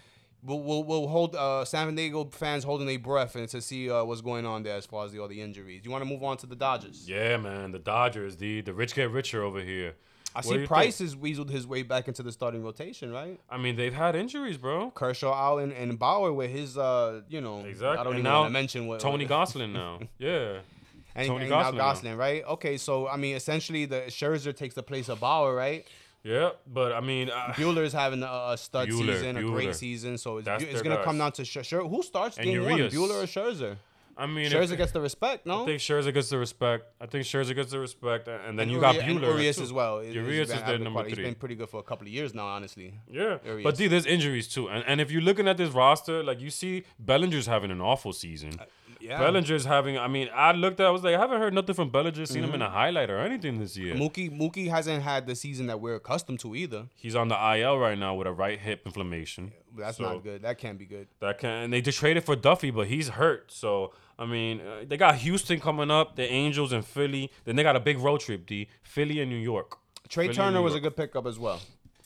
We'll, 0.42 0.60
we'll, 0.62 0.84
we'll 0.84 1.06
hold 1.06 1.36
uh, 1.36 1.66
San 1.66 1.94
Diego 1.94 2.24
fans 2.32 2.64
holding 2.64 2.86
their 2.86 2.98
breath 2.98 3.36
and 3.36 3.46
to 3.50 3.60
see 3.60 3.90
uh, 3.90 4.02
what's 4.04 4.22
going 4.22 4.46
on 4.46 4.62
there 4.62 4.74
as 4.74 4.86
far 4.86 5.04
as 5.04 5.12
the, 5.12 5.18
all 5.18 5.28
the 5.28 5.38
injuries. 5.38 5.82
You 5.84 5.90
want 5.90 6.02
to 6.02 6.08
move 6.08 6.22
on 6.22 6.38
to 6.38 6.46
the 6.46 6.56
Dodgers? 6.56 7.06
Yeah, 7.06 7.36
man, 7.36 7.72
the 7.72 7.78
Dodgers, 7.78 8.36
the 8.36 8.62
the 8.62 8.72
rich 8.72 8.94
get 8.94 9.10
richer 9.10 9.42
over 9.42 9.60
here. 9.60 9.96
I 10.34 10.40
see 10.42 10.66
Price 10.66 10.98
think? 10.98 11.10
has 11.10 11.16
weaseled 11.16 11.50
his 11.50 11.66
way 11.66 11.82
back 11.82 12.08
into 12.08 12.22
the 12.22 12.32
starting 12.32 12.62
rotation, 12.62 13.12
right? 13.12 13.40
I 13.48 13.58
mean, 13.58 13.76
they've 13.76 13.94
had 13.94 14.14
injuries, 14.14 14.56
bro. 14.56 14.90
Kershaw 14.90 15.34
Allen 15.34 15.72
and, 15.72 15.98
Bauer 15.98 16.32
with 16.32 16.50
his, 16.50 16.78
uh, 16.78 17.22
you 17.28 17.40
know, 17.40 17.60
Exactly. 17.60 17.98
I 17.98 18.04
don't 18.04 18.06
And 18.08 18.14
even 18.20 18.24
now 18.24 18.40
want 18.40 18.48
to 18.48 18.52
mention 18.52 18.86
what 18.86 19.00
Tony 19.00 19.26
Gonsolin 19.28 19.72
now. 19.72 20.00
Yeah. 20.18 20.58
and, 21.14 21.26
Tony 21.26 21.42
and 21.42 21.50
now 21.50 21.72
Gonsolin 21.72 22.04
now. 22.04 22.14
Right? 22.16 22.44
Okay, 22.44 22.76
so 22.76 23.08
I 23.08 23.16
mean, 23.16 23.34
essentially, 23.36 23.86
the 23.86 24.02
Scherzer 24.08 24.54
takes 24.54 24.74
the 24.74 24.82
place 24.82 25.08
of 25.08 25.20
Bauer, 25.20 25.54
right? 25.54 25.84
Yeah, 26.22 26.50
but 26.66 26.92
I 26.92 27.00
mean, 27.00 27.30
uh, 27.30 27.54
Buehler's 27.54 27.94
having 27.94 28.22
a, 28.22 28.26
a 28.26 28.56
stud 28.58 28.88
Buehler, 28.88 29.14
season, 29.14 29.36
a 29.38 29.42
great 29.42 29.74
season, 29.74 30.18
so 30.18 30.36
it's, 30.36 30.48
it's 30.64 30.82
gonna 30.82 31.02
come 31.02 31.16
down 31.16 31.32
to 31.32 31.42
Scherzer. 31.42 31.88
Who 31.88 32.02
starts 32.02 32.36
And 32.36 32.46
game 32.46 32.62
one, 32.62 32.78
Buehler 32.78 33.24
or 33.24 33.26
Scherzer? 33.26 33.76
I 34.20 34.26
mean, 34.26 34.46
if- 34.46 34.52
Scherzer 34.52 34.76
gets 34.76 34.92
the 34.92 35.00
respect, 35.00 35.46
no? 35.46 35.62
I 35.62 35.66
think 35.66 35.80
Scherzer 35.80 36.12
gets 36.14 36.28
the 36.30 36.38
respect. 36.38 36.84
I 37.00 37.06
think 37.06 37.24
Scherzer 37.24 37.54
gets 37.54 37.70
the 37.72 37.78
respect, 37.80 38.28
and 38.28 38.58
then 38.58 38.68
you 38.68 38.76
Urias- 38.76 38.96
got 38.98 39.08
and 39.08 39.18
Buehler 39.18 39.32
Urias 39.34 39.56
too. 39.56 39.62
as 39.62 39.72
well. 39.72 40.00
He's 40.00 40.14
Urias 40.14 40.50
is 40.50 40.62
their 40.62 40.78
number 40.78 41.02
three. 41.02 41.10
He's 41.10 41.18
been 41.18 41.34
pretty 41.34 41.54
good 41.54 41.68
for 41.68 41.80
a 41.80 41.82
couple 41.82 42.06
of 42.06 42.12
years 42.12 42.34
now, 42.34 42.46
honestly. 42.46 42.94
Yeah, 43.10 43.38
Urias. 43.44 43.64
but 43.64 43.76
see, 43.78 43.86
there's 43.88 44.06
injuries 44.06 44.46
too, 44.48 44.68
and 44.68 44.84
and 44.86 45.00
if 45.00 45.10
you're 45.10 45.22
looking 45.22 45.48
at 45.48 45.56
this 45.56 45.70
roster, 45.70 46.22
like 46.22 46.40
you 46.40 46.50
see, 46.50 46.84
Bellinger's 46.98 47.46
having 47.46 47.70
an 47.70 47.80
awful 47.80 48.12
season. 48.12 48.52
Uh, 48.60 48.64
Yeah. 49.02 49.18
Bellinger's 49.18 49.64
having. 49.64 49.96
I 49.96 50.08
mean, 50.08 50.28
I 50.34 50.52
looked 50.52 50.78
at. 50.78 50.84
It, 50.84 50.88
I 50.88 50.90
was 50.90 51.02
like, 51.02 51.14
I 51.14 51.18
haven't 51.18 51.40
heard 51.40 51.54
nothing 51.54 51.74
from 51.74 51.88
Bellinger. 51.88 52.26
Seen 52.26 52.44
him 52.44 52.50
in 52.52 52.60
Mm-hmm. 52.60 52.62
a 52.62 52.68
highlight 52.80 53.08
or 53.08 53.18
anything 53.18 53.58
this 53.58 53.74
year. 53.74 53.94
Mookie 53.94 54.28
Mookie 54.30 54.68
hasn't 54.68 55.02
had 55.02 55.26
the 55.26 55.34
season 55.34 55.68
that 55.68 55.80
we're 55.80 55.94
accustomed 55.94 56.38
to 56.40 56.54
either. 56.54 56.82
He's 56.96 57.16
on 57.16 57.28
the 57.28 57.38
IL 57.56 57.78
right 57.78 57.96
now 57.98 58.14
with 58.14 58.26
a 58.26 58.32
right 58.32 58.58
hip 58.60 58.82
inflammation. 58.84 59.52
That's 59.78 59.96
So- 59.96 60.04
not 60.04 60.22
good. 60.22 60.42
That 60.42 60.58
can't 60.58 60.78
be 60.78 60.84
good. 60.84 61.08
That 61.20 61.38
can 61.38 61.50
and 61.64 61.72
they 61.72 61.80
just 61.80 61.98
traded 61.98 62.24
for 62.24 62.36
Duffy, 62.36 62.70
but 62.70 62.88
he's 62.88 63.08
hurt. 63.10 63.50
So 63.50 63.94
I 64.20 64.26
mean, 64.26 64.60
uh, 64.60 64.84
they 64.86 64.98
got 64.98 65.16
Houston 65.16 65.58
coming 65.60 65.90
up, 65.90 66.14
the 66.14 66.30
Angels 66.30 66.72
and 66.72 66.84
Philly. 66.84 67.32
Then 67.44 67.56
they 67.56 67.62
got 67.62 67.74
a 67.74 67.80
big 67.80 67.98
road 67.98 68.20
trip, 68.20 68.46
D. 68.46 68.68
Philly 68.82 69.20
and 69.20 69.30
New 69.30 69.38
York. 69.38 69.78
Trea 70.10 70.26
Philly 70.26 70.36
Turner 70.36 70.58
New 70.58 70.62
was 70.62 70.74
a 70.74 70.80
good 70.80 70.94
pickup 70.94 71.26
as 71.26 71.38
well. 71.38 71.60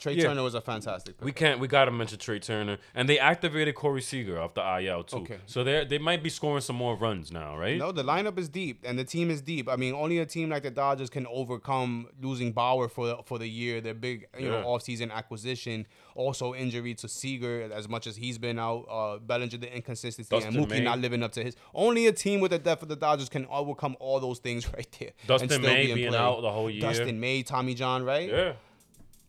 Trea 0.04 0.16
Yeah. 0.16 0.24
Turner 0.24 0.42
was 0.42 0.54
a 0.54 0.60
fantastic 0.60 1.16
pick. 1.16 1.24
We 1.24 1.32
can't. 1.32 1.58
We 1.58 1.66
gotta 1.66 1.90
mention 1.90 2.18
Trea 2.18 2.38
Turner, 2.38 2.76
and 2.94 3.08
they 3.08 3.18
activated 3.18 3.74
Corey 3.74 4.02
Seager 4.02 4.38
off 4.40 4.52
the 4.54 4.60
IL 4.80 5.04
too. 5.04 5.16
Okay. 5.18 5.38
So 5.46 5.64
they 5.64 5.84
they 5.86 5.98
might 5.98 6.22
be 6.22 6.28
scoring 6.28 6.60
some 6.60 6.76
more 6.76 6.94
runs 6.96 7.32
now, 7.32 7.56
right? 7.56 7.78
No, 7.78 7.90
the 7.90 8.02
lineup 8.04 8.38
is 8.38 8.48
deep 8.50 8.82
and 8.84 8.98
the 8.98 9.04
team 9.04 9.30
is 9.30 9.40
deep. 9.40 9.68
I 9.68 9.76
mean, 9.76 9.94
only 9.94 10.18
a 10.18 10.26
team 10.26 10.50
like 10.50 10.62
the 10.64 10.70
Dodgers 10.70 11.08
can 11.08 11.26
overcome 11.26 12.08
losing 12.20 12.52
Bauer 12.52 12.88
for 12.88 13.06
the, 13.06 13.16
for 13.24 13.38
the 13.38 13.48
year. 13.48 13.80
Their 13.80 13.94
big, 13.94 14.26
you 14.38 14.48
know, 14.50 14.58
Yeah. 14.58 14.64
offseason 14.64 15.10
acquisition. 15.10 15.86
Also, 16.14 16.54
injury 16.54 16.94
to 16.94 17.08
Seager 17.08 17.70
as 17.72 17.88
much 17.88 18.06
as 18.06 18.14
he's 18.16 18.38
been 18.38 18.58
out. 18.58 18.84
Uh, 18.90 19.18
Bellinger 19.18 19.56
the 19.58 19.74
inconsistency 19.74 20.28
Dustin 20.28 20.54
and 20.56 20.64
Mookie 20.66 20.70
May. 20.78 20.80
not 20.84 20.98
living 21.00 21.22
up 21.22 21.32
to 21.32 21.42
his. 21.42 21.56
Only 21.74 22.06
a 22.06 22.12
team 22.12 22.40
with 22.40 22.50
the 22.52 22.58
depth 22.58 22.82
of 22.82 22.88
the 22.88 22.96
Dodgers 22.96 23.28
can 23.28 23.46
overcome 23.46 23.96
all 24.00 24.20
those 24.20 24.38
things 24.38 24.72
right 24.76 24.86
there. 25.00 25.10
Dustin 25.26 25.60
May 25.62 25.86
be 25.86 25.90
in 25.92 25.96
being 25.96 26.08
play. 26.10 26.18
out 26.18 26.40
the 26.42 26.52
whole 26.52 26.70
year. 26.70 26.82
Dustin 26.82 27.18
May, 27.18 27.42
Tommy 27.42 27.74
John, 27.74 28.04
right? 28.04 28.28
Yeah. 28.28 28.52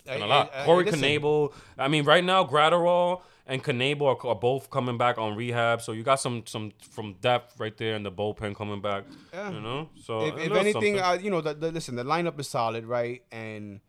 And 0.08 0.22
a 0.22 0.26
I- 0.26 0.28
lot. 0.30 0.51
I- 0.53 0.62
I- 0.62 0.66
Corey 0.66 0.86
listen, 0.86 1.01
Knebel. 1.01 1.53
I 1.78 1.88
mean, 1.88 2.06
right 2.06 2.24
now, 2.24 2.43
Graterol 2.45 3.22
and 3.47 3.64
Knebel 3.64 4.01
are, 4.01 4.28
are 4.28 4.36
both 4.36 4.70
coming 4.70 4.97
back 4.97 5.18
on 5.18 5.36
rehab, 5.36 5.82
so 5.82 5.91
you 5.91 6.03
got 6.03 6.20
some 6.20 6.45
some 6.45 6.72
from 6.91 7.14
depth 7.22 7.60
right 7.60 7.76
there 7.78 7.95
in 7.95 8.03
the 8.03 8.12
bullpen 8.12 8.56
coming 8.56 8.82
back. 8.82 9.03
Yeah. 9.34 9.51
You 9.51 9.62
know, 9.62 9.89
so 10.03 10.26
if, 10.26 10.38
if 10.38 10.51
anything, 10.51 10.99
uh, 10.99 11.18
you 11.22 11.30
know, 11.30 11.41
the, 11.41 11.53
the 11.53 11.72
listen, 11.72 11.95
the 11.95 12.03
lineup 12.03 12.39
is 12.39 12.47
solid, 12.47 12.86
right? 12.86 13.22
And 13.32 13.82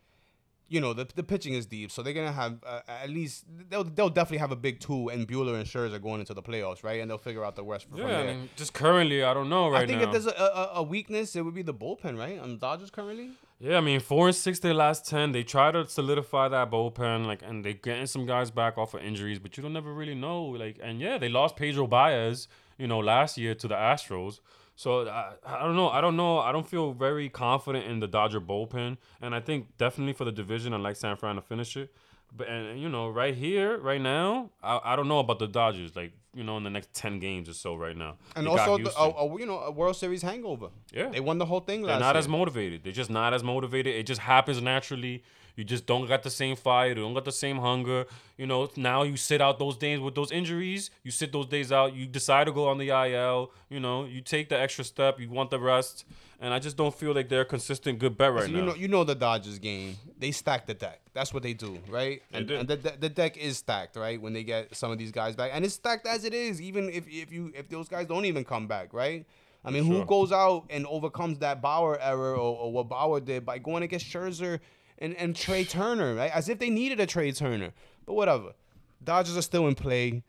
you 0.68 0.80
know, 0.80 0.92
the 0.92 1.06
the 1.14 1.22
pitching 1.22 1.54
is 1.54 1.66
deep, 1.66 1.90
so 1.90 2.02
they're 2.02 2.12
gonna 2.12 2.32
have 2.32 2.58
uh, 2.66 2.80
at 2.88 3.10
least 3.10 3.44
they'll 3.68 3.84
they'll 3.84 4.08
definitely 4.08 4.38
have 4.38 4.50
a 4.50 4.56
big 4.56 4.80
two, 4.80 5.08
and 5.08 5.26
Buehler 5.28 5.54
and 5.54 5.64
Scherzer 5.64 6.02
going 6.02 6.20
into 6.20 6.34
the 6.34 6.42
playoffs, 6.42 6.82
right? 6.82 7.00
And 7.00 7.08
they'll 7.08 7.18
figure 7.18 7.44
out 7.44 7.54
the 7.54 7.64
rest 7.64 7.88
from 7.88 7.98
yeah, 7.98 8.06
there. 8.06 8.18
I 8.18 8.26
mean, 8.34 8.48
just 8.56 8.74
currently, 8.74 9.22
I 9.22 9.32
don't 9.32 9.48
know 9.48 9.68
right 9.68 9.82
I 9.82 9.86
think 9.86 10.00
now. 10.00 10.06
if 10.06 10.12
there's 10.12 10.26
a, 10.26 10.30
a, 10.30 10.70
a 10.76 10.82
weakness, 10.82 11.36
it 11.36 11.44
would 11.44 11.54
be 11.54 11.62
the 11.62 11.74
bullpen, 11.74 12.18
right? 12.18 12.38
On 12.38 12.50
the 12.50 12.58
Dodgers 12.58 12.90
currently. 12.90 13.30
Yeah, 13.60 13.78
I 13.78 13.80
mean, 13.80 14.00
four 14.00 14.26
and 14.26 14.36
six 14.36 14.58
their 14.58 14.74
last 14.74 15.08
ten. 15.08 15.32
They 15.32 15.42
try 15.42 15.70
to 15.70 15.88
solidify 15.88 16.48
that 16.48 16.70
bullpen, 16.70 17.26
like, 17.26 17.42
and 17.42 17.64
they're 17.64 17.72
getting 17.72 18.06
some 18.06 18.26
guys 18.26 18.50
back 18.50 18.76
off 18.76 18.92
of 18.94 19.02
injuries, 19.02 19.38
but 19.38 19.56
you 19.56 19.62
don't 19.62 19.72
never 19.72 19.94
really 19.94 20.14
know, 20.14 20.44
like, 20.44 20.78
and 20.82 21.00
yeah, 21.00 21.16
they 21.16 21.28
lost 21.28 21.56
Pedro 21.56 21.86
Baez, 21.86 22.48
you 22.76 22.86
know, 22.86 22.98
last 22.98 23.38
year 23.38 23.54
to 23.54 23.68
the 23.68 23.74
Astros. 23.74 24.40
So 24.78 25.08
I, 25.08 25.32
I 25.44 25.64
don't 25.64 25.74
know. 25.74 25.88
I 25.88 26.00
don't 26.00 26.16
know. 26.16 26.38
I 26.38 26.52
don't 26.52 26.68
feel 26.68 26.92
very 26.92 27.28
confident 27.30 27.86
in 27.86 27.98
the 28.00 28.06
Dodger 28.06 28.40
bullpen, 28.40 28.98
and 29.22 29.34
I 29.34 29.40
think 29.40 29.76
definitely 29.78 30.12
for 30.12 30.24
the 30.26 30.32
division, 30.32 30.74
I 30.74 30.76
like 30.76 30.96
San 30.96 31.16
Fran 31.16 31.36
to 31.36 31.40
finish 31.42 31.76
it. 31.76 31.92
But 32.36 32.48
and 32.48 32.78
you 32.78 32.88
know, 32.90 33.08
right 33.08 33.34
here, 33.34 33.78
right 33.78 34.00
now, 34.00 34.50
I, 34.62 34.80
I 34.84 34.96
don't 34.96 35.08
know 35.08 35.18
about 35.20 35.38
the 35.38 35.46
Dodgers. 35.46 35.96
Like 35.96 36.12
you 36.34 36.44
know, 36.44 36.58
in 36.58 36.64
the 36.64 36.68
next 36.70 36.92
ten 36.92 37.18
games 37.20 37.48
or 37.48 37.54
so, 37.54 37.74
right 37.74 37.96
now, 37.96 38.16
And 38.34 38.46
also, 38.46 38.76
the, 38.76 38.82
Houston. 38.90 39.02
a, 39.02 39.08
a, 39.24 39.38
you 39.40 39.46
know, 39.46 39.60
a 39.60 39.70
World 39.70 39.96
Series 39.96 40.20
hangover. 40.20 40.68
Yeah. 40.92 41.08
they 41.08 41.20
won 41.20 41.38
the 41.38 41.46
whole 41.46 41.60
thing 41.60 41.80
They're 41.80 41.98
not 41.98 42.14
year. 42.14 42.18
as 42.18 42.28
motivated. 42.28 42.84
They're 42.84 42.92
just 42.92 43.08
not 43.10 43.32
as 43.32 43.42
motivated. 43.42 43.94
It 43.94 44.04
just 44.04 44.20
happens 44.20 44.60
naturally. 44.60 45.22
You 45.56 45.64
just 45.64 45.86
don't 45.86 46.06
got 46.06 46.22
the 46.22 46.30
same 46.30 46.54
fire. 46.54 46.88
You 46.88 46.94
don't 46.96 47.14
got 47.14 47.24
the 47.24 47.32
same 47.32 47.58
hunger. 47.58 48.04
You 48.36 48.46
know, 48.46 48.68
now 48.76 49.02
you 49.02 49.16
sit 49.16 49.40
out 49.40 49.58
those 49.58 49.76
days 49.76 49.98
with 50.00 50.14
those 50.14 50.30
injuries. 50.30 50.90
You 51.02 51.10
sit 51.10 51.32
those 51.32 51.46
days 51.46 51.72
out. 51.72 51.94
You 51.94 52.06
decide 52.06 52.44
to 52.44 52.52
go 52.52 52.68
on 52.68 52.76
the 52.76 52.90
IL. 52.90 53.50
You 53.70 53.80
know, 53.80 54.04
you 54.04 54.20
take 54.20 54.50
the 54.50 54.60
extra 54.60 54.84
step. 54.84 55.18
You 55.18 55.30
want 55.30 55.50
the 55.50 55.58
rest. 55.58 56.04
And 56.38 56.52
I 56.52 56.58
just 56.58 56.76
don't 56.76 56.94
feel 56.94 57.14
like 57.14 57.30
they're 57.30 57.40
a 57.40 57.46
consistent 57.46 57.98
good 57.98 58.18
bet 58.18 58.30
right 58.34 58.44
So 58.44 58.50
now. 58.50 58.58
you 58.58 58.64
know, 58.66 58.74
you 58.74 58.88
know 58.88 59.04
the 59.04 59.14
Dodgers 59.14 59.58
game. 59.58 59.96
They 60.18 60.30
stack 60.32 60.66
the 60.66 60.74
deck. 60.74 61.00
That's 61.14 61.32
what 61.32 61.42
they 61.42 61.54
do, 61.54 61.78
right? 61.88 62.20
And, 62.30 62.46
do. 62.46 62.56
and 62.56 62.68
the, 62.68 62.76
the 62.76 62.92
the 63.00 63.08
deck 63.08 63.38
is 63.38 63.56
stacked, 63.56 63.96
right? 63.96 64.20
When 64.20 64.34
they 64.34 64.44
get 64.44 64.76
some 64.76 64.90
of 64.90 64.98
these 64.98 65.10
guys 65.12 65.34
back, 65.34 65.52
and 65.54 65.64
it's 65.64 65.72
stacked 65.74 66.06
as 66.06 66.26
it 66.26 66.34
is. 66.34 66.60
Even 66.60 66.90
if 66.90 67.08
if 67.08 67.32
you 67.32 67.52
if 67.54 67.70
those 67.70 67.88
guys 67.88 68.06
don't 68.06 68.26
even 68.26 68.44
come 68.44 68.66
back, 68.66 68.92
right? 68.92 69.24
I 69.64 69.70
mean, 69.70 69.84
who 69.84 70.04
goes 70.04 70.30
out 70.30 70.66
and 70.70 70.86
overcomes 70.86 71.38
that 71.38 71.60
Bauer 71.60 71.98
error 72.00 72.34
or, 72.34 72.56
or 72.56 72.70
what 72.72 72.88
Bauer 72.88 73.18
did 73.18 73.44
by 73.44 73.58
going 73.58 73.82
against 73.82 74.06
Scherzer 74.06 74.60
and 74.98 75.14
and 75.16 75.34
Trea 75.36 75.64
Turner, 75.64 76.14
right? 76.14 76.30
As 76.32 76.48
if 76.48 76.58
they 76.58 76.70
needed 76.70 77.00
a 77.00 77.06
Trea 77.06 77.32
Turner, 77.32 77.72
but 78.04 78.14
whatever. 78.14 78.52
Dodgers 79.02 79.36
are 79.36 79.42
still 79.42 79.68
in 79.68 79.74
play. 79.74 80.22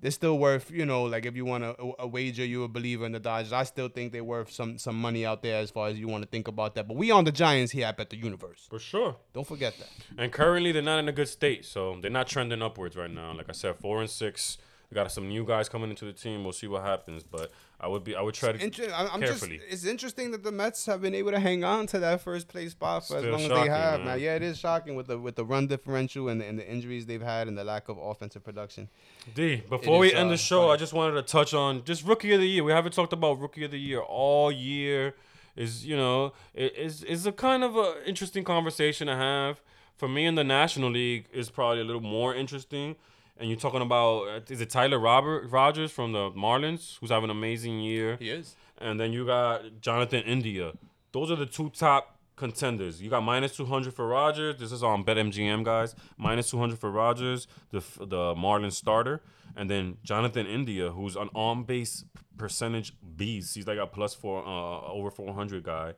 They're 0.00 0.12
still 0.12 0.38
worth, 0.38 0.70
you 0.70 0.86
know, 0.86 1.04
like 1.04 1.26
if 1.26 1.34
you 1.34 1.44
want 1.44 1.64
to 1.64 1.74
a, 1.82 1.92
a 2.00 2.06
wager, 2.06 2.44
you're 2.44 2.66
a 2.66 2.68
believer 2.68 3.04
in 3.04 3.10
the 3.12 3.18
Dodgers. 3.18 3.52
I 3.52 3.64
still 3.64 3.88
think 3.88 4.12
they're 4.12 4.22
worth 4.22 4.52
some 4.52 4.78
some 4.78 5.00
money 5.00 5.26
out 5.26 5.42
there 5.42 5.60
as 5.60 5.70
far 5.70 5.88
as 5.88 5.98
you 5.98 6.06
want 6.06 6.22
to 6.22 6.28
think 6.28 6.46
about 6.46 6.76
that. 6.76 6.86
But 6.86 6.96
we 6.96 7.10
on 7.10 7.24
the 7.24 7.32
Giants 7.32 7.72
here 7.72 7.86
at 7.86 7.96
Bet 7.96 8.10
the 8.10 8.16
Universe. 8.16 8.66
For 8.70 8.78
sure. 8.78 9.16
Don't 9.32 9.46
forget 9.46 9.76
that. 9.78 9.88
And 10.16 10.32
currently, 10.32 10.70
they're 10.70 10.82
not 10.82 11.00
in 11.00 11.08
a 11.08 11.12
good 11.12 11.28
state, 11.28 11.64
so 11.64 11.98
they're 12.00 12.10
not 12.10 12.28
trending 12.28 12.62
upwards 12.62 12.96
right 12.96 13.10
now. 13.10 13.32
Like 13.34 13.48
I 13.48 13.52
said, 13.52 13.76
four 13.76 14.00
and 14.00 14.10
six. 14.10 14.58
We 14.90 14.94
got 14.94 15.12
some 15.12 15.28
new 15.28 15.44
guys 15.44 15.68
coming 15.68 15.90
into 15.90 16.06
the 16.06 16.14
team. 16.14 16.44
We'll 16.44 16.54
see 16.54 16.66
what 16.66 16.82
happens, 16.82 17.22
but 17.22 17.52
I 17.78 17.88
would 17.88 18.04
be, 18.04 18.16
I 18.16 18.22
would 18.22 18.34
try 18.34 18.52
to 18.52 18.62
Inter- 18.64 18.90
I'm 18.94 19.06
I'm 19.12 19.20
just. 19.20 19.40
carefully. 19.40 19.60
It's 19.68 19.84
interesting 19.84 20.30
that 20.30 20.42
the 20.42 20.50
Mets 20.50 20.86
have 20.86 21.02
been 21.02 21.14
able 21.14 21.30
to 21.32 21.38
hang 21.38 21.62
on 21.62 21.86
to 21.88 21.98
that 21.98 22.22
first 22.22 22.48
place 22.48 22.70
spot 22.70 23.06
for 23.06 23.16
as 23.16 23.22
Still 23.22 23.32
long 23.32 23.42
as 23.42 23.48
they 23.48 23.68
have. 23.68 24.00
man. 24.00 24.06
Now, 24.08 24.14
yeah, 24.14 24.34
it 24.36 24.42
is 24.42 24.58
shocking 24.58 24.96
with 24.96 25.08
the 25.08 25.18
with 25.18 25.36
the 25.36 25.44
run 25.44 25.66
differential 25.66 26.28
and 26.30 26.40
the, 26.40 26.46
and 26.46 26.58
the 26.58 26.66
injuries 26.66 27.04
they've 27.04 27.20
had 27.20 27.48
and 27.48 27.58
the 27.58 27.64
lack 27.64 27.90
of 27.90 27.98
offensive 27.98 28.42
production. 28.42 28.88
D. 29.34 29.56
Before 29.68 29.98
we 29.98 30.14
end 30.14 30.28
uh, 30.28 30.32
the 30.32 30.36
show, 30.38 30.60
funny. 30.62 30.72
I 30.72 30.76
just 30.78 30.94
wanted 30.94 31.14
to 31.16 31.22
touch 31.22 31.52
on 31.52 31.84
just 31.84 32.02
rookie 32.06 32.32
of 32.32 32.40
the 32.40 32.48
year. 32.48 32.64
We 32.64 32.72
haven't 32.72 32.92
talked 32.94 33.12
about 33.12 33.38
rookie 33.38 33.64
of 33.64 33.70
the 33.70 33.78
year 33.80 34.00
all 34.00 34.50
year. 34.50 35.14
Is 35.54 35.84
you 35.84 35.96
know 35.96 36.32
is 36.54 37.02
is 37.02 37.26
a 37.26 37.32
kind 37.32 37.62
of 37.62 37.76
a 37.76 37.96
interesting 38.06 38.42
conversation 38.44 39.06
to 39.08 39.16
have. 39.16 39.60
For 39.96 40.08
me 40.08 40.24
in 40.24 40.36
the 40.36 40.44
National 40.44 40.90
League 40.90 41.26
is 41.32 41.50
probably 41.50 41.80
a 41.80 41.84
little 41.84 42.00
more 42.00 42.34
interesting. 42.34 42.96
And 43.38 43.48
you're 43.48 43.58
talking 43.58 43.82
about 43.82 44.22
uh, 44.28 44.40
is 44.48 44.60
it 44.60 44.70
Tyler 44.70 44.98
Robert 44.98 45.48
Rogers 45.50 45.92
from 45.92 46.12
the 46.12 46.30
Marlins 46.32 46.98
who's 46.98 47.10
having 47.10 47.30
an 47.30 47.36
amazing 47.36 47.80
year. 47.80 48.16
He 48.18 48.30
is. 48.30 48.56
And 48.78 48.98
then 48.98 49.12
you 49.12 49.26
got 49.26 49.80
Jonathan 49.80 50.22
India. 50.22 50.72
Those 51.12 51.30
are 51.30 51.36
the 51.36 51.46
two 51.46 51.70
top 51.70 52.18
contenders. 52.36 53.02
You 53.02 53.10
got 53.10 53.22
minus 53.22 53.56
200 53.56 53.92
for 53.94 54.06
Rogers. 54.06 54.56
This 54.58 54.72
is 54.72 54.82
on 54.82 55.04
BetMGM, 55.04 55.64
guys. 55.64 55.94
Minus 56.16 56.50
200 56.50 56.78
for 56.78 56.90
Rogers, 56.90 57.46
the 57.70 57.80
the 57.98 58.34
Marlins 58.34 58.72
starter. 58.72 59.22
And 59.56 59.68
then 59.68 59.98
Jonathan 60.02 60.46
India, 60.46 60.90
who's 60.90 61.16
an 61.16 61.28
on 61.34 61.64
base 61.64 62.04
percentage 62.36 62.92
beast. 63.16 63.54
He's 63.54 63.66
like 63.66 63.78
a 63.78 63.86
plus 63.86 64.14
four, 64.14 64.44
uh, 64.46 64.92
over 64.92 65.10
400 65.10 65.62
guy. 65.62 65.94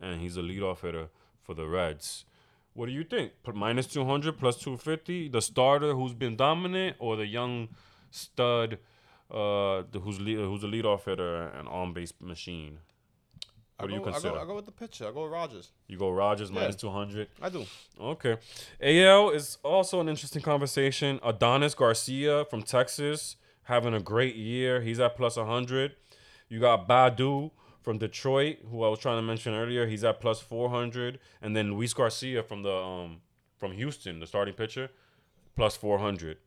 And 0.00 0.20
he's 0.20 0.36
a 0.36 0.42
leadoff 0.42 0.80
hitter 0.80 1.08
for 1.42 1.54
the 1.54 1.66
Reds. 1.66 2.24
What 2.78 2.86
do 2.86 2.92
you 2.92 3.02
think? 3.02 3.32
P- 3.44 3.50
Minus 3.50 3.88
200 3.88 4.38
plus 4.38 4.56
250? 4.58 5.30
The 5.30 5.42
starter 5.42 5.94
who's 5.94 6.14
been 6.14 6.36
dominant 6.36 6.94
or 7.00 7.16
the 7.16 7.26
young 7.26 7.70
stud 8.12 8.78
uh, 9.32 9.82
who's, 10.00 10.20
lead, 10.20 10.36
who's 10.36 10.62
a 10.62 10.68
leadoff 10.68 11.04
hitter 11.04 11.48
and 11.48 11.66
on 11.66 11.92
base 11.92 12.12
machine? 12.20 12.78
I 13.80 13.82
What 13.82 13.88
do 13.88 13.94
you 13.96 14.00
consider? 14.00 14.28
I 14.28 14.32
go, 14.34 14.40
I 14.42 14.44
go 14.46 14.54
with 14.54 14.66
the 14.66 14.70
pitcher. 14.70 15.08
I 15.08 15.10
go 15.10 15.24
with 15.24 15.32
Rogers. 15.32 15.72
You 15.88 15.98
go 15.98 16.10
Rogers 16.10 16.50
Yeah. 16.50 16.60
minus 16.60 16.76
200. 16.76 17.26
I 17.42 17.48
do. 17.48 17.66
Okay. 18.00 18.36
AL 18.80 19.30
is 19.30 19.58
also 19.64 20.00
an 20.00 20.08
interesting 20.08 20.42
conversation. 20.42 21.18
Adolis 21.18 21.74
Garcia 21.74 22.44
from 22.44 22.62
Texas 22.62 23.34
having 23.64 23.92
a 23.92 24.00
great 24.00 24.36
year. 24.36 24.82
He's 24.82 25.00
at 25.00 25.16
plus 25.16 25.36
100. 25.36 25.96
You 26.48 26.60
got 26.60 26.88
Baddoo 26.88 27.50
from 27.82 27.98
Detroit, 27.98 28.58
who 28.70 28.82
I 28.84 28.88
was 28.88 28.98
trying 28.98 29.18
to 29.18 29.22
mention 29.22 29.54
earlier. 29.54 29.86
He's 29.86 30.04
at 30.04 30.20
plus 30.20 30.40
400. 30.40 31.18
And 31.42 31.56
then 31.56 31.72
Luis 31.72 31.94
Garcia 31.94 32.42
from 32.42 32.62
the 32.62 32.72
um 32.74 33.20
from 33.56 33.72
Houston, 33.72 34.20
the 34.20 34.26
starting 34.26 34.54
pitcher, 34.54 34.90
plus 35.56 35.76
400. 35.76 36.38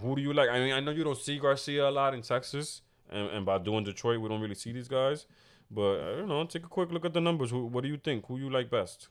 Who 0.00 0.14
do 0.16 0.22
you 0.22 0.32
like? 0.32 0.48
I 0.50 0.58
mean, 0.60 0.72
I 0.72 0.80
know 0.80 0.92
you 0.92 1.02
don't 1.04 1.18
see 1.18 1.38
Garcia 1.38 1.88
a 1.88 1.90
lot 1.90 2.14
in 2.14 2.22
Texas, 2.22 2.82
and, 3.10 3.28
and 3.30 3.46
by 3.46 3.58
doing 3.58 3.82
Detroit, 3.84 4.20
we 4.20 4.28
don't 4.28 4.40
really 4.40 4.54
see 4.54 4.72
these 4.72 4.86
guys. 4.88 5.26
But 5.70 6.00
I 6.00 6.16
don't 6.16 6.28
know. 6.28 6.44
Take 6.44 6.64
a 6.64 6.68
quick 6.68 6.92
look 6.92 7.04
at 7.04 7.12
the 7.12 7.20
numbers. 7.20 7.50
Who? 7.50 7.66
What 7.66 7.82
do 7.82 7.88
you 7.88 7.96
think? 7.96 8.26
Who 8.26 8.38
you 8.38 8.50
like 8.50 8.70
best? 8.70 9.08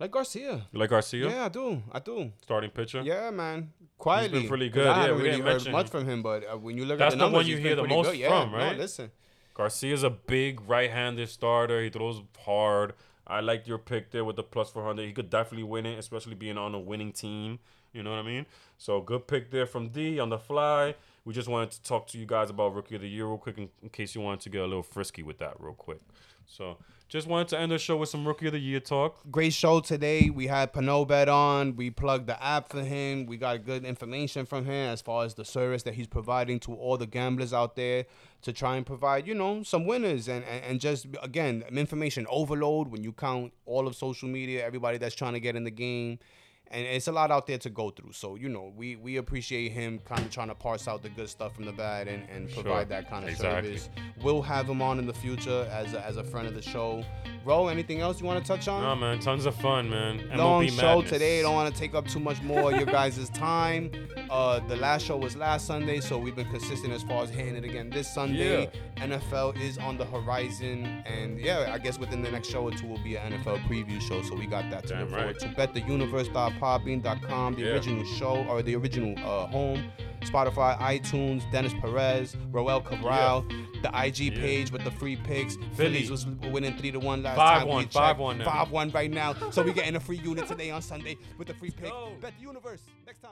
Like 0.00 0.10
Garcia. 0.12 0.66
You 0.72 0.78
like 0.78 0.90
Garcia, 0.90 1.28
Yeah, 1.28 1.44
I 1.46 1.48
do. 1.48 1.82
I 1.90 1.98
do. 1.98 2.30
starting 2.42 2.70
pitcher? 2.70 3.02
Yeah, 3.02 3.30
man. 3.32 3.72
Quietly. 3.96 4.46
pretty 4.46 4.68
'Cause 4.70 4.74
good. 4.74 4.86
I 4.86 4.90
Yeah, 4.90 5.02
haven't 5.02 5.16
we 5.16 5.22
really 5.22 5.30
didn't 5.38 5.46
heard 5.46 5.52
mention 5.54 5.72
much 5.72 5.86
him. 5.86 5.90
from 5.90 6.04
him, 6.08 6.22
but 6.22 6.44
uh, 6.52 6.56
when 6.56 6.76
you 6.76 6.84
look 6.84 6.98
That's 6.98 7.14
at 7.14 7.18
the 7.18 7.24
the 7.24 7.30
numbers, 7.30 7.38
one 7.38 7.46
you 7.46 7.56
he's 7.56 7.66
hear 7.66 7.74
been 7.76 7.88
the 7.88 7.94
most 7.94 8.06
good. 8.10 8.16
Yeah, 8.18 8.28
from, 8.28 8.52
no, 8.52 8.58
right? 8.58 8.78
listen. 8.78 9.10
Garcia's 9.58 10.04
a 10.04 10.10
big 10.10 10.60
right-handed 10.68 11.28
starter. 11.28 11.82
He 11.82 11.90
throws 11.90 12.22
hard. 12.44 12.94
I 13.26 13.40
like 13.40 13.66
your 13.66 13.78
pick 13.78 14.12
there 14.12 14.24
with 14.24 14.36
the 14.36 14.44
plus 14.44 14.70
400. 14.70 15.04
He 15.04 15.12
could 15.12 15.30
definitely 15.30 15.64
win 15.64 15.84
it, 15.84 15.98
especially 15.98 16.36
being 16.36 16.56
on 16.56 16.74
a 16.76 16.78
winning 16.78 17.10
team. 17.10 17.58
You 17.92 18.04
know 18.04 18.10
what 18.10 18.20
I 18.20 18.22
mean? 18.22 18.46
So 18.78 19.00
good 19.00 19.26
pick 19.26 19.50
there 19.50 19.66
from 19.66 19.88
D 19.88 20.20
on 20.20 20.28
the 20.28 20.38
fly. 20.38 20.94
We 21.24 21.34
just 21.34 21.48
wanted 21.48 21.72
to 21.72 21.82
talk 21.82 22.06
to 22.08 22.18
you 22.18 22.24
guys 22.24 22.50
about 22.50 22.72
Rookie 22.72 22.94
of 22.94 23.00
the 23.00 23.08
Year 23.08 23.26
real 23.26 23.36
quick 23.36 23.58
in, 23.58 23.68
in 23.82 23.88
case 23.88 24.14
you 24.14 24.20
wanted 24.20 24.40
to 24.40 24.50
get 24.50 24.60
a 24.60 24.66
little 24.66 24.84
frisky 24.84 25.24
with 25.24 25.38
that 25.38 25.56
real 25.58 25.74
quick. 25.74 26.00
So 26.48 26.78
just 27.08 27.26
wanted 27.26 27.48
to 27.48 27.58
end 27.58 27.72
the 27.72 27.78
show 27.78 27.96
with 27.96 28.08
some 28.08 28.26
Rookie 28.26 28.46
of 28.46 28.52
the 28.52 28.58
Year 28.58 28.80
talk. 28.80 29.20
Great 29.30 29.52
show 29.52 29.80
today. 29.80 30.28
We 30.30 30.46
had 30.46 30.72
Panobet 30.72 31.28
on. 31.28 31.76
We 31.76 31.90
plugged 31.90 32.26
the 32.26 32.42
app 32.42 32.70
for 32.70 32.82
him. 32.82 33.26
We 33.26 33.36
got 33.36 33.64
good 33.64 33.84
information 33.84 34.44
from 34.44 34.64
him 34.64 34.90
as 34.90 35.00
far 35.00 35.24
as 35.24 35.34
the 35.34 35.44
service 35.44 35.82
that 35.84 35.94
he's 35.94 36.06
providing 36.06 36.58
to 36.60 36.74
all 36.74 36.96
the 36.96 37.06
gamblers 37.06 37.52
out 37.52 37.76
there 37.76 38.06
to 38.42 38.52
try 38.52 38.76
and 38.76 38.84
provide, 38.84 39.26
you 39.26 39.34
know, 39.34 39.62
some 39.62 39.86
winners 39.86 40.28
and, 40.28 40.44
and, 40.44 40.64
and 40.64 40.80
just 40.80 41.06
again 41.22 41.64
information 41.70 42.26
overload 42.28 42.88
when 42.88 43.02
you 43.02 43.12
count 43.12 43.52
all 43.64 43.86
of 43.86 43.94
social 43.94 44.28
media, 44.28 44.64
everybody 44.64 44.98
that's 44.98 45.14
trying 45.14 45.34
to 45.34 45.40
get 45.40 45.54
in 45.54 45.64
the 45.64 45.70
game. 45.70 46.18
And 46.70 46.86
it's 46.86 47.06
a 47.08 47.12
lot 47.12 47.30
out 47.30 47.46
there 47.46 47.58
to 47.58 47.70
go 47.70 47.90
through. 47.90 48.12
So 48.12 48.36
you 48.36 48.48
know, 48.48 48.72
we 48.76 48.96
we 48.96 49.16
appreciate 49.16 49.72
him 49.72 50.00
kind 50.04 50.20
of 50.20 50.30
trying 50.30 50.48
to 50.48 50.54
parse 50.54 50.86
out 50.88 51.02
the 51.02 51.08
good 51.10 51.28
stuff 51.28 51.54
from 51.54 51.64
the 51.64 51.72
bad 51.72 52.08
and, 52.08 52.28
and 52.28 52.50
Sure. 52.50 52.62
provide 52.62 52.88
that 52.90 53.08
kind 53.10 53.24
of 53.24 53.30
Exactly. 53.30 53.76
service. 53.78 53.90
We'll 54.22 54.42
have 54.42 54.68
him 54.68 54.82
on 54.82 54.98
in 54.98 55.06
the 55.06 55.14
future 55.14 55.68
as 55.72 55.94
a, 55.94 56.04
as 56.04 56.16
a 56.16 56.24
friend 56.24 56.46
of 56.48 56.54
the 56.54 56.62
show. 56.62 57.04
Ro, 57.44 57.68
anything 57.68 58.00
else 58.00 58.20
you 58.20 58.26
want 58.26 58.44
to 58.44 58.46
touch 58.46 58.68
on? 58.68 58.82
No, 58.82 58.94
man, 58.96 59.20
tons 59.20 59.46
of 59.46 59.54
fun, 59.56 59.88
man. 59.88 60.28
long 60.36 60.64
MLB 60.66 60.70
show 60.78 60.86
madness. 60.96 61.10
today. 61.10 61.42
Don't 61.42 61.54
want 61.54 61.72
to 61.72 61.80
take 61.80 61.94
up 61.94 62.06
too 62.06 62.20
much 62.20 62.42
more 62.42 62.70
of 62.72 62.76
your 62.76 62.86
guys' 62.86 63.28
time. 63.34 63.90
Uh, 64.28 64.58
the 64.66 64.76
last 64.76 65.06
show 65.06 65.16
was 65.16 65.36
last 65.36 65.66
Sunday, 65.66 66.00
so 66.00 66.18
we've 66.18 66.36
been 66.36 66.50
consistent 66.50 66.92
as 66.92 67.02
far 67.02 67.22
as 67.22 67.30
hitting 67.30 67.56
it 67.56 67.64
again 67.64 67.88
this 67.90 68.12
Sunday. 68.12 68.70
Yeah. 68.98 69.06
NFL 69.06 69.58
is 69.60 69.78
on 69.78 69.96
the 69.96 70.04
horizon, 70.04 70.84
and 71.06 71.38
yeah, 71.40 71.70
I 71.72 71.78
guess 71.78 71.98
within 71.98 72.20
the 72.22 72.30
next 72.30 72.48
show 72.48 72.62
or 72.64 72.72
two 72.72 72.86
will 72.86 73.02
be 73.02 73.16
an 73.16 73.32
NFL 73.32 73.58
preview 73.68 74.00
show. 74.02 74.20
So 74.22 74.34
we 74.34 74.46
got 74.46 74.68
that 74.70 74.82
to 74.88 74.94
Damn 74.94 75.08
look 75.08 75.18
forward 75.18 75.38
to. 75.38 75.46
BetTheUniverse.podbean.com, 75.48 76.54
the 76.54 76.57
Yeah. 76.60 77.66
original 77.68 78.04
show 78.04 78.44
or 78.48 78.62
the 78.62 78.74
original 78.76 79.14
uh, 79.18 79.46
home. 79.46 79.82
Spotify, 80.22 80.76
iTunes, 80.78 81.48
Dennis 81.52 81.72
Perez, 81.80 82.36
Roel 82.50 82.80
Cabral, 82.80 83.42
the 83.82 83.90
IG 83.94 84.18
Yeah. 84.34 84.40
page 84.40 84.72
with 84.72 84.82
the 84.84 84.90
free 84.90 85.14
picks. 85.16 85.56
Phillies 85.74 86.10
was 86.10 86.26
winning 86.26 86.76
three 86.76 86.90
to 86.90 86.98
one 86.98 87.22
last 87.22 87.36
Five 87.36 87.58
time. 87.60 87.68
one, 87.68 87.78
we 87.78 87.86
checked. 87.86 88.18
one 88.18 88.38
now. 88.38 88.44
Five 88.44 88.70
one 88.72 88.90
right 88.90 89.10
now. 89.10 89.34
So 89.50 89.62
we 89.62 89.72
getting 89.72 89.94
a 89.96 90.00
free 90.00 90.18
unit 90.18 90.46
today 90.48 90.70
on 90.70 90.82
Sunday 90.82 91.16
with 91.38 91.46
the 91.48 91.54
free 91.54 91.70
pick. 91.70 91.90
go. 91.90 92.12
Bet 92.20 92.32
the 92.36 92.42
universe 92.42 92.82
next 93.06 93.20
time. 93.20 93.30